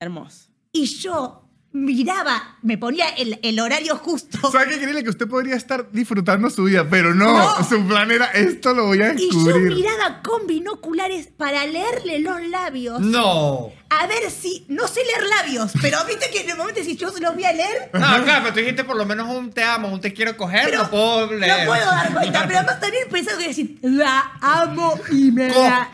Hermoso. 0.00 0.48
y 0.72 0.86
yo 0.86 1.45
miraba, 1.84 2.56
me 2.62 2.78
ponía 2.78 3.08
el, 3.10 3.38
el 3.42 3.60
horario 3.60 3.96
justo. 3.96 4.50
¿Sabe 4.50 4.66
qué 4.68 4.74
increíble? 4.76 5.04
Que 5.04 5.10
usted 5.10 5.28
podría 5.28 5.54
estar 5.56 5.90
disfrutando 5.92 6.50
su 6.50 6.64
vida, 6.64 6.86
pero 6.88 7.14
no, 7.14 7.32
No. 7.58 7.64
su 7.68 7.86
plan 7.86 8.10
era 8.10 8.26
esto 8.26 8.74
lo 8.74 8.86
voy 8.86 9.02
a 9.02 9.12
Y 9.14 9.30
yo 9.30 9.44
descubrir. 9.44 9.74
miraba 9.74 10.22
con 10.22 10.46
binoculares 10.46 11.28
para 11.36 11.64
leerle 11.66 12.18
los 12.20 12.40
labios. 12.48 13.00
No. 13.00 13.70
A 13.88 14.06
ver 14.08 14.30
si. 14.30 14.64
No 14.68 14.88
sé 14.88 15.00
leer 15.04 15.24
labios, 15.38 15.72
pero 15.80 15.98
viste 16.06 16.28
que 16.32 16.40
en 16.40 16.50
el 16.50 16.56
momento 16.56 16.82
si 16.82 16.96
yo 16.96 17.10
se 17.12 17.20
los 17.20 17.34
voy 17.34 17.44
a 17.44 17.52
leer. 17.52 17.90
No, 17.92 18.00
claro, 18.24 18.40
pero 18.42 18.52
tú 18.54 18.60
dijiste 18.60 18.82
por 18.84 18.96
lo 18.96 19.06
menos 19.06 19.28
un 19.28 19.52
te 19.52 19.62
amo, 19.62 19.88
un 19.88 20.00
te 20.00 20.12
quiero 20.12 20.36
coger, 20.36 20.64
Pero 20.64 20.82
no 20.84 20.90
puedo 20.90 21.32
leer. 21.32 21.60
No 21.66 21.72
puedo 21.72 21.86
dar 21.86 22.12
cuenta, 22.12 22.44
pero 22.46 22.58
además 22.58 22.80
también 22.80 23.04
pensando 23.10 23.40
que 23.40 23.48
decir, 23.48 23.78
la 23.82 24.32
amo 24.40 24.98
y 25.12 25.30
me 25.30 25.48
la. 25.48 25.90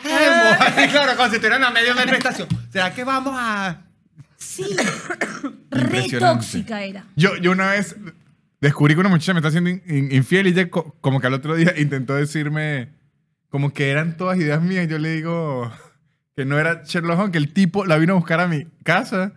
Así, 0.58 0.88
claro, 0.90 1.16
como 1.16 1.28
si 1.28 1.34
estuvieran 1.36 1.62
a 1.64 1.70
medio 1.70 1.94
de 1.94 2.02
estación. 2.04 2.48
¿Será 2.72 2.94
que 2.94 3.04
vamos 3.04 3.34
a...? 3.36 3.82
Sí, 4.52 4.64
re 5.70 6.08
tóxica 6.18 6.82
era. 6.82 7.04
Yo, 7.16 7.36
yo 7.36 7.52
una 7.52 7.70
vez 7.70 7.96
descubrí 8.60 8.94
que 8.94 9.00
una 9.00 9.08
muchacha 9.08 9.32
me 9.34 9.38
está 9.40 9.48
haciendo 9.48 9.70
in- 9.70 9.82
in- 9.86 10.12
infiel 10.12 10.46
y 10.46 10.50
ella 10.50 10.68
co- 10.70 10.96
como 11.00 11.20
que 11.20 11.26
al 11.26 11.34
otro 11.34 11.54
día 11.54 11.74
intentó 11.78 12.14
decirme 12.14 12.90
como 13.48 13.72
que 13.72 13.90
eran 13.90 14.16
todas 14.16 14.38
ideas 14.38 14.62
mías. 14.62 14.88
Yo 14.88 14.98
le 14.98 15.10
digo 15.14 15.70
que 16.36 16.44
no 16.44 16.58
era 16.58 16.82
Sherlock 16.84 17.18
Holmes, 17.18 17.32
que 17.32 17.38
el 17.38 17.52
tipo 17.52 17.84
la 17.84 17.96
vino 17.98 18.12
a 18.14 18.16
buscar 18.16 18.40
a 18.40 18.48
mi 18.48 18.66
casa. 18.84 19.32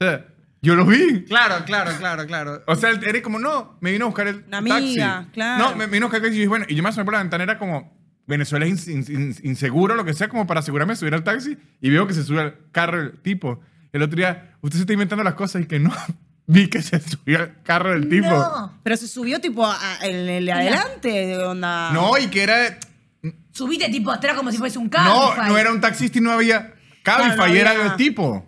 O 0.00 0.04
sea, 0.04 0.26
yo 0.62 0.74
lo 0.74 0.84
vi. 0.86 1.24
Claro, 1.24 1.64
claro, 1.64 1.90
claro, 1.98 2.26
claro. 2.26 2.62
O 2.66 2.74
sea, 2.76 2.90
era 2.90 3.22
como, 3.22 3.38
no, 3.38 3.76
me 3.80 3.92
vino 3.92 4.04
a 4.06 4.08
buscar 4.08 4.26
el 4.28 4.44
Una 4.46 4.58
amiga, 4.58 4.76
taxi. 5.20 5.30
claro. 5.32 5.64
No, 5.64 5.76
me, 5.76 5.86
me 5.86 5.92
vino 5.92 6.06
a 6.06 6.08
buscar 6.08 6.18
el 6.18 6.24
taxi 6.24 6.36
y 6.36 6.40
dije, 6.40 6.48
bueno, 6.48 6.66
y 6.68 6.74
yo 6.74 6.82
me 6.82 6.88
asomé 6.90 7.04
por 7.04 7.14
la 7.14 7.20
ventana, 7.20 7.44
era 7.44 7.58
como, 7.58 7.98
Venezuela 8.26 8.66
es 8.66 8.86
in- 8.88 9.04
in- 9.08 9.20
in- 9.20 9.36
inseguro, 9.42 9.94
lo 9.94 10.04
que 10.04 10.12
sea, 10.14 10.28
como 10.28 10.46
para 10.46 10.60
asegurarme 10.60 10.92
de 10.92 10.96
subir 10.98 11.14
al 11.14 11.24
taxi 11.24 11.56
y 11.80 11.90
veo 11.90 12.06
que 12.06 12.14
se 12.14 12.22
sube 12.24 12.40
al 12.42 12.56
carro 12.72 13.00
el 13.00 13.18
tipo. 13.22 13.60
El 13.92 14.02
otro 14.02 14.16
día, 14.16 14.54
usted 14.60 14.76
se 14.76 14.82
está 14.82 14.92
inventando 14.92 15.24
las 15.24 15.34
cosas 15.34 15.62
y 15.62 15.66
que 15.66 15.78
no, 15.80 15.92
vi 16.46 16.68
que 16.68 16.82
se 16.82 17.00
subió 17.00 17.38
al 17.40 17.62
carro 17.62 17.90
del 17.90 18.08
tipo. 18.08 18.28
No, 18.30 18.78
Pero 18.82 18.96
se 18.96 19.08
subió 19.08 19.40
tipo 19.40 19.64
a- 19.66 19.76
a- 20.00 20.06
en 20.06 20.28
el 20.28 20.46
de 20.46 20.52
adelante, 20.52 21.08
de 21.08 21.38
onda. 21.44 21.92
No, 21.92 22.16
y 22.18 22.28
que 22.28 22.42
era, 22.42 22.78
subite 23.52 23.88
tipo 23.90 24.10
atrás 24.10 24.36
como 24.36 24.50
si 24.52 24.58
fuese 24.58 24.78
un 24.78 24.84
no, 24.84 24.90
Cabify. 24.90 25.48
no 25.48 25.58
era 25.58 25.72
un 25.72 25.80
taxista 25.80 26.18
y 26.18 26.20
no 26.20 26.30
había 26.32 26.74
Cabify, 27.02 27.34
Claro, 27.36 27.52
no 27.52 27.58
era 27.58 27.70
había- 27.70 27.86
el 27.86 27.96
tipo. 27.96 28.46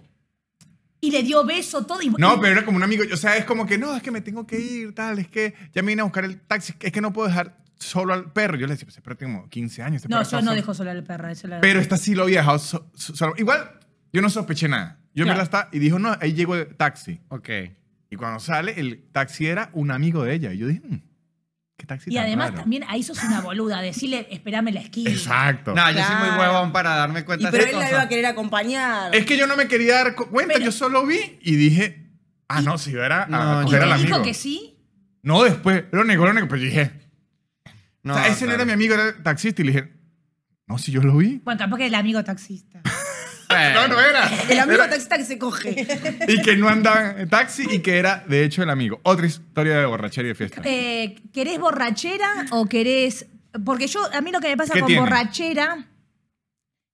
Y 1.05 1.11
le 1.11 1.25
dio 1.25 1.45
beso 1.45 1.85
todo. 1.85 2.01
Y, 2.01 2.11
No, 2.11 2.41
pero 2.41 2.53
era 2.53 2.65
como 2.65 2.77
un 2.77 2.83
amigo. 2.85 3.03
O 3.13 3.17
sea, 3.17 3.37
es 3.37 3.45
como 3.45 3.67
que 3.67 3.77
no, 3.77 3.97
es 3.97 4.03
que 4.05 4.13
me 4.13 4.21
tengo 4.21 4.47
que 4.47 4.61
ir, 4.61 4.95
tal, 4.95 5.19
es 5.19 5.27
que 5.27 5.53
ya 5.75 5.83
me 5.83 5.89
vine 5.89 6.03
a 6.03 6.05
buscar 6.05 6.25
el 6.25 6.41
taxi, 6.41 6.75
es 6.79 6.93
que 6.93 7.01
no 7.01 7.13
puedo 7.13 7.27
dejar 7.27 7.59
solo 7.77 8.15
al 8.15 8.31
perro. 8.33 8.57
Yo 8.57 8.69
le 8.69 8.75
decía, 8.75 8.87
pues 8.87 8.97
espera, 8.99 9.17
tengo 9.17 9.49
15 9.49 9.83
años. 9.83 9.97
este 9.97 10.09
No, 10.09 10.19
perro 10.19 10.23
yo 10.23 10.37
está 10.37 10.37
no 10.37 10.51
solo". 10.53 10.55
dejo 10.55 10.75
sola 10.75 10.91
al 10.93 11.03
perro. 11.03 11.29
Eso 11.29 11.49
la- 11.49 11.61
Pero 11.61 11.81
esta 11.81 11.97
sí 11.97 12.15
lo 12.15 12.23
había 12.23 12.39
dejado 12.39 12.61
so- 12.61 12.89
so- 12.95 13.17
solo. 13.17 13.35
Igual, 13.37 13.69
yo 14.13 14.23
no 14.23 14.31
sospeché 14.31 14.69
nada. 14.69 15.01
Yo 15.15 15.25
Claro. 15.25 15.35
me 15.35 15.39
la 15.39 15.43
estaba 15.45 15.69
y 15.73 15.79
dijo, 15.79 15.99
no, 15.99 16.17
ahí 16.21 16.33
llegó 16.33 16.55
el 16.57 16.75
taxi. 16.77 17.21
Ok. 17.29 17.49
Y 18.11 18.17
cuando 18.17 18.41
sale, 18.41 18.79
el 18.79 19.05
taxi 19.13 19.47
era 19.47 19.71
un 19.73 19.91
amigo 19.91 20.23
de 20.25 20.35
ella. 20.35 20.53
Y 20.53 20.59
yo 20.59 20.67
dije, 20.67 20.81
"Mm, 20.87 20.97
qué 21.77 21.87
taxi 21.87 22.11
y 22.11 22.15
tan 22.15 22.25
además 22.25 22.51
raro". 22.51 22.61
también 22.63 22.85
ahí 22.89 23.03
sos 23.03 23.23
una 23.25 23.41
boluda. 23.41 23.81
Decirle, 23.81 24.27
espérame 24.31 24.71
la 24.73 24.81
esquina. 24.81 25.11
Exacto. 25.11 25.75
No, 25.75 25.91
yo 25.91 26.03
soy 26.05 26.17
muy 26.17 26.29
Claro. 26.29 26.41
huevón 26.53 26.73
para 26.73 26.91
darme 26.97 27.21
Y 27.21 27.23
cuenta 27.25 27.51
pero 27.51 27.65
de 27.65 27.71
él 27.71 27.77
esas 27.77 27.91
la 27.91 27.97
iba 27.97 28.03
a 28.03 28.09
querer 28.09 28.27
acompañar. 28.27 29.15
Es 29.15 29.25
que 29.27 29.37
yo 29.39 29.47
no 29.47 29.57
me 29.57 29.67
quería 29.69 29.95
dar 29.97 30.15
cu- 30.15 30.27
cuenta, 30.29 30.55
Pero- 30.55 30.67
yo 30.67 30.73
solo 30.73 31.07
vi 31.07 31.39
y 31.43 31.57
dije, 31.57 32.11
ah, 32.49 32.61
no, 32.63 32.77
si 32.79 32.91
yo 32.93 33.03
era 33.05 33.25
a 33.25 33.27
No, 33.27 33.59
a 33.59 33.63
¿Y 33.63 33.65
coger 33.65 33.83
al 33.83 33.89
dijo 34.03 34.15
amigo. 34.17 34.23
que 34.23 34.35
sí? 34.35 34.79
No, 35.23 35.43
después, 35.45 35.85
lo 35.93 36.05
negó, 36.05 36.27
lo 36.27 36.33
negó, 36.35 36.49
pero 36.49 36.61
yo 36.63 36.67
dije, 36.69 36.91
No, 38.03 38.15
o 38.15 38.17
sea, 38.17 38.27
ese 38.29 38.47
no 38.47 38.53
era 38.53 38.65
mi 38.65 38.73
amigo, 38.73 38.95
era 38.95 39.23
taxista. 39.23 39.63
Y 39.63 39.65
le 39.67 39.73
dije, 39.73 39.93
no, 40.67 40.77
si 40.77 40.91
yo 40.91 41.01
lo 41.03 41.17
vi. 41.17 41.41
Bueno, 41.45 41.57
capaz 41.59 41.77
que 41.77 41.87
el 41.87 41.95
amigo 41.95 42.23
taxista. 42.25 42.83
No, 43.75 43.89
no 43.89 44.01
era. 44.01 44.29
el 44.49 44.59
amigo 44.61 44.83
Era- 44.83 44.91
taxista 44.91 45.17
que 45.19 45.25
se 45.25 45.39
coge. 45.39 45.87
Y 46.29 46.43
que 46.43 46.57
no 46.57 46.69
andaba 46.69 47.21
en 47.21 47.29
taxi 47.29 47.67
y 47.71 47.79
que 47.81 47.99
era, 47.99 48.25
de 48.29 48.45
hecho, 48.45 48.63
el 48.63 48.71
amigo. 48.71 49.01
Otra 49.05 49.27
historia 49.27 49.79
de 49.79 49.87
borrachera 49.87 50.27
y 50.27 50.29
de 50.31 50.35
fiesta. 50.35 50.61
Eh, 50.65 51.17
¿Querés 51.33 51.59
borrachera 51.59 52.47
o 52.51 52.67
querés.? 52.67 53.27
Porque 53.65 53.87
yo, 53.87 54.01
a 54.15 54.21
mí 54.21 54.31
lo 54.33 54.41
que 54.41 54.49
me 54.49 54.57
pasa 54.57 54.73
¿Qué 54.75 54.81
con 54.81 54.87
tiene? 54.87 55.03
borrachera, 55.03 55.89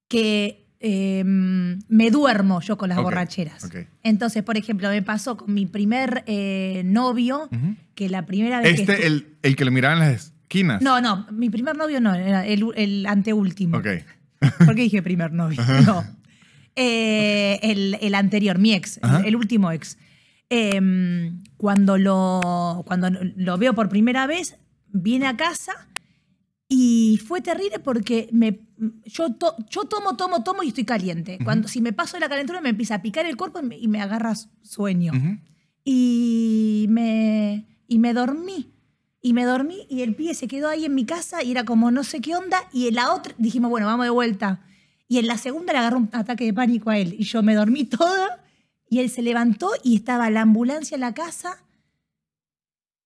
que 0.09 0.67
eh, 0.81 1.23
me 1.25 2.11
duermo 2.11 2.61
yo 2.61 2.77
con 2.79 2.89
las 2.89 2.99
Ok, 2.99 3.05
borracheras. 3.05 3.65
ok. 3.65 3.77
Entonces, 4.03 4.43
por 4.43 4.57
ejemplo, 4.57 4.89
me 4.89 5.03
pasó 5.03 5.37
con 5.37 5.53
mi 5.53 5.67
primer 5.67 6.23
eh, 6.27 6.83
novio, 6.85 7.49
Ujú. 7.53 7.77
que 7.95 8.09
la 8.09 8.27
primera 8.27 8.61
vez 8.61 8.75
que. 8.77 8.81
Este, 8.83 8.99
estu- 8.99 9.05
el, 9.07 9.37
el 9.43 9.57
que 9.57 9.65
lo 9.65 9.71
miraba 9.73 9.95
en 9.95 10.01
las 10.01 10.33
esquinas. 10.43 10.81
No, 10.83 11.01
no, 11.01 11.27
mi 11.31 11.51
primer 11.51 11.77
novio 11.77 12.01
no, 12.01 12.15
era 12.15 12.47
el, 12.47 12.65
el 12.77 13.07
anteúltimo. 13.07 13.79
Ok. 13.79 13.87
¿Por 14.65 14.75
qué 14.75 14.83
dije 14.83 15.03
primer 15.03 15.33
novio? 15.33 15.61
No. 15.87 16.05
Eh, 16.81 17.59
el, 17.62 17.99
el 18.01 18.14
anterior, 18.14 18.59
mi 18.59 18.72
ex, 18.72 18.99
el, 19.03 19.26
el 19.26 19.37
último 19.37 19.70
ex. 19.72 19.99
Em, 20.51 21.43
cuando, 21.57 21.99
lo, 21.99 22.85
cuando 22.87 23.11
lo 23.37 23.59
veo 23.59 23.74
por 23.74 23.89
primera 23.89 24.26
vez, 24.26 24.57
viene 24.87 25.26
a 25.26 25.37
casa 25.37 25.72
y 26.68 27.18
fue 27.26 27.41
terrible 27.41 27.79
porque 27.81 28.29
me, 28.33 28.61
yo, 29.05 29.33
to- 29.35 29.57
yo 29.70 29.85
tomo, 29.85 30.16
tomo, 30.16 30.43
tomo 30.45 30.62
y 30.62 30.68
estoy 30.68 30.85
caliente. 30.85 31.39
Cuando, 31.43 31.66
si 31.68 31.81
me 31.81 31.93
paso 31.93 32.16
de 32.16 32.20
la 32.20 32.29
calentura 32.29 32.61
me 32.61 32.68
empieza 32.68 32.95
a 32.97 33.03
picar 33.03 33.26
el 33.26 33.37
cuerpo 33.37 33.59
y 33.61 33.62
me, 33.66 33.76
y 33.79 33.89
me 33.89 34.01
agarra 34.01 34.35
sueño. 34.62 35.12
Ujú. 35.14 35.39
y, 35.85 36.87
me, 36.91 37.66
y 37.89 37.99
me 37.99 38.12
dormí. 38.14 38.72
Y 39.20 39.33
me 39.33 39.45
dormí 39.45 39.87
y 39.91 40.03
el 40.03 40.14
pibe 40.14 40.33
se 40.35 40.47
quedó 40.47 40.68
ahí 40.68 40.85
en 40.85 40.95
mi 40.95 41.05
casa 41.05 41.43
y 41.43 41.51
era 41.51 41.64
como 41.64 41.91
no 41.91 42.05
sé 42.05 42.20
qué 42.20 42.37
onda. 42.37 42.59
Y 42.72 42.91
la 42.93 43.12
otra 43.12 43.35
dijimos, 43.37 43.68
bueno, 43.70 43.87
vamos 43.87 44.07
de 44.07 44.11
vuelta. 44.11 44.61
Y 45.09 45.19
en 45.19 45.27
la 45.27 45.39
segunda 45.39 45.73
le 45.73 45.79
agarró 45.79 45.97
un 45.99 46.11
ataque 46.13 46.45
de 46.45 46.53
pánico 46.53 46.91
a 46.91 46.99
él. 46.99 47.17
Y 47.19 47.25
yo 47.25 47.43
me 47.43 47.55
dormí 47.55 47.85
toda 47.85 48.45
y 48.91 49.01
él 49.01 49.09
se 49.11 49.23
levantó 49.23 49.71
y 49.83 49.97
estaba 49.97 50.29
la 50.31 50.43
ambulancia 50.43 50.95
en 50.97 51.01
la 51.01 51.15
casa 51.15 51.63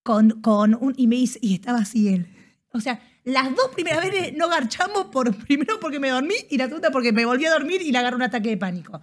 con, 0.03 0.41
con 0.43 0.75
un... 0.75 0.95
Y 0.97 1.07
me 1.07 1.17
dice, 1.17 1.39
y 1.43 1.55
estaba 1.55 1.79
así 1.79 2.09
él. 2.09 2.27
O 2.73 2.81
sea, 2.81 3.01
las 3.25 3.55
dos 3.55 3.69
primeras 3.75 4.03
veces 4.05 4.35
no 4.37 4.49
garchamos 4.49 5.07
por 5.07 5.35
primero 5.47 5.79
porque 5.81 6.01
me 6.01 6.11
dormí 6.11 6.35
y 6.51 6.57
la 6.59 6.67
segunda 6.67 6.91
porque 6.91 7.13
me 7.13 7.25
volví 7.25 7.47
a 7.47 7.53
dormir 7.53 7.83
y 7.83 7.93
le 7.93 7.99
agarró 7.99 8.17
un 8.17 8.23
ataque 8.23 8.49
de 8.51 8.57
pánico. 8.57 9.01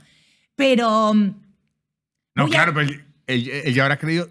Pero... 0.55 1.13
mm, 1.13 1.25
No, 2.35 2.43
Voy 2.43 2.51
a- 2.51 2.55
claro, 2.55 2.73
pero 2.73 2.87
él, 2.89 3.05
él- 3.27 3.49
él 3.65 3.73
ya 3.73 3.83
habrá 3.83 3.97
creído. 3.97 4.29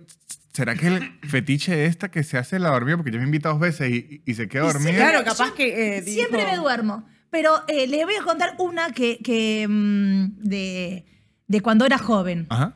¿Será 0.52 0.74
que 0.74 0.88
el 0.88 1.18
fetiche 1.28 1.74
de 1.76 1.86
esta 1.86 2.10
que 2.10 2.24
se 2.24 2.36
hace 2.36 2.58
la 2.58 2.70
dormida? 2.70 2.96
Porque 2.96 3.12
yo 3.12 3.18
me 3.18 3.24
invito 3.24 3.48
dos 3.48 3.60
veces 3.60 3.90
y, 3.90 4.22
y 4.26 4.34
se 4.34 4.48
queda 4.48 4.64
dormida. 4.64 4.96
Claro, 4.96 5.20
Yo 5.20 5.24
capaz 5.24 5.52
que. 5.52 5.98
eh, 5.98 6.02
Siempre 6.02 6.40
dijo- 6.40 6.50
me 6.50 6.56
duermo. 6.58 7.08
Pero 7.30 7.62
eh, 7.68 7.86
les 7.86 8.04
voy 8.04 8.14
a 8.14 8.22
contar 8.24 8.54
una 8.58 8.90
que, 8.92 9.18
que, 9.18 9.66
mm, 9.68 10.38
de, 10.40 11.04
de 11.46 11.60
cuando 11.60 11.84
era 11.84 11.98
joven. 11.98 12.46
Ajá. 12.48 12.74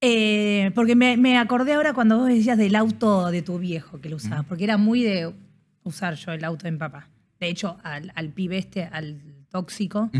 Eh, 0.00 0.70
porque 0.74 0.96
me, 0.96 1.16
me 1.16 1.38
acordé 1.38 1.72
ahora 1.74 1.94
cuando 1.94 2.18
vos 2.18 2.28
decías 2.28 2.58
del 2.58 2.74
auto 2.76 3.30
de 3.30 3.42
tu 3.42 3.58
viejo 3.58 4.00
que 4.00 4.08
lo 4.10 4.16
usabas. 4.16 4.44
Porque 4.46 4.64
era 4.64 4.76
muy 4.76 5.02
de 5.02 5.34
usar 5.82 6.14
yo 6.14 6.32
el 6.32 6.44
auto 6.44 6.64
de 6.64 6.72
mi 6.72 6.78
papá. 6.78 7.08
De 7.40 7.48
hecho, 7.48 7.78
al, 7.82 8.12
al 8.14 8.30
pibe 8.30 8.58
este, 8.58 8.84
al 8.84 9.20
tóxico, 9.50 10.10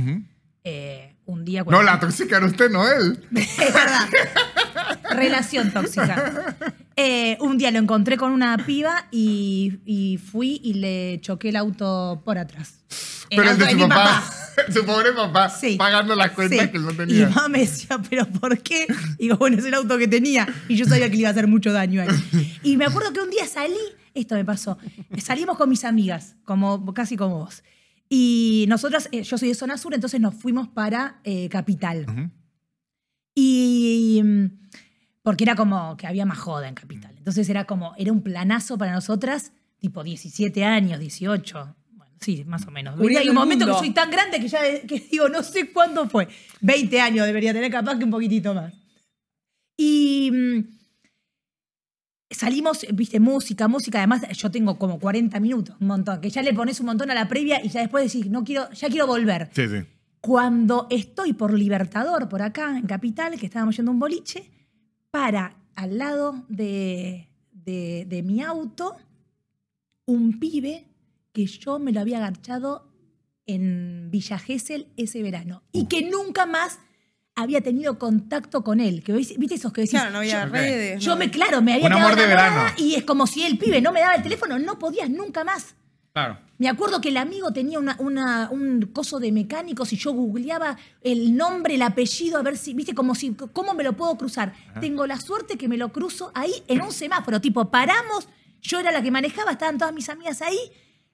eh, 0.64 1.16
un 1.26 1.44
día... 1.44 1.60
No, 1.60 1.66
cuando- 1.66 1.82
la 1.84 2.00
tóxica 2.00 2.36
era 2.38 2.46
usted, 2.46 2.70
no 2.70 2.86
él. 2.88 3.26
es 3.34 3.56
verdad. 3.58 4.08
Relación 5.10 5.70
tóxica. 5.72 6.56
Eh, 6.96 7.36
un 7.40 7.58
día 7.58 7.70
lo 7.70 7.78
encontré 7.78 8.16
con 8.16 8.30
una 8.32 8.56
piba 8.58 9.06
y, 9.10 9.80
y 9.84 10.16
fui 10.18 10.60
y 10.62 10.74
le 10.74 11.20
choqué 11.20 11.48
el 11.50 11.56
auto 11.56 12.22
por 12.24 12.38
atrás. 12.38 12.74
Pero 13.30 13.50
el 13.50 13.58
de 13.58 13.70
su 13.70 13.76
mi 13.76 13.82
papá. 13.82 14.22
su 14.72 14.84
pobre 14.86 15.12
papá. 15.12 15.48
Sí. 15.50 15.76
Pagando 15.76 16.14
las 16.14 16.30
cuentas 16.32 16.60
Sí. 16.60 16.68
que 16.70 16.76
él 16.76 16.84
no 16.84 16.92
Y 16.92 16.96
tenía. 16.96 17.26
mi 17.28 17.34
mamá 17.34 17.48
me 17.48 17.58
decía, 17.60 17.98
¿pero 18.08 18.26
por 18.26 18.58
qué? 18.60 18.86
Y 19.18 19.24
digo, 19.24 19.36
bueno, 19.38 19.58
es 19.58 19.64
el 19.64 19.74
auto 19.74 19.98
que 19.98 20.06
tenía. 20.08 20.46
Y 20.68 20.76
yo 20.76 20.84
sabía 20.84 21.08
que 21.10 21.14
le 21.16 21.20
iba 21.20 21.28
a 21.28 21.32
hacer 21.32 21.48
mucho 21.48 21.72
daño 21.72 22.00
a 22.02 22.04
él. 22.04 22.14
Y 22.62 22.76
me 22.76 22.84
acuerdo 22.84 23.12
que 23.12 23.20
un 23.20 23.30
día 23.30 23.46
salí, 23.46 23.74
esto 24.14 24.36
me 24.36 24.44
pasó, 24.44 24.78
salimos 25.18 25.56
con 25.58 25.68
mis 25.68 25.84
amigas, 25.84 26.36
como, 26.44 26.94
casi 26.94 27.16
como 27.16 27.38
vos. 27.40 27.64
Y 28.08 28.66
nosotras, 28.68 29.08
eh, 29.10 29.22
yo 29.24 29.36
soy 29.38 29.48
de 29.48 29.54
zona 29.56 29.76
sur, 29.78 29.92
entonces 29.94 30.20
nos 30.20 30.34
fuimos 30.36 30.68
para 30.68 31.18
eh, 31.24 31.48
Capital. 31.48 32.06
Ujú. 32.08 32.30
Y 33.34 34.20
mm, 34.22 34.63
porque 35.24 35.42
era 35.44 35.56
como 35.56 35.96
que 35.96 36.06
había 36.06 36.26
más 36.26 36.38
joda 36.38 36.68
en 36.68 36.74
Capital. 36.74 37.14
Entonces 37.16 37.48
era 37.48 37.64
como, 37.64 37.94
era 37.96 38.12
un 38.12 38.20
planazo 38.20 38.76
para 38.76 38.92
nosotras, 38.92 39.52
tipo 39.78 40.04
17 40.04 40.62
años, 40.66 41.00
18. 41.00 41.74
Bueno, 41.92 42.12
sí, 42.20 42.44
más 42.44 42.66
o 42.66 42.70
menos. 42.70 42.94
Cubriendo 42.94 43.20
Hay 43.20 43.28
un 43.30 43.34
momento 43.34 43.64
mundo. 43.64 43.80
que 43.80 43.86
soy 43.86 43.94
tan 43.94 44.10
grande 44.10 44.38
que 44.38 44.48
ya 44.48 44.60
que 44.86 45.00
digo, 45.10 45.30
no 45.30 45.42
sé 45.42 45.72
cuándo 45.72 46.06
fue. 46.10 46.28
20 46.60 47.00
años 47.00 47.26
debería 47.26 47.54
tener, 47.54 47.72
capaz 47.72 47.96
que 47.96 48.04
un 48.04 48.10
poquitito 48.10 48.52
más. 48.52 48.74
Y 49.78 50.30
mm, 50.30 50.64
salimos, 52.30 52.84
viste, 52.92 53.18
música, 53.18 53.66
música. 53.66 53.96
Además, 54.00 54.28
yo 54.28 54.50
tengo 54.50 54.78
como 54.78 55.00
40 55.00 55.40
minutos, 55.40 55.74
un 55.80 55.86
montón. 55.86 56.20
Que 56.20 56.28
ya 56.28 56.42
le 56.42 56.52
pones 56.52 56.80
un 56.80 56.86
montón 56.86 57.10
a 57.10 57.14
la 57.14 57.28
previa 57.28 57.64
y 57.64 57.70
ya 57.70 57.80
después 57.80 58.12
decís, 58.12 58.30
no 58.30 58.44
quiero, 58.44 58.70
ya 58.72 58.88
quiero 58.90 59.06
volver. 59.06 59.48
Sí, 59.54 59.68
sí. 59.68 59.86
Cuando 60.20 60.86
estoy 60.90 61.32
por 61.32 61.54
Libertador, 61.54 62.28
por 62.28 62.42
acá, 62.42 62.76
en 62.76 62.86
Capital, 62.86 63.38
que 63.40 63.46
estábamos 63.46 63.74
yendo 63.74 63.90
a 63.90 63.94
un 63.94 64.00
boliche, 64.00 64.50
para 65.14 65.54
al 65.76 65.96
lado 65.96 66.44
de, 66.48 67.28
de- 67.52 68.04
de 68.08 68.22
mi 68.24 68.42
auto 68.42 68.96
un 70.06 70.40
pibe 70.40 70.88
que 71.32 71.46
yo 71.46 71.78
me 71.78 71.92
lo 71.92 72.00
había 72.00 72.16
agarchado 72.18 72.90
en 73.46 74.08
Villa 74.10 74.40
Gesell 74.40 74.88
ese 74.96 75.22
verano 75.22 75.62
y 75.70 75.86
que 75.86 76.10
nunca 76.10 76.46
más 76.46 76.80
había 77.36 77.60
tenido 77.60 77.96
contacto 77.96 78.64
con 78.64 78.80
él. 78.80 79.04
Que, 79.04 79.12
¿Viste 79.12 79.54
esos 79.54 79.72
que 79.72 79.82
decís? 79.82 79.92
Claro, 79.92 80.10
no 80.10 80.18
había 80.18 80.46
yo, 80.46 80.52
redes. 80.52 81.00
yo 81.04 81.12
no. 81.12 81.16
me, 81.18 81.30
claro, 81.30 81.62
me 81.62 81.74
había 81.74 81.86
Un 81.86 81.92
quedado 81.92 82.06
amor 82.08 82.18
de 82.20 82.26
verano. 82.26 82.62
y 82.76 82.94
es 82.96 83.04
como 83.04 83.28
si 83.28 83.44
el 83.44 83.56
pibe 83.56 83.80
no 83.80 83.92
me 83.92 84.00
daba 84.00 84.14
el 84.16 84.22
teléfono, 84.24 84.58
no 84.58 84.80
podías 84.80 85.08
nunca 85.10 85.44
más. 85.44 85.76
Claro. 86.12 86.38
Me 86.58 86.68
acuerdo 86.68 87.00
que 87.00 87.08
el 87.08 87.16
amigo 87.16 87.52
tenía 87.52 87.78
una, 87.80 87.96
una- 87.98 88.48
un 88.50 88.82
coso 88.92 89.18
de 89.18 89.32
mecánicos 89.32 89.92
y 89.92 89.96
yo 89.96 90.12
googleaba 90.12 90.76
el 91.00 91.36
nombre, 91.36 91.74
el 91.74 91.82
apellido, 91.82 92.38
a 92.38 92.42
ver 92.42 92.56
si, 92.56 92.74
viste, 92.74 92.94
como 92.94 93.14
si, 93.16 93.34
¿cómo 93.34 93.74
me 93.74 93.82
lo 93.82 93.94
puedo 93.96 94.16
cruzar? 94.16 94.54
Tengo 94.80 95.06
la 95.06 95.18
suerte 95.20 95.56
que 95.58 95.66
me 95.68 95.76
lo 95.76 95.92
cruzo 95.92 96.30
ahí 96.34 96.52
en 96.68 96.80
un 96.82 96.92
semáforo, 96.92 97.40
tipo, 97.40 97.70
paramos, 97.70 98.28
yo 98.60 98.78
era 98.78 98.92
la 98.92 99.02
que 99.02 99.10
manejaba, 99.10 99.50
estaban 99.52 99.78
todas 99.78 99.92
mis 99.92 100.08
amigas 100.08 100.42
ahí, 100.42 100.58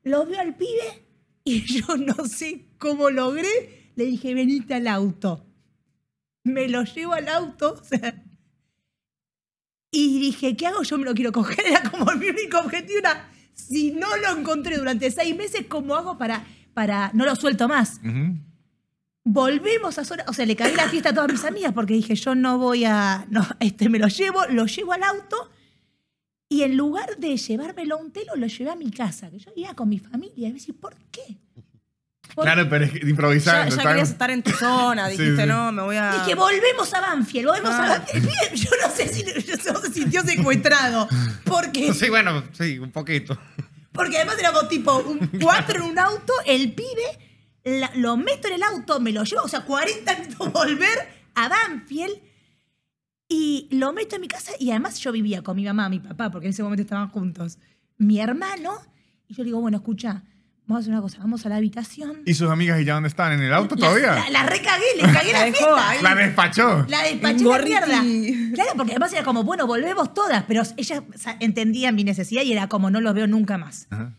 lo 0.03 0.26
veo 0.26 0.41
al 0.41 0.55
pibe 0.57 1.07
y 1.45 1.62
yo 1.80 1.97
no 1.97 2.26
sé 2.26 2.66
cómo 2.78 3.09
logré, 3.11 3.93
le 3.97 4.05
dije, 4.05 4.34
venite 4.34 4.74
al 4.74 4.88
auto. 4.88 5.47
Me 6.45 6.68
lo 6.68 6.84
llevo 6.84 7.12
al 7.14 7.28
auto, 7.28 7.78
o 7.80 7.84
sea, 7.84 8.24
y 9.91 10.20
dije, 10.20 10.57
¿qué 10.57 10.66
hago? 10.66 10.82
Yo 10.82 10.99
me 10.99 11.05
lo 11.05 11.14
quiero 11.14 11.32
coger. 11.32 11.59
Era 11.66 11.82
como 11.91 12.05
mi 12.12 12.28
único 12.28 12.59
objetivo. 12.59 12.99
Era, 13.01 13.30
si 13.69 13.93
no 13.93 14.17
lo 14.17 14.39
encontré 14.39 14.77
durante 14.77 15.11
seis 15.11 15.37
meses, 15.37 15.67
¿cómo 15.69 15.95
hago 15.95 16.19
para, 16.19 16.45
para 16.75 17.11
no 17.15 17.25
lo 17.25 17.35
suelto 17.37 17.69
más? 17.69 18.01
Volvemos 19.25 19.99
a 19.99 20.05
zona, 20.05 20.25
o 20.29 20.33
sea, 20.33 20.47
le 20.47 20.57
cagué 20.57 20.75
la 20.75 20.89
fiesta 20.89 21.11
a 21.11 21.15
todas 21.15 21.31
mis 21.31 21.45
amigas 21.45 21.73
porque 21.73 21.95
dije, 21.95 22.15
yo 22.15 22.35
no 22.35 22.59
voy 22.59 22.85
a, 22.85 23.27
no, 23.31 23.47
este 23.61 23.89
me 23.89 23.99
lo 23.99 24.09
llevo, 24.09 24.47
lo 24.47 24.67
llevo 24.67 24.93
al 24.93 25.03
auto 25.03 25.51
y 26.53 26.63
en 26.63 26.77
lugar 26.77 27.17
de 27.19 27.37
llevármelo 27.37 27.95
a 27.95 27.99
un 27.99 28.11
telo, 28.11 28.35
lo 28.35 28.49
llevé 28.49 28.71
a 28.71 28.75
mi 28.77 28.91
casa, 28.91 29.31
que 29.31 29.39
yo 29.39 29.53
iba 29.55 29.73
con 29.75 29.89
mi 29.89 30.01
familia. 30.01 30.49
Y 30.49 30.53
me 30.53 30.59
decía, 30.59 30.75
¿por 30.79 30.97
qué? 31.13 31.39
¿Por 32.35 32.45
Claro, 32.45 32.68
pero 32.68 32.85
es 32.85 32.93
que 32.93 33.01
Ya, 33.01 33.09
improvisando. 33.09 33.76
ya 33.76 33.83
querías 33.83 34.11
estar 34.11 34.31
en 34.31 34.43
tu 34.43 34.51
zona, 34.59 35.09
dijiste, 35.09 35.43
sí. 35.43 35.49
no, 35.49 35.72
me 35.72 35.83
voy 35.83 35.97
a. 35.97 36.12
Dije, 36.24 36.35
volvemos 36.35 36.93
a 36.95 37.01
Banfield, 37.01 37.47
volvemos 37.49 37.70
a 37.72 37.85
Ah. 37.85 37.99
Banfield. 37.99 38.28
Yo 38.55 38.70
no 38.83 38.91
sé 38.95 39.09
si 39.09 39.24
no 39.24 39.81
se 39.81 39.93
sintió 39.93 40.22
secuestrado. 40.22 41.09
Porque 41.45 41.93
Sí, 41.95 42.09
bueno, 42.09 42.45
sí, 42.53 42.78
un 42.78 42.91
poquito. 42.93 43.39
Porque 43.93 44.16
además 44.18 44.37
éramos 44.39 44.68
tipo 44.68 44.97
un 44.99 45.18
cuatro 45.43 45.76
en 45.85 45.91
un 45.91 45.99
auto, 45.99 46.33
el 46.47 46.72
pibe, 46.72 47.18
la- 47.64 47.91
lo 47.97 48.16
meto 48.16 48.49
en 48.49 48.55
el 48.55 48.62
auto, 48.62 49.01
me 49.01 49.12
lo 49.12 49.24
llevo, 49.24 49.43
o 49.43 49.49
sea, 49.49 49.62
40 49.62 50.16
minutos 50.18 50.53
volver 50.53 51.09
a 51.35 51.49
Banfield 51.49 52.14
y 53.28 53.68
lo 53.72 53.93
meto 53.93 54.14
en 54.16 54.20
mi 54.22 54.28
casa 54.28 54.53
y 54.59 54.70
además 54.70 54.99
yo 55.01 55.12
vivía 55.12 55.43
con 55.43 55.57
mi 55.57 55.64
mamá, 55.64 55.89
mi 55.89 56.01
papá, 56.01 56.31
porque 56.31 56.47
en 56.47 56.51
ese 56.51 56.62
momento 56.62 56.83
estaban 56.83 57.09
juntos, 57.11 57.59
mi 57.99 58.20
hermano, 58.20 58.74
y 59.28 59.35
yo 59.35 59.43
le 59.43 59.49
digo, 59.49 59.61
bueno, 59.61 59.78
escucha, 59.78 60.22
vamos 60.71 60.83
a 60.83 60.85
hacer 60.85 60.93
una 60.93 61.03
cosa, 61.03 61.18
vamos 61.18 61.45
a 61.45 61.49
la 61.49 61.57
habitación. 61.57 62.23
¿Y 62.25 62.35
sus 62.35 62.51
amigas 62.51 62.81
y 62.81 62.85
ya 62.85 62.95
dónde 62.95 63.09
están? 63.09 63.33
¿En 63.33 63.41
el 63.43 63.53
auto 63.53 63.75
La- 63.75 63.81
todavía? 63.89 64.14
La, 64.14 64.31
la 64.31 64.43
recagué, 64.45 64.85
le 64.97 65.03
cagué 65.12 65.33
la 65.33 65.39
La 65.47 65.53
fiesta. 65.53 66.03
La 66.03 66.14
despachó. 66.14 66.87
La 66.89 67.03
despaché 67.03 67.45
la 67.45 67.59
mierda. 68.03 68.03
Claro, 68.55 68.71
porque 68.77 68.93
además 68.93 69.12
era 69.12 69.23
como, 69.25 69.45
bueno, 69.45 69.66
volvemos 69.66 70.14
todas, 70.14 70.45
pero 70.45 70.62
ellas 70.77 71.03
o 71.14 71.18
sea, 71.18 71.37
entendían 71.41 71.95
mi 71.95 72.05
necesidad 72.05 72.43
y 72.43 72.53
era 72.53 72.68
como, 72.68 72.91
no 72.91 73.01
los 73.01 73.12
veo 73.14 73.27
nunca 73.27 73.59
más. 73.59 73.87
Ajá. 73.91 74.12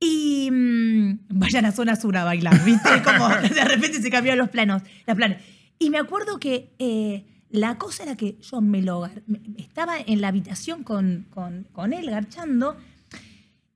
Y 0.00 0.50
mm, 0.50 1.18
vayan 1.30 1.64
a 1.64 1.72
zona 1.72 1.96
sur 1.96 2.16
a 2.16 2.24
bailar, 2.24 2.62
¿viste? 2.64 2.90
Como 3.04 3.28
de 3.28 3.64
repente 3.64 4.02
se 4.02 4.10
cambiaron 4.10 4.38
los 4.38 4.50
planos, 4.50 4.82
los 5.06 5.16
planes. 5.16 5.38
Y 5.78 5.88
me 5.90 5.98
acuerdo 5.98 6.38
que 6.38 6.74
eh, 6.78 7.24
la 7.50 7.78
cosa 7.78 8.02
era 8.02 8.14
que 8.16 8.36
yo 8.42 8.60
me 8.60 8.82
lo 8.82 9.08
estaba 9.56 9.94
en 9.98 10.20
la 10.20 10.28
habitación 10.28 10.82
con, 10.82 11.26
con, 11.30 11.66
con 11.72 11.92
él 11.94 12.10
garchando 12.10 12.76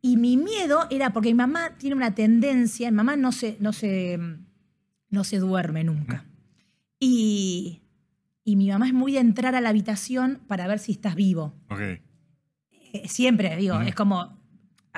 y 0.08 0.16
mi 0.16 0.38
miedo 0.38 0.86
era 0.88 1.12
porque 1.12 1.28
mi 1.28 1.34
mamá 1.34 1.76
tiene 1.76 1.94
una 1.94 2.14
tendencia, 2.14 2.90
mi 2.90 2.96
mamá 2.96 3.14
no 3.16 3.30
se, 3.30 3.58
no 3.60 3.74
se, 3.74 4.18
no 5.10 5.22
se 5.22 5.38
duerme 5.38 5.84
nunca. 5.84 6.24
Y, 6.98 7.82
y 8.42 8.56
mi 8.56 8.70
mamá 8.70 8.86
es 8.86 8.94
muy 8.94 9.12
de 9.12 9.18
entrar 9.18 9.54
a 9.54 9.60
la 9.60 9.68
habitación 9.68 10.40
para 10.46 10.66
ver 10.66 10.78
si 10.78 10.92
estás 10.92 11.14
vivo. 11.14 11.54
Ok. 11.68 11.80
Eh, 11.80 12.00
siempre, 13.06 13.54
digo, 13.58 13.78
es 13.82 13.94
como, 13.94 14.37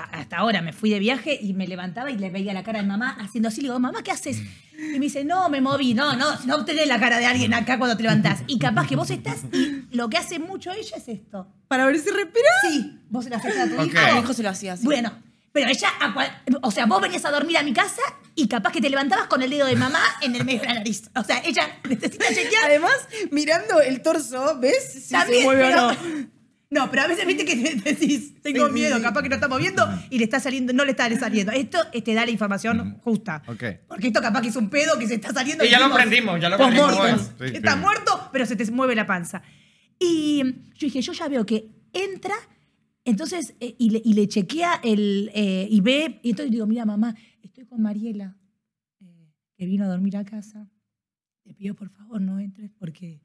hasta 0.04 0.38
ahora 0.38 0.62
me 0.62 0.72
fui 0.72 0.90
de 0.90 0.98
viaje 0.98 1.38
y 1.40 1.52
me 1.54 1.66
levantaba 1.66 2.10
y 2.10 2.16
le 2.18 2.30
veía 2.30 2.52
la 2.52 2.62
cara 2.62 2.80
de 2.80 2.86
mamá 2.86 3.16
haciendo 3.20 3.48
así, 3.48 3.60
le 3.60 3.68
digo, 3.68 3.78
mamá, 3.78 4.02
¿qué 4.02 4.10
haces? 4.10 4.38
Y 4.78 4.92
me 4.98 5.00
dice, 5.00 5.24
no, 5.24 5.48
me 5.50 5.60
moví, 5.60 5.92
no, 5.94 6.14
no, 6.16 6.26
no 6.46 6.64
tenés 6.64 6.86
la 6.88 6.98
cara 6.98 7.18
de 7.18 7.26
alguien 7.26 7.52
acá 7.54 7.78
cuando 7.78 7.96
te 7.96 8.02
levantás. 8.02 8.40
Y 8.46 8.58
capaz 8.58 8.86
que 8.86 8.96
vos 8.96 9.10
estás 9.10 9.40
y 9.52 9.94
lo 9.96 10.08
que 10.08 10.16
hace 10.16 10.38
mucho 10.38 10.72
ella 10.72 10.96
es 10.96 11.08
esto. 11.08 11.46
Para 11.68 11.84
ver 11.86 11.98
si 11.98 12.10
respira. 12.10 12.48
Sí, 12.68 12.98
vos 13.10 13.24
se 13.24 13.30
lo 13.30 13.36
haces 13.36 13.58
a 13.58 13.66
tu 13.68 13.74
Ok. 13.80 13.86
hijo. 13.86 13.98
A 13.98 14.12
mi 14.14 14.20
hijo 14.20 14.32
se 14.32 14.42
lo 14.42 14.48
hacía 14.48 14.72
así. 14.74 14.84
Bueno, 14.84 15.12
Pero 15.52 15.68
ella, 15.68 15.88
o 16.62 16.70
sea, 16.70 16.86
vos 16.86 17.00
venías 17.02 17.24
a 17.24 17.30
dormir 17.30 17.58
a 17.58 17.62
mi 17.62 17.72
casa 17.72 18.00
y 18.36 18.46
capaz 18.46 18.70
que 18.72 18.80
te 18.80 18.88
levantabas 18.88 19.26
con 19.26 19.42
el 19.42 19.50
dedo 19.50 19.66
de 19.66 19.74
mamá 19.76 20.00
en 20.22 20.34
el 20.36 20.44
medio 20.44 20.60
de 20.60 20.66
la 20.68 20.74
nariz. 20.74 21.10
O 21.16 21.24
sea, 21.24 21.42
ella 21.44 21.68
necesita 21.88 22.26
chequear. 22.28 22.64
Además, 22.66 22.94
mirando 23.32 23.80
el 23.80 24.00
torso, 24.00 24.58
¿ves? 24.60 24.92
Si 25.04 25.12
También, 25.12 25.40
se 25.40 25.44
mueve 25.44 25.64
pero- 25.66 25.88
o 25.88 25.92
no. 25.92 26.39
No, 26.72 26.88
pero 26.88 27.02
a 27.02 27.08
veces 27.08 27.26
viste 27.26 27.44
que 27.44 27.56
te 27.56 27.74
decís, 27.94 28.40
tengo 28.42 28.68
Sí, 28.68 28.72
miedo, 28.72 28.96
sí. 28.96 29.02
capaz 29.02 29.22
que 29.22 29.28
no 29.28 29.34
estamos 29.34 29.58
viendo 29.58 29.84
y 30.08 30.18
le 30.18 30.24
está 30.24 30.38
saliendo, 30.38 30.72
no 30.72 30.84
le 30.84 30.92
está 30.92 31.10
saliendo. 31.18 31.50
Esto 31.50 31.78
te 31.90 32.14
da 32.14 32.24
la 32.24 32.30
información 32.30 32.98
justa. 33.00 33.42
Ok. 33.48 33.64
Porque 33.88 34.06
esto 34.06 34.20
capaz 34.20 34.40
que 34.42 34.48
es 34.48 34.56
un 34.56 34.70
pedo 34.70 34.96
que 34.98 35.08
se 35.08 35.14
está 35.14 35.32
saliendo. 35.32 35.64
Y 35.64 35.68
ya 35.68 35.80
lo 35.80 35.88
decimos, 35.96 36.36
aprendimos, 36.36 36.40
ya 36.40 36.48
lo. 36.48 37.18
Sí, 37.48 37.56
Está 37.56 37.74
muerto, 37.74 38.28
pero 38.32 38.46
se 38.46 38.54
te 38.54 38.70
mueve 38.70 38.94
la 38.94 39.04
panza. 39.04 39.42
Y 39.98 40.42
yo 40.44 40.86
dije, 40.86 41.02
yo 41.02 41.12
ya 41.12 41.26
veo 41.28 41.44
que 41.44 41.68
entra, 41.92 42.34
entonces, 43.04 43.54
eh, 43.58 43.74
y, 43.76 43.90
le, 43.90 44.02
y 44.04 44.14
le 44.14 44.28
chequea 44.28 44.80
el, 44.84 45.30
eh, 45.34 45.66
y 45.68 45.80
ve, 45.80 46.20
y 46.22 46.30
entonces 46.30 46.52
digo, 46.52 46.66
mira 46.68 46.84
mamá, 46.84 47.16
estoy 47.42 47.66
con 47.66 47.82
Mariela, 47.82 48.36
eh, 49.00 49.34
que 49.56 49.66
vino 49.66 49.84
a 49.84 49.88
dormir 49.88 50.16
a 50.16 50.24
casa. 50.24 50.70
Te 51.42 51.52
pido 51.52 51.74
por 51.74 51.90
favor 51.90 52.20
no 52.20 52.38
entres 52.38 52.70
porque, 52.78 53.20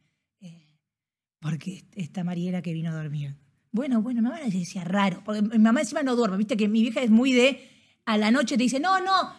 porque 1.45 1.85
está 1.95 2.23
Mariela 2.23 2.63
que 2.63 2.73
vino 2.73 2.89
a 2.89 2.95
dormir. 2.95 3.35
Bueno, 3.71 4.01
bueno, 4.01 4.19
mi 4.19 4.29
mamá 4.29 4.41
le 4.41 4.49
decía 4.49 4.83
raro, 4.83 5.21
porque 5.23 5.43
mi 5.43 5.59
mamá 5.59 5.81
encima 5.81 6.01
no 6.01 6.15
duerme, 6.15 6.37
viste 6.37 6.57
que 6.57 6.67
mi 6.67 6.81
vieja 6.81 7.03
es 7.03 7.11
muy 7.11 7.33
de, 7.33 7.69
a 8.03 8.17
la 8.17 8.31
noche 8.31 8.57
te 8.57 8.63
dice, 8.63 8.79
no, 8.79 8.99
no, 8.99 9.31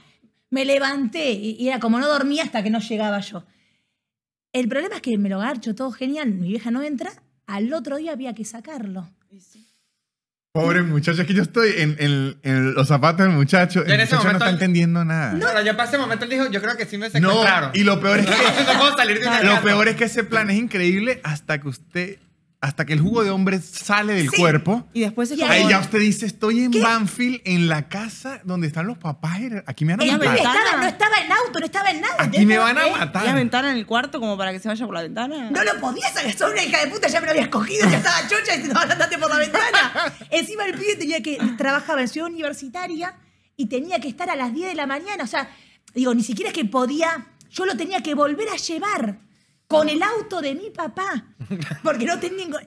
me 0.51 0.65
levanté, 0.65 1.33
y 1.33 1.67
era 1.67 1.81
como 1.81 1.99
no 1.99 2.07
dormía 2.07 2.45
hasta 2.45 2.63
que 2.63 2.71
no 2.71 2.79
llegaba 2.79 3.19
yo. 3.19 3.45
El 4.53 4.69
problema 4.69 4.95
es 4.97 5.03
que 5.03 5.19
me 5.19 5.29
lo 5.29 5.41
garcho 5.41 5.75
todo 5.75 5.91
genial, 5.91 6.33
mi 6.33 6.47
vieja 6.47 6.71
no 6.71 6.81
entra, 6.81 7.11
al 7.45 7.73
otro 7.73 7.97
día 7.97 8.13
había 8.13 8.35
que 8.35 8.45
sacarlo. 8.45 9.11
Pobre 10.61 10.83
muchacho, 10.83 11.21
es 11.23 11.27
que 11.27 11.35
yo 11.35 11.43
estoy 11.43 11.73
en, 11.77 11.97
en- 11.99 12.37
en 12.43 12.75
los 12.75 12.89
zapatos 12.89 13.27
del 13.27 13.35
muchacho. 13.37 13.85
En 13.85 13.93
El 13.93 14.01
ese 14.01 14.15
muchacho 14.17 14.33
no 14.33 14.39
está 14.39 14.51
entendiendo 14.51 15.05
nada. 15.05 15.33
No, 15.33 15.53
no, 15.53 15.61
ya 15.63 15.77
para 15.77 15.89
ese 15.89 15.99
momento 15.99 16.25
él 16.25 16.31
dijo, 16.31 16.51
yo 16.51 16.61
creo 16.63 16.77
que 16.77 16.87
sí 16.87 16.99
me 16.99 17.09
No, 17.09 17.13
secuestraron. 17.31 17.71
y 17.75 17.85
lo 17.85 18.01
peor 18.01 18.19
es 18.21 18.27
que 18.27 18.33
no 18.73 18.79
puedo 18.79 18.97
salir 18.97 19.21
de 19.21 19.27
una 19.29 19.43
lo 19.43 19.49
casa. 19.51 19.63
peor 19.63 19.89
es 19.89 19.97
que 19.97 20.05
ese 20.05 20.25
plan 20.25 20.51
es 20.51 20.57
increíble 20.59 21.21
hasta 21.25 21.61
que 21.61 21.69
usted 21.69 22.17
hasta 22.61 22.85
que 22.87 22.95
el 22.95 23.01
jugo 23.01 23.23
de 23.23 23.31
hombre 23.31 23.61
sale 23.61 24.15
del 24.15 24.31
Sí. 24.31 24.37
cuerpo. 24.39 24.87
Y 24.95 25.01
después 25.01 25.29
como... 25.31 25.47
Ahí 25.47 25.69
ya 25.69 25.79
usted 25.79 25.99
dice, 26.01 26.27
estoy 26.27 26.61
en 26.65 26.71
Banfield, 26.73 27.41
en 27.45 27.69
la 27.69 27.89
casa 27.89 28.41
donde 28.45 28.67
están 28.67 28.87
los 28.87 28.99
papás. 28.99 29.39
Aquí 29.67 29.85
me 29.85 29.95
van 29.95 30.01
a 30.01 30.05
El 30.13 30.19
matar. 30.19 30.37
estaba, 30.37 30.77
no 30.81 30.87
estaba 30.87 31.15
en 31.25 31.33
auto, 31.33 31.61
no 31.61 31.67
estaba 31.67 31.91
en 31.91 32.01
nada. 32.01 32.15
Aquí 32.19 32.47
me 32.47 32.59
van 32.59 32.79
a 32.79 32.87
¿Eh? 32.87 32.91
matar. 32.91 33.23
¿Tenías 33.23 33.35
ventana 33.35 33.71
en 33.71 33.77
el 33.77 33.87
cuarto 33.87 34.19
como 34.21 34.37
para 34.39 34.53
que 34.53 34.59
se 34.59 34.69
vaya 34.69 34.85
por 34.87 34.95
la 34.95 35.03
ventana? 35.03 35.51
No 35.51 35.63
lo 35.65 35.79
podías 35.81 36.13
sacar, 36.15 36.33
sos 36.33 36.51
una 36.51 36.65
hija 36.65 36.85
de 36.85 36.91
puta, 36.91 37.09
ya 37.09 37.21
me 37.21 37.27
lo 37.27 37.33
habías 37.33 37.49
cogido, 37.49 37.89
ya 37.91 37.99
estaba 37.99 38.27
chocha 38.29 38.57
y 38.57 38.63
te 38.63 38.79
andate 38.79 39.19
por 39.19 39.29
la 39.31 39.39
ventana. 39.39 40.15
Encima 40.31 40.65
el 40.65 40.73
pibe 40.79 40.97
tenía 40.97 41.23
que, 41.23 41.39
trabajaba 41.59 42.01
en 42.01 42.09
ciudad 42.09 42.29
universitaria 42.29 43.15
y 43.57 43.67
tenía 43.67 44.01
que 44.01 44.09
estar 44.09 44.29
a 44.31 44.35
las 44.37 44.53
10 44.55 44.69
de 44.69 44.75
la 44.75 44.87
mañana. 44.87 45.23
O 45.25 45.27
sea, 45.29 45.49
digo, 45.95 46.15
ni 46.15 46.23
siquiera 46.23 46.51
es 46.51 46.55
que 46.55 46.65
podía, 46.65 47.27
yo 47.51 47.67
lo 47.67 47.77
tenía 47.77 48.03
que 48.03 48.15
volver 48.15 48.49
a 48.49 48.57
llevar 48.57 49.19
con 49.67 49.89
el 49.89 50.03
auto 50.03 50.41
de 50.41 50.55
mi 50.55 50.71
papá. 50.71 51.27
Porque 51.83 52.05
no 52.07 52.19
tenía 52.19 52.45
ningún... 52.45 52.61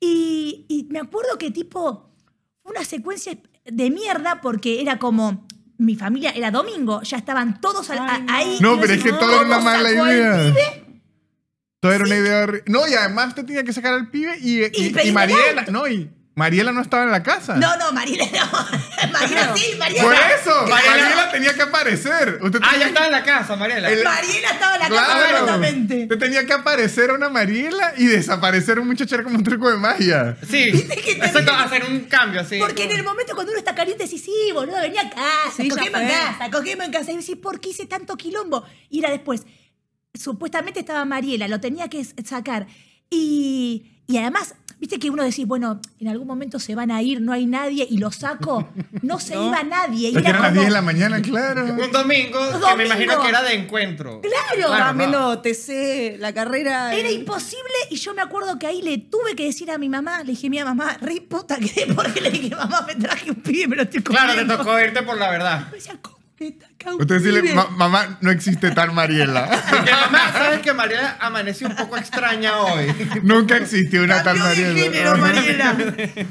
Y, 0.00 0.66
y 0.68 0.84
me 0.90 1.00
acuerdo 1.00 1.38
que 1.38 1.50
tipo, 1.50 2.14
fue 2.62 2.72
una 2.72 2.84
secuencia 2.84 3.36
de 3.64 3.90
mierda 3.90 4.40
porque 4.40 4.80
era 4.80 4.98
como... 4.98 5.46
Mi 5.76 5.96
familia 5.96 6.30
era 6.30 6.52
domingo, 6.52 7.02
ya 7.02 7.16
estaban 7.16 7.60
todos 7.60 7.90
a- 7.90 7.94
Ay, 8.14 8.22
no. 8.22 8.32
ahí. 8.32 8.58
No, 8.60 8.80
pero 8.80 8.92
es 8.94 9.02
que 9.02 9.10
todo 9.12 9.28
era 9.34 9.42
una 9.44 9.56
¿cómo 9.56 9.64
mala 9.70 9.90
idea. 9.90 10.36
pibe? 10.52 11.00
Todo 11.80 11.92
era 11.92 12.04
una 12.04 12.16
idea 12.16 12.42
horrible. 12.44 12.62
No, 12.72 12.86
y 12.86 12.94
además 12.94 13.28
usted 13.28 13.44
tenía 13.44 13.64
que 13.64 13.72
sacar 13.72 13.92
al 13.92 14.08
pibe 14.08 14.38
y, 14.40 14.62
y, 14.66 14.94
Y 15.08 15.10
Mariela. 15.12 15.64
No, 15.72 15.88
y 15.88 16.10
Mariela 16.36 16.70
no 16.70 16.80
estaba 16.80 17.02
en 17.02 17.10
la 17.10 17.24
casa. 17.24 17.56
No, 17.56 17.76
no, 17.76 17.90
Mariela 17.92 18.24
no. 18.24 18.66
Mariela 19.20 19.56
sí, 19.56 19.74
Mariela. 19.78 20.02
Por 20.04 20.14
eso, 20.14 20.66
Mariela- 20.66 20.90
Mariela, 21.02 21.30
tenía 21.32 21.54
que 21.54 21.62
aparecer. 21.62 22.38
Usted 22.42 22.60
Ah, 22.62 22.70
tenía 22.70 22.78
ya 22.78 22.86
estaba 22.88 23.06
en 23.06 23.12
la 23.12 23.22
casa, 23.22 23.56
Mariela. 23.56 23.90
El- 23.90 24.04
Mariela 24.04 24.50
estaba 24.50 24.74
en 24.74 24.80
la 24.80 24.88
casa 24.88 25.18
completamente. 25.22 26.02
Usted 26.02 26.18
tenía 26.18 26.46
que 26.46 26.52
aparecer 26.52 27.10
una 27.12 27.28
Mariela 27.28 27.94
y 27.96 28.06
desaparecer 28.06 28.78
un 28.78 28.86
muchacho 28.88 29.14
era 29.14 29.24
como 29.24 29.36
un 29.36 29.44
truco 29.44 29.70
de 29.70 29.76
magia. 29.78 30.36
Sí, 30.48 30.64
exacto, 30.68 31.52
hacer 31.52 31.84
un 31.84 32.00
cambio 32.00 32.40
así. 32.40 32.58
Porque 32.58 32.84
en 32.84 32.92
el 32.92 33.02
momento 33.02 33.34
cuando 33.34 33.52
uno 33.52 33.58
está 33.58 33.74
caliente, 33.74 34.06
sí, 34.06 34.18
sí, 34.18 34.32
boludo, 34.52 34.80
venía 34.80 35.02
a 35.02 35.10
casa, 35.10 35.56
Sí, 35.56 35.68
cogemos 35.68 36.00
en 36.00 36.08
casa, 36.08 36.50
cogemos 36.50 36.86
en 36.86 36.92
casa. 36.92 37.12
Y 37.12 37.16
decís, 37.16 37.36
¿por 37.36 37.60
qué 37.60 37.70
hice 37.70 37.86
tanto 37.86 38.16
quilombo? 38.16 38.64
Y 38.90 38.98
era 39.00 39.10
después, 39.10 39.42
supuestamente 40.12 40.80
estaba 40.80 41.04
Mariela, 41.04 41.48
lo 41.48 41.60
tenía 41.60 41.88
que 41.88 42.04
sacar. 42.24 42.66
Y, 43.10 44.02
y 44.06 44.16
además, 44.18 44.54
viste 44.84 44.98
que 44.98 45.08
uno 45.08 45.22
decís, 45.24 45.46
bueno, 45.46 45.80
en 45.98 46.08
algún 46.08 46.26
momento 46.26 46.58
se 46.58 46.74
van 46.74 46.90
a 46.90 47.00
ir, 47.00 47.20
no 47.22 47.32
hay 47.32 47.46
nadie, 47.46 47.86
y 47.88 47.96
lo 47.98 48.10
saco. 48.12 48.68
No 49.02 49.18
se 49.18 49.34
No. 49.34 49.46
iba 49.48 49.62
nadie. 49.62 50.10
Era 50.10 50.20
eran 50.20 50.32
las 50.32 50.50
como, 50.50 50.52
10 50.60 50.64
de 50.66 50.70
la 50.70 50.82
mañana, 50.82 51.22
claro. 51.22 51.64
Un 51.64 51.90
domingo, 51.92 52.38
que 52.38 52.52
Domingo. 52.58 52.76
me 52.76 52.84
imagino 52.86 53.20
que 53.22 53.28
era 53.28 53.42
de 53.42 53.54
encuentro. 53.54 54.20
Claro. 54.20 54.92
No. 54.92 54.98
viendo 54.98 55.38
TC, 55.40 56.16
la 56.18 56.32
carrera. 56.32 56.94
Era 56.94 57.10
y- 57.10 57.14
imposible 57.16 57.72
y 57.90 57.96
yo 57.96 58.14
me 58.14 58.22
acuerdo 58.22 58.58
que 58.58 58.66
ahí 58.66 58.82
le 58.82 58.98
tuve 58.98 59.34
que 59.36 59.44
decir 59.44 59.70
a 59.70 59.78
mi 59.78 59.88
mamá, 59.88 60.18
le 60.22 60.32
dije, 60.32 60.48
mira 60.50 60.64
mamá, 60.64 60.96
re 61.00 61.20
puta 61.22 61.56
que 61.58 61.86
porque 61.94 62.20
le 62.20 62.30
dije, 62.30 62.54
mamá, 62.54 62.82
me 62.86 62.94
traje 62.94 63.30
un 63.30 63.36
pibe, 63.36 63.68
me 63.68 63.76
lo 63.76 63.82
estoy 63.82 64.02
Claro, 64.02 64.28
te 64.32 64.38
comiendo". 64.40 64.56
tocó 64.58 64.80
irte 64.80 65.02
por 65.02 65.18
la 65.18 65.30
verdad. 65.30 65.66
Me 65.70 65.76
decía, 65.78 65.96
¿cómo 66.00 66.13
Usted 66.38 67.14
decirle, 67.16 67.42
pibe? 67.42 67.54
"Ma- 67.54 67.68
mamá, 67.70 68.18
no 68.20 68.30
existe 68.30 68.70
tal 68.72 68.92
Mariela. 68.92 69.48
Porque 69.70 69.90
mamá, 69.92 70.32
sabes 70.32 70.60
que 70.60 70.72
Mariela 70.74 71.16
amaneció 71.20 71.68
un 71.68 71.76
poco 71.76 71.96
extraña 71.96 72.58
hoy. 72.58 72.86
Nunca 73.22 73.56
existió 73.56 74.02
una 74.02 74.22
tal 74.22 74.38
Mariela. 74.38 74.80
género, 74.80 75.16
Mariela. 75.18 75.76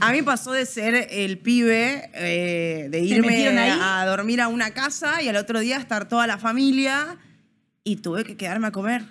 A 0.02 0.12
mí 0.12 0.22
pasó 0.22 0.52
de 0.52 0.66
ser 0.66 1.08
el 1.10 1.38
pibe, 1.40 2.10
eh, 2.14 2.88
de 2.90 3.00
¿Se 3.00 3.06
irme 3.06 3.48
a 3.82 4.06
dormir 4.06 4.42
a 4.42 4.50
una 4.50 4.72
casa 4.72 5.22
y 5.22 5.30
al 5.30 5.38
otro 5.38 5.60
día 5.60 5.78
estar 5.78 6.08
toda 6.08 6.28
la 6.28 6.38
familia 6.38 7.18
y 7.84 7.98
tuve 7.98 8.24
que 8.26 8.36
quedarme 8.38 8.68
a 8.68 8.72
comer. 8.72 9.04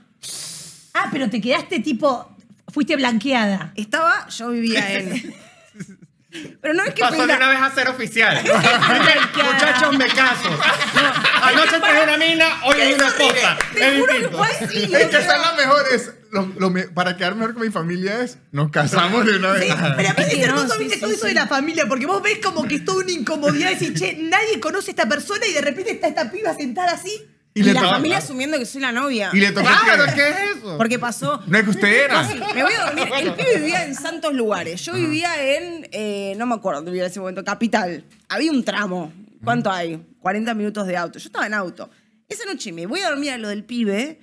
Ah, 0.95 1.09
pero 1.11 1.29
te 1.31 1.41
quedaste 1.41 1.81
tipo, 1.81 2.37
fuiste 2.69 2.97
blanqueada. 2.97 3.73
Estaba, 3.77 4.29
yo 4.29 4.51
vivía 4.51 4.93
en... 4.99 5.35
Pero 6.61 6.75
no 6.75 6.83
es 6.85 6.95
que 6.95 7.01
Pasó 7.03 7.15
de 7.15 7.21
venga- 7.27 7.37
una 7.37 7.49
vez 7.49 7.59
a 7.61 7.75
ser 7.75 7.89
oficial. 7.89 8.43
Muchachos, 8.45 9.99
me 9.99 10.07
caso. 10.07 10.49
Anoche 11.43 11.79
traje 11.81 12.03
una 12.05 12.17
mina, 12.17 12.47
hoy 12.65 12.77
es 12.81 12.95
una 12.95 13.09
esposa. 13.09 13.59
Te 13.75 13.89
Es 13.95 14.01
juro 14.01 14.13
que 14.19 14.29
fue 14.29 14.49
así. 14.49 14.83
Es 14.85 14.91
que 14.91 15.11
sea, 15.11 15.21
esa 15.21 15.35
es 15.37 15.41
la 15.43 15.53
mejor. 15.55 15.83
Es, 15.93 16.13
lo- 16.31 16.53
lo 16.59 16.71
me- 16.71 16.85
para 16.89 17.17
quedar 17.17 17.35
mejor 17.35 17.55
con 17.55 17.63
mi 17.63 17.71
familia 17.71 18.23
es, 18.23 18.39
nos 18.53 18.71
casamos 18.71 19.27
de 19.27 19.37
una 19.37 19.53
vez. 19.53 19.65
Sí, 19.65 19.75
pero 19.97 20.09
a 20.09 20.13
mí 20.15 20.23
es 20.31 20.39
no, 20.39 20.45
hermoso, 20.45 20.75
sí, 20.79 20.89
eso 20.93 21.27
de 21.27 21.35
la 21.35 21.47
familia, 21.47 21.87
porque 21.89 22.07
vos 22.07 22.23
ves 22.23 22.39
como 22.43 22.67
que 22.67 22.77
es 22.77 22.85
toda 22.85 23.03
una 23.05 23.13
incomodidad, 23.13 23.71
decís, 23.71 23.93
che, 23.95 24.17
nadie 24.19 24.59
conoce 24.61 24.91
a 24.91 24.93
esta 24.93 25.07
persona 25.09 25.47
y 25.47 25.53
de 25.53 25.61
repente 25.61 25.91
está 25.93 26.09
esta 26.09 26.31
piba 26.31 26.55
sentada 26.55 26.93
así. 26.93 27.29
Y, 27.55 27.61
Y 27.61 27.63
le 27.65 27.75
la 27.75 27.81
familia 27.83 28.19
asumiendo 28.19 28.59
que 28.59 28.65
soy 28.65 28.81
la 28.81 28.93
novia. 28.93 29.31
y 29.33 29.39
le 29.41 29.53
tocó 29.53 29.67
Claro, 29.85 30.05
¿qué 30.15 30.29
es 30.31 30.37
eso? 30.57 30.79
Porque 30.79 30.99
pasó... 30.99 31.43
No 31.47 31.59
es 31.59 31.65
que 31.65 31.71
usted 31.71 32.05
era. 32.05 32.23
Me 32.55 32.63
voy 32.63 32.73
a 32.73 32.87
dormir. 32.87 33.09
El 33.21 33.35
pibe 33.35 33.57
vivía 33.59 33.85
en 33.85 33.95
santos 33.95 34.33
lugares. 34.33 34.83
Yo 34.85 34.95
vivía 34.95 35.57
en, 35.57 35.87
eh, 35.93 36.35
no 36.39 36.47
me 36.47 36.55
acuerdo 36.55 36.79
dónde 36.79 36.93
vivía 36.93 37.05
en 37.05 37.11
ese 37.11 37.21
momento, 37.21 37.45
Capital. 37.45 38.05
Había 38.29 38.51
un 38.51 38.65
tramo. 38.65 39.13
¿Cuánto 39.45 39.71
hay? 39.71 40.03
40 40.21 40.55
minutos 40.55 40.87
de 40.87 40.97
auto. 40.97 41.19
Yo 41.19 41.27
estaba 41.27 41.47
en 41.47 41.53
auto. 41.55 41.91
Esa 42.29 42.45
noche 42.47 42.73
me 42.73 42.87
voy 42.87 43.01
a 43.01 43.11
dormir 43.11 43.33
a 43.33 43.39
lo 43.39 43.49
del 43.49 43.65
pibe 43.65 44.19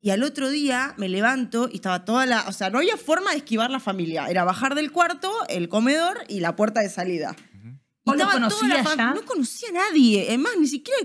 y 0.00 0.10
al 0.10 0.22
otro 0.22 0.48
día 0.48 0.94
me 0.96 1.08
levanto 1.10 1.68
y 1.70 1.76
estaba 1.76 2.06
toda 2.06 2.24
la... 2.24 2.44
O 2.48 2.52
sea, 2.52 2.70
no 2.70 2.78
había 2.78 2.96
forma 2.96 3.32
de 3.32 3.38
esquivar 3.38 3.70
la 3.70 3.80
familia. 3.80 4.28
Era 4.28 4.44
bajar 4.44 4.74
del 4.74 4.92
cuarto, 4.92 5.30
el 5.48 5.68
comedor 5.68 6.20
y 6.28 6.40
la 6.40 6.56
puerta 6.56 6.80
de 6.80 6.88
salida. 6.88 7.36
Y 7.52 8.10
¿Vos 8.10 8.16
lo 8.16 8.22
estaba 8.22 8.48
toda 8.48 8.68
la 8.68 8.74
conocías 8.76 8.86
fam- 8.86 8.96
ya? 8.96 9.14
No 9.14 9.22
conocía 9.26 9.68
a 9.68 9.72
nadie. 9.72 10.32
Es 10.32 10.38
más, 10.38 10.52
ni 10.58 10.68
siquiera... 10.68 11.00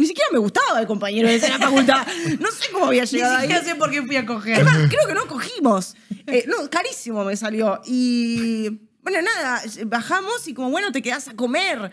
Ni 0.00 0.06
siquiera 0.06 0.30
me 0.32 0.38
gustaba 0.38 0.80
el 0.80 0.86
compañero 0.86 1.28
de 1.28 1.38
la 1.38 1.58
facultad. 1.58 2.06
No 2.38 2.50
sé 2.50 2.70
cómo 2.72 2.86
había 2.86 3.02
Ni 3.02 3.08
llegado 3.08 3.36
ahí. 3.36 3.42
siquiera 3.42 3.62
sé 3.64 3.74
por 3.74 3.90
qué 3.90 4.02
fui 4.02 4.16
a 4.16 4.24
coger. 4.24 4.58
Es 4.60 4.64
más, 4.64 4.78
creo 4.88 5.06
que 5.06 5.12
no 5.12 5.26
cogimos. 5.26 5.94
Eh, 6.26 6.46
no, 6.48 6.70
carísimo 6.70 7.22
me 7.22 7.36
salió. 7.36 7.80
Y 7.84 8.70
bueno, 9.02 9.18
nada, 9.20 9.62
bajamos 9.86 10.48
y 10.48 10.54
como, 10.54 10.70
bueno, 10.70 10.90
te 10.90 11.02
quedás 11.02 11.28
a 11.28 11.34
comer. 11.34 11.90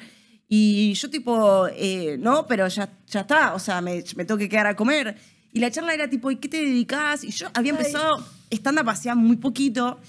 Y 0.47 0.93
yo 0.93 1.10
tipo, 1.10 1.68
eh, 1.68 2.16
no, 2.18 2.47
pero 2.47 2.70
ya, 2.70 2.89
ya 3.08 3.20
está, 3.20 3.53
o 3.53 3.60
sea, 3.60 3.82
me, 3.82 4.01
me 4.16 4.24
tengo 4.24 4.38
que 4.38 4.47
quedar 4.47 4.68
a 4.68 4.76
comer. 4.78 5.18
Y 5.51 5.60
la 5.60 5.70
charla 5.70 5.93
era 5.93 6.10
tipo, 6.10 6.32
¿y 6.32 6.38
qué 6.38 6.47
te 6.47 6.58
dedicas? 6.58 7.26
Y 7.26 7.32
yo 7.32 7.47
había 7.53 7.72
empezado 7.72 8.26
stand-up 8.49 8.89
hacía 8.89 9.16
muy 9.16 9.36
poquito. 9.36 9.99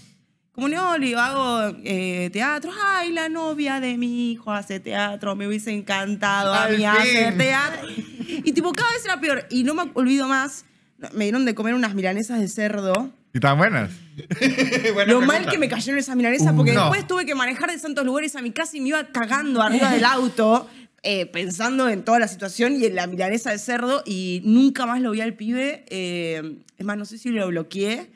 Como 0.59 0.69
no, 0.71 0.91
hago 1.21 1.77
eh, 1.85 2.31
teatro. 2.33 2.73
Ay, 2.85 3.13
la 3.13 3.29
novia 3.29 3.79
de 3.79 3.97
mi 3.97 4.33
hijo 4.33 4.51
hace 4.51 4.81
teatro. 4.81 5.37
Me 5.37 5.47
hubiese 5.47 5.71
encantado 5.71 6.53
a 6.53 6.67
mí 6.67 6.85
hacer 6.85 7.39
teatro. 7.39 7.89
Y 8.27 8.51
tipo, 8.51 8.73
cada 8.73 8.91
vez 8.91 9.05
era 9.05 9.21
peor. 9.21 9.47
Y 9.51 9.63
no 9.63 9.75
me 9.75 9.89
olvido 9.95 10.27
más. 10.27 10.65
Me 11.13 11.27
dieron 11.27 11.45
de 11.45 11.55
comer 11.55 11.75
unas 11.75 11.95
milanesas 11.95 12.41
de 12.41 12.49
cerdo. 12.49 13.13
Y 13.33 13.37
estaban 13.39 13.57
buenas. 13.59 13.93
Buena 14.95 15.13
Lo 15.13 15.21
mal 15.21 15.29
pregunta. 15.29 15.51
que 15.53 15.59
me 15.59 15.69
cayeron 15.69 16.01
esas 16.01 16.17
milanesas, 16.17 16.53
porque 16.55 16.73
no. 16.73 16.81
después 16.81 17.07
tuve 17.07 17.25
que 17.25 17.37
manejar 17.37 17.71
de 17.71 17.79
santos 17.79 18.05
lugares 18.05 18.35
a 18.35 18.43
mi 18.43 18.51
casa 18.51 18.77
y 18.77 18.81
me 18.81 18.89
iba 18.89 19.05
cagando 19.13 19.63
arriba 19.63 19.93
del 19.93 20.05
auto, 20.07 20.69
eh, 21.05 21.27
pensando 21.27 21.89
en 21.89 22.03
toda 22.03 22.19
la 22.19 22.27
situación 22.27 22.75
y 22.81 22.85
en 22.85 22.97
la 22.97 23.07
milanesa 23.07 23.53
de 23.53 23.59
cerdo, 23.59 24.03
y 24.05 24.43
nunca 24.45 24.87
más 24.87 25.01
lo 25.03 25.13
vi 25.13 25.21
al 25.21 25.35
pibe. 25.35 25.85
eh, 25.89 26.57
es 26.77 26.85
más, 26.85 26.99
no 26.99 27.05
sé 27.05 27.17
si 27.17 27.29
lo 27.29 27.47
bloqueé. 27.47 28.11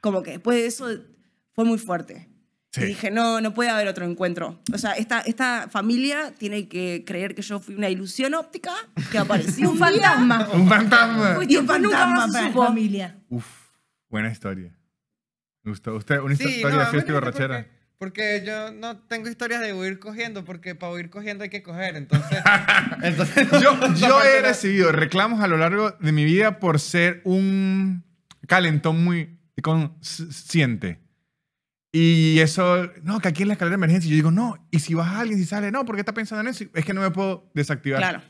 Como 0.00 0.22
que 0.22 0.30
después 0.30 0.58
de 0.58 0.66
eso 0.66 0.86
fue 1.58 1.64
muy 1.64 1.78
fuerte. 1.78 2.28
Sí. 2.70 2.82
Y 2.82 2.86
dije, 2.86 3.10
no, 3.10 3.40
no 3.40 3.52
puede 3.52 3.68
haber 3.68 3.88
otro 3.88 4.04
encuentro. 4.04 4.62
O 4.72 4.78
sea, 4.78 4.92
esta, 4.92 5.18
esta 5.22 5.66
familia 5.68 6.32
tiene 6.38 6.68
que 6.68 7.02
creer 7.04 7.34
que 7.34 7.42
yo 7.42 7.58
fui 7.58 7.74
una 7.74 7.88
ilusión 7.88 8.32
óptica 8.34 8.70
que 9.10 9.18
apareció 9.18 9.68
Un 9.72 9.76
fantasma. 9.76 10.48
Un 10.52 10.68
fantasma. 10.68 11.34
Fuiste 11.34 11.54
Y 11.54 11.56
un 11.56 11.66
fantasma 11.66 12.06
más 12.14 12.30
para 12.32 12.48
la 12.48 12.52
familia. 12.54 13.18
Uf, 13.28 13.44
buena 14.08 14.30
historia. 14.30 14.72
Me 15.64 15.72
gustó. 15.72 15.96
Usted, 15.96 16.20
una 16.20 16.36
Sí, 16.36 16.44
historia 16.44 16.68
no, 16.70 16.76
de 16.76 16.82
a 16.82 16.86
mí 16.86 16.90
fiesta 16.92 17.10
y 17.10 17.12
no, 17.12 17.20
borrachera. 17.20 17.56
Porque, 17.56 17.72
porque 17.98 18.44
yo 18.46 18.70
no 18.70 18.98
tengo 18.98 19.28
historias 19.28 19.60
de 19.60 19.74
huir 19.74 19.98
cogiendo, 19.98 20.44
porque 20.44 20.76
para 20.76 20.92
huir 20.92 21.10
cogiendo 21.10 21.42
hay 21.42 21.50
que 21.50 21.64
coger, 21.64 21.96
entonces... 21.96 22.38
entonces 23.02 23.48
Yo, 23.60 23.74
no, 23.74 23.92
yo 23.96 24.08
no, 24.10 24.22
he 24.22 24.40
no. 24.42 24.46
recibido 24.46 24.92
reclamos 24.92 25.40
a 25.40 25.48
lo 25.48 25.56
largo 25.56 25.90
de 25.90 26.12
mi 26.12 26.24
vida 26.24 26.60
por 26.60 26.78
ser 26.78 27.20
un 27.24 28.04
calentón 28.46 29.02
muy 29.02 29.40
consciente. 29.60 31.00
Y 31.92 32.38
eso, 32.40 32.90
no, 33.02 33.18
que 33.20 33.28
aquí 33.28 33.42
en 33.42 33.48
la 33.48 33.54
escalera 33.54 33.72
de 33.72 33.80
emergencia, 33.80 34.10
yo 34.10 34.14
digo, 34.16 34.30
no, 34.30 34.56
y 34.70 34.78
si 34.80 34.92
baja 34.94 35.20
alguien, 35.20 35.38
si 35.38 35.46
sale, 35.46 35.70
no, 35.72 35.84
porque 35.86 36.00
está 36.00 36.12
pensando 36.12 36.42
en 36.42 36.48
eso, 36.48 36.64
es 36.74 36.84
que 36.84 36.92
no 36.92 37.00
me 37.00 37.10
puedo 37.10 37.50
desactivar. 37.54 37.98
Claro, 38.00 38.20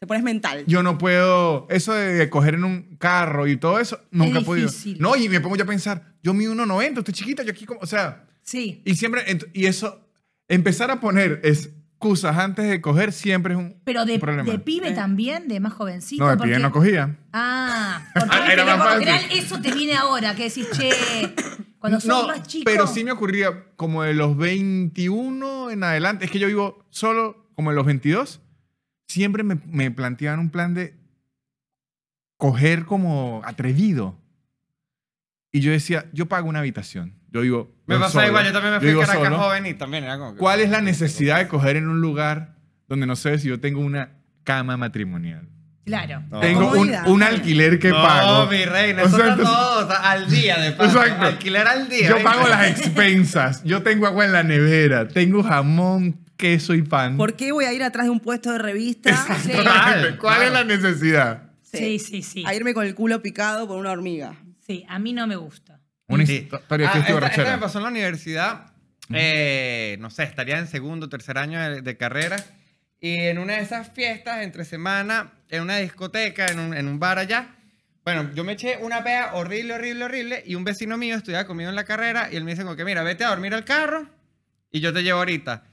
te 0.00 0.06
pones 0.06 0.24
mental. 0.24 0.64
Yo 0.66 0.82
no 0.82 0.98
puedo, 0.98 1.66
eso 1.70 1.92
de 1.92 2.28
coger 2.28 2.54
en 2.54 2.64
un 2.64 2.96
carro 2.98 3.46
y 3.46 3.56
todo 3.56 3.78
eso, 3.78 4.00
nunca 4.10 4.40
he 4.40 4.42
podido. 4.44 4.68
No, 4.98 5.14
y 5.14 5.28
me 5.28 5.40
pongo 5.40 5.54
yo 5.56 5.62
a 5.62 5.66
pensar, 5.66 6.14
yo 6.24 6.34
mido 6.34 6.52
1,90, 6.54 6.98
estoy 6.98 7.14
chiquita, 7.14 7.42
yo 7.44 7.52
aquí 7.52 7.66
como, 7.66 7.78
o 7.80 7.86
sea, 7.86 8.26
Sí. 8.42 8.82
y 8.84 8.96
siempre, 8.96 9.22
y 9.52 9.66
eso, 9.66 10.08
empezar 10.48 10.90
a 10.90 10.98
poner 11.00 11.40
excusas 11.44 12.36
antes 12.36 12.68
de 12.68 12.80
coger 12.80 13.12
siempre 13.12 13.54
es 13.54 13.58
un 13.60 13.80
Pero 13.84 14.04
de, 14.04 14.18
problema. 14.18 14.50
de 14.50 14.58
pibe 14.58 14.90
también, 14.90 15.46
de 15.48 15.60
más 15.60 15.72
jovencito. 15.72 16.24
no, 16.24 16.30
de 16.30 16.36
porque- 16.36 16.50
pibe 16.50 16.62
no 16.62 16.72
cogía. 16.72 17.16
Ah, 17.32 18.06
porque 18.14 18.28
Ah, 18.36 18.52
era 18.52 18.64
más 18.64 18.76
por 18.76 18.86
fácil. 18.86 19.06
general 19.06 19.30
eso 19.32 19.60
te 19.62 19.72
viene 19.72 19.94
ahora, 19.94 20.34
que 20.34 20.42
decís, 20.48 20.66
che, 20.72 20.90
cuando 21.84 22.00
sos 22.00 22.08
no, 22.08 22.26
más 22.28 22.46
chico. 22.46 22.64
pero 22.64 22.86
sí 22.86 23.04
me 23.04 23.12
ocurría 23.12 23.66
como 23.76 24.02
de 24.02 24.14
los 24.14 24.38
21 24.38 25.70
en 25.70 25.84
adelante. 25.84 26.24
Es 26.24 26.30
que 26.30 26.38
yo 26.38 26.46
vivo 26.46 26.82
solo 26.88 27.46
como 27.54 27.68
de 27.70 27.76
los 27.76 27.84
22. 27.84 28.40
Siempre 29.06 29.42
me, 29.42 29.60
me 29.66 29.90
planteaban 29.90 30.40
un 30.40 30.48
plan 30.48 30.72
de 30.72 30.94
coger 32.38 32.86
como 32.86 33.42
atrevido. 33.44 34.18
Y 35.52 35.60
yo 35.60 35.72
decía, 35.72 36.06
yo 36.14 36.24
pago 36.26 36.48
una 36.48 36.60
habitación. 36.60 37.14
Yo 37.30 37.42
digo, 37.42 37.70
Me 37.86 37.96
yo 37.96 38.00
pasó 38.00 38.14
solo, 38.14 38.28
igual, 38.28 38.46
yo 38.46 38.52
también 38.52 38.74
me 38.74 38.80
fui 38.80 38.88
a 38.88 38.92
vivo 38.92 39.00
Caracas 39.02 39.24
solo. 39.24 39.38
joven 39.38 39.66
y 39.66 39.74
también 39.74 40.04
era 40.04 40.16
como... 40.18 40.32
que- 40.32 40.38
¿Cuál 40.38 40.60
es 40.60 40.70
la 40.70 40.80
necesidad 40.80 41.36
de 41.38 41.48
coger 41.48 41.76
en 41.76 41.88
un 41.88 42.00
lugar 42.00 42.56
donde 42.88 43.06
no 43.06 43.14
sé 43.14 43.38
si 43.38 43.48
yo 43.48 43.60
tengo 43.60 43.80
una 43.80 44.22
cama 44.42 44.78
matrimonial? 44.78 45.48
Claro. 45.84 46.22
No. 46.30 46.40
Tengo 46.40 46.70
un, 46.72 46.90
un 47.06 47.22
alquiler 47.22 47.78
que 47.78 47.90
no, 47.90 48.02
pago. 48.02 48.46
mi 48.50 48.64
reina, 48.64 49.02
O 49.02 49.06
eso 49.06 49.16
sea, 49.16 49.28
está 49.30 49.42
entonces- 49.42 49.54
todo 49.54 49.84
o 49.84 49.88
sea, 49.88 50.10
al 50.10 50.30
día 50.30 50.58
de 50.60 50.72
paso. 50.72 50.98
Exacto. 51.02 51.26
Alquiler 51.26 51.66
al 51.66 51.88
día. 51.88 52.08
Yo 52.08 52.16
venga. 52.16 52.32
pago 52.32 52.48
las 52.48 52.68
expensas. 52.70 53.62
Yo 53.64 53.82
tengo 53.82 54.06
agua 54.06 54.24
en 54.24 54.32
la 54.32 54.42
nevera. 54.42 55.06
Tengo 55.08 55.42
jamón, 55.42 56.18
queso 56.38 56.74
y 56.74 56.82
pan. 56.82 57.16
¿Por 57.18 57.34
qué 57.36 57.52
voy 57.52 57.66
a 57.66 57.72
ir 57.74 57.82
atrás 57.82 58.04
de 58.06 58.10
un 58.10 58.20
puesto 58.20 58.50
de 58.52 58.58
revista 58.58 59.14
Sí. 59.42 59.52
¿Cuál 59.52 59.62
Claro. 60.18 60.42
es 60.42 60.52
la 60.52 60.64
necesidad? 60.64 61.42
Sí, 61.62 61.98
sí, 61.98 62.22
sí. 62.22 62.44
a 62.46 62.54
irme 62.54 62.72
con 62.72 62.86
el 62.86 62.94
culo 62.94 63.20
picado 63.20 63.66
por 63.66 63.76
una 63.78 63.90
hormiga? 63.90 64.34
Sí, 64.66 64.86
a 64.88 64.98
mí 64.98 65.12
no 65.12 65.26
me 65.26 65.36
gusta. 65.36 65.80
Una 66.06 66.24
Sí. 66.24 66.48
historia 66.50 66.86
de 66.90 66.98
Ah, 66.98 67.26
esta, 67.30 67.52
me 67.56 67.58
pasó 67.58 67.78
en 67.78 67.84
la 67.84 67.90
universidad. 67.90 68.66
eh, 69.12 69.96
no 70.00 70.08
sé, 70.10 70.22
estaría 70.22 70.58
en 70.58 70.66
segundo 70.66 71.06
o 71.06 71.08
tercer 71.10 71.36
año 71.36 71.60
de, 71.60 71.82
de 71.82 71.96
carrera. 71.96 72.36
Y 73.00 73.16
en 73.16 73.38
una 73.38 73.54
de 73.54 73.60
esas 73.60 73.90
fiestas, 73.92 74.42
entre 74.42 74.64
semana, 74.64 75.32
en 75.48 75.62
una 75.62 75.76
discoteca, 75.78 76.46
en 76.48 76.58
un, 76.58 76.74
en 76.74 76.88
un 76.88 76.98
bar 76.98 77.18
allá. 77.18 77.48
Bueno, 78.04 78.30
yo 78.34 78.44
me 78.44 78.52
eché 78.52 78.78
una 78.82 79.02
pea 79.02 79.34
horrible, 79.34 79.74
horrible, 79.74 80.04
horrible. 80.04 80.42
Y 80.46 80.54
un 80.54 80.64
vecino 80.64 80.98
mío 80.98 81.16
estudiaba 81.16 81.46
conmigo 81.46 81.70
en 81.70 81.76
la 81.76 81.84
carrera. 81.84 82.28
Y 82.30 82.36
él 82.36 82.44
me 82.44 82.50
dice 82.50 82.62
como 82.62 82.76
que, 82.76 82.84
mira, 82.84 83.02
vete 83.02 83.24
a 83.24 83.30
dormir 83.30 83.54
al 83.54 83.64
carro. 83.64 84.08
Y 84.70 84.80
yo 84.80 84.92
te 84.92 85.02
llevo 85.02 85.20
ahorita. 85.20 85.64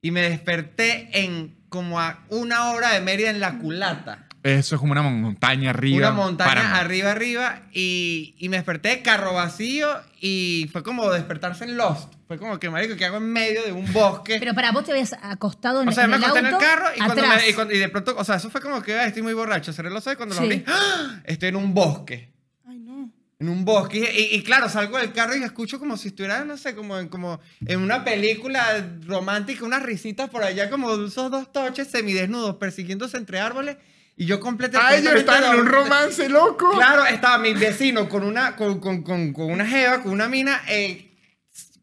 Y 0.00 0.10
me 0.10 0.22
desperté 0.22 1.10
en 1.12 1.64
como 1.68 2.00
a 2.00 2.24
una 2.28 2.70
hora 2.70 2.92
de 2.92 3.00
Mérida 3.00 3.30
en 3.30 3.40
la 3.40 3.58
culata. 3.58 4.28
Eso 4.44 4.74
es 4.74 4.78
como 4.80 4.92
una 4.92 5.00
montaña 5.02 5.70
arriba. 5.70 6.08
Una 6.10 6.10
montaña 6.12 6.48
páramo. 6.54 6.74
arriba, 6.76 7.10
arriba, 7.12 7.62
y, 7.72 8.34
y 8.38 8.48
me 8.50 8.58
desperté 8.58 9.00
carro 9.00 9.32
vacío 9.32 9.88
y 10.20 10.68
fue 10.70 10.82
como 10.82 11.10
despertarse 11.10 11.64
en 11.64 11.78
Lost. 11.78 12.12
Fue 12.28 12.38
como 12.38 12.60
que, 12.60 12.68
marico, 12.68 12.94
que 12.94 13.06
hago 13.06 13.16
en 13.16 13.32
medio 13.32 13.62
de 13.64 13.72
un 13.72 13.90
bosque? 13.90 14.36
Pero 14.38 14.52
para 14.54 14.70
vos 14.72 14.84
te 14.84 14.90
habías 14.92 15.14
acostado 15.22 15.80
en, 15.80 15.88
o 15.88 15.92
sea, 15.92 16.04
en 16.04 16.10
me 16.10 16.16
el 16.16 16.24
acosté 16.24 16.40
en 16.40 16.46
auto. 16.46 16.58
el 16.58 16.70
carro 16.70 16.86
y, 16.94 16.98
cuando 16.98 17.22
atrás. 17.22 17.42
me- 17.42 17.48
y, 17.48 17.52
cuando- 17.54 17.74
y 17.74 17.78
de 17.78 17.88
pronto, 17.88 18.14
o 18.18 18.22
sea, 18.24 18.34
eso 18.36 18.50
fue 18.50 18.60
como 18.60 18.82
que 18.82 18.94
"Ay, 18.98 19.08
estoy 19.08 19.22
muy 19.22 19.32
borracho. 19.32 19.72
Cerré 19.72 19.88
los 19.88 20.06
ojos 20.06 20.12
y 20.12 20.16
cuando 20.16 20.34
Sí. 20.34 20.40
lo 20.40 20.46
abrí, 20.46 20.64
¡ah! 20.66 21.20
estoy 21.24 21.48
en 21.48 21.56
un 21.56 21.72
bosque. 21.72 22.30
Ay, 22.68 22.78
no. 22.80 23.10
En 23.38 23.48
un 23.48 23.64
bosque. 23.64 23.98
Y, 24.14 24.36
y 24.36 24.42
claro, 24.42 24.68
salgo 24.68 24.98
del 24.98 25.12
carro 25.14 25.34
y 25.36 25.42
escucho 25.42 25.78
como 25.78 25.96
si 25.96 26.08
estuviera, 26.08 26.44
no 26.44 26.58
sé, 26.58 26.74
como 26.74 26.98
en, 26.98 27.08
como 27.08 27.40
en 27.66 27.80
una 27.80 28.04
película 28.04 28.62
romántica, 29.06 29.64
unas 29.64 29.82
risitas 29.82 30.28
por 30.28 30.44
allá, 30.44 30.68
como 30.68 30.92
esos 31.06 31.30
dos 31.30 31.50
toches 31.50 31.88
semidesnudos 31.88 32.56
persiguiéndose 32.56 33.16
entre 33.16 33.40
árboles. 33.40 33.78
Y 34.16 34.26
yo 34.26 34.38
completamente. 34.40 34.94
Ay, 34.94 35.00
ellos 35.02 35.14
están 35.16 35.42
en 35.44 35.60
un 35.60 35.66
romance 35.66 36.28
loco. 36.28 36.70
Claro, 36.72 37.04
estaba 37.06 37.38
mi 37.38 37.52
vecino 37.52 38.08
con 38.08 38.22
una, 38.24 38.54
con, 38.56 38.78
con, 38.80 39.02
con, 39.02 39.32
con 39.32 39.50
una 39.50 39.66
jeva, 39.66 40.02
con 40.02 40.12
una 40.12 40.28
mina, 40.28 40.62
eh, 40.68 41.10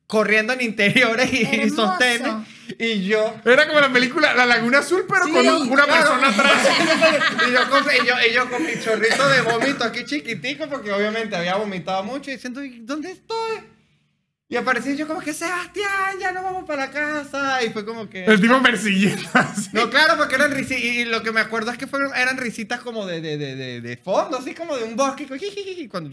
corriendo 0.07 0.53
en 0.53 0.61
interiores 0.61 1.31
y, 1.33 1.43
Hermoso. 1.43 1.87
sostenes. 1.87 2.33
Y 2.79 3.03
yo. 3.03 3.35
Era 3.43 3.67
como 3.67 3.81
la 3.81 3.91
película 3.91 4.33
La 4.33 4.45
Laguna 4.45 4.79
Azul, 4.79 5.05
pero 5.09 5.25
Sí, 5.25 5.31
con 5.33 5.69
una 5.71 5.83
claro. 5.83 6.09
persona 6.19 6.27
atrás. 6.29 6.67
y, 7.49 7.51
yo 7.51 7.69
con, 7.69 7.83
y, 7.83 8.07
yo, 8.07 8.13
y 8.29 8.33
yo 8.33 8.49
con 8.49 8.65
mi 8.65 8.79
chorrito 8.81 9.27
de 9.27 9.41
vómito 9.41 9.83
aquí 9.83 10.05
chiquitico, 10.05 10.69
porque 10.69 10.91
obviamente 10.93 11.35
había 11.35 11.55
vomitado 11.57 12.03
mucho, 12.03 12.29
y 12.31 12.35
diciendo, 12.35 12.63
"¿Y 12.63 12.79
¿dónde 12.79 13.11
estoy? 13.11 13.59
Y 14.51 14.57
aparecí 14.57 14.97
yo 14.97 15.07
como 15.07 15.21
que, 15.21 15.33
Sebastián, 15.33 16.19
ya 16.19 16.33
no 16.33 16.43
vamos 16.43 16.65
para 16.65 16.87
la 16.87 16.91
casa. 16.91 17.63
Y 17.63 17.69
fue 17.69 17.85
como 17.85 18.09
que... 18.09 18.25
El 18.25 18.41
tipo 18.41 18.61
persiguiendo 18.61 19.29
así. 19.33 19.69
No, 19.71 19.89
claro, 19.89 20.17
porque 20.17 20.35
eran 20.35 20.51
risitas. 20.51 20.83
Y 20.83 21.05
lo 21.05 21.23
que 21.23 21.31
me 21.31 21.39
acuerdo 21.39 21.71
es 21.71 21.77
que 21.77 21.87
fueron, 21.87 22.13
eran 22.13 22.37
risitas 22.37 22.81
como 22.81 23.05
de, 23.05 23.21
de, 23.21 23.37
de, 23.37 23.79
de, 23.79 23.97
fondo, 23.97 24.39
así 24.39 24.53
como 24.53 24.75
de 24.75 24.83
un 24.83 24.97
bosque. 24.97 25.25
Cuando, 25.89 26.09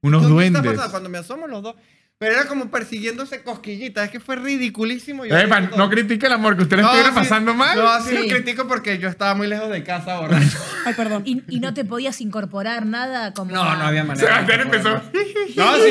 Unos 0.00 0.22
¿dónde 0.22 0.46
está 0.46 0.62
duendes. 0.62 0.88
Cuando 0.88 1.10
me 1.10 1.18
asomo 1.18 1.46
los 1.46 1.62
dos. 1.62 1.76
Pero 2.18 2.32
era 2.32 2.46
como 2.46 2.70
persiguiéndose 2.70 3.42
cosquillitas. 3.42 4.06
Es 4.06 4.10
que 4.10 4.20
fue 4.20 4.36
ridiculísimo. 4.36 5.26
Yo 5.26 5.36
Epa, 5.36 5.60
no 5.60 5.90
critique 5.90 6.24
el 6.24 6.32
amor, 6.32 6.56
que 6.56 6.62
usted 6.62 6.76
le 6.76 6.82
No, 6.82 6.88
estuviera 6.88 7.10
sí, 7.10 7.14
pasando 7.14 7.52
mal. 7.52 7.76
No, 7.78 8.00
sí, 8.02 8.08
Sí. 8.08 8.16
lo 8.16 8.34
critico 8.36 8.66
porque 8.66 8.98
yo 8.98 9.10
estaba 9.10 9.34
muy 9.34 9.46
lejos 9.46 9.68
de 9.68 9.84
casa 9.84 10.18
borracho. 10.20 10.58
Ay, 10.86 10.94
perdón. 10.94 11.24
Y, 11.26 11.42
y 11.48 11.60
no 11.60 11.74
te 11.74 11.84
podías 11.84 12.22
incorporar 12.22 12.86
nada 12.86 13.34
como. 13.34 13.50
No, 13.52 13.62
no 13.76 13.84
había 13.86 14.02
manera. 14.02 14.26
Sebastián 14.28 14.60
empezó. 14.62 14.94
No, 14.94 15.02
sí, 15.76 15.82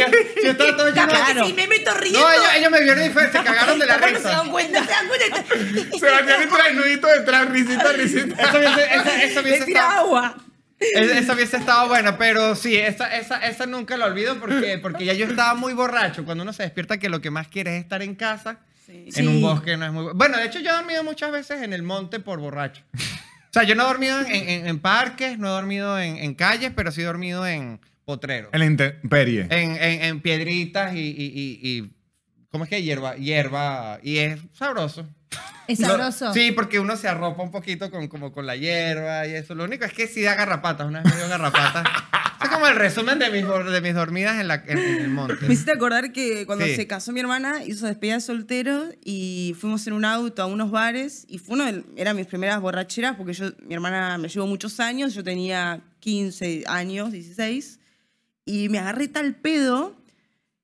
sí, 0.42 0.48
estaba 0.48 0.76
todo 0.76 0.90
lleno 0.90 1.06
de- 1.06 1.14
Claro. 1.14 1.46
Si 1.46 1.54
me 1.54 1.68
meto 1.68 1.94
riendo. 1.94 2.20
No, 2.20 2.32
ellos, 2.32 2.46
ellos 2.58 2.72
me 2.72 2.82
vieron 2.82 3.06
y 3.06 3.10
fue- 3.12 3.32
se 3.32 3.44
cagaron 3.44 3.78
de 3.78 3.86
la 3.86 3.98
no 3.98 4.08
se 4.08 4.14
risa. 4.16 4.30
dan 4.30 4.50
cuenta. 4.50 4.84
Se 4.84 4.92
dan 4.92 5.08
cuenta. 5.08 5.98
Sebastián 6.00 6.42
entra 6.42 6.64
desnudito 6.64 7.08
detrás, 7.08 7.50
risita, 7.50 7.92
risita. 7.94 8.42
Esa 8.42 8.60
Le 8.60 9.42
hubiese 9.42 9.66
tira 9.66 9.80
estado, 9.82 10.00
agua. 10.00 10.36
Esa 10.80 11.18
esa 11.20 11.34
hubiese 11.34 11.58
estado 11.58 11.88
buena, 11.88 12.18
pero 12.18 12.56
sí, 12.56 12.76
esa, 12.76 13.16
esa, 13.18 13.38
esa 13.48 13.66
nunca 13.66 13.98
la 13.98 14.06
olvido 14.06 14.40
porque, 14.40 14.78
porque 14.82 15.06
ya 15.06 15.14
yo 15.14 15.26
estaba 15.26 15.54
muy 15.56 15.74
borracho. 15.74 16.26
Cuando 16.26 16.44
uno 16.44 16.54
se 16.54 16.64
despierta 16.64 16.98
que 16.98 17.10
lo 17.10 17.22
que 17.22 17.32
más 17.32 17.48
quiere 17.48 17.78
es 17.78 17.84
estar 17.84 18.02
en 18.02 18.16
casa, 18.16 18.60
Sí. 18.86 19.06
en 19.08 19.12
Sí. 19.14 19.26
un 19.28 19.42
bosque 19.42 19.78
no 19.78 19.86
es 19.86 19.92
muy 19.92 20.04
bueno. 20.04 20.18
Bueno, 20.18 20.38
de 20.38 20.46
hecho 20.46 20.60
yo 20.60 20.70
he 20.70 20.74
dormido 20.74 21.04
muchas 21.04 21.32
veces 21.32 21.64
en 21.64 21.74
el 21.74 21.82
monte 21.82 22.20
por 22.20 22.40
borracho. 22.40 22.84
O 22.94 23.52
sea, 23.52 23.64
yo 23.64 23.74
no 23.74 23.84
he 23.84 23.88
dormido 23.88 24.20
en, 24.20 24.28
en- 24.50 24.68
en 24.68 24.80
parques, 24.80 25.40
no 25.40 25.48
he 25.48 25.52
dormido 25.52 25.98
en, 26.00 26.18
en 26.18 26.36
calles, 26.36 26.72
pero 26.76 26.92
sí 26.92 27.02
he 27.02 27.06
dormido 27.06 27.48
en 27.48 27.80
potreros. 28.04 28.50
En 28.54 28.60
la 28.60 28.66
intemperie. 28.68 29.48
En, 29.50 29.72
en, 29.78 30.04
en 30.04 30.22
piedritas 30.22 30.94
y, 30.94 31.00
y, 31.00 31.04
y, 31.34 31.60
y- 31.64 31.92
¿Cómo 32.52 32.66
es 32.66 32.70
que? 32.70 32.84
Hierba, 32.84 33.16
hierba. 33.16 34.00
Y 34.04 34.18
es 34.20 34.40
sabroso. 34.54 35.08
Es 35.68 35.80
sabroso. 35.80 36.32
sí, 36.34 36.52
porque 36.52 36.80
uno 36.80 36.96
se 36.96 37.08
arropa 37.08 37.42
un 37.42 37.50
poquito 37.52 37.90
con, 37.90 38.08
como 38.08 38.32
con 38.32 38.46
la 38.46 38.56
hierba 38.56 39.26
y 39.28 39.32
eso. 39.34 39.56
Lo 39.56 39.64
único 39.64 39.84
es 39.86 39.94
que 39.94 40.08
sí 40.08 40.22
da 40.22 40.36
garrapatas. 40.36 40.88
Una 40.88 41.02
vez 41.02 41.12
me 41.12 41.18
dio 41.20 41.28
garrapatas. 41.28 41.88
es 42.44 42.50
como 42.50 42.68
el 42.68 42.76
resumen 42.76 43.18
de 43.18 43.32
mis, 43.32 43.44
de 43.72 43.82
mis 43.82 43.96
dormidas 43.96 44.40
en, 44.40 44.48
la, 44.48 44.64
en, 44.68 44.78
en 44.78 45.02
el 45.02 45.10
monte. 45.10 45.48
Me 45.48 45.54
hiciste 45.54 45.72
acordar 45.72 46.12
que 46.12 46.46
cuando 46.46 46.66
Sí. 46.66 46.76
se 46.76 46.86
casó 46.86 47.12
mi 47.14 47.20
hermana, 47.20 47.64
hizo 47.66 47.88
despedida 47.88 48.16
de 48.16 48.22
soltero 48.22 48.90
y 49.04 49.56
fuimos 49.60 49.88
en 49.88 49.94
un 49.94 50.06
auto 50.06 50.44
a 50.44 50.46
unos 50.46 50.70
bares 50.70 51.26
y 51.28 51.40
fue 51.40 51.56
uno 51.56 51.66
de, 51.66 51.84
eran 51.98 52.16
mis 52.16 52.28
primeras 52.28 52.62
borracheras 52.62 53.16
porque 53.16 53.34
yo, 53.34 53.46
mi 53.66 53.74
hermana 53.74 54.20
me 54.20 54.28
llevó 54.30 54.46
muchos 54.46 54.80
años, 54.80 55.16
yo 55.16 55.24
tenía 55.24 55.82
15 56.02 56.66
años, 56.68 57.12
16, 57.12 57.80
y 58.46 58.70
me 58.70 58.78
agarré 58.78 59.08
tal 59.08 59.34
pedo 59.34 59.96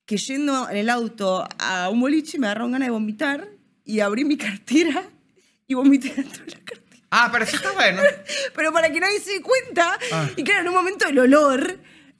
que 0.05 0.18
yendo 0.18 0.70
en 0.70 0.78
el 0.78 0.89
auto 0.91 1.47
a 1.58 1.89
un 1.89 2.00
boliche 2.01 2.38
me 2.38 2.46
agarraron 2.46 2.74
ganas 2.74 2.88
de 2.88 2.92
vomitar 2.92 3.47
y 3.92 4.00
abrí 4.00 4.24
mi 4.26 4.38
cartera 4.38 5.04
y 5.68 5.74
vomité 5.74 6.13
dentro 6.16 6.46
de 6.46 6.51
la 6.51 6.59
cartera. 6.59 7.01
Ah, 7.12 7.30
pero 7.32 7.43
eso 7.43 7.58
está 7.58 7.72
bueno. 7.74 8.01
Pero 8.55 8.72
para 8.72 8.89
que 8.89 9.00
nadie 9.01 9.20
se 9.20 9.34
dé 9.34 9.42
cuenta, 9.42 9.97
Ah. 10.13 10.30
y 10.38 10.43
claro, 10.43 10.62
en 10.62 10.68
un 10.70 10.74
momento 10.76 11.05
el 11.08 11.20
olor, 11.20 11.78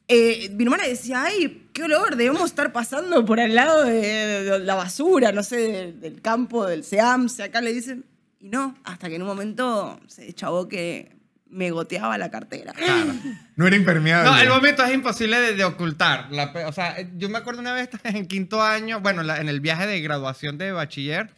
eh, 0.10 0.49
mi 0.53 0.65
hermana 0.65 0.85
decía, 0.85 1.23
ay, 1.23 1.69
qué 1.72 1.84
olor, 1.84 2.18
debemos 2.18 2.43
estar 2.45 2.73
pasando 2.73 3.23
por 3.26 3.39
al 3.39 3.56
lado 3.56 3.85
de, 3.85 4.02
de 4.43 4.60
la 4.60 4.76
basura, 4.76 5.31
no 5.31 5.43
sé, 5.43 5.56
de- 5.57 5.91
del 5.93 6.22
campo, 6.22 6.65
del 6.68 6.84
SEAMSE, 6.84 7.43
acá 7.43 7.61
le 7.61 7.72
dicen. 7.72 8.03
Y 8.41 8.49
no, 8.49 8.76
hasta 8.84 9.07
que 9.07 9.15
en 9.15 9.22
un 9.22 9.30
momento 9.30 9.98
se 10.07 10.34
chavó 10.34 10.68
que 10.68 11.15
me 11.49 11.72
goteaba 11.72 12.18
la 12.18 12.30
cartera. 12.30 12.73
No 13.56 13.68
era 13.68 13.76
impermeable. 13.76 14.30
No, 14.30 14.39
el 14.39 14.49
vómito 14.49 14.84
es 14.84 14.91
imposible 14.93 15.39
de, 15.39 15.53
de 15.53 15.64
ocultar. 15.64 16.31
La 16.31 16.52
o 16.68 16.72
sea, 16.73 16.98
yo 17.18 17.30
me 17.30 17.38
acuerdo 17.38 17.61
una 17.61 17.73
vez 17.73 17.89
en 18.03 18.26
quinto 18.26 18.61
año, 18.61 18.99
bueno, 19.02 19.22
la- 19.23 19.39
en 19.39 19.48
el 19.49 19.60
viaje 19.61 19.85
de 19.88 20.02
graduación 20.02 20.57
de 20.57 20.72
bachiller, 20.72 21.30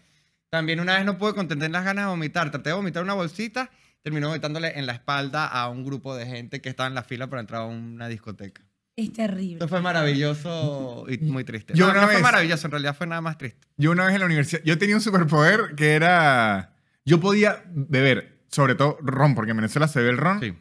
también 0.53 0.79
una 0.79 0.93
vez 0.97 1.03
no 1.03 1.17
pude 1.17 1.33
contener 1.33 1.71
las 1.71 1.83
ganas 1.83 2.05
de 2.05 2.09
vomitar. 2.11 2.51
Traté 2.51 2.69
de 2.69 2.75
vomitar 2.75 3.01
una 3.01 3.15
bolsita, 3.15 3.71
terminó 4.03 4.27
vomitándole 4.27 4.77
en 4.77 4.85
la 4.85 4.93
espalda 4.93 5.47
a 5.47 5.67
un 5.67 5.83
grupo 5.83 6.15
de 6.15 6.27
gente 6.27 6.61
que 6.61 6.69
estaba 6.69 6.85
en 6.87 6.93
la 6.93 7.01
fila 7.01 7.25
para 7.27 7.39
entrar 7.41 7.61
a 7.61 7.65
una 7.65 8.07
discoteca. 8.07 8.61
Es 8.95 9.11
terrible. 9.11 9.53
Esto 9.55 9.67
fue 9.67 9.81
maravilloso 9.81 11.05
y 11.09 11.17
muy 11.17 11.43
triste. 11.43 11.73
Yo 11.75 11.87
no, 11.87 11.91
una 11.93 12.01
no 12.01 12.05
fue 12.07 12.15
vez- 12.17 12.23
maravilloso, 12.23 12.67
en 12.67 12.71
realidad 12.71 12.95
fue 12.95 13.07
nada 13.07 13.21
más 13.21 13.39
triste. 13.39 13.67
Yo 13.77 13.89
una 13.89 14.05
vez 14.05 14.13
en 14.13 14.19
la 14.19 14.27
universidad, 14.27 14.61
yo 14.63 14.77
tenía 14.77 14.95
un 14.95 15.01
superpoder 15.01 15.73
que 15.75 15.93
era... 15.95 16.75
Yo 17.03 17.19
podía 17.19 17.63
beber, 17.73 18.43
sobre 18.49 18.75
todo 18.75 18.99
ron, 19.01 19.33
porque 19.33 19.49
en 19.51 19.57
Venezuela 19.57 19.87
se 19.87 20.03
ve 20.03 20.09
el 20.11 20.17
ron, 20.19 20.39
Sí. 20.39 20.53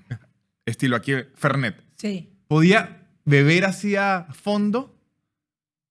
estilo 0.65 0.97
aquí 0.97 1.13
Fernet. 1.35 1.85
Sí. 1.99 2.33
Podía 2.49 3.09
beber 3.27 3.67
hacia 3.67 4.27
fondo 4.33 4.99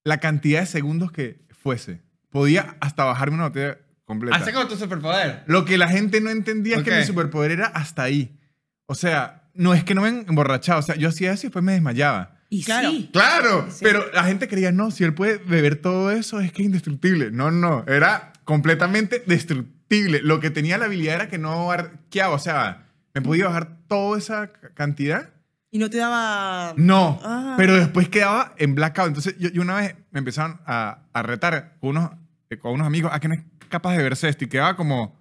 la 0.03 0.17
cantidad 0.19 0.61
de 0.61 0.65
segundos 0.65 1.11
que 1.11 1.45
fuese. 1.51 2.01
Podía 2.31 2.77
hasta 2.79 3.03
bajarme 3.05 3.35
una 3.35 3.49
botella 3.49 3.77
completa. 4.11 4.35
Hace 4.37 4.53
como 4.53 4.67
tu 4.67 4.75
superpoder. 4.77 5.43
Lo 5.47 5.65
que 5.65 5.77
la 5.77 5.87
gente 5.87 6.21
no 6.21 6.29
entendía 6.29 6.77
es 6.77 6.83
que 6.83 6.95
mi 6.95 7.03
superpoder 7.03 7.51
era 7.51 7.65
hasta 7.67 8.03
ahí. 8.03 8.37
O 8.85 8.95
sea, 8.95 9.43
no 9.53 9.73
es 9.73 9.83
que 9.83 9.95
no 9.95 10.01
me 10.01 10.09
emborrachaba. 10.09 10.79
O 10.79 10.83
sea, 10.83 10.95
yo 10.95 11.09
hacía 11.09 11.31
eso 11.33 11.45
y 11.45 11.47
después 11.49 11.63
me 11.63 11.73
desmayaba. 11.73 12.35
Y 12.49 12.63
Claro. 12.63 12.91
sí. 12.91 13.09
Claro, 13.13 13.67
Sí. 13.69 13.79
pero 13.81 14.03
la 14.13 14.23
gente 14.25 14.47
creía, 14.49 14.71
no, 14.73 14.91
si 14.91 15.03
él 15.05 15.13
puede 15.13 15.37
beber 15.37 15.77
todo 15.77 16.11
eso, 16.11 16.39
es 16.41 16.51
que 16.51 16.61
es 16.61 16.65
indestructible. 16.65 17.31
No, 17.31 17.49
no, 17.51 17.85
era 17.87 18.33
completamente 18.43 19.23
destructible. 19.25 20.21
Lo 20.21 20.39
que 20.41 20.49
tenía 20.49 20.77
la 20.77 20.85
habilidad 20.85 21.15
era 21.15 21.27
que 21.29 21.37
no 21.37 21.71
arqueaba, 21.71 22.33
o 22.35 22.39
sea, 22.39 22.87
me 23.13 23.21
podía 23.21 23.45
bajar 23.47 23.77
toda 23.87 24.17
esa 24.17 24.51
cantidad. 24.73 25.29
Y 25.73 25.79
no 25.79 25.89
te 25.89 25.97
daba. 25.99 26.73
No, 26.75 27.19
Ah. 27.23 27.53
pero 27.57 27.75
después 27.75 28.09
quedaba 28.09 28.53
en 28.57 28.75
blackout. 28.75 29.07
Entonces, 29.07 29.35
yo, 29.39 29.47
yo 29.49 29.61
una 29.61 29.75
vez 29.75 29.95
me 30.11 30.19
empezaron 30.19 30.59
a, 30.65 31.03
a 31.13 31.23
retar 31.23 31.77
con 31.79 31.91
unos, 31.91 32.11
eh, 32.49 32.57
con 32.57 32.73
unos 32.73 32.85
amigos 32.87 33.11
a 33.13 33.21
que 33.21 33.29
no 33.29 33.35
es 33.71 33.73
capaz 33.73 33.95
de 33.95 34.03
y 34.45 34.47
quedaba 34.49 34.75
como 34.75 35.17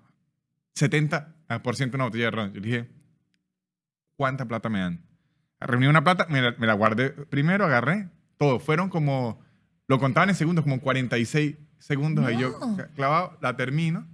70% 0.77 1.94
una 1.94 2.05
botella 2.05 2.24
de 2.24 2.31
ron. 2.32 2.52
Yo 2.52 2.60
dije, 2.60 2.89
¿cuánta 4.16 4.44
plata 4.47 4.68
me 4.68 4.81
dan? 4.81 5.05
Reuní 5.60 5.86
una 5.86 6.02
plata, 6.02 6.27
me 6.28 6.40
la, 6.43 6.55
me 6.59 6.66
la 6.66 6.72
guardé 6.74 7.10
primero, 7.10 7.64
agarré 7.64 8.09
todo. 8.39 8.59
Fueron 8.59 8.89
como, 8.89 9.40
lo 9.86 9.98
contaban 9.98 10.31
en 10.31 10.35
segundos, 10.35 10.64
como 10.64 10.81
46 10.81 11.56
segundos. 11.78 12.27
Ahí 12.27 12.39
yo 12.39 12.59
No. 12.59 12.77
clavado, 12.97 13.39
la 13.40 13.56
termino. 13.56 14.06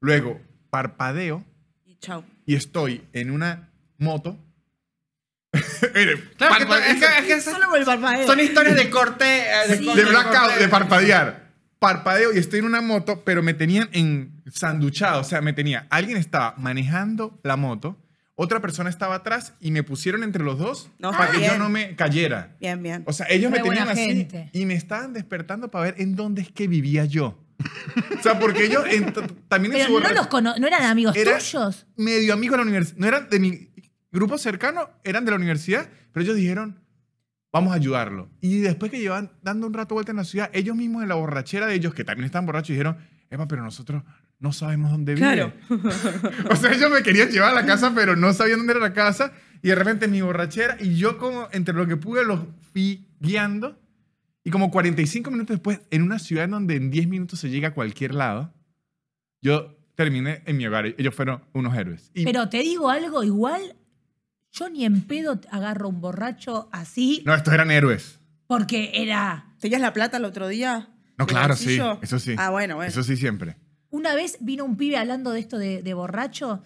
Luego, 0.00 0.40
parpadeo 0.70 1.44
Y 1.84 1.96
chau. 1.96 2.24
y 2.46 2.54
estoy 2.54 3.04
en 3.12 3.30
una 3.30 3.70
moto. 3.98 4.38
Mire, 5.94 6.30
Claro, 6.36 6.54
que 6.68 6.90
es 6.90 6.98
que, 7.00 7.34
es 7.34 7.44
que 7.44 7.50
parpadeo. 7.84 8.26
son 8.26 8.38
historias 8.40 8.76
de 8.76 8.88
corte. 8.88 9.24
eh, 9.24 9.68
de, 9.68 9.76
Sí. 9.78 9.84
corte, 9.86 10.04
de 10.04 10.08
blackout, 10.10 10.34
corte. 10.48 10.60
de 10.60 10.68
parpadear. 10.68 11.49
Parpadeo 11.80 12.32
y 12.34 12.38
estoy 12.38 12.58
en 12.60 12.66
una 12.66 12.82
moto, 12.82 13.24
pero 13.24 13.42
me 13.42 13.54
tenían 13.54 13.88
en 13.92 14.42
sanduchado. 14.52 15.20
O 15.22 15.24
sea, 15.24 15.40
me 15.40 15.52
tenía. 15.54 15.86
Alguien 15.90 16.18
estaba 16.18 16.54
manejando 16.58 17.40
la 17.42 17.56
moto, 17.56 17.98
otra 18.34 18.60
persona 18.60 18.90
estaba 18.90 19.14
atrás 19.16 19.54
y 19.60 19.70
me 19.70 19.82
pusieron 19.82 20.22
entre 20.22 20.44
los 20.44 20.58
dos 20.58 20.90
No, 20.98 21.10
para 21.10 21.30
que 21.32 21.40
yo 21.46 21.56
no 21.58 21.68
me 21.70 21.96
cayera. 21.96 22.54
Bien, 22.60 22.82
bien. 22.82 23.02
O 23.06 23.12
sea, 23.14 23.26
ellos 23.30 23.50
me 23.50 23.60
tenían 23.60 23.88
así 23.88 24.04
gente. 24.06 24.50
y 24.52 24.66
me 24.66 24.74
estaban 24.74 25.12
despertando 25.14 25.70
para 25.70 25.86
ver 25.86 25.94
en 25.98 26.14
dónde 26.16 26.42
es 26.42 26.50
que 26.52 26.68
vivía 26.68 27.06
yo. 27.06 27.42
o 28.18 28.22
sea, 28.22 28.38
porque 28.38 28.64
ellos 28.66 28.84
en- 28.88 29.12
también 29.48 29.74
en 29.74 29.80
su 29.80 29.86
Pero 29.86 29.88
no, 29.88 29.94
borra- 30.08 30.14
los 30.14 30.26
cono- 30.28 30.54
no 30.58 30.66
eran 30.66 30.82
amigos 30.84 31.16
Era- 31.16 31.38
tuyos. 31.38 31.86
medio 31.96 32.34
amigo 32.34 32.52
de 32.52 32.56
la 32.58 32.62
universidad. 32.62 32.98
No 32.98 33.06
eran 33.06 33.28
de 33.30 33.40
mi 33.40 33.68
grupo 34.12 34.36
cercano, 34.38 34.88
eran 35.04 35.24
de 35.24 35.30
la 35.30 35.36
universidad, 35.38 35.88
pero 36.12 36.24
ellos 36.24 36.36
dijeron, 36.36 36.79
vamos 37.52 37.72
a 37.72 37.76
ayudarlo. 37.76 38.30
Y 38.40 38.60
después 38.60 38.90
que 38.90 38.98
llevan 38.98 39.30
dando 39.42 39.66
un 39.66 39.74
rato 39.74 39.94
vuelta 39.94 40.12
en 40.12 40.18
la 40.18 40.24
ciudad, 40.24 40.50
ellos 40.52 40.76
mismos 40.76 41.02
en 41.02 41.08
la 41.08 41.14
borrachera 41.16 41.66
de 41.66 41.74
ellos, 41.74 41.94
que 41.94 42.04
también 42.04 42.26
estaban 42.26 42.46
borrachos, 42.46 42.68
dijeron, 42.68 42.96
Epa, 43.30 43.46
pero 43.46 43.62
nosotros 43.62 44.02
no 44.40 44.52
sabemos 44.52 44.90
dónde 44.90 45.14
vive. 45.14 45.26
Claro. 45.26 45.52
o 46.50 46.56
sea, 46.56 46.72
ellos 46.72 46.90
me 46.90 47.02
querían 47.02 47.30
llevar 47.30 47.50
a 47.50 47.54
la 47.54 47.66
casa, 47.66 47.92
pero 47.94 48.16
no 48.16 48.32
sabían 48.32 48.58
dónde 48.58 48.72
era 48.72 48.80
la 48.80 48.92
casa. 48.92 49.32
Y 49.62 49.68
de 49.68 49.74
repente 49.74 50.08
mi 50.08 50.20
borrachera, 50.20 50.76
y 50.80 50.96
yo 50.96 51.18
como 51.18 51.48
entre 51.52 51.74
lo 51.74 51.86
que 51.86 51.96
pude 51.96 52.24
los 52.24 52.40
fui 52.72 53.06
guiando. 53.20 53.78
Y 54.42 54.50
como 54.50 54.70
45 54.70 55.30
minutos 55.30 55.56
después, 55.56 55.80
en 55.90 56.02
una 56.02 56.18
ciudad 56.18 56.44
en 56.44 56.52
donde 56.52 56.76
en 56.76 56.90
10 56.90 57.08
minutos 57.08 57.38
se 57.38 57.50
llega 57.50 57.68
a 57.68 57.74
cualquier 57.74 58.14
lado, 58.14 58.54
yo 59.42 59.76
terminé 59.94 60.42
en 60.46 60.56
mi 60.56 60.66
hogar. 60.66 60.86
Ellos 60.86 61.14
fueron 61.14 61.44
unos 61.52 61.76
héroes. 61.76 62.10
Y 62.14 62.24
Pero 62.24 62.48
te 62.48 62.60
digo 62.60 62.88
algo, 62.88 63.22
igual, 63.22 63.76
yo 64.52 64.68
ni 64.68 64.84
en 64.84 65.02
pedo 65.02 65.40
agarro 65.50 65.88
un 65.88 66.00
borracho 66.00 66.68
así, 66.72 67.22
no, 67.24 67.34
estos 67.34 67.52
eran 67.54 67.70
héroes. 67.70 68.18
porque 68.46 68.90
era... 68.94 69.46
¿Tenías 69.60 69.80
la 69.80 69.92
plata 69.92 70.16
el 70.16 70.24
otro 70.24 70.48
día? 70.48 70.88
No, 71.18 71.26
¿Del 71.26 71.34
claro, 71.34 71.54
sí. 71.54 71.78
Eso 72.00 72.18
sí. 72.18 72.34
Ah, 72.38 72.50
bueno, 72.50 72.76
bueno. 72.76 72.88
Eso 72.88 73.02
sí 73.02 73.16
siempre. 73.16 73.56
Una 73.90 74.14
vez 74.14 74.38
vino 74.40 74.64
un 74.64 74.76
pibe 74.76 74.96
hablando 74.96 75.32
de 75.32 75.40
esto 75.40 75.58
de, 75.58 75.82
de 75.82 75.94
borracho, 75.94 76.62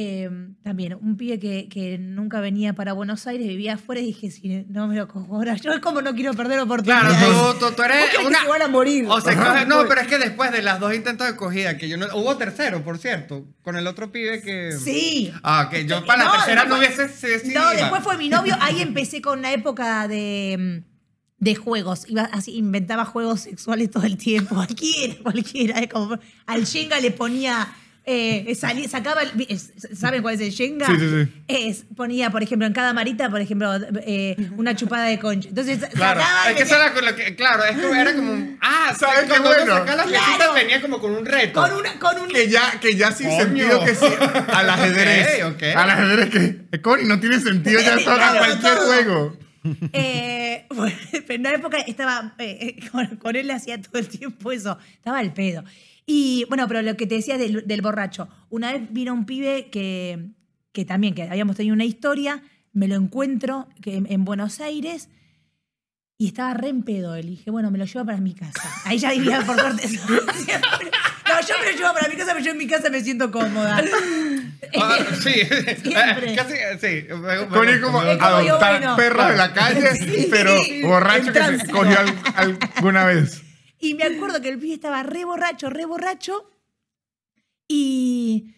eh, 0.00 0.30
también, 0.62 0.94
un 0.94 1.16
pibe 1.16 1.40
que, 1.40 1.68
que 1.68 1.98
nunca 1.98 2.38
venía 2.40 2.72
para 2.72 2.92
Buenos 2.92 3.26
Aires, 3.26 3.48
vivía 3.48 3.74
afuera 3.74 4.00
y 4.00 4.06
dije, 4.06 4.30
si 4.30 4.64
no 4.68 4.86
me 4.86 4.94
lo 4.94 5.08
cojo 5.08 5.34
ahora, 5.34 5.56
yo 5.56 5.72
es 5.72 5.80
como 5.80 6.02
no 6.02 6.14
quiero 6.14 6.34
perder 6.34 6.60
oportunidad. 6.60 7.00
Claro, 7.08 7.52
tú, 7.58 7.66
tú, 7.66 7.72
tú 7.74 7.82
eres 7.82 7.98
¿Vos 8.02 8.08
crees 8.10 8.26
una. 8.28 8.38
que 8.38 8.44
se 8.44 8.48
van 8.50 8.62
a 8.62 8.68
morir? 8.68 9.06
O 9.08 9.20
sea, 9.20 9.32
Ajá. 9.32 9.54
coge- 9.54 9.66
no, 9.66 9.88
pero 9.88 10.00
es 10.02 10.06
que 10.06 10.18
después 10.18 10.52
de 10.52 10.62
las 10.62 10.78
dos 10.78 10.94
intentos 10.94 11.26
de 11.26 11.34
cogida, 11.34 11.76
que 11.76 11.88
yo 11.88 11.96
no. 11.96 12.06
Hubo 12.14 12.36
tercero, 12.36 12.84
por 12.84 12.98
cierto, 12.98 13.44
con 13.62 13.76
el 13.76 13.86
otro 13.88 14.12
pibe 14.12 14.40
que. 14.40 14.72
Sí. 14.72 15.32
Ah, 15.42 15.68
que 15.70 15.84
yo 15.86 16.04
para 16.06 16.24
la 16.24 16.30
tercera 16.32 16.64
no 16.64 16.78
después 16.78 16.96
hubiese 16.98 17.12
fue- 17.14 17.30
decidido. 17.30 17.60
No, 17.62 17.70
después 17.70 18.02
fue 18.04 18.16
mi 18.18 18.28
novio. 18.28 18.56
Ahí 18.60 18.80
empecé 18.80 19.20
con 19.20 19.40
una 19.40 19.52
época 19.52 20.06
de, 20.06 20.82
mm, 20.84 21.44
de 21.44 21.54
juegos. 21.56 22.04
Iba 22.08 22.22
así, 22.32 22.56
inventaba 22.56 23.04
juegos 23.04 23.40
sexuales 23.40 23.90
todo 23.90 24.04
el 24.04 24.16
tiempo. 24.16 24.54
Cualquiera, 24.54 25.14
cualquiera. 25.22 25.88
Como, 25.88 26.18
al 26.46 26.64
Shenga 26.64 27.00
le 27.00 27.10
ponía. 27.10 27.68
Eh, 28.10 28.54
salí- 28.54 28.88
sacaba. 28.88 29.22
el- 29.22 29.58
¿Saben 29.96 30.22
cuál 30.22 30.34
es 30.34 30.40
el 30.40 30.50
Shenga? 30.50 30.86
Sí, 30.86 30.94
sí, 30.98 31.08
sí. 31.26 31.42
Es, 31.46 31.84
ponía, 31.94 32.30
por 32.30 32.42
ejemplo, 32.42 32.66
en 32.66 32.72
cada 32.72 32.92
marita, 32.94 33.28
por 33.28 33.40
ejemplo, 33.40 33.70
eh, 34.06 34.34
una 34.56 34.74
chupada 34.74 35.04
de 35.04 35.18
concha. 35.18 35.48
Entonces, 35.50 35.78
Claro, 35.92 36.20
sacaba 36.20 36.50
es 36.50 36.56
que 36.56 36.74
era 36.74 36.92
con 36.94 37.04
lo 37.04 37.14
que. 37.14 37.36
Claro, 37.36 37.64
es 37.64 37.76
como, 37.78 37.94
era 37.94 38.14
como 38.14 38.32
un. 38.32 38.58
Ah, 38.62 38.94
¿Sabes 38.98 39.30
qué 39.30 39.38
bueno? 39.38 39.66
sacaba 39.76 39.96
las 39.96 40.06
Claro. 40.06 40.24
piecitas 40.26 40.54
venía 40.54 40.80
como 40.80 40.98
con 41.00 41.10
un 41.12 41.26
reto. 41.26 41.60
con 41.60 41.72
una. 41.72 41.98
Con 41.98 42.18
un, 42.22 42.28
Que 42.28 42.48
ya, 42.48 42.80
que 42.80 42.96
ya 42.96 43.12
sin 43.12 43.28
Coño. 43.28 43.42
sentido 43.44 43.84
que 43.84 43.94
sí. 43.94 44.06
Al 44.54 44.70
ajedrez. 44.70 45.44
Ok, 45.44 45.54
ok. 45.56 45.62
Al 45.76 45.90
ajedrez 45.90 46.30
que. 46.30 46.56
eh, 46.72 46.80
Connie, 46.80 47.04
no 47.06 47.20
tiene 47.20 47.38
sentido 47.40 47.80
ya 47.80 47.96
todo, 48.04 48.14
a 48.14 48.16
Claro, 48.16 48.38
cualquier 48.38 48.74
todo. 48.74 48.86
juego. 48.86 49.36
Eh, 49.92 50.64
bueno, 50.74 50.96
pero 51.12 51.34
en 51.34 51.40
una 51.40 51.50
época 51.50 51.78
estaba, 51.78 52.34
eh, 52.38 52.76
con, 52.90 53.06
con 53.16 53.36
él 53.36 53.50
hacía 53.50 53.80
todo 53.80 53.98
el 53.98 54.08
tiempo 54.08 54.50
eso, 54.52 54.78
estaba 54.94 55.18
al 55.18 55.32
pedo. 55.34 55.64
Y 56.10 56.46
bueno, 56.48 56.66
pero 56.66 56.80
lo 56.80 56.96
que 56.96 57.06
te 57.06 57.16
decía 57.16 57.36
del, 57.36 57.64
del 57.66 57.82
borracho, 57.82 58.30
una 58.48 58.72
vez 58.72 58.80
vino 58.90 59.12
un 59.12 59.26
pibe 59.26 59.68
que, 59.70 60.30
que 60.72 60.86
también, 60.86 61.14
que 61.14 61.24
habíamos 61.24 61.54
tenido 61.54 61.74
una 61.74 61.84
historia, 61.84 62.42
me 62.72 62.88
lo 62.88 62.94
encuentro 62.94 63.68
que 63.82 63.96
en, 63.96 64.10
en 64.10 64.24
Buenos 64.24 64.58
Aires 64.60 65.10
y 66.16 66.28
estaba 66.28 66.54
re 66.54 66.68
en 66.68 66.82
pedo 66.82 67.14
él. 67.14 67.26
Y 67.26 67.30
dije, 67.32 67.50
bueno, 67.50 67.70
me 67.70 67.76
lo 67.76 67.84
llevo 67.84 68.06
para 68.06 68.16
mi 68.18 68.32
casa. 68.34 68.72
Ahí 68.86 68.98
ya 68.98 69.10
vivía 69.12 69.42
por 69.42 69.60
corte. 69.60 69.86
Siempre. 69.86 70.16
No, 71.28 71.38
yo 71.46 71.54
me 71.62 71.70
lo 71.72 71.78
llevo 71.78 71.92
para 71.92 72.08
mi 72.08 72.16
casa, 72.16 72.32
pero 72.32 72.42
yo 72.46 72.52
en 72.52 72.56
mi 72.56 72.66
casa 72.66 72.88
me 72.88 73.02
siento 73.02 73.30
cómoda. 73.30 73.84
Ah, 74.80 74.96
sí, 75.22 75.30
Siempre. 75.82 76.34
casi, 76.34 76.54
sí. 76.80 76.86
es 76.86 77.06
como 77.12 77.62
Es 77.64 77.78
como 77.82 78.02
yo, 78.02 78.18
adoptar 78.18 78.78
bueno. 78.80 78.96
perros 78.96 79.28
de 79.28 79.36
la 79.36 79.52
calle, 79.52 79.94
Sí. 79.94 80.26
pero 80.30 80.56
borracho 80.84 81.30
que 81.30 81.58
se 81.58 81.70
cogió 81.70 81.98
al- 82.00 82.58
alguna 82.76 83.04
vez. 83.04 83.42
Y 83.80 83.94
me 83.94 84.04
acuerdo 84.04 84.40
que 84.40 84.48
el 84.48 84.58
pibe 84.58 84.74
estaba 84.74 85.02
re 85.02 85.24
borracho, 85.24 85.70
re 85.70 85.84
borracho. 85.86 86.50
Y, 87.68 88.54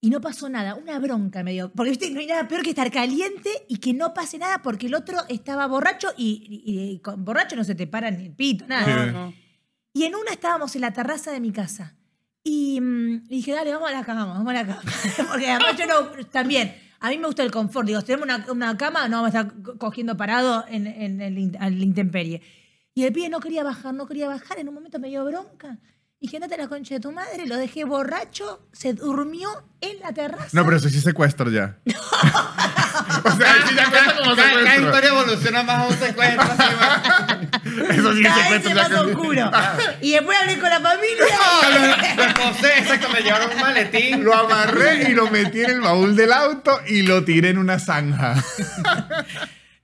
y 0.00 0.10
no 0.10 0.20
pasó 0.20 0.48
nada. 0.48 0.74
Una 0.74 0.98
bronca 0.98 1.42
me 1.42 1.52
dio. 1.52 1.70
Porque 1.72 1.90
viste, 1.90 2.10
no 2.10 2.20
hay 2.20 2.26
nada 2.26 2.48
peor 2.48 2.62
que 2.62 2.70
estar 2.70 2.90
caliente 2.90 3.50
y 3.68 3.78
que 3.78 3.92
no 3.94 4.14
pase 4.14 4.38
nada 4.38 4.62
porque 4.62 4.86
el 4.86 4.94
otro 4.94 5.18
estaba 5.28 5.66
borracho 5.66 6.08
y, 6.16 6.62
y- 6.66 6.90
y 6.92 6.98
con 7.00 7.24
borracho 7.24 7.56
no 7.56 7.64
se 7.64 7.74
te 7.74 7.86
para 7.86 8.10
ni 8.10 8.26
el 8.26 8.32
pito, 8.32 8.66
nada. 8.66 9.04
Sí. 9.06 9.12
No. 9.12 9.34
Y 9.94 10.04
en 10.04 10.14
una 10.14 10.30
estábamos 10.32 10.74
en 10.76 10.82
la 10.82 10.92
terraza 10.92 11.30
de 11.32 11.40
mi 11.40 11.50
casa. 11.52 11.96
Y, 12.44 12.80
mm, 12.80 13.24
y 13.28 13.36
dije, 13.36 13.52
dale, 13.52 13.72
vamos 13.72 13.88
a 13.88 13.92
la 13.92 14.04
cama, 14.04 14.24
vamos 14.26 14.48
a 14.48 14.52
la 14.52 14.66
cama. 14.66 14.82
Porque 15.30 15.48
además 15.50 15.76
yo 15.76 15.86
no, 15.86 16.24
también, 16.30 16.74
a 17.00 17.10
mí 17.10 17.18
me 17.18 17.26
gusta 17.26 17.42
el 17.42 17.50
confort. 17.50 17.86
Digo, 17.86 18.00
si 18.00 18.06
tenemos 18.06 18.24
una, 18.24 18.46
una 18.50 18.76
cama, 18.76 19.08
no 19.08 19.22
vamos 19.22 19.34
a 19.34 19.40
estar 19.40 19.62
co- 19.62 19.78
cogiendo 19.78 20.16
parado 20.16 20.64
en, 20.68 20.86
en 20.86 21.20
el, 21.20 21.38
in- 21.38 21.56
al 21.60 21.82
intemperie. 21.82 22.42
Y 22.98 23.04
el 23.04 23.12
pibe 23.12 23.28
no 23.28 23.38
quería 23.38 23.62
bajar, 23.62 23.94
no 23.94 24.08
quería 24.08 24.26
bajar. 24.26 24.58
En 24.58 24.66
un 24.68 24.74
momento 24.74 24.98
me 24.98 25.06
dio 25.06 25.24
bronca. 25.24 25.76
Dije, 26.20 26.38
andate 26.38 26.54
a 26.56 26.58
la 26.58 26.66
concha 26.66 26.94
de 26.94 27.00
tu 27.00 27.12
madre. 27.12 27.46
Lo 27.46 27.56
dejé 27.56 27.84
borracho, 27.84 28.66
se 28.72 28.92
durmió 28.92 29.48
en 29.80 30.00
la 30.00 30.12
terraza. 30.12 30.48
No, 30.50 30.64
pero 30.64 30.78
eso 30.78 30.88
sí 30.88 30.98
es 30.98 31.04
secuestro 31.04 31.48
ya. 31.48 31.78
o 31.86 33.30
sea, 33.36 33.54
sí 33.68 33.74
ya 33.76 33.88
cuenta 33.88 34.16
como 34.16 34.34
Cada, 34.34 34.48
cada 34.50 34.58
secuestro. 34.58 34.84
historia 34.86 35.10
evoluciona 35.10 35.62
más 35.62 35.78
a 35.78 35.86
un 35.86 35.96
secuestro. 35.96 36.42
así, 36.42 36.74
va. 36.74 37.38
Eso 37.94 38.12
sí 38.14 38.22
Cada 38.24 38.44
se 38.48 38.50
vez 38.58 38.64
ya 38.64 38.74
más 38.74 38.88
que- 38.88 38.94
oscuro. 38.96 39.50
Y 40.00 40.10
después 40.10 40.38
hablé 40.40 40.58
con 40.58 40.70
la 40.70 40.80
familia. 40.80 42.16
Lo 42.16 42.24
esposé, 42.24 42.78
exacto, 42.80 43.08
me 43.10 43.20
llevaron 43.20 43.50
un 43.54 43.60
maletín. 43.60 44.24
Lo 44.24 44.34
amarré 44.34 45.08
y 45.10 45.14
lo 45.14 45.30
metí 45.30 45.60
en 45.62 45.70
el 45.70 45.80
baúl 45.82 46.16
del 46.16 46.32
auto 46.32 46.80
y 46.88 47.02
lo 47.02 47.24
tiré 47.24 47.50
en 47.50 47.58
una 47.58 47.78
zanja. 47.78 48.34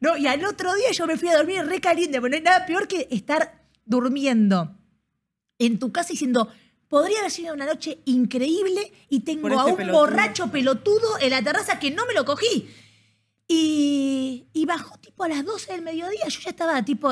No, 0.05 0.18
y 0.18 0.26
al 0.26 0.44
otro 0.44 0.74
día 0.74 0.90
yo 0.93 1.06
me 1.06 1.16
fui 1.16 1.28
a 1.28 1.36
dormir 1.39 1.64
re 1.64 1.81
caliente, 1.81 2.20
porque 2.20 2.32
no 2.32 2.36
hay 2.36 2.43
nada 2.43 2.66
peor 2.66 2.86
que 2.86 3.09
estar 3.10 3.64
durmiendo 3.86 4.76
en 5.59 5.78
tu 5.78 5.93
casa 5.93 6.10
diciendo, 6.10 6.47
podría 6.89 7.20
haber 7.20 7.31
sido 7.31 7.55
una 7.55 7.64
noche 7.64 8.01
increíble 8.05 8.93
y 9.09 9.20
tengo 9.20 9.48
a 9.48 9.52
este 9.52 9.70
un 9.70 9.76
pelotudo". 9.78 9.98
borracho 9.98 10.51
pelotudo 10.51 11.18
en 11.22 11.31
la 11.31 11.43
terraza 11.43 11.78
que 11.78 11.90
no 11.90 12.05
me 12.05 12.12
lo 12.12 12.26
cogí. 12.26 12.68
Y, 13.48 14.44
y 14.52 14.66
bajó 14.66 14.98
tipo 14.98 15.24
a 15.24 15.28
las 15.28 15.43
12 15.43 15.72
del 15.72 15.81
mediodía, 15.81 16.28
yo 16.28 16.39
ya 16.39 16.51
estaba 16.51 16.85
tipo, 16.85 17.10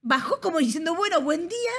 bajó 0.00 0.40
como 0.40 0.58
diciendo, 0.58 0.94
bueno, 0.94 1.20
buen 1.20 1.48
día. 1.48 1.72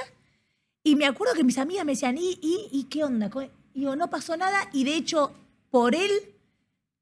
Y 0.82 0.94
me 0.94 1.06
acuerdo 1.06 1.32
que 1.32 1.42
mis 1.42 1.56
amigas 1.56 1.86
me 1.86 1.92
decían, 1.92 2.18
¿y, 2.18 2.38
y, 2.42 2.68
y 2.70 2.84
qué 2.90 3.02
onda? 3.02 3.30
Y 3.72 3.80
digo, 3.80 3.96
no 3.96 4.10
pasó 4.10 4.36
nada. 4.36 4.68
Y 4.74 4.84
de 4.84 4.96
hecho, 4.96 5.32
por 5.70 5.94
él 5.94 6.34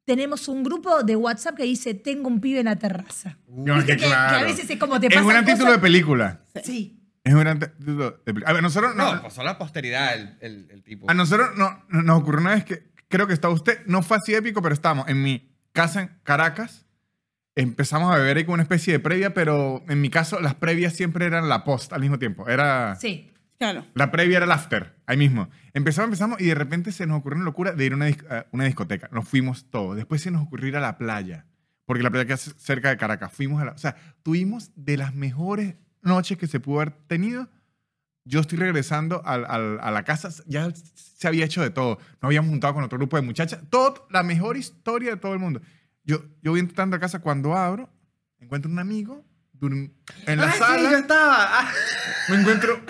tenemos 0.09 0.49
un 0.49 0.65
grupo 0.65 1.03
de 1.03 1.15
WhatsApp 1.17 1.55
que 1.57 1.65
dice, 1.65 1.93
tengo 1.93 2.29
un 2.29 2.41
pibe 2.41 2.61
en 2.61 2.65
la 2.65 2.77
terraza. 2.77 3.37
No, 3.47 3.75
Viste 3.77 3.93
que 3.93 3.97
que, 3.99 4.03
que 4.05 4.09
claro. 4.09 4.39
a 4.39 4.43
veces 4.43 4.69
es 4.71 4.79
como 4.79 4.99
te 4.99 5.07
Es 5.09 5.13
pasa 5.13 5.23
un 5.23 5.29
gran 5.29 5.45
título 5.45 5.71
de 5.71 5.79
película. 5.79 6.41
Sí. 6.65 6.99
Es 7.23 7.35
un 7.35 7.41
gran 7.41 7.59
título 7.59 8.11
de 8.13 8.33
película. 8.33 8.49
A 8.51 8.53
ver, 8.55 8.63
nosotros 8.63 8.97
no, 8.97 9.15
No, 9.17 9.23
pasó 9.23 9.43
a 9.43 9.45
la 9.45 9.59
posteridad 9.59 10.15
el, 10.15 10.37
el, 10.41 10.71
el 10.71 10.83
tipo. 10.83 11.11
A 11.11 11.15
nosotros 11.15 11.51
no, 11.57 11.85
no- 11.91 12.03
nos 12.03 12.21
ocurrió 12.23 12.41
una 12.41 12.53
vez 12.55 12.65
que 12.65 12.91
creo 13.09 13.27
que 13.27 13.35
estaba 13.35 13.53
usted, 13.53 13.85
no 13.87 14.03
fue 14.03 14.17
así 14.17 14.35
épico, 14.35 14.63
pero 14.63 14.73
estábamos 14.75 15.07
en 15.09 15.23
mi 15.23 15.55
casa 15.73 16.01
en 16.01 16.11
Caracas. 16.25 16.87
Empezamos 17.55 18.11
a 18.15 18.19
beber 18.19 18.37
ahí 18.39 18.45
con 18.45 18.55
una 18.55 18.63
especie 18.63 18.93
de 18.95 19.01
previa, 19.01 19.35
pero 19.35 19.85
en 19.89 20.01
mi 20.01 20.11
caso 20.11 20.41
las 20.41 20.55
previas 20.55 20.95
siempre 20.95 21.27
eran 21.27 21.49
la 21.49 21.65
post 21.65 21.93
al 21.93 22.01
mismo 22.01 22.19
tiempo. 22.19 22.49
Era 22.49 22.97
Sí. 23.01 23.31
Claro. 23.59 23.85
la 23.95 24.13
previa 24.13 24.37
era 24.37 24.47
el 24.47 24.53
after, 24.53 24.95
ahí 25.07 25.17
mismo. 25.17 25.49
Empezamos, 25.75 26.07
empezamos 26.07 26.41
y 26.41 26.47
de 26.47 26.55
repente 26.55 26.93
se 26.93 27.07
nos 27.07 27.19
ocurrió 27.19 27.37
una 27.37 27.45
locura 27.45 27.73
de 27.73 27.85
ir 27.85 27.93
a 27.93 27.97
una, 27.97 28.07
una 28.53 28.65
discoteca. 28.65 29.09
Nos 29.11 29.29
fuimos 29.29 29.69
todos. 29.69 29.97
Después 29.97 30.23
se 30.23 30.31
nos 30.31 30.43
ocurrió 30.45 30.69
ir 30.69 30.77
a 30.77 30.81
la 30.81 30.97
playa, 30.97 31.47
porque 31.85 32.05
la 32.05 32.11
playa 32.11 32.25
queda 32.25 32.37
cerca 32.37 32.91
de 32.91 32.97
Caracas. 32.97 33.33
Fuimos 33.33 33.61
a 33.61 33.65
la, 33.65 33.73
o 33.73 33.79
sea, 33.79 33.97
tuvimos 34.23 34.71
de 34.77 34.97
las 34.97 35.15
mejores 35.15 35.75
noches 36.03 36.39
que 36.39 36.47
se 36.47 36.61
pudo 36.61 36.81
haber 36.81 36.93
tenido. 37.09 37.49
Yo 38.25 38.41
estoy 38.41 38.59
regresando 38.59 39.23
a 39.25 39.91
la 39.91 40.05
casa, 40.05 40.29
ya 40.47 40.71
se 40.75 41.27
había 41.27 41.47
hecho 41.47 41.63
de 41.63 41.71
todo. 41.71 41.99
Nos 42.21 42.29
habíamos 42.29 42.51
juntado 42.51 42.75
con 42.75 42.85
otro 42.85 42.99
grupo 42.99 43.17
de 43.17 43.23
muchachas. 43.23 43.61
Todo, 43.71 44.07
la 44.11 44.23
mejor 44.23 44.57
historia 44.57 45.13
de 45.13 45.17
todo 45.17 45.33
el 45.33 45.39
mundo. 45.39 45.63
Yo, 46.05 46.23
yo 46.43 46.53
voy 46.53 46.61
entrando 46.61 46.97
a 46.97 47.01
casa 47.01 47.21
cuando 47.21 47.57
abro, 47.57 47.89
encuentro 48.39 48.71
un 48.71 48.79
amigo 48.79 49.25
en 49.67 50.39
la 50.39 50.53
sí, 50.53 50.59
sala. 50.59 50.91
yo 50.91 50.97
estaba. 50.99 51.61
Ah, 51.61 51.73
Me 52.29 52.37
encuentro 52.41 52.81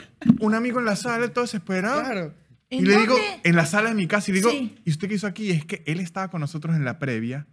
un 0.41 0.55
amigo 0.55 0.79
en 0.79 0.85
la 0.85 0.97
sala, 0.97 1.29
todo 1.29 1.45
desesperado. 1.45 2.03
claro. 2.03 2.35
Y 2.71 2.79
¿En 2.79 2.85
le 2.85 2.97
digo, 2.99 3.15
dónde? 3.15 3.41
en 3.45 3.57
la 3.57 3.65
sala 3.65 3.89
de 3.89 3.95
mi 3.95 4.07
casa, 4.07 4.31
y 4.31 4.35
le 4.35 4.41
digo, 4.41 4.51
Sí. 4.51 4.77
¿y 4.85 4.91
usted 4.91 5.09
qué 5.09 5.15
hizo 5.15 5.27
aquí? 5.27 5.45
Y 5.45 5.51
es 5.53 5.65
que 5.65 5.83
él 5.87 6.01
estaba 6.01 6.29
con 6.29 6.41
nosotros 6.43 6.77
en 6.77 6.85
la 6.85 6.99
previa, 6.99 7.47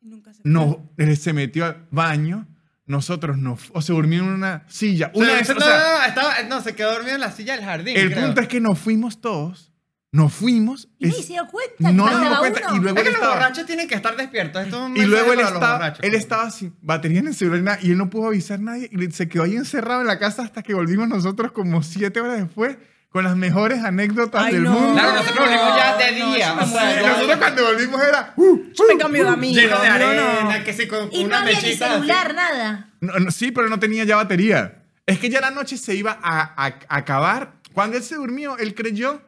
Nunca 0.00 0.32
se 0.32 0.40
no, 0.44 0.90
él 0.96 1.14
se 1.18 1.32
metió 1.34 1.66
al 1.66 1.86
baño, 1.90 2.48
nosotros 2.86 3.36
no, 3.36 3.58
o 3.74 3.82
se 3.82 3.92
durmió 3.92 4.20
en 4.22 4.28
una 4.30 4.64
silla. 4.68 5.10
Una 5.14 5.26
O 5.26 5.28
sea, 5.28 5.38
vez, 5.38 5.50
o 5.50 5.54
no, 5.54 5.60
sea, 5.60 5.78
no, 5.78 5.98
no, 6.00 6.04
estaba, 6.06 6.42
no, 6.48 6.60
se 6.62 6.74
quedó 6.74 6.92
dormido 6.92 7.14
en 7.16 7.20
la 7.20 7.30
silla 7.32 7.54
del 7.54 7.64
jardín. 7.66 7.96
el 7.96 8.12
creo. 8.12 8.24
punto 8.24 8.40
es 8.40 8.48
que 8.48 8.60
nos 8.60 8.78
fuimos 8.78 9.20
todos, 9.20 9.71
nos 10.12 10.32
fuimos. 10.32 10.88
Y 10.98 11.08
es- 11.08 11.16
se 11.26 11.32
dio 11.32 11.46
cuenta. 11.50 11.90
no 11.90 12.04
faltaba 12.04 12.24
dimos 12.24 12.38
cuenta, 12.40 12.60
uno. 12.68 12.76
y 12.76 12.80
luego 12.80 12.98
Es 12.98 13.02
que 13.02 13.08
él 13.08 13.14
los 13.14 13.22
estaba- 13.22 13.34
borrachos 13.34 13.66
tienen 13.66 13.88
que 13.88 13.94
estar 13.94 14.16
despiertos. 14.16 14.62
Esto 14.64 14.86
es 14.86 14.96
Y 15.02 15.06
luego 15.06 15.32
él 15.32 15.40
estaba, 15.40 15.94
él 16.02 16.14
estaba 16.14 16.50
sin 16.50 16.74
batería 16.82 17.20
en 17.20 17.28
el 17.28 17.34
celular 17.34 17.58
y 17.60 17.62
nada, 17.62 17.78
y 17.82 17.90
él 17.92 17.98
no 17.98 18.10
pudo 18.10 18.26
avisar 18.28 18.58
a 18.58 18.62
nadie 18.62 18.90
y 18.92 19.10
se 19.10 19.26
quedó 19.28 19.44
ahí 19.44 19.56
encerrado 19.56 20.02
en 20.02 20.06
la 20.06 20.18
casa 20.18 20.42
hasta 20.42 20.62
que 20.62 20.74
volvimos 20.74 21.08
nosotros 21.08 21.52
como 21.52 21.82
siete 21.82 22.20
horas 22.20 22.36
después 22.38 22.76
con 23.10 23.24
las 23.24 23.36
mejores 23.36 23.82
anécdotas 23.84 24.42
Ay, 24.44 24.54
del 24.54 24.64
no. 24.64 24.70
mundo. 24.72 24.92
Claro, 24.94 25.12
nosotros 25.14 25.38
volvimos 25.46 25.76
ya 25.76 25.96
de 25.98 26.18
No, 26.18 26.34
día. 26.34 26.54
me 26.54 26.62
o 26.62 26.66
sea, 26.66 27.02
nosotros 27.08 27.36
cuando 27.38 27.64
volvimos 27.64 28.02
era... 28.02 28.32
uh, 28.36 28.58
Yo 28.72 28.84
me 28.88 28.96
cambio 28.98 29.24
de 29.24 29.30
amigo. 29.30 29.60
lleno 29.60 29.80
de 29.80 29.88
arena, 29.88 30.58
no. 30.58 30.64
que 30.64 30.72
sí, 30.72 30.88
con 30.88 31.08
Y 31.12 31.20
no 31.20 31.26
una 31.26 31.40
había 31.40 31.56
ni 31.58 31.62
mechita. 31.62 31.86
así. 31.86 31.94
celular, 31.94 32.34
nada. 32.34 32.90
No, 33.00 33.18
no, 33.18 33.30
sí, 33.30 33.50
pero 33.50 33.68
no 33.68 33.78
tenía 33.78 34.04
ya 34.04 34.16
batería. 34.16 34.82
Es 35.06 35.18
que 35.18 35.28
ya 35.30 35.40
la 35.42 35.50
noche 35.50 35.76
se 35.78 35.94
iba 35.94 36.18
a, 36.22 36.40
a- 36.42 36.66
a 36.88 36.96
acabar. 36.96 37.54
Cuando 37.74 37.96
él 37.98 38.02
se 38.02 38.14
durmió, 38.14 38.56
él 38.58 38.74
creyó, 38.74 39.20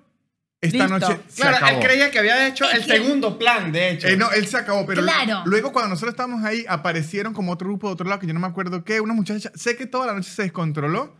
esta 0.66 0.78
Listo. 0.86 0.98
noche 0.98 1.20
se 1.28 1.40
Claro, 1.42 1.56
acabó. 1.58 1.72
él 1.80 1.86
creía 1.86 2.10
que 2.10 2.18
había 2.18 2.46
hecho 2.48 2.68
el 2.70 2.84
segundo 2.84 3.38
plan, 3.38 3.70
de 3.72 3.90
hecho. 3.90 4.08
Eh, 4.08 4.16
no, 4.16 4.30
él 4.32 4.46
se 4.46 4.56
acabó, 4.56 4.84
pero 4.86 5.02
Claro. 5.02 5.42
luego 5.46 5.72
cuando 5.72 5.90
nosotros 5.90 6.12
estábamos 6.12 6.44
ahí, 6.44 6.64
aparecieron 6.68 7.32
como 7.34 7.52
otro 7.52 7.68
grupo 7.68 7.86
de 7.88 7.92
otro 7.94 8.08
lado, 8.08 8.20
que 8.20 8.26
yo 8.26 8.34
no 8.34 8.40
me 8.40 8.46
acuerdo 8.46 8.84
qué, 8.84 9.00
una 9.00 9.14
muchacha, 9.14 9.50
sé 9.54 9.76
que 9.76 9.86
toda 9.86 10.06
la 10.06 10.14
noche 10.14 10.30
se 10.30 10.42
descontroló, 10.42 11.16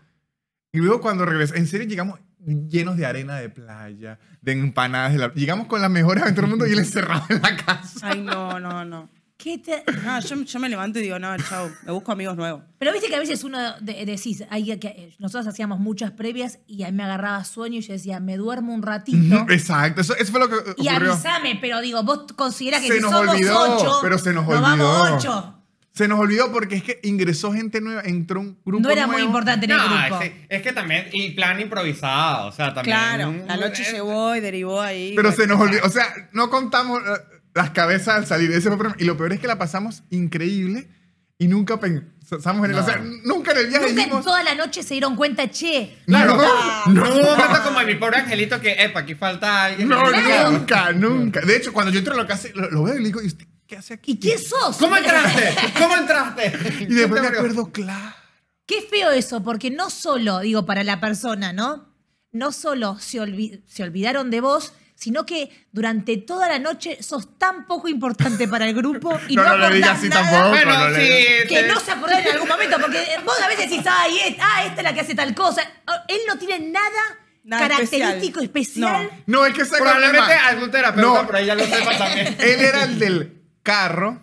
y 0.73 0.79
luego 0.79 1.01
cuando 1.01 1.25
regresó, 1.25 1.55
en 1.55 1.67
serio 1.67 1.87
llegamos 1.87 2.19
llenos 2.69 2.97
de 2.97 3.07
arena 3.07 3.37
de 3.37 3.49
playa, 3.49 4.19
de 4.43 4.53
empanadas, 4.53 5.13
de 5.13 5.19
la- 5.19 5.33
llegamos 5.35 5.67
con 5.67 5.81
las 5.81 5.91
mejores 5.91 6.23
aventuras 6.23 6.51
del 6.51 6.59
mundo 6.59 6.67
y 6.67 6.73
él 6.73 6.79
encerrado 6.81 7.25
en 7.31 7.41
la 7.41 7.57
casa. 7.57 8.09
Ay, 8.11 8.21
no, 8.21 8.61
no, 8.61 8.85
no. 8.85 9.09
¿Qué 9.45 9.59
te- 9.59 9.85
No, 10.07 10.19
yo, 10.21 10.37
yo 10.43 10.59
me 10.59 10.71
levanto 10.71 10.99
y 10.99 11.03
digo, 11.03 11.19
no, 11.19 11.37
chao, 11.37 11.71
me 11.85 11.93
busco 11.93 12.13
amigos 12.13 12.35
nuevos. 12.35 12.63
Pero 12.79 12.93
viste 12.95 13.09
que 13.09 13.17
a 13.17 13.19
veces 13.19 13.45
uno 13.45 13.59
de- 13.79 14.07
decís, 14.07 14.43
hay 14.49 14.79
que, 14.79 15.15
nosotros 15.19 15.47
hacíamos 15.47 15.81
muchas 15.81 16.13
previas 16.13 16.61
y 16.67 16.83
a 16.85 16.87
mí 16.91 16.97
me 16.97 17.03
agarraba 17.05 17.45
sueño 17.45 17.77
y 17.79 17.83
yo 17.83 17.93
decía, 17.93 18.21
me 18.21 18.39
duermo 18.39 18.73
un 18.73 18.83
ratito. 18.83 19.45
Exacto, 19.51 20.01
eso, 20.01 20.17
eso 20.17 20.33
fue 20.33 20.41
lo 20.41 20.49
que 20.49 20.57
Y 20.79 20.89
avísame, 20.89 21.59
pero 21.61 21.83
digo, 21.83 22.03
vos 22.05 22.25
considerás 22.35 22.81
que 22.81 22.89
Se 22.89 22.95
si 22.95 23.01
nos 23.03 23.11
somos 23.11 23.35
olvidó, 23.35 23.77
ocho, 23.77 23.99
pero 24.01 24.17
se 24.19 24.33
nos 24.33 24.47
vamos 24.47 24.81
olvidó. 25.03 25.17
ocho. 25.17 25.61
Se 25.93 26.09
nos 26.09 26.19
olvidó 26.19 26.51
porque 26.51 26.77
es 26.77 26.83
que 26.83 26.99
ingresó 27.03 27.53
gente 27.53 27.83
nueva, 27.83 28.01
entró 28.07 28.41
un 28.41 28.59
grupo 28.65 28.83
No 28.83 28.91
era 28.91 29.07
muy 29.07 29.21
importante 29.21 29.67
en 29.67 29.73
el 29.73 29.77
No, 29.77 29.85
grupo. 30.09 30.23
es, 30.23 30.33
es 30.49 30.63
que 30.63 30.73
también, 30.73 31.07
y 31.13 31.33
plan 31.33 31.61
improvisado, 31.61 32.49
o 32.49 32.53
sea, 32.53 32.73
también. 32.73 32.97
Claro, 32.97 33.33
la 33.47 33.57
noche 33.59 33.83
eh, 33.87 33.93
llegó 33.93 34.35
y 34.35 34.41
derivó 34.41 34.81
ahí. 34.81 35.13
Pero 35.15 35.31
se 35.33 35.47
nos 35.47 35.61
olvidó, 35.61 35.83
o 35.85 35.91
sea, 35.91 36.07
no 36.33 36.49
contamos 36.51 37.01
eh, 37.01 37.43
las 37.55 37.71
cabezas 37.71 38.17
al 38.17 38.27
salir. 38.27 38.51
Ese 38.51 38.63
fue 38.63 38.73
el 38.73 38.79
problema. 38.79 38.97
Y 39.01 39.05
lo 39.05 39.17
peor 39.17 39.33
es 39.33 39.41
que 39.41 39.47
la 39.47 39.59
pasamos 39.59 40.03
increíble 40.11 40.89
y 41.39 41.49
nunca 41.49 41.79
pensamos 41.81 42.65
en 42.65 42.73
él. 42.73 42.79
O 42.79 42.85
sea, 42.85 42.99
nunca 43.25 43.53
en 43.53 43.59
el 43.59 43.67
viaje 43.69 43.87
Nunca 43.89 44.01
dijimos... 44.03 44.25
toda 44.25 44.43
la 44.43 44.55
noche 44.55 44.83
se 44.83 44.95
dieron 44.95 45.17
cuenta, 45.17 45.51
che, 45.51 45.99
No, 46.07 46.25
No 46.25 46.35
hubo 46.35 47.17
un 47.21 47.23
momento 47.23 47.63
como 47.65 47.81
en 47.81 47.87
mi 47.87 47.95
pobre 47.97 48.19
angelito 48.19 48.61
que, 48.61 48.73
epa, 48.73 49.01
aquí 49.01 49.15
falta 49.15 49.65
alguien. 49.65 49.89
no, 49.89 50.01
Claro. 50.03 50.51
nunca, 50.51 50.93
nunca. 50.93 51.41
De 51.41 51.57
hecho, 51.57 51.73
cuando 51.73 51.91
yo 51.93 51.99
entro 51.99 52.15
a 52.15 52.17
la 52.19 52.27
casa, 52.27 52.49
lo, 52.55 52.71
lo 52.71 52.83
veo 52.85 52.95
y 52.95 52.99
le 52.99 53.05
digo, 53.07 53.23
¿y 53.23 53.27
usted 53.27 53.47
qué 53.67 53.77
hace 53.77 53.95
aquí? 53.95 54.13
¿y 54.13 54.19
quién 54.19 54.39
sos? 54.39 54.77
¿Cómo 54.77 54.97
entraste? 54.97 55.55
¿Cómo 55.79 55.97
entraste? 55.97 56.53
Y 56.89 56.95
después 56.95 57.21
me 57.23 57.29
acuerdo, 57.29 57.71
claro. 57.73 58.15
Qué 58.67 58.81
feo 58.83 59.11
eso, 59.11 59.43
porque 59.43 59.71
no 59.71 59.91
solo, 59.91 60.41
digo, 60.41 60.65
para 60.67 60.85
la 60.85 60.99
persona, 61.01 61.53
¿no? 61.53 61.93
No 62.33 62.51
solo 62.53 62.99
se, 62.99 63.19
olvi- 63.21 63.63
se 63.67 63.83
olvidaron 63.83 64.31
de 64.31 64.41
vos, 64.41 64.73
sino 64.95 65.27
que 65.27 65.67
durante 65.73 66.17
toda 66.17 66.49
la 66.49 66.59
noche 66.59 67.03
sos 67.03 67.37
tan 67.39 67.67
poco 67.67 67.89
importante 67.89 68.47
para 68.49 68.67
el 68.67 68.75
grupo 68.75 69.19
y 69.29 69.37
No, 69.37 69.43
no, 69.45 69.57
no 69.59 69.69
le 69.69 69.77
digas 69.77 69.99
así 69.99 70.09
nada 70.09 70.23
tampoco. 70.23 70.49
Bueno, 70.51 70.79
no 70.79 70.89
le- 70.91 71.43
sí. 71.43 71.49
Que 71.49 71.61
sí. 71.63 71.67
no 71.69 71.81
se 71.81 71.91
acordaron 71.93 72.25
en 72.27 72.33
algún 72.33 72.49
momento, 72.49 72.77
porque 72.81 73.05
vos 73.25 73.41
a 73.43 73.49
veces 73.49 73.69
decís, 73.71 73.85
ay, 73.91 74.19
es- 74.27 74.37
ah, 74.41 74.65
esta 74.67 74.81
es 74.81 74.85
la 74.85 74.95
que 74.95 75.01
hace 75.01 75.15
tal 75.15 75.35
cosa. 75.35 75.63
Él 76.09 76.19
no 76.29 76.39
tiene 76.39 76.71
nada, 76.71 76.89
Nada 77.45 77.69
característico, 77.69 78.41
especial. 78.41 78.95
especial. 79.05 79.23
No, 79.27 79.45
es 79.45 79.55
que 79.55 79.65
se 79.67 79.77
Probablemente 79.77 80.33
algún 80.33 80.71
terapeuta 80.71 81.21
No. 81.23 81.27
por 81.27 81.37
ahí 81.37 81.47
ya 81.47 81.55
lo 81.55 81.65
sepa 81.67 81.99
también. 81.99 82.37
Él 82.41 82.61
era 82.61 82.85
el 82.85 82.99
del 82.99 83.43
carro, 83.63 84.23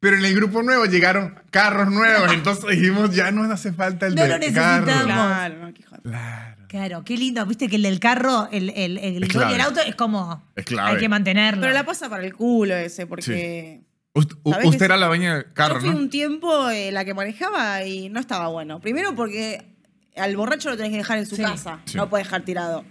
pero 0.00 0.16
en 0.16 0.24
el 0.24 0.34
grupo 0.34 0.62
nuevo 0.62 0.84
llegaron 0.84 1.40
carros 1.50 1.88
nuevos. 1.90 2.30
Entonces 2.32 2.68
dijimos, 2.70 3.14
ya 3.14 3.30
no 3.30 3.42
nos 3.44 3.52
hace 3.52 3.72
falta 3.72 4.06
el 4.06 4.14
No 4.14 4.22
del 4.22 4.30
lo 4.32 4.38
necesitamos. 4.38 4.90
carro. 4.90 5.04
Claro, 5.06 5.54
no, 5.56 5.72
Claro. 6.02 6.57
Claro, 6.68 7.02
qué 7.04 7.16
lindo. 7.16 7.44
Viste 7.46 7.68
que 7.68 7.76
el 7.76 7.82
del 7.82 7.98
carro, 7.98 8.48
el, 8.52 8.70
el, 8.70 8.98
el 8.98 9.22
Es 9.24 9.32
del 9.32 9.60
auto, 9.60 9.80
es 9.80 9.94
como. 9.94 10.44
Es 10.54 10.64
clave. 10.66 10.90
Hay 10.92 10.98
que 10.98 11.08
mantenerlo. 11.08 11.62
Pero 11.62 11.72
la 11.72 11.84
pasa 11.84 12.08
para 12.08 12.24
el 12.24 12.34
culo 12.34 12.76
ese, 12.76 13.06
porque 13.06 13.82
Ust- 14.14 14.38
u- 14.42 14.50
¿Sabés 14.52 14.66
usted 14.66 14.78
que 14.78 14.84
era 14.84 14.96
la 14.96 15.06
dueña 15.06 15.34
del 15.36 15.52
carro, 15.52 15.76
yo 15.76 15.80
fui 15.80 15.90
¿no? 15.90 15.96
un 15.96 16.10
tiempo 16.10 16.68
eh, 16.70 16.92
la 16.92 17.04
que 17.04 17.14
manejaba 17.14 17.84
y 17.84 18.08
no 18.10 18.20
estaba 18.20 18.48
bueno. 18.48 18.80
Primero 18.80 19.14
porque 19.14 19.76
al 20.16 20.36
borracho 20.36 20.70
lo 20.70 20.76
tenés 20.76 20.90
que 20.92 20.98
dejar 20.98 21.18
en 21.18 21.26
su 21.26 21.36
Sí. 21.36 21.42
casa, 21.42 21.80
Sí. 21.86 21.96
no 21.96 22.08
puedes 22.10 22.26
dejar 22.26 22.42
tirado. 22.42 22.84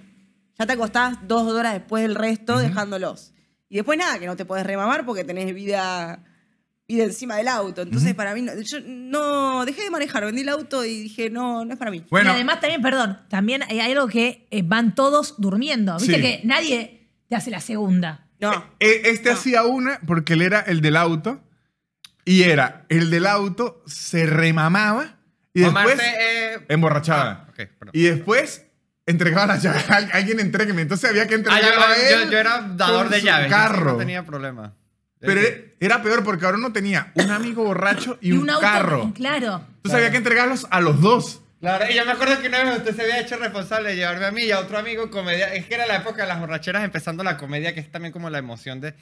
Ya 0.58 0.66
te 0.66 0.74
acostás 0.74 1.18
dos 1.28 1.52
horas 1.54 1.74
después 1.74 2.02
del 2.02 2.16
resto 2.16 2.58
dejándolos. 2.58 3.34
Y 3.70 3.76
después 3.76 4.00
nada, 4.00 4.18
que 4.18 4.26
no 4.26 4.36
te 4.36 4.46
podés 4.46 4.66
remamar 4.66 5.06
porque 5.06 5.24
tenés 5.24 5.54
vida, 5.54 6.24
vida 6.88 7.04
encima 7.04 7.36
del 7.36 7.48
auto. 7.50 7.82
Entonces 7.82 8.14
para 8.16 8.34
mí, 8.34 8.42
no, 8.42 8.54
yo 8.62 8.78
no 8.86 9.66
dejé 9.66 9.84
de 9.84 9.90
manejar, 9.90 10.24
vendí 10.26 10.42
el 10.42 10.50
auto 10.50 10.86
y 10.86 11.04
dije, 11.04 11.30
no, 11.30 11.66
no 11.66 11.74
es 11.74 11.78
para 11.80 11.92
mí. 11.92 12.06
Bueno, 12.10 12.30
y 12.32 12.34
además 12.34 12.60
también, 12.62 12.82
perdón, 12.82 13.20
también 13.30 13.64
hay 13.64 13.80
algo 13.80 14.08
que 14.08 14.48
eh, 14.52 14.62
van 14.64 14.96
todos 14.96 15.36
durmiendo. 15.38 15.98
Viste 15.98 16.16
Sí. 16.16 16.22
que 16.22 16.42
nadie 16.46 17.10
te 17.28 17.36
hace 17.36 17.52
la 17.52 17.60
segunda. 17.60 18.28
No. 18.40 18.52
e- 18.80 19.02
este 19.06 19.30
No. 19.32 19.36
hacía 19.36 19.64
una 19.64 20.00
porque 20.06 20.34
él 20.34 20.44
era 20.44 20.60
el 20.62 20.80
del 20.82 20.96
auto 20.96 21.42
y 22.24 22.44
era 22.44 22.86
el 22.90 23.10
del 23.10 23.26
auto, 23.26 23.84
se 23.88 24.26
remamaba 24.26 25.18
y 25.54 25.62
después 25.62 26.00
eh, 26.00 26.60
emborrachaba. 26.70 27.48
Ah, 27.50 27.52
perdón. 27.56 27.90
y 27.94 28.04
después 28.04 28.64
entregaba 29.08 29.48
las 29.48 29.64
llaves. 29.64 29.90
Al- 29.90 30.10
Alguien 30.14 30.40
entregue. 30.40 30.80
Entonces 30.80 31.10
había 31.10 31.26
que 31.28 31.34
Ah, 31.34 31.38
entregarlo 31.38 31.80
yo, 31.82 31.86
a 31.88 31.96
él. 31.98 32.26
yo- 32.26 32.32
yo 32.32 32.38
era 32.38 32.62
dador 32.76 33.04
con 33.08 33.12
de 33.12 33.22
llaves. 33.24 33.50
Carro. 33.50 33.92
No 33.94 33.98
tenía 33.98 34.24
problema. 34.26 34.74
Pero 35.20 35.42
era 35.80 36.02
peor 36.02 36.24
porque 36.24 36.46
ahora 36.46 36.58
uno 36.58 36.72
tenía 36.72 37.12
un 37.16 37.32
amigo 37.32 37.64
borracho 37.64 38.18
y, 38.22 38.32
un, 38.34 38.50
auto. 38.50 38.62
carro. 38.62 39.12
Claro. 39.16 39.64
Entonces 39.78 39.94
había 39.94 40.12
que 40.12 40.18
entregarlos 40.18 40.68
a 40.70 40.80
los 40.80 41.02
dos. 41.02 41.42
Claro, 41.60 41.86
y 41.90 41.96
yo 41.96 42.06
me 42.06 42.12
acuerdo 42.12 42.40
que 42.40 42.48
una 42.48 42.64
vez 42.64 42.78
usted 42.78 42.96
se 42.96 43.02
había 43.02 43.20
hecho 43.20 43.36
responsable 43.38 43.90
de 43.90 43.96
llevarme 43.96 44.26
a 44.26 44.32
mí 44.32 44.44
y 44.44 44.52
a 44.52 44.60
otro 44.60 44.78
amigo 44.78 45.10
comedia. 45.10 45.54
Es 45.54 45.66
que 45.66 45.74
era 45.74 45.88
la 45.88 45.98
época 45.98 46.22
de 46.22 46.28
las 46.28 46.40
borracheras 46.40 46.84
empezando 46.84 47.24
la 47.24 47.38
comedia, 47.38 47.74
que 47.74 47.80
es 47.80 47.92
también 47.92 48.12
como 48.12 48.30
la 48.30 48.38
emoción 48.38 48.80
de. 48.80 48.94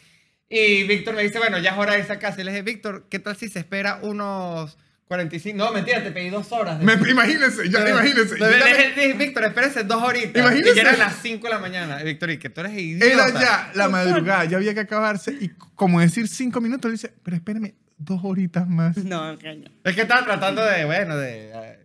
Y 0.48 0.84
Víctor 0.84 1.16
me 1.16 1.24
dice, 1.24 1.38
bueno, 1.38 1.58
ya 1.60 1.72
es 1.72 1.78
hora 1.78 1.94
de 1.94 2.00
irse 2.00 2.14
a 2.14 2.20
casa. 2.20 2.40
Y 2.40 2.46
le 2.46 2.52
dije, 2.52 2.64
Víctor, 2.64 3.08
¿qué 3.10 3.20
tal 3.20 3.36
si 3.36 3.50
se 3.50 3.60
espera 3.60 4.00
unos 4.02 4.78
45? 5.08 5.58
No, 5.58 5.72
mentira, 5.72 6.04
te 6.04 6.12
pedí 6.12 6.30
dos 6.30 6.52
horas. 6.52 6.80
de- 6.80 6.86
Me, 6.86 6.94
imagínense, 6.94 7.70
ya, 7.70 7.88
imagínense. 7.90 8.38
Yo 8.40 8.46
me- 8.46 8.56
dije, 8.56 9.14
Víctor, 9.14 9.44
espérese 9.46 9.84
dos 9.84 10.02
horitas. 10.02 10.42
Imagínese. 10.42 10.76
Y 10.76 10.80
eran 10.80 10.98
las 10.98 11.16
5 11.22 11.48
de 11.48 11.54
la 11.54 11.60
mañana. 11.60 12.02
Y 12.02 12.06
Víctor, 12.06 12.32
y 12.32 12.38
que 12.40 12.50
tú 12.50 12.62
eres 12.62 12.74
idiota. 12.74 13.06
Era 13.30 13.40
ya 13.40 13.72
la 13.76 13.88
madrugada, 13.90 14.46
ya 14.46 14.58
había 14.58 14.74
que 14.74 14.80
acabarse. 14.80 15.32
Y 15.40 15.50
como 15.76 16.00
decir 16.00 16.28
cinco 16.28 16.60
minutos, 16.60 16.90
le 16.90 16.94
dice, 16.94 17.14
pero 17.24 17.36
espérame 17.38 17.76
dos 17.98 18.20
horitas 18.24 18.68
más. 18.68 18.98
No, 18.98 19.38
caño. 19.38 19.70
Es 19.84 19.96
que 19.96 20.02
estaba 20.02 20.24
tratando 20.26 20.66
de, 20.66 20.86
bueno, 20.86 21.16
de. 21.18 21.85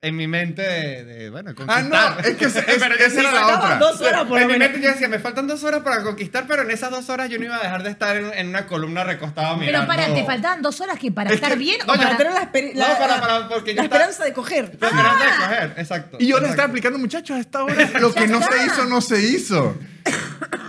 En 0.00 0.14
mi 0.14 0.28
mente, 0.28 0.62
de, 0.62 1.04
de, 1.04 1.30
bueno, 1.30 1.50
Ah, 1.50 1.54
conquistar. 1.56 2.14
no, 2.14 2.20
es 2.20 2.36
que 2.36 2.44
es- 2.46 2.52
Pero 2.78 2.94
esa 2.94 3.20
era 3.20 3.32
la 3.32 3.46
otra. 3.58 3.78
dos 3.78 4.00
horas 4.00 4.24
por 4.26 4.38
en 4.40 4.46
mi 4.46 4.56
mente 4.56 4.80
yo 4.80 4.90
decía, 4.92 5.08
me 5.08 5.18
faltan 5.18 5.48
dos 5.48 5.64
horas 5.64 5.80
para 5.80 6.04
conquistar, 6.04 6.44
pero 6.46 6.62
en 6.62 6.70
esas 6.70 6.92
dos 6.92 7.08
horas 7.10 7.28
yo 7.28 7.36
no 7.40 7.46
iba 7.46 7.56
a 7.56 7.60
dejar 7.60 7.82
de 7.82 7.90
estar 7.90 8.16
en, 8.16 8.32
en 8.32 8.48
una 8.50 8.66
columna 8.68 9.02
recostado 9.02 9.54
Pero 9.58 9.66
mirando. 9.66 9.88
para, 9.88 10.14
¿te 10.14 10.24
faltaban 10.24 10.62
dos 10.62 10.80
horas 10.80 11.00
que 11.00 11.10
para 11.10 11.30
Es 11.30 11.34
estar 11.36 11.50
que- 11.50 11.58
bien 11.58 11.78
No, 11.84 11.94
o 11.94 11.96
para- 11.96 12.16
tener 12.16 12.32
la, 12.32 12.42
esper- 12.52 12.74
No, 12.74 12.80
la- 12.80 12.96
para- 12.96 13.16
la- 13.16 13.20
para- 13.20 13.48
porque 13.48 13.70
yo 13.74 13.78
la 13.78 13.82
estaba- 13.82 14.02
esperanza 14.04 14.24
de 14.24 14.32
coger. 14.34 14.64
Esperando 14.66 15.24
de 15.24 15.30
coger, 15.36 15.74
exacto. 15.78 16.16
Y 16.20 16.28
yo 16.28 16.36
le 16.36 16.42
exacto. 16.42 16.50
estaba 16.50 16.66
explicando, 16.66 16.98
muchachos, 17.00 17.36
a 17.36 17.40
esta 17.40 17.64
hora 17.64 17.74
lo 17.98 18.14
que 18.14 18.28
no 18.28 18.40
se 18.40 18.66
hizo, 18.66 18.84
no 18.84 19.00
se 19.00 19.20
hizo. 19.20 19.76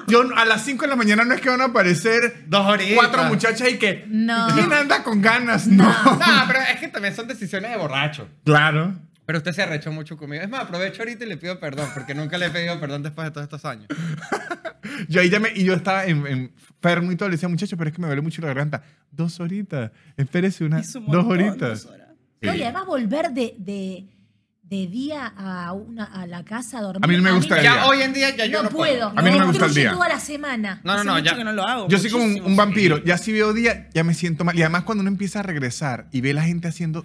Yo 0.08 0.24
a 0.36 0.44
las 0.46 0.66
5 0.66 0.86
de 0.86 0.88
la 0.90 0.96
mañana 0.96 1.24
no 1.24 1.36
es 1.36 1.42
que 1.42 1.50
van 1.50 1.62
a 1.62 1.66
aparecer 1.66 2.46
Dos 2.48 2.66
horitas. 2.66 2.96
cuatro 2.96 3.24
muchachas 3.26 3.70
y 3.70 3.78
que. 3.78 4.06
No. 4.08 4.48
¿Quién 4.56 4.74
anda 4.74 5.04
con 5.04 5.22
ganas? 5.22 5.68
No. 5.68 5.84
No, 5.88 6.20
pero 6.48 6.62
es 6.62 6.80
que 6.80 6.88
también 6.88 7.16
son 7.16 7.28
decisiones 7.28 7.70
de 7.70 7.78
borracho. 7.78 8.28
Claro. 8.44 8.96
Pero 9.30 9.38
usted 9.38 9.52
se 9.52 9.62
arrechó 9.62 9.92
mucho 9.92 10.18
conmigo. 10.18 10.42
Es 10.42 10.50
más, 10.50 10.64
aprovecho 10.64 11.04
ahorita 11.04 11.24
y 11.24 11.28
le 11.30 11.38
pido 11.38 11.60
perdón, 11.60 11.88
porque 11.94 12.16
nunca 12.16 12.40
le 12.40 12.48
he 12.48 12.50
pedido 12.50 12.80
perdón 12.80 13.04
después 13.04 13.26
de 13.28 13.32
todos 13.32 13.44
estos 13.44 13.64
años. 13.64 13.86
Yo 15.08 15.22
ahí 15.22 15.30
ya 15.30 15.40
me, 15.40 15.50
y 15.54 15.66
yo 15.66 15.76
estaba 15.76 16.04
en- 16.08 16.26
enfermo 16.26 17.12
y 17.12 17.16
todo. 17.16 17.30
Le 17.30 17.36
decía, 17.36 17.48
muchachos, 17.48 17.78
pero 17.78 17.90
es 17.92 17.96
que 17.96 18.02
me 18.02 18.08
duele 18.08 18.24
mucho 18.24 18.42
la 18.42 18.48
garganta. 18.48 18.82
Dos 19.12 19.40
horitas. 19.40 19.92
Espérese 20.18 20.64
una. 20.66 20.80
Es 20.80 20.96
un 20.96 21.06
Dos 21.06 21.26
horitas. 21.28 21.84
dos 21.84 21.86
horas. 21.94 22.08
No, 22.42 22.54
y 22.56 22.58
Sí. 22.58 22.64
además 22.64 22.86
volver 22.88 23.30
de, 23.30 23.54
de, 23.60 24.08
de 24.70 24.86
día 24.86 25.34
a, 25.36 25.74
una, 25.74 26.04
a 26.06 26.28
la 26.28 26.46
casa 26.46 26.78
a 26.78 26.82
dormir. 26.82 27.04
A 27.04 27.08
mí 27.08 27.18
no 27.18 27.24
me 27.24 27.32
gusta 27.32 27.58
el 27.58 27.64
Ya 27.64 27.74
día. 27.74 27.86
hoy 27.88 28.02
en 28.04 28.14
día 28.14 28.36
ya 28.36 28.46
yo 28.46 28.60
no, 28.60 28.64
no 28.66 28.70
puedo. 28.70 29.08
A 29.16 29.22
mí 29.24 29.32
no 29.32 29.40
me 29.40 29.46
gusta 29.48 29.66
el 29.66 29.74
día. 29.74 29.92
toda 29.92 30.08
la 30.08 30.20
semana. 30.20 30.80
No, 30.84 30.96
no, 30.96 31.04
no, 31.04 31.18
ya. 31.20 31.36
que 31.36 31.44
no 31.44 31.54
lo 31.54 31.68
hago. 31.68 31.88
Yo 31.88 31.98
soy 31.98 32.12
como 32.12 32.24
un, 32.24 32.40
un 32.42 32.56
vampiro. 32.56 33.04
Ya 33.04 33.18
si 33.18 33.32
veo 33.32 33.52
día, 33.54 33.90
ya 33.96 34.04
me 34.04 34.14
siento 34.14 34.44
mal. 34.46 34.56
Y 34.56 34.62
además 34.62 34.84
cuando 34.84 35.02
uno 35.02 35.10
empieza 35.10 35.40
a 35.40 35.44
regresar 35.44 36.08
y 36.12 36.22
ve 36.22 36.36
la 36.36 36.44
gente 36.44 36.68
haciendo 36.68 37.04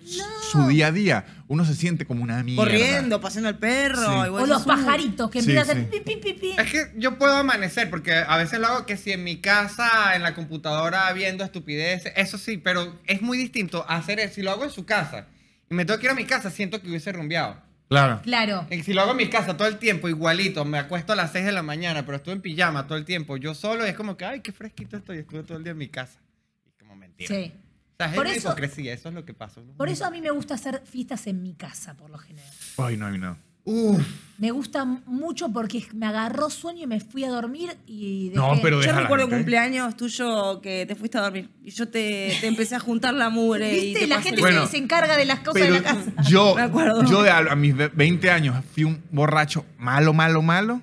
su 0.52 0.66
día 0.68 0.88
a 0.88 0.92
día, 0.92 1.24
uno 1.48 1.64
se 1.64 1.74
siente 1.74 2.04
como 2.04 2.22
una 2.22 2.42
mierda. 2.42 2.62
Corriendo, 2.64 3.20
paseando 3.22 3.48
al 3.48 3.58
perro. 3.58 4.02
Sí. 4.24 4.28
O 4.30 4.46
los 4.46 4.62
pajaritos 4.64 5.30
que 5.30 5.40
Sí, 5.40 5.50
empiezan 5.52 5.78
a 5.78 5.80
sí. 5.80 5.86
hacer 5.88 6.04
pi, 6.04 6.14
pi, 6.14 6.16
pi, 6.20 6.32
pi. 6.34 6.52
Es 6.58 6.70
que 6.70 6.92
yo 6.98 7.16
puedo 7.18 7.34
amanecer, 7.34 7.88
porque 7.88 8.12
a 8.14 8.36
veces 8.36 8.60
lo 8.60 8.66
hago 8.66 8.84
que 8.84 8.98
si 8.98 9.12
en 9.12 9.24
mi 9.24 9.38
casa, 9.40 10.14
en 10.14 10.22
la 10.22 10.34
computadora, 10.34 11.10
viendo 11.14 11.42
estupideces, 11.44 12.12
eso 12.16 12.36
sí, 12.36 12.58
pero 12.58 13.00
es 13.06 13.22
muy 13.22 13.38
distinto 13.38 13.86
hacer 13.88 14.20
eso. 14.20 14.34
Si 14.34 14.42
lo 14.42 14.50
hago 14.50 14.64
en 14.64 14.70
su 14.70 14.84
casa 14.84 15.28
y 15.70 15.74
me 15.74 15.84
tengo 15.84 15.98
que 16.00 16.06
ir 16.06 16.10
a 16.12 16.14
mi 16.14 16.24
casa, 16.26 16.50
siento 16.50 16.80
que 16.80 16.88
hubiese 16.88 17.12
rumbeado. 17.12 17.62
Claro. 17.88 18.20
Claro. 18.22 18.66
Y 18.70 18.82
Si 18.82 18.92
lo 18.92 19.02
hago 19.02 19.10
en 19.12 19.18
mi 19.18 19.28
casa 19.28 19.56
todo 19.56 19.68
el 19.68 19.78
tiempo, 19.78 20.08
igualito, 20.08 20.64
me 20.64 20.78
acuesto 20.78 21.12
a 21.12 21.16
las 21.16 21.32
6 21.32 21.44
de 21.44 21.52
la 21.52 21.62
mañana, 21.62 22.04
pero 22.06 22.16
estuve 22.16 22.34
en 22.34 22.40
pijama 22.40 22.86
todo 22.86 22.96
el 22.98 23.04
tiempo, 23.04 23.36
yo 23.36 23.54
solo, 23.54 23.84
es 23.84 23.94
como 23.94 24.16
que, 24.16 24.24
ay, 24.24 24.40
qué 24.40 24.52
fresquito 24.52 24.96
estoy, 24.96 25.18
estuve 25.18 25.42
todo 25.42 25.58
el 25.58 25.64
día 25.64 25.72
en 25.72 25.78
mi 25.78 25.88
casa. 25.88 26.18
Y 26.64 26.70
es 26.70 26.74
como 26.78 26.96
mentira. 26.96 27.28
Sí. 27.28 27.52
O 27.54 27.96
sea, 27.96 28.06
es 28.08 28.14
Por 28.14 28.26
una 28.26 28.34
eso- 28.34 28.48
hipocresía, 28.48 28.92
eso 28.94 29.08
es 29.10 29.14
lo 29.14 29.24
que 29.24 29.34
pasa. 29.34 29.60
Por 29.76 29.88
eso 29.88 30.04
a 30.06 30.10
mí 30.10 30.20
me 30.20 30.30
gusta 30.30 30.54
hacer 30.54 30.82
fiestas 30.84 31.26
en 31.28 31.42
mi 31.42 31.54
casa, 31.54 31.94
por 31.94 32.10
lo 32.10 32.18
general. 32.18 32.50
Ay, 32.78 32.96
no, 32.96 33.06
a 33.06 33.10
mí 33.10 33.18
no. 33.18 33.36
Uf, 33.66 34.02
Me 34.36 34.50
gusta 34.50 34.84
mucho 34.84 35.48
porque 35.50 35.86
me 35.94 36.06
agarró 36.06 36.50
sueño 36.50 36.82
y 36.82 36.86
me 36.86 37.00
fui 37.00 37.24
a 37.24 37.30
dormir 37.30 37.76
y 37.86 38.28
dejé... 38.30 38.36
No, 38.38 38.52
pero 38.60 38.82
Yo 38.82 38.92
recuerdo 38.92 39.24
gente. 39.24 39.36
cumpleaños 39.36 39.96
tuyo 39.96 40.60
que 40.60 40.84
te 40.86 40.94
fuiste 40.94 41.16
a 41.18 41.22
dormir. 41.22 41.48
Y 41.62 41.70
yo 41.70 41.88
te, 41.88 42.36
te 42.40 42.46
empecé 42.46 42.74
a 42.74 42.80
juntar 42.80 43.14
la 43.14 43.30
mugre. 43.30 43.74
y 43.74 43.80
¿Viste? 43.86 44.00
te 44.00 44.06
La 44.08 44.16
pasé- 44.16 44.22
gente 44.24 44.40
Bueno, 44.42 44.66
se, 44.66 44.76
encarga 44.76 45.16
de 45.16 45.24
las 45.24 45.38
cosas 45.38 45.54
Pero 45.62 45.74
de 45.74 45.80
la 45.80 45.84
casa. 45.94 46.12
yo, 46.28 46.54
Me 46.56 46.62
acuerdo. 46.62 47.04
yo 47.04 47.22
de 47.22 47.30
a, 47.30 47.38
a 47.38 47.56
mis 47.56 47.74
ve- 47.74 47.90
20 47.94 48.30
años 48.30 48.62
fui 48.74 48.84
un 48.84 49.02
borracho 49.10 49.64
malo, 49.78 50.12
malo, 50.12 50.42
malo. 50.42 50.82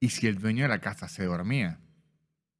Y 0.00 0.08
si 0.10 0.26
el 0.26 0.38
dueño 0.38 0.62
de 0.62 0.68
la 0.68 0.80
casa 0.80 1.08
se 1.08 1.24
dormía, 1.24 1.78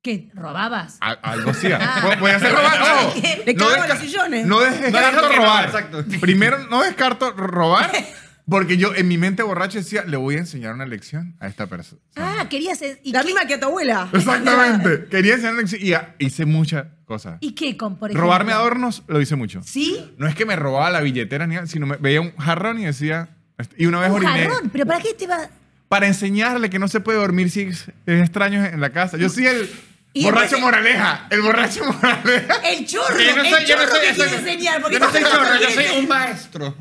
¿Qué? 0.02 0.28
¿Robabas? 0.34 0.98
a- 1.00 1.12
algo 1.12 1.52
hacía. 1.52 1.78
Ah. 1.80 2.00
Voy- 2.02 2.16
Voy 2.20 2.30
a 2.32 2.36
hacer 2.36 2.52
robar. 2.54 2.82
ojo. 2.82 3.14
Le 3.46 3.54
No, 3.54 3.66
cagaban 3.66 3.88
desca- 3.88 3.94
los 3.94 3.98
sillones. 3.98 4.46
no 4.46 4.60
des- 4.60 4.80
descarto 4.82 5.22
no, 5.30 5.36
robar. 5.36 5.64
exacto. 5.64 6.04
Primero, 6.20 6.58
no 6.68 6.82
descarto 6.82 7.30
robar. 7.32 7.90
Porque 8.48 8.76
yo 8.76 8.94
en 8.94 9.08
mi 9.08 9.16
mente 9.16 9.42
borracho 9.42 9.78
decía, 9.78 10.04
le 10.06 10.18
voy 10.18 10.34
a 10.34 10.38
enseñar 10.40 10.74
una 10.74 10.84
lección 10.84 11.34
a 11.40 11.46
esta 11.48 11.66
persona. 11.66 12.00
Ah, 12.16 12.46
querías... 12.50 12.78
¿Y, 13.02 13.10
La 13.12 13.20
qué, 13.20 13.26
misma 13.26 13.46
que 13.46 13.54
a 13.54 13.60
tu 13.60 13.66
abuela. 13.66 14.10
Exactamente. 14.12 15.06
Quería 15.10 15.32
enseñar 15.34 15.54
una 15.54 15.62
lección 15.62 15.80
y 15.82 15.92
ah, 15.94 16.14
hice 16.18 16.44
muchas 16.44 16.84
cosas. 17.06 17.38
¿Y 17.40 17.52
qué 17.54 17.76
con, 17.78 17.96
por 17.98 18.10
ejemplo? 18.10 18.24
Robarme 18.24 18.52
adornos 18.52 19.02
lo 19.06 19.18
hice 19.20 19.34
mucho. 19.36 19.62
¿Sí? 19.64 20.12
No 20.18 20.26
es 20.26 20.34
que 20.34 20.44
me 20.44 20.56
robaba 20.56 20.90
la 20.90 21.00
billetera 21.00 21.46
ni 21.46 21.54
nada, 21.54 21.66
sino 21.66 21.86
me 21.86 21.96
veía 21.96 22.20
un 22.20 22.36
jarrón 22.36 22.78
y 22.80 22.84
decía. 22.84 23.30
Y 23.78 23.86
una 23.86 24.00
vez 24.00 24.10
Un 24.10 24.16
oriné. 24.16 24.42
jarrón. 24.46 24.68
¿Pero 24.70 24.84
para 24.86 25.00
qué 25.00 25.14
te 25.14 25.26
va...? 25.26 25.48
Para 25.88 26.06
enseñarle 26.06 26.68
que 26.68 26.78
no 26.78 26.88
se 26.88 27.00
puede 27.00 27.18
dormir 27.18 27.50
si 27.50 27.62
es 27.62 27.88
extraño 28.06 28.62
en 28.64 28.80
la 28.80 28.90
casa. 28.90 29.16
Yo 29.16 29.28
soy 29.30 29.46
el 29.46 29.70
Y 30.12 30.24
borracho 30.24 30.42
después- 30.56 30.60
moraleja. 30.62 31.28
El 31.30 31.40
borracho 31.40 31.82
moraleja. 31.84 32.56
El. 32.64 32.84
Porque 32.84 33.24
yo 33.26 33.36
no 33.36 33.44
soy, 33.44 33.62
el 33.62 33.66
yo 33.66 33.76
no 33.76 33.88
soy, 33.88 34.00
que 34.08 34.14
quiere 34.14 34.36
enseñar. 34.36 34.82
Porque 34.82 34.98
yo 34.98 35.00
no 35.00 35.10
soy 35.10 35.22
chorro, 35.22 35.60
yo 35.62 35.70
soy 35.70 35.98
un 36.02 36.08
maestro. 36.08 36.74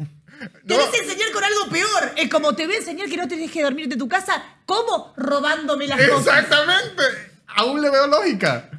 Querés 0.68 0.94
enseñar 1.02 1.32
con 1.34 1.44
algo 1.44 1.70
peor. 1.70 2.11
Es 2.18 2.30
como 2.30 2.53
te 2.56 2.65
voy 2.65 2.76
a 2.76 2.80
enseñar 2.80 3.07
que 3.10 3.18
no 3.18 3.28
tenés 3.28 3.52
que 3.52 3.64
dormirte 3.64 3.94
en 3.94 3.99
tu 3.99 4.07
casa. 4.07 4.44
¿Cómo? 4.65 5.14
Robándome 5.18 5.88
las 5.88 5.99
cosas. 6.07 6.40
Exactamente. 6.44 7.03
Aún 7.56 7.82
le 7.82 7.90
veo 7.90 8.07
lógica. 8.07 8.70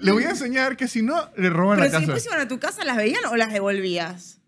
Le 0.00 0.10
voy 0.10 0.24
a 0.24 0.30
enseñar 0.30 0.76
que 0.76 0.88
si 0.88 1.02
no, 1.02 1.30
le 1.36 1.48
roban 1.50 1.78
Pero 1.78 1.84
la 1.92 1.98
si 2.00 2.06
casa. 2.06 2.12
después 2.14 2.26
iban 2.26 2.40
a 2.40 2.48
tu 2.48 2.58
casa, 2.58 2.84
¿las 2.84 2.96
veían 2.96 3.24
o 3.26 3.36
las 3.36 3.52
devolvías? 3.52 4.38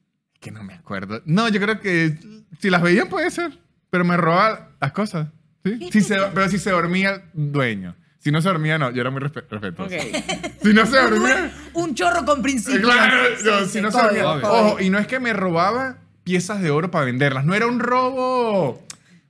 Que 0.40 0.50
no 0.50 0.64
me 0.64 0.74
acuerdo. 0.74 1.22
No, 1.26 1.48
yo 1.48 1.60
creo 1.60 1.78
que 1.80 2.18
si 2.60 2.70
las 2.70 2.82
veían 2.82 3.08
puede 3.08 3.30
ser. 3.30 3.56
Pero 3.90 4.04
me 4.04 4.16
robaban 4.16 4.68
las 4.80 4.92
cosas. 4.92 5.28
¿sí? 5.64 5.78
¿Qué 5.78 5.92
Si 5.92 6.00
se- 6.02 6.18
pero 6.34 6.48
si 6.50 6.58
se 6.58 6.70
dormía 6.70 7.22
el 7.36 7.52
dueño. 7.52 7.96
Si 8.18 8.32
no 8.32 8.42
se 8.42 8.48
dormía, 8.48 8.78
no. 8.78 8.90
Yo 8.90 9.00
era 9.00 9.10
muy 9.10 9.20
respe- 9.22 9.44
respetuoso. 9.48 9.94
Ok. 9.94 10.52
Si 10.62 10.72
no 10.74 10.84
se 10.86 10.96
dormía. 10.96 11.52
Un 11.74 11.94
chorro 11.94 12.24
con 12.24 12.42
principios. 12.42 12.82
Claro, 12.82 13.16
no, 13.44 13.60
sí, 13.64 13.70
si 13.70 13.80
no 13.80 13.92
se 13.92 14.02
dormía. 14.02 14.28
Ojo, 14.28 14.80
y 14.80 14.90
no 14.90 14.98
es 14.98 15.06
que 15.06 15.20
me 15.20 15.32
robaba 15.32 15.98
piezas 16.28 16.60
de 16.60 16.70
oro 16.70 16.90
para 16.90 17.06
venderlas. 17.06 17.46
No 17.46 17.54
era 17.54 17.66
un 17.66 17.80
robo 17.80 18.86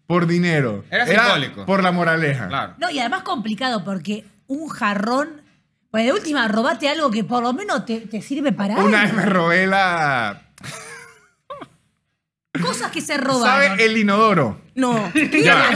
por 0.09 0.27
dinero. 0.27 0.85
Era 0.91 1.07
simbólico. 1.07 1.65
Por 1.65 1.81
la 1.85 1.93
moraleja. 1.93 2.49
Claro. 2.49 2.75
No, 2.79 2.91
y 2.91 2.99
además 2.99 3.23
complicado 3.23 3.85
porque 3.85 4.25
un 4.49 4.69
jarrón. 4.69 5.43
Pues 5.93 6.05
de 6.05 6.13
última, 6.13 6.49
robate 6.49 6.89
algo 6.89 7.09
que 7.13 7.23
por 7.23 7.43
lo 7.43 7.53
menos 7.53 7.87
te, 7.87 8.01
te 8.01 8.21
sirve 8.21 8.51
para 8.53 8.75
Una 8.79 9.03
vez 9.03 9.11
algo. 9.13 9.17
me 9.23 9.27
robé 9.27 9.67
la. 9.69 10.43
Cosas 12.61 12.91
que 12.91 13.01
se 13.01 13.17
robaron. 13.17 13.79
¿Sabe 13.79 13.85
el 13.85 13.97
inodoro? 13.97 14.61
No. 14.75 15.13
Ya? 15.45 15.71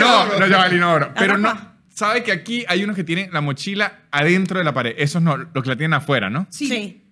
No, 0.00 0.38
no 0.38 0.46
lleva 0.46 0.66
el 0.66 0.76
inodoro. 0.76 1.12
Pero 1.18 1.36
no. 1.36 1.74
¿Sabe 1.90 2.22
que 2.24 2.32
aquí 2.32 2.64
hay 2.66 2.82
unos 2.82 2.96
que 2.96 3.04
tienen 3.04 3.30
la 3.30 3.42
mochila 3.42 4.00
adentro 4.10 4.58
de 4.58 4.64
la 4.64 4.72
pared? 4.72 4.94
Esos 4.96 5.20
no, 5.20 5.36
los 5.36 5.62
que 5.62 5.68
la 5.68 5.76
tienen 5.76 5.92
afuera, 5.92 6.30
¿no? 6.30 6.46
Sí. 6.48 7.02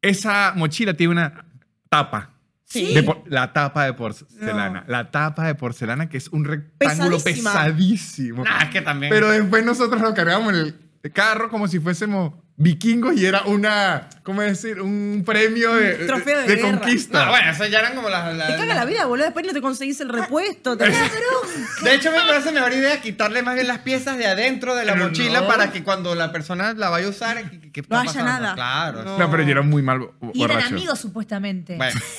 Esa 0.00 0.52
mochila 0.54 0.94
tiene 0.94 1.10
una 1.12 1.44
tapa. 1.90 2.29
Sí. 2.70 2.94
De 2.94 3.02
por- 3.02 3.24
la 3.26 3.52
tapa 3.52 3.84
de 3.84 3.92
porcelana. 3.94 4.84
La 4.86 5.10
tapa 5.10 5.44
de 5.46 5.54
porcelana 5.56 6.08
que 6.08 6.16
es 6.18 6.28
un 6.28 6.44
rectángulo 6.44 7.16
Pesadísima. 7.18 7.50
pesadísimo. 7.52 8.44
Nah, 8.44 8.62
es 8.62 8.70
que 8.70 8.80
también. 8.80 9.10
Pero 9.12 9.28
después 9.30 9.64
nosotros 9.64 10.00
lo 10.00 10.14
cargamos 10.14 10.54
en 10.54 10.74
el 11.02 11.12
carro 11.12 11.50
como 11.50 11.66
si 11.66 11.80
fuésemos 11.80 12.32
vikingos 12.56 13.16
y 13.16 13.24
era 13.24 13.42
una, 13.44 14.08
¿cómo 14.22 14.42
decir? 14.42 14.82
Un 14.82 15.22
premio 15.26 15.74
de, 15.74 15.94
trofeo 16.06 16.42
de 16.42 16.60
conquista. 16.60 17.24
No, 17.24 17.30
bueno, 17.30 17.50
eso 17.50 17.64
ya 17.66 17.78
eran 17.80 17.94
como 17.96 18.08
las. 18.10 18.36
las- 18.36 18.48
Te 18.48 18.56
caga 18.56 18.74
la 18.74 18.84
vida, 18.84 19.06
boludo. 19.06 19.24
Después 19.24 19.46
no 19.46 19.52
te 19.54 19.60
conseguís 19.62 20.00
el 20.02 20.10
repuesto. 20.10 20.76
te- 20.76 20.84
De 21.82 21.94
hecho, 21.94 22.12
me 22.12 22.18
parece 22.18 22.52
mejor 22.52 22.72
idea 22.72 23.00
quitarle 23.00 23.42
más 23.42 23.54
bien 23.54 23.66
las 23.66 23.78
piezas 23.78 24.16
de 24.18 24.26
adentro 24.26 24.74
de 24.76 24.84
la 24.84 24.92
Pero 24.92 25.06
mochila 25.06 25.40
no. 25.40 25.46
para 25.48 25.72
que 25.72 25.82
cuando 25.82 26.14
la 26.14 26.30
persona 26.30 26.72
la 26.74 26.90
vaya 26.90 27.06
a 27.06 27.10
usar, 27.10 27.50
que, 27.50 27.72
que 27.72 27.82
No 27.88 27.98
haya 27.98 28.06
pasando. 28.12 28.30
nada. 28.30 28.54
Claro. 28.54 29.02
No. 29.04 29.18
No, 29.18 29.30
pero 29.30 29.42
yo 29.42 29.50
era 29.52 29.62
muy 29.62 29.82
mal 29.82 30.02
Y 30.34 30.44
eran 30.44 30.62
amigos 30.62 31.00
supuestamente. 31.00 31.76
Bueno. 31.76 31.98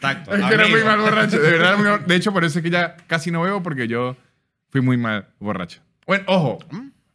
Tacto. 0.00 0.34
Es 0.34 0.44
que 0.46 0.54
era 0.54 0.66
muy 0.68 0.82
mal 0.84 0.98
borracho. 1.00 1.38
De 1.38 1.50
verdad, 1.50 2.00
De 2.06 2.14
hecho, 2.16 2.32
por 2.32 2.44
eso 2.44 2.58
es 2.58 2.62
que 2.62 2.70
ya 2.70 2.96
casi 3.06 3.30
no 3.30 3.42
bebo 3.42 3.62
porque 3.62 3.88
yo 3.88 4.16
fui 4.70 4.80
muy 4.80 4.96
mal 4.96 5.28
borracho. 5.38 5.80
Bueno, 6.06 6.24
ojo. 6.26 6.58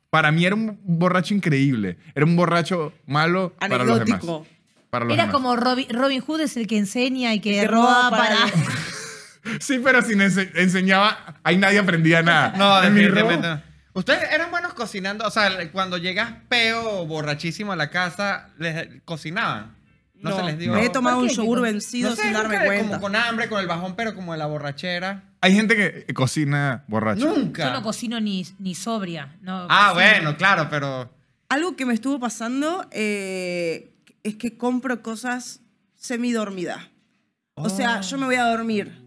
Para 0.09 0.31
mí 0.31 0.45
era 0.45 0.55
un 0.55 0.79
borracho 0.83 1.33
increíble. 1.35 1.97
Era 2.15 2.25
un 2.25 2.35
borracho 2.35 2.93
malo 3.05 3.53
para 3.59 3.77
los 3.83 3.99
demás. 3.99 4.01
Anecdótico. 4.23 4.47
Para 4.89 5.05
los 5.05 5.13
Era 5.13 5.23
demás. 5.27 5.33
como 5.35 5.55
Robin, 5.55 5.85
Robin 5.91 6.21
Hood 6.21 6.41
es 6.41 6.57
el 6.57 6.65
que 6.65 6.77
enseña 6.79 7.33
y 7.35 7.39
que, 7.41 7.51
que 7.59 7.67
roba 7.67 8.09
roba 8.09 8.09
para... 8.09 8.35
para- 8.37 8.51
Sí, 9.59 9.79
pero 9.83 10.01
si 10.01 10.13
ense- 10.15 10.51
enseñaba, 10.55 11.35
ahí 11.43 11.57
nadie 11.57 11.79
aprendía 11.79 12.21
nada. 12.21 12.53
No, 12.57 12.83
En 12.83 12.93
mi 12.93 13.01
definitivamente 13.01 13.47
robo- 13.47 13.55
no. 13.57 13.69
¿Ustedes 13.93 14.31
eran 14.33 14.51
buenos 14.51 14.73
cocinando? 14.73 15.25
O 15.25 15.31
sea, 15.31 15.71
cuando 15.71 15.97
llegas 15.97 16.33
peo 16.49 17.01
o 17.01 17.05
borrachísimo 17.07 17.71
a 17.71 17.75
la 17.75 17.89
casa, 17.89 18.49
¿les 18.57 19.01
cocinaban? 19.05 19.75
No, 20.21 20.35
se 20.35 20.43
les 20.43 20.57
dio. 20.59 20.73
Me 20.73 20.85
he 20.85 20.89
tomado 20.89 21.17
¿Por 21.17 21.25
un 21.25 21.29
yogur 21.29 21.57
¿Qué- 21.59 21.71
vencido 21.71 22.09
No 22.09 22.15
sé, 22.15 22.23
sin 22.23 22.33
darme 22.33 22.55
nunca, 22.55 22.65
cuenta. 22.65 22.87
Como 22.89 23.01
con 23.01 23.15
hambre, 23.15 23.47
con 23.49 23.59
el 23.59 23.67
bajón, 23.67 23.95
pero 23.95 24.13
como 24.15 24.33
de 24.33 24.37
la 24.39 24.45
borrachera. 24.47 25.23
Hay 25.41 25.53
gente 25.55 25.75
que 25.75 26.13
cocina 26.13 26.83
borracho. 26.87 27.25
Nunca. 27.33 27.65
Yo 27.65 27.71
no 27.73 27.81
cocino 27.83 28.19
ni, 28.19 28.45
ni 28.59 28.75
sobria. 28.75 29.37
No 29.41 29.67
ah, 29.69 29.91
cocino. 29.93 30.11
bueno, 30.11 30.37
claro, 30.37 30.67
pero. 30.69 31.09
Algo 31.49 31.75
que 31.75 31.85
me 31.85 31.93
estuvo 31.93 32.19
pasando 32.19 32.85
eh, 32.91 33.95
es 34.23 34.35
que 34.35 34.57
compro 34.57 35.01
cosas 35.01 35.61
semidormida. 35.95 36.89
O 37.55 37.69
sea, 37.69 38.01
yo 38.01 38.17
me 38.17 38.25
voy 38.25 38.35
a 38.35 38.45
dormir. 38.45 38.99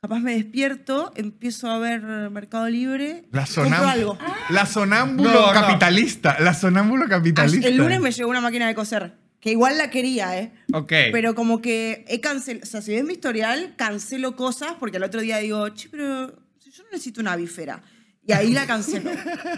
Capaz 0.00 0.18
me 0.20 0.34
despierto, 0.34 1.12
empiezo 1.16 1.70
a 1.70 1.78
ver 1.78 2.02
Mercado 2.30 2.68
Libre, 2.68 3.24
La, 3.32 3.46
compro 3.46 3.88
algo. 3.88 4.18
la 4.50 4.66
sonámbulo 4.66 5.32
No, 5.32 5.46
no. 5.46 5.52
capitalista. 5.52 6.36
La 6.40 6.52
sonámbulo 6.52 7.08
capitalista. 7.08 7.66
El 7.66 7.78
lunes 7.78 8.00
me 8.00 8.12
llegó 8.12 8.28
una 8.28 8.42
máquina 8.42 8.66
de 8.66 8.74
coser, 8.74 9.14
que 9.44 9.50
igual 9.50 9.76
la 9.76 9.90
quería, 9.90 10.40
¿eh? 10.40 10.52
Ok. 10.72 10.90
Pero 11.12 11.34
como 11.34 11.60
que 11.60 12.06
he 12.08 12.18
cancelado, 12.18 12.64
o 12.64 12.66
sea, 12.66 12.80
si 12.80 12.94
ves 12.94 13.04
mi 13.04 13.12
historial, 13.12 13.74
cancelo 13.76 14.36
cosas 14.36 14.76
porque 14.80 14.96
el 14.96 15.02
otro 15.02 15.20
día 15.20 15.36
digo, 15.36 15.68
che, 15.68 15.90
pero 15.90 16.30
yo 16.62 16.82
no 16.82 16.90
necesito 16.90 17.20
una 17.20 17.36
bifera. 17.36 17.82
Y 18.26 18.32
ahí 18.32 18.52
la 18.52 18.66
cancelo. 18.66 19.10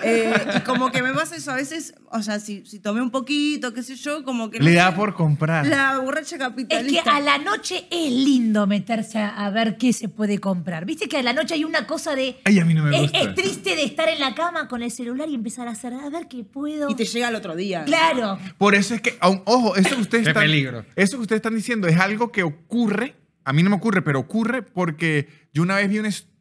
Eh, 0.03 0.35
y 0.57 0.61
como 0.61 0.91
que 0.91 1.01
me 1.03 1.13
pasa 1.15 1.37
eso 1.37 1.53
a 1.53 1.55
veces, 1.55 1.95
o 2.11 2.21
sea, 2.23 2.41
si, 2.41 2.67
si 2.67 2.81
tomé 2.81 3.01
un 3.01 3.11
poquito, 3.11 3.73
qué 3.73 3.83
sé 3.83 3.95
yo, 3.95 4.25
como 4.25 4.51
que... 4.51 4.59
no 4.59 4.65
Le 4.65 4.75
da 4.75 4.91
sé, 4.91 4.97
por 4.97 5.15
comprar. 5.15 5.67
La 5.67 5.99
borracha 5.99 6.35
Es 6.37 6.41
capitalista. 6.41 7.03
que 7.05 7.11
a 7.11 7.21
la 7.21 7.39
noche 7.39 7.87
es 7.91 8.11
lindo 8.13 8.67
meterse 8.67 9.19
a, 9.19 9.29
a 9.47 9.51
ver 9.51 9.77
qué 9.77 9.93
se 9.93 10.09
puede 10.09 10.39
comprar. 10.39 10.85
Viste 10.85 11.09
que 11.09 11.17
a 11.19 11.23
la 11.23 11.33
noche 11.33 11.55
hay 11.55 11.65
una 11.65 11.87
cosa 11.87 12.15
de. 12.17 12.39
Ay, 12.45 12.59
a 12.59 12.65
mí 12.65 12.75
no 12.75 12.83
me 12.83 12.95
es, 12.97 13.03
gusta. 13.03 13.19
es 13.21 13.35
triste 13.35 13.77
de 13.77 13.85
estar 13.85 14.09
en 14.09 14.19
la 14.21 14.35
cama 14.35 14.67
con 14.67 14.83
el 14.83 14.91
celular 14.91 15.29
y 15.29 15.35
empezar 15.37 15.69
a 15.69 15.71
hacer, 15.71 15.93
a 15.95 16.09
ver 16.11 16.27
qué 16.29 16.43
puedo. 16.45 16.91
Y 16.91 16.95
te 16.97 17.05
llega 17.05 17.29
el 17.29 17.37
otro 17.37 17.55
día. 17.55 17.85
Claro. 17.85 18.39
Por 18.59 18.75
eso 18.75 18.95
es 18.95 19.01
que, 19.01 19.17
ojo, 19.21 19.77
eso 19.77 19.95
que 19.95 20.01
ustedes 20.03 20.25
Qué 20.25 20.31
están, 20.31 20.43
peligro. 20.43 20.85
Eso 20.97 21.17
que 21.19 21.23
ustedes 21.23 21.39
están 21.39 21.55
diciendo 21.55 21.87
es 21.87 21.99
algo 22.01 22.33
que 22.33 22.43
ocurre. 22.43 23.15
A 23.45 23.53
mí 23.53 23.63
no 23.63 23.71
me 23.71 23.77
ocurre, 23.77 24.03
pero 24.03 24.19
ocurre 24.19 24.63
porque 24.63 25.29
yo 25.55 25.63
una 25.63 25.77
vez 25.77 25.89
vi 25.89 26.01
un 26.01 26.07
estudio 26.07 26.36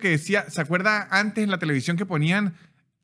que 0.00 0.08
decía, 0.10 0.44
¿se 0.50 0.60
acuerda 0.60 1.08
antes 1.10 1.42
en 1.42 1.50
la 1.50 1.58
televisión 1.58 1.96
que 1.96 2.04
ponían 2.06 2.54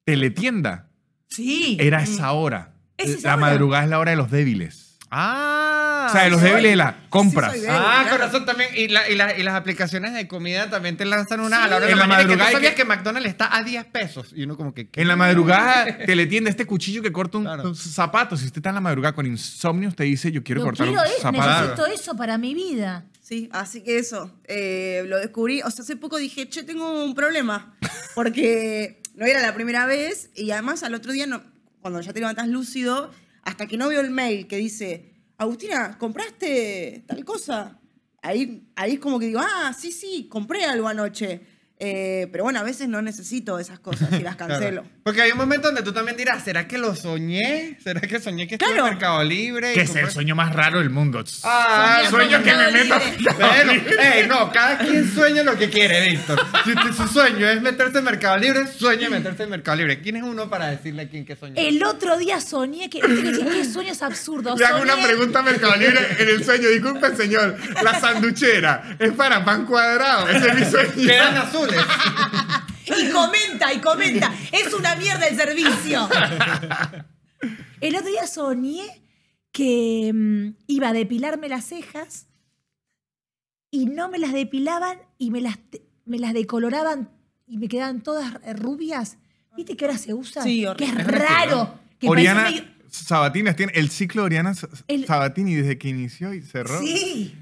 teletienda? 0.04 0.88
Sí. 1.28 1.76
Era 1.80 2.02
esa 2.02 2.32
hora. 2.32 2.72
¿Es 2.96 3.10
esa 3.10 3.28
la 3.28 3.34
hora? 3.36 3.40
madrugada 3.46 3.84
es 3.84 3.90
la 3.90 3.98
hora 3.98 4.10
de 4.10 4.16
los 4.16 4.30
débiles. 4.30 4.86
Ah. 5.12 6.06
o 6.08 6.12
sea, 6.12 6.22
de 6.24 6.30
los 6.30 6.40
soy- 6.40 6.50
débiles 6.50 6.70
de 6.72 6.76
la 6.76 6.96
compras. 7.08 7.52
sí 7.54 7.60
débil. 7.60 7.74
Ah, 7.76 8.00
claro. 8.02 8.10
con 8.10 8.18
razón 8.20 8.44
también. 8.46 8.70
Y, 8.76 8.88
la- 8.88 9.08
y 9.08 9.16
la- 9.16 9.36
y 9.36 9.42
las 9.42 9.54
aplicaciones 9.54 10.12
de 10.14 10.28
comida 10.28 10.70
también 10.70 10.96
te 10.96 11.04
lanzan 11.04 11.40
una 11.40 11.64
a 11.64 11.68
la 11.68 11.76
hora 11.76 11.86
de 11.86 11.92
En 11.92 11.98
la, 11.98 12.06
la 12.06 12.14
y 12.14 12.16
que 12.18 12.22
madrugada 12.28 12.50
tú 12.50 12.56
sabías 12.56 12.72
que- 12.74 12.82
que... 12.82 12.84
McDonald's 12.84 13.28
está 13.28 13.56
a 13.56 13.62
10 13.64 13.84
pesos. 13.86 14.32
Y 14.36 14.44
uno 14.44 14.56
como 14.56 14.72
que... 14.72 14.88
¿qué? 14.88 15.00
En 15.00 15.08
la 15.08 15.16
madrugada, 15.16 15.98
teletienda, 16.06 16.48
este 16.50 16.64
cuchillo 16.66 17.02
que 17.02 17.10
corta 17.10 17.38
un, 17.38 17.44
Claro. 17.44 17.64
un 17.70 17.74
zapato. 17.74 18.36
Si 18.36 18.44
usted 18.44 18.58
está 18.58 18.68
en 18.68 18.76
la 18.76 18.80
madrugada 18.82 19.12
con 19.14 19.26
insomnio, 19.26 19.88
usted 19.88 20.04
dice, 20.04 20.30
yo 20.30 20.44
quiero 20.44 20.60
Yo 20.60 20.66
cortar 20.66 20.86
quiero 20.86 21.00
un 21.02 21.06
eso, 21.08 21.20
zapato. 21.22 21.60
necesito 21.62 21.86
eso 21.86 22.16
para 22.16 22.38
mi 22.38 22.54
vida. 22.54 23.04
Sí, 23.30 23.48
así 23.52 23.82
que 23.82 23.96
eso, 23.96 24.36
eh, 24.48 25.04
lo 25.06 25.16
descubrí. 25.16 25.62
O 25.62 25.70
sea, 25.70 25.84
hace 25.84 25.94
poco 25.94 26.16
dije, 26.16 26.48
che, 26.48 26.64
tengo 26.64 27.04
un 27.04 27.14
problema. 27.14 27.78
Porque 28.16 29.00
no 29.14 29.24
era 29.24 29.40
la 29.40 29.54
primera 29.54 29.86
vez 29.86 30.30
y 30.34 30.50
además 30.50 30.82
al 30.82 30.94
otro 30.94 31.12
día, 31.12 31.28
no, 31.28 31.40
cuando 31.80 32.00
ya 32.00 32.12
te 32.12 32.18
levantas 32.18 32.48
lúcido, 32.48 33.12
hasta 33.44 33.68
que 33.68 33.76
no 33.76 33.88
veo 33.88 34.00
el 34.00 34.10
mail 34.10 34.48
que 34.48 34.56
dice, 34.56 35.14
Agustina, 35.38 35.96
¿compraste 35.96 37.04
tal 37.06 37.24
cosa? 37.24 37.78
Ahí, 38.20 38.68
ahí 38.74 38.94
es 38.94 38.98
como 38.98 39.20
que 39.20 39.26
digo, 39.26 39.38
ah, 39.40 39.76
sí, 39.78 39.92
sí, 39.92 40.26
compré 40.28 40.64
algo 40.64 40.88
anoche. 40.88 41.40
Eh, 41.82 42.28
pero 42.30 42.44
bueno, 42.44 42.60
a 42.60 42.62
veces 42.62 42.88
no 42.88 43.00
necesito 43.00 43.58
esas 43.58 43.78
cosas 43.78 44.08
y 44.12 44.22
las 44.22 44.36
Claro. 44.40 44.52
cancelo. 44.54 44.84
Porque 45.02 45.22
hay 45.22 45.30
un 45.32 45.38
momento 45.38 45.68
donde 45.68 45.82
tú 45.82 45.92
también 45.92 46.16
dirás, 46.16 46.44
¿será 46.44 46.68
que 46.68 46.76
lo 46.78 46.94
soñé? 46.94 47.78
¿Será 47.82 48.00
que 48.02 48.20
soñé 48.20 48.46
que 48.46 48.58
Claro. 48.58 48.84
en 48.86 48.92
Mercado 48.92 49.24
Libre? 49.24 49.72
Que 49.72 49.80
es 49.82 49.94
el 49.96 50.10
sueño 50.10 50.34
más 50.34 50.54
raro 50.54 50.78
del 50.80 50.90
mundo. 50.90 51.24
Ah, 51.44 52.02
Soñé 52.08 52.10
sueño 52.28 52.42
que 52.44 52.54
me 52.54 52.70
meto. 52.72 52.94
Bueno, 53.38 53.72
ey, 53.98 54.26
no, 54.28 54.52
cada 54.52 54.78
quien 54.78 55.10
sueña 55.12 55.42
lo 55.42 55.56
que 55.56 55.70
quiere, 55.70 56.08
Víctor. 56.10 56.38
Si 56.64 56.74
tu- 56.74 56.92
su 56.92 57.08
sueño 57.08 57.48
es 57.48 57.60
meterse 57.62 57.98
en 57.98 58.04
Mercado 58.04 58.36
Libre, 58.36 58.66
sueña 58.66 59.08
meterse 59.08 59.44
en 59.44 59.50
Mercado 59.50 59.78
Libre. 59.78 60.00
¿Quién 60.00 60.16
es 60.16 60.22
uno 60.22 60.50
para 60.50 60.66
decirle 60.70 61.02
a 61.02 61.08
quién 61.08 61.24
que 61.24 61.34
soñó? 61.34 61.54
El 61.56 61.82
otro 61.82 62.18
día 62.18 62.40
soñé 62.40 62.90
que. 62.90 63.00
qué 63.00 63.64
sueños 63.64 64.02
absurdos. 64.02 64.58
Le 64.58 64.66
hago 64.66 64.82
una 64.82 65.02
pregunta 65.02 65.38
a 65.38 65.42
Mercado 65.42 65.74
Libre 65.76 66.00
en 66.18 66.28
el 66.28 66.44
sueño. 66.44 66.68
Disculpe, 66.68 67.16
señor. 67.16 67.56
La 67.82 67.98
sanduchera 67.98 68.96
es 68.98 69.12
para 69.12 69.44
pan 69.44 69.64
cuadrado. 69.64 70.28
Ese 70.28 70.48
es 70.48 70.54
mi 70.54 70.64
sueño. 70.64 70.90
Quedan 71.06 71.36
Y 72.86 73.10
comenta, 73.10 73.72
y 73.72 73.80
comenta. 73.80 74.32
Es 74.52 74.72
una 74.74 74.96
mierda 74.96 75.26
el 75.28 75.36
servicio. 75.36 76.08
El 77.80 77.96
otro 77.96 78.08
día 78.08 78.26
soñé 78.26 79.02
que 79.52 80.10
mm, 80.12 80.62
iba 80.66 80.88
a 80.88 80.92
depilarme 80.92 81.48
las 81.48 81.64
cejas 81.66 82.26
y 83.70 83.86
no 83.86 84.08
me 84.10 84.18
las 84.18 84.32
depilaban 84.32 84.98
y 85.18 85.30
me 85.30 85.40
las, 85.40 85.58
me 86.04 86.18
las 86.18 86.34
decoloraban 86.34 87.10
y 87.46 87.58
me 87.58 87.68
quedaban 87.68 88.02
todas 88.02 88.34
eh, 88.44 88.52
rubias. 88.52 89.18
¿Viste 89.56 89.76
que 89.76 89.84
ahora 89.86 89.98
se 89.98 90.14
usa? 90.14 90.42
Sí, 90.42 90.64
que 90.76 90.84
es 90.84 90.94
raro. 91.06 91.78
Que 91.98 92.08
Oriana 92.08 92.44
medio- 92.50 92.64
Sabatini 92.88 93.52
tiene 93.54 93.72
el 93.76 93.90
ciclo 93.90 94.22
de 94.22 94.26
Oriana 94.26 94.52
El- 94.88 95.06
Sabatini 95.06 95.54
desde 95.54 95.78
que 95.78 95.88
inició 95.88 96.34
y 96.34 96.42
cerró. 96.42 96.80
Sí, 96.80 97.34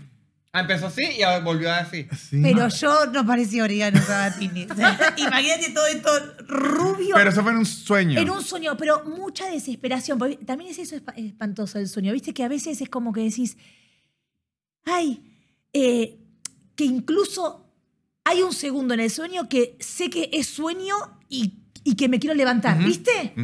Ah, 0.53 0.61
empezó 0.61 0.87
así 0.87 1.03
y 1.19 1.23
ahora 1.23 1.41
volvió 1.45 1.70
así. 1.73 2.07
Sí. 2.31 2.41
pero 2.43 2.69
yo 2.69 3.07
no 3.12 3.27
parecía 3.27 3.62
Oriana 3.65 4.01
Sabatini. 4.01 4.65
O 4.65 4.75
sea, 4.75 5.15
imagínate 5.19 5.70
todo 5.75 5.87
esto 5.87 6.11
rubio. 6.49 7.15
Pero 7.15 7.31
eso 7.31 7.43
fue 7.43 7.53
en 7.53 7.59
un 7.59 7.66
sueño. 7.66 8.19
En 8.19 8.31
un 8.31 8.43
sueño, 8.43 8.77
pero 8.77 9.05
mucha 9.05 9.47
desesperación. 9.51 10.19
porque 10.19 10.37
También 10.37 10.70
es 10.70 10.79
eso 10.79 10.97
espa- 10.97 11.12
espantoso 11.16 11.79
del 11.79 11.87
sueño. 11.89 12.12
Viste 12.15 12.33
que 12.33 12.45
a 12.45 12.49
veces 12.49 12.81
es 12.81 12.89
como 12.89 13.12
que 13.12 13.20
decís, 13.20 13.59
ay, 14.85 15.23
eh, 15.73 16.19
que 16.75 16.85
incluso 16.85 17.70
hay 18.25 18.43
un 18.43 18.53
segundo 18.53 18.95
en 18.95 19.01
el 19.01 19.11
sueño 19.11 19.49
que 19.49 19.77
sé 19.81 20.09
que 20.11 20.31
es 20.33 20.47
sueño 20.47 20.95
y, 21.29 21.59
y 21.85 21.95
que 21.95 22.09
me 22.09 22.19
quiero 22.19 22.35
levantar, 22.35 22.79
¿viste? 22.79 23.35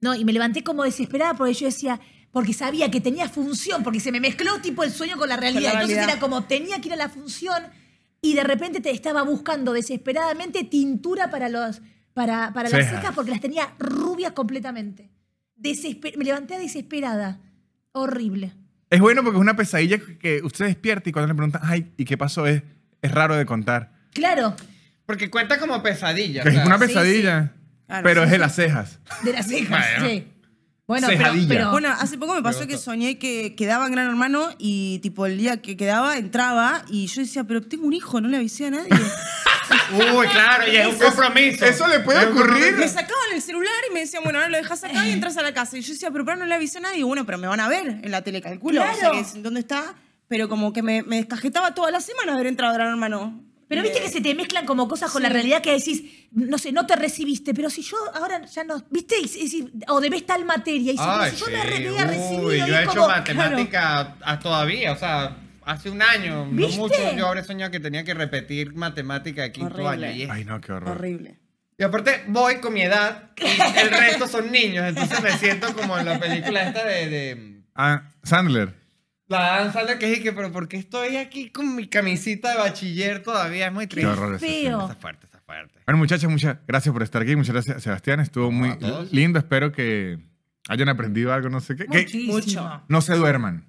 No, 0.00 0.14
y 0.14 0.24
me 0.24 0.32
levanté 0.32 0.62
como 0.62 0.84
desesperada 0.84 1.34
porque 1.34 1.54
yo 1.54 1.66
decía, 1.66 2.00
porque 2.34 2.52
sabía 2.52 2.90
que 2.90 3.00
tenía 3.00 3.28
función, 3.28 3.84
porque 3.84 4.00
se 4.00 4.10
me 4.10 4.18
mezcló 4.18 4.60
tipo 4.60 4.82
el 4.82 4.90
sueño 4.90 5.16
con 5.16 5.28
la 5.28 5.36
realidad. 5.36 5.74
Entonces 5.74 5.96
realidad. 5.96 6.14
era 6.16 6.20
como 6.20 6.42
tenía 6.44 6.80
que 6.80 6.88
ir 6.88 6.94
a 6.94 6.96
la 6.96 7.08
función 7.08 7.62
y 8.20 8.34
de 8.34 8.42
repente 8.42 8.80
te 8.80 8.90
estaba 8.90 9.22
buscando 9.22 9.72
desesperadamente 9.72 10.64
tintura 10.64 11.30
para 11.30 11.48
los 11.48 11.80
para, 12.12 12.52
para 12.52 12.68
las 12.68 12.88
Cejas. 12.90 13.14
porque 13.14 13.30
las 13.30 13.40
tenía 13.40 13.72
rubias 13.78 14.32
completamente. 14.32 15.12
Desesper- 15.56 16.16
me 16.16 16.24
levanté 16.24 16.58
desesperada. 16.58 17.38
Horrible. 17.92 18.52
Es 18.90 18.98
bueno 19.00 19.22
porque 19.22 19.36
es 19.36 19.40
una 19.40 19.54
pesadilla 19.54 19.98
que 20.18 20.40
usted 20.42 20.66
despierta 20.66 21.08
y 21.08 21.12
cuando 21.12 21.28
le 21.28 21.34
preguntan, 21.36 21.62
ay, 21.64 21.92
¿y 21.96 22.04
qué 22.04 22.18
pasó? 22.18 22.48
Es, 22.48 22.64
es 23.00 23.12
raro 23.12 23.36
de 23.36 23.46
contar. 23.46 23.92
Claro, 24.12 24.56
Porque 25.06 25.30
cuenta 25.30 25.60
como 25.60 25.80
pesadilla. 25.84 26.42
Que 26.42 26.48
es 26.48 26.66
una 26.66 26.78
sí, 26.80 26.86
pesadilla. 26.86 27.52
Claro, 27.86 28.02
pero 28.02 28.22
sí, 28.22 28.24
es 28.24 28.30
de 28.30 28.36
sí. 28.36 28.40
las 28.40 28.54
cejas. 28.56 28.98
de 29.22 29.32
las 29.32 29.46
cejas. 29.46 29.86
Bueno. 30.00 30.08
sí. 30.08 30.33
Bueno, 30.86 31.08
pero, 31.48 31.70
Bueno, 31.70 31.88
hace 31.98 32.18
poco 32.18 32.34
me 32.34 32.42
pasó 32.42 32.66
que 32.66 32.76
soñé 32.76 33.18
que 33.18 33.54
quedaba 33.56 33.86
en 33.86 33.92
Gran 33.92 34.06
Hermano 34.08 34.50
y 34.58 34.98
tipo 34.98 35.24
el 35.24 35.38
día 35.38 35.62
que 35.62 35.76
quedaba 35.78 36.18
entraba 36.18 36.84
y 36.90 37.06
yo 37.06 37.22
decía, 37.22 37.44
pero 37.44 37.62
tengo 37.62 37.86
un 37.86 37.94
hijo, 37.94 38.20
no 38.20 38.28
le 38.28 38.36
avisé 38.36 38.66
a 38.66 38.70
nadie. 38.70 38.90
Uy, 40.14 40.26
claro, 40.28 40.70
y 40.70 40.76
es 40.76 40.86
un 40.86 40.96
compromiso. 40.96 41.64
Eso 41.64 41.88
le 41.88 42.00
puede 42.00 42.26
ocurrir. 42.26 42.74
me 42.76 42.86
sacaban 42.86 43.32
el 43.32 43.40
celular 43.40 43.72
y 43.90 43.94
me 43.94 44.00
decían, 44.00 44.22
bueno, 44.24 44.38
ahora 44.38 44.50
lo 44.50 44.58
dejas 44.58 44.84
acá 44.84 45.08
y 45.08 45.12
entras 45.12 45.38
a 45.38 45.42
la 45.42 45.54
casa. 45.54 45.78
Y 45.78 45.80
yo 45.80 45.94
decía, 45.94 46.10
pero, 46.10 46.24
pero 46.26 46.36
no 46.36 46.44
le 46.44 46.54
avisé 46.54 46.78
a 46.78 46.80
nadie. 46.82 46.98
Y 46.98 47.02
bueno, 47.02 47.24
pero 47.24 47.38
me 47.38 47.46
van 47.46 47.60
a 47.60 47.68
ver 47.68 47.86
en 48.02 48.10
la 48.10 48.20
tele, 48.22 48.42
calculo. 48.42 48.82
O 48.82 48.84
sea, 48.84 48.94
Claro. 48.94 49.14
que 49.14 49.20
es- 49.20 49.42
¿dónde 49.42 49.60
está? 49.60 49.94
Pero 50.28 50.50
como 50.50 50.72
que 50.74 50.82
me, 50.82 51.02
me 51.02 51.16
descajetaba 51.16 51.74
toda 51.74 51.90
la 51.90 52.00
semana 52.02 52.34
haber 52.34 52.46
entrado 52.46 52.72
a 52.72 52.76
Gran 52.76 52.88
Hermano. 52.90 53.42
Pero 53.68 53.82
viste 53.82 54.00
que 54.00 54.08
se 54.08 54.20
te 54.20 54.34
mezclan 54.34 54.66
como 54.66 54.86
cosas 54.88 55.10
con 55.10 55.22
la 55.22 55.28
realidad 55.30 55.62
que 55.62 55.72
decís, 55.72 56.02
no 56.32 56.58
sé, 56.58 56.70
no 56.72 56.86
te 56.86 56.96
recibiste, 56.96 57.54
pero 57.54 57.70
si 57.70 57.82
yo 57.82 57.96
ahora 58.14 58.44
ya 58.46 58.62
no, 58.64 58.84
viste, 58.90 59.14
Y- 59.20 59.26
y- 59.56 59.72
o 59.88 60.00
debes 60.00 60.26
tal 60.26 60.44
materia, 60.44 60.92
y 60.92 60.96
si, 60.96 61.02
Ay, 61.04 61.30
si 61.30 61.36
yo 61.38 61.46
me 61.46 61.52
sí, 61.62 61.86
había 61.86 62.04
recibido, 62.06 62.46
uy, 62.48 62.58
yo 62.58 62.66
he 62.78 62.82
hecho 62.82 62.94
como, 62.94 63.08
matemática 63.08 64.16
a- 64.22 64.38
todavía, 64.38 64.92
o 64.92 64.96
sea, 64.96 65.36
hace 65.64 65.88
un 65.90 66.02
año, 66.02 66.46
¿Viste? 66.50 66.76
no 66.76 66.82
mucho, 66.82 67.16
yo 67.16 67.26
habré 67.26 67.42
soñado 67.44 67.70
que 67.70 67.80
tenía 67.80 68.04
que 68.04 68.12
repetir 68.14 68.74
matemática 68.74 69.42
de 69.42 69.52
quinto 69.52 69.74
Horrible. 69.74 70.08
año. 70.08 70.16
Y, 70.16 70.22
es- 70.24 70.30
Ay, 70.30 70.44
no, 70.44 70.60
qué 70.60 70.72
horror. 70.72 70.90
Horrible. 70.90 71.38
y 71.78 71.82
aparte 71.82 72.22
voy 72.28 72.56
con 72.60 72.72
mi 72.72 72.82
edad 72.82 73.30
y 73.36 73.80
el 73.80 73.90
resto 73.90 74.28
son 74.28 74.52
niños, 74.52 74.84
entonces 74.86 75.20
me 75.22 75.32
siento 75.38 75.74
como 75.74 75.98
en 75.98 76.04
la 76.04 76.20
película 76.20 76.68
esta 76.68 76.84
de... 76.84 77.08
de 77.08 77.60
Ah, 77.74 78.02
Sandler. 78.22 78.74
La 79.28 79.38
Dan 79.58 79.72
Sandler 79.72 79.98
que 79.98 80.06
dije, 80.06 80.32
pero 80.32 80.52
¿por 80.52 80.68
qué 80.68 80.76
estoy 80.76 81.16
aquí 81.16 81.50
con 81.50 81.74
mi 81.74 81.88
camisita 81.88 82.50
de 82.52 82.58
bachiller 82.58 83.22
todavía? 83.22 83.66
Es 83.68 83.72
muy 83.72 83.86
Qué 83.86 83.96
triste. 83.96 84.10
horror 84.10 84.34
ese 84.34 84.46
feo. 84.46 84.82
Está 84.82 84.94
fuerte, 84.96 85.26
está 85.26 85.40
fuerte. 85.40 85.80
Bueno, 85.86 85.98
muchachas, 85.98 86.30
muchas 86.30 86.58
gracias 86.66 86.92
por 86.92 87.02
estar 87.02 87.22
aquí. 87.22 87.34
Muchas 87.36 87.54
gracias, 87.54 87.82
Sebastián. 87.82 88.20
Estuvo 88.20 88.50
muy 88.50 88.76
lindo. 89.10 89.38
Espero 89.38 89.72
que 89.72 90.18
hayan 90.68 90.88
aprendido 90.88 91.32
algo, 91.32 91.48
no 91.48 91.60
sé 91.60 91.76
qué. 91.76 91.86
Que 91.86 91.98
Muchísimo. 91.98 92.32
Mucho. 92.34 92.82
no 92.88 93.00
se 93.00 93.14
duerman. 93.14 93.66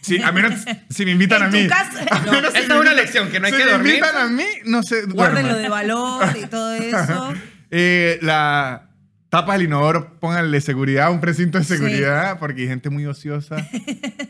Sí, 0.00 0.22
a 0.22 0.30
menos 0.30 0.54
si 0.90 1.04
me 1.04 1.10
invitan 1.10 1.42
a 1.42 1.44
En 1.46 1.50
tu 1.50 1.56
mí. 1.56 1.66
casa- 1.66 2.06
A 2.10 2.18
no, 2.40 2.50
si 2.52 2.58
es 2.58 2.68
me 2.68 2.78
una 2.78 2.94
lección, 2.94 3.28
que 3.30 3.40
no 3.40 3.46
hay 3.46 3.52
si 3.52 3.58
que 3.58 3.64
me 3.64 3.70
dormir. 3.72 3.94
invitan 3.94 4.16
a 4.16 4.28
mí, 4.28 4.44
no 4.64 4.82
se 4.84 5.06
Guarden 5.06 5.48
lo 5.48 5.54
duerman. 5.58 5.62
de 5.62 5.68
valor 5.68 6.36
y 6.42 6.46
todo 6.46 6.74
eso. 6.74 7.34
Eh, 7.68 8.20
la 8.22 8.85
tapas 9.28 9.56
el 9.56 9.62
inodoro, 9.62 10.18
pónganle 10.20 10.60
seguridad, 10.60 11.10
un 11.10 11.20
precinto 11.20 11.58
de 11.58 11.64
seguridad, 11.64 12.38
porque 12.38 12.62
hay 12.62 12.68
gente 12.68 12.90
muy 12.90 13.06
ociosa 13.06 13.56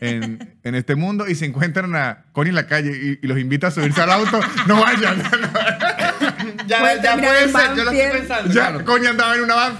en, 0.01 0.55
en 0.63 0.75
este 0.75 0.95
mundo 0.95 1.27
y 1.27 1.35
se 1.35 1.45
encuentran 1.45 1.95
a 1.95 2.25
Connie 2.31 2.49
en 2.49 2.55
la 2.55 2.67
calle 2.67 2.91
y, 3.21 3.25
y 3.25 3.27
los 3.27 3.37
invita 3.39 3.67
a 3.67 3.71
subirse 3.71 4.01
al 4.01 4.11
auto. 4.11 4.39
No 4.67 4.81
vayan. 4.81 5.21
Ya, 6.67 6.79
Puede 6.79 7.01
ya 7.01 7.15
puede 7.17 7.49
ser, 7.51 7.75
yo 7.75 7.83
lo 7.85 7.91
estoy 7.91 8.19
pensando. 8.19 8.47
ya, 8.53 8.67
claro. 8.69 8.85
Connie 8.85 9.07
andaba 9.07 9.35
en 9.35 9.41
una 9.43 9.55
van. 9.55 9.77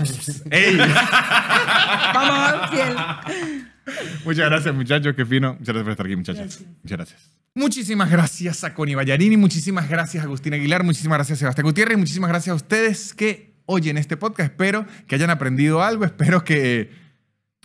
¡Ey! 0.49 0.77
Vamos 2.13 2.39
a 2.39 2.55
Banfield. 2.55 3.67
Muchas 4.23 4.49
gracias, 4.49 4.75
muchachos. 4.75 5.13
Qué 5.15 5.25
fino. 5.25 5.53
Muchas 5.59 5.67
gracias 5.67 5.83
por 5.83 5.91
estar 5.91 6.05
aquí, 6.05 6.15
muchachos. 6.15 6.59
Muchas 6.83 6.97
gracias. 6.97 7.21
Muchísimas 7.55 8.09
gracias 8.09 8.63
a 8.63 8.73
Connie 8.73 8.95
Ballarini, 8.95 9.35
muchísimas 9.35 9.89
gracias 9.89 10.23
a 10.23 10.27
Agustín 10.27 10.53
Aguilar, 10.53 10.83
muchísimas 10.83 11.17
gracias 11.17 11.37
a 11.37 11.39
Sebastián 11.39 11.65
Gutiérrez 11.65 11.97
muchísimas 11.97 12.29
gracias 12.29 12.53
a 12.53 12.55
ustedes 12.55 13.15
que 13.15 13.56
oyen 13.67 13.97
este 13.97 14.17
podcast. 14.17 14.49
Espero 14.49 14.87
que 15.05 15.13
hayan 15.13 15.29
aprendido 15.29 15.83
algo, 15.83 16.03
espero 16.03 16.43
que, 16.43 16.91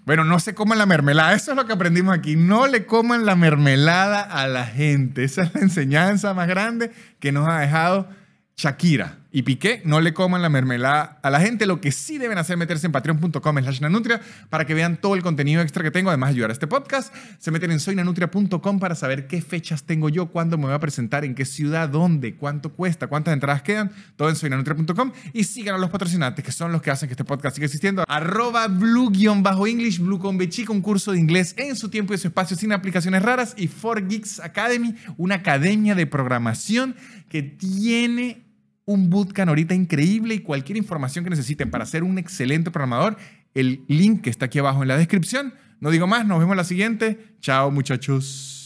bueno, 0.04 0.24
no 0.24 0.38
se 0.38 0.54
coman 0.54 0.76
la 0.76 0.84
mermelada. 0.84 1.32
Eso 1.32 1.52
es 1.52 1.56
lo 1.56 1.64
que 1.64 1.72
aprendimos 1.72 2.14
aquí. 2.14 2.36
No 2.36 2.66
le 2.66 2.84
coman 2.84 3.24
la 3.24 3.36
mermelada 3.36 4.20
a 4.20 4.46
la 4.46 4.66
gente. 4.66 5.24
Esa 5.24 5.44
es 5.44 5.54
la 5.54 5.62
enseñanza 5.62 6.34
más 6.34 6.46
grande 6.48 6.92
que 7.18 7.32
nos 7.32 7.48
ha 7.48 7.60
dejado 7.60 8.10
Shakira 8.56 9.21
y 9.32 9.42
Piqué. 9.42 9.82
No 9.84 10.00
le 10.00 10.12
coman 10.12 10.42
la 10.42 10.48
mermelada 10.48 11.18
a 11.22 11.30
la 11.30 11.40
gente. 11.40 11.66
Lo 11.66 11.80
que 11.80 11.90
sí 11.90 12.18
deben 12.18 12.38
hacer 12.38 12.54
es 12.54 12.58
meterse 12.58 12.86
en 12.86 12.92
patreon.com 12.92 13.58
slash 13.58 13.80
nanutria 13.80 14.20
para 14.50 14.66
que 14.66 14.74
vean 14.74 14.98
todo 14.98 15.14
el 15.14 15.22
contenido 15.22 15.62
extra 15.62 15.82
que 15.82 15.90
tengo, 15.90 16.10
además 16.10 16.28
de 16.28 16.34
ayudar 16.34 16.50
a 16.50 16.52
este 16.52 16.66
podcast. 16.66 17.12
Se 17.38 17.50
meten 17.50 17.70
en 17.70 17.80
soynanutria.com 17.80 18.78
para 18.78 18.94
saber 18.94 19.26
qué 19.26 19.40
fechas 19.40 19.84
tengo 19.84 20.08
yo, 20.08 20.26
cuándo 20.26 20.58
me 20.58 20.66
voy 20.66 20.74
a 20.74 20.78
presentar, 20.78 21.24
en 21.24 21.34
qué 21.34 21.44
ciudad, 21.44 21.88
dónde, 21.88 22.36
cuánto 22.36 22.72
cuesta, 22.72 23.06
cuántas 23.06 23.34
entradas 23.34 23.62
quedan. 23.62 23.90
Todo 24.16 24.28
en 24.28 24.36
soynanutria.com 24.36 25.12
y 25.32 25.44
sigan 25.44 25.74
a 25.74 25.78
los 25.78 25.90
patrocinantes, 25.90 26.44
que 26.44 26.52
son 26.52 26.70
los 26.70 26.82
que 26.82 26.90
hacen 26.90 27.08
que 27.08 27.14
este 27.14 27.24
podcast 27.24 27.56
siga 27.56 27.64
existiendo. 27.64 28.04
Arroba 28.06 28.68
blue-english, 28.68 29.98
blue 29.98 30.18
con 30.18 30.36
un 30.68 30.80
curso 30.82 31.12
de 31.12 31.18
inglés 31.18 31.54
en 31.56 31.76
su 31.76 31.88
tiempo 31.88 32.14
y 32.14 32.18
su 32.18 32.28
espacio 32.28 32.56
sin 32.56 32.72
aplicaciones 32.72 33.22
raras. 33.22 33.54
Y 33.56 33.68
4Geeks 33.68 34.44
Academy, 34.44 34.94
una 35.16 35.36
academia 35.36 35.94
de 35.94 36.06
programación 36.06 36.94
que 37.28 37.42
tiene 37.42 38.41
un 38.84 39.10
bootcamp 39.10 39.48
ahorita 39.48 39.74
increíble 39.74 40.34
y 40.34 40.38
cualquier 40.40 40.76
información 40.76 41.24
que 41.24 41.30
necesiten 41.30 41.70
para 41.70 41.86
ser 41.86 42.02
un 42.02 42.18
excelente 42.18 42.70
programador, 42.70 43.16
el 43.54 43.84
link 43.88 44.26
está 44.26 44.46
aquí 44.46 44.58
abajo 44.58 44.82
en 44.82 44.88
la 44.88 44.96
descripción. 44.96 45.54
No 45.80 45.90
digo 45.90 46.06
más, 46.06 46.26
nos 46.26 46.38
vemos 46.38 46.52
en 46.52 46.58
la 46.58 46.64
siguiente. 46.64 47.36
Chao 47.40 47.70
muchachos. 47.70 48.61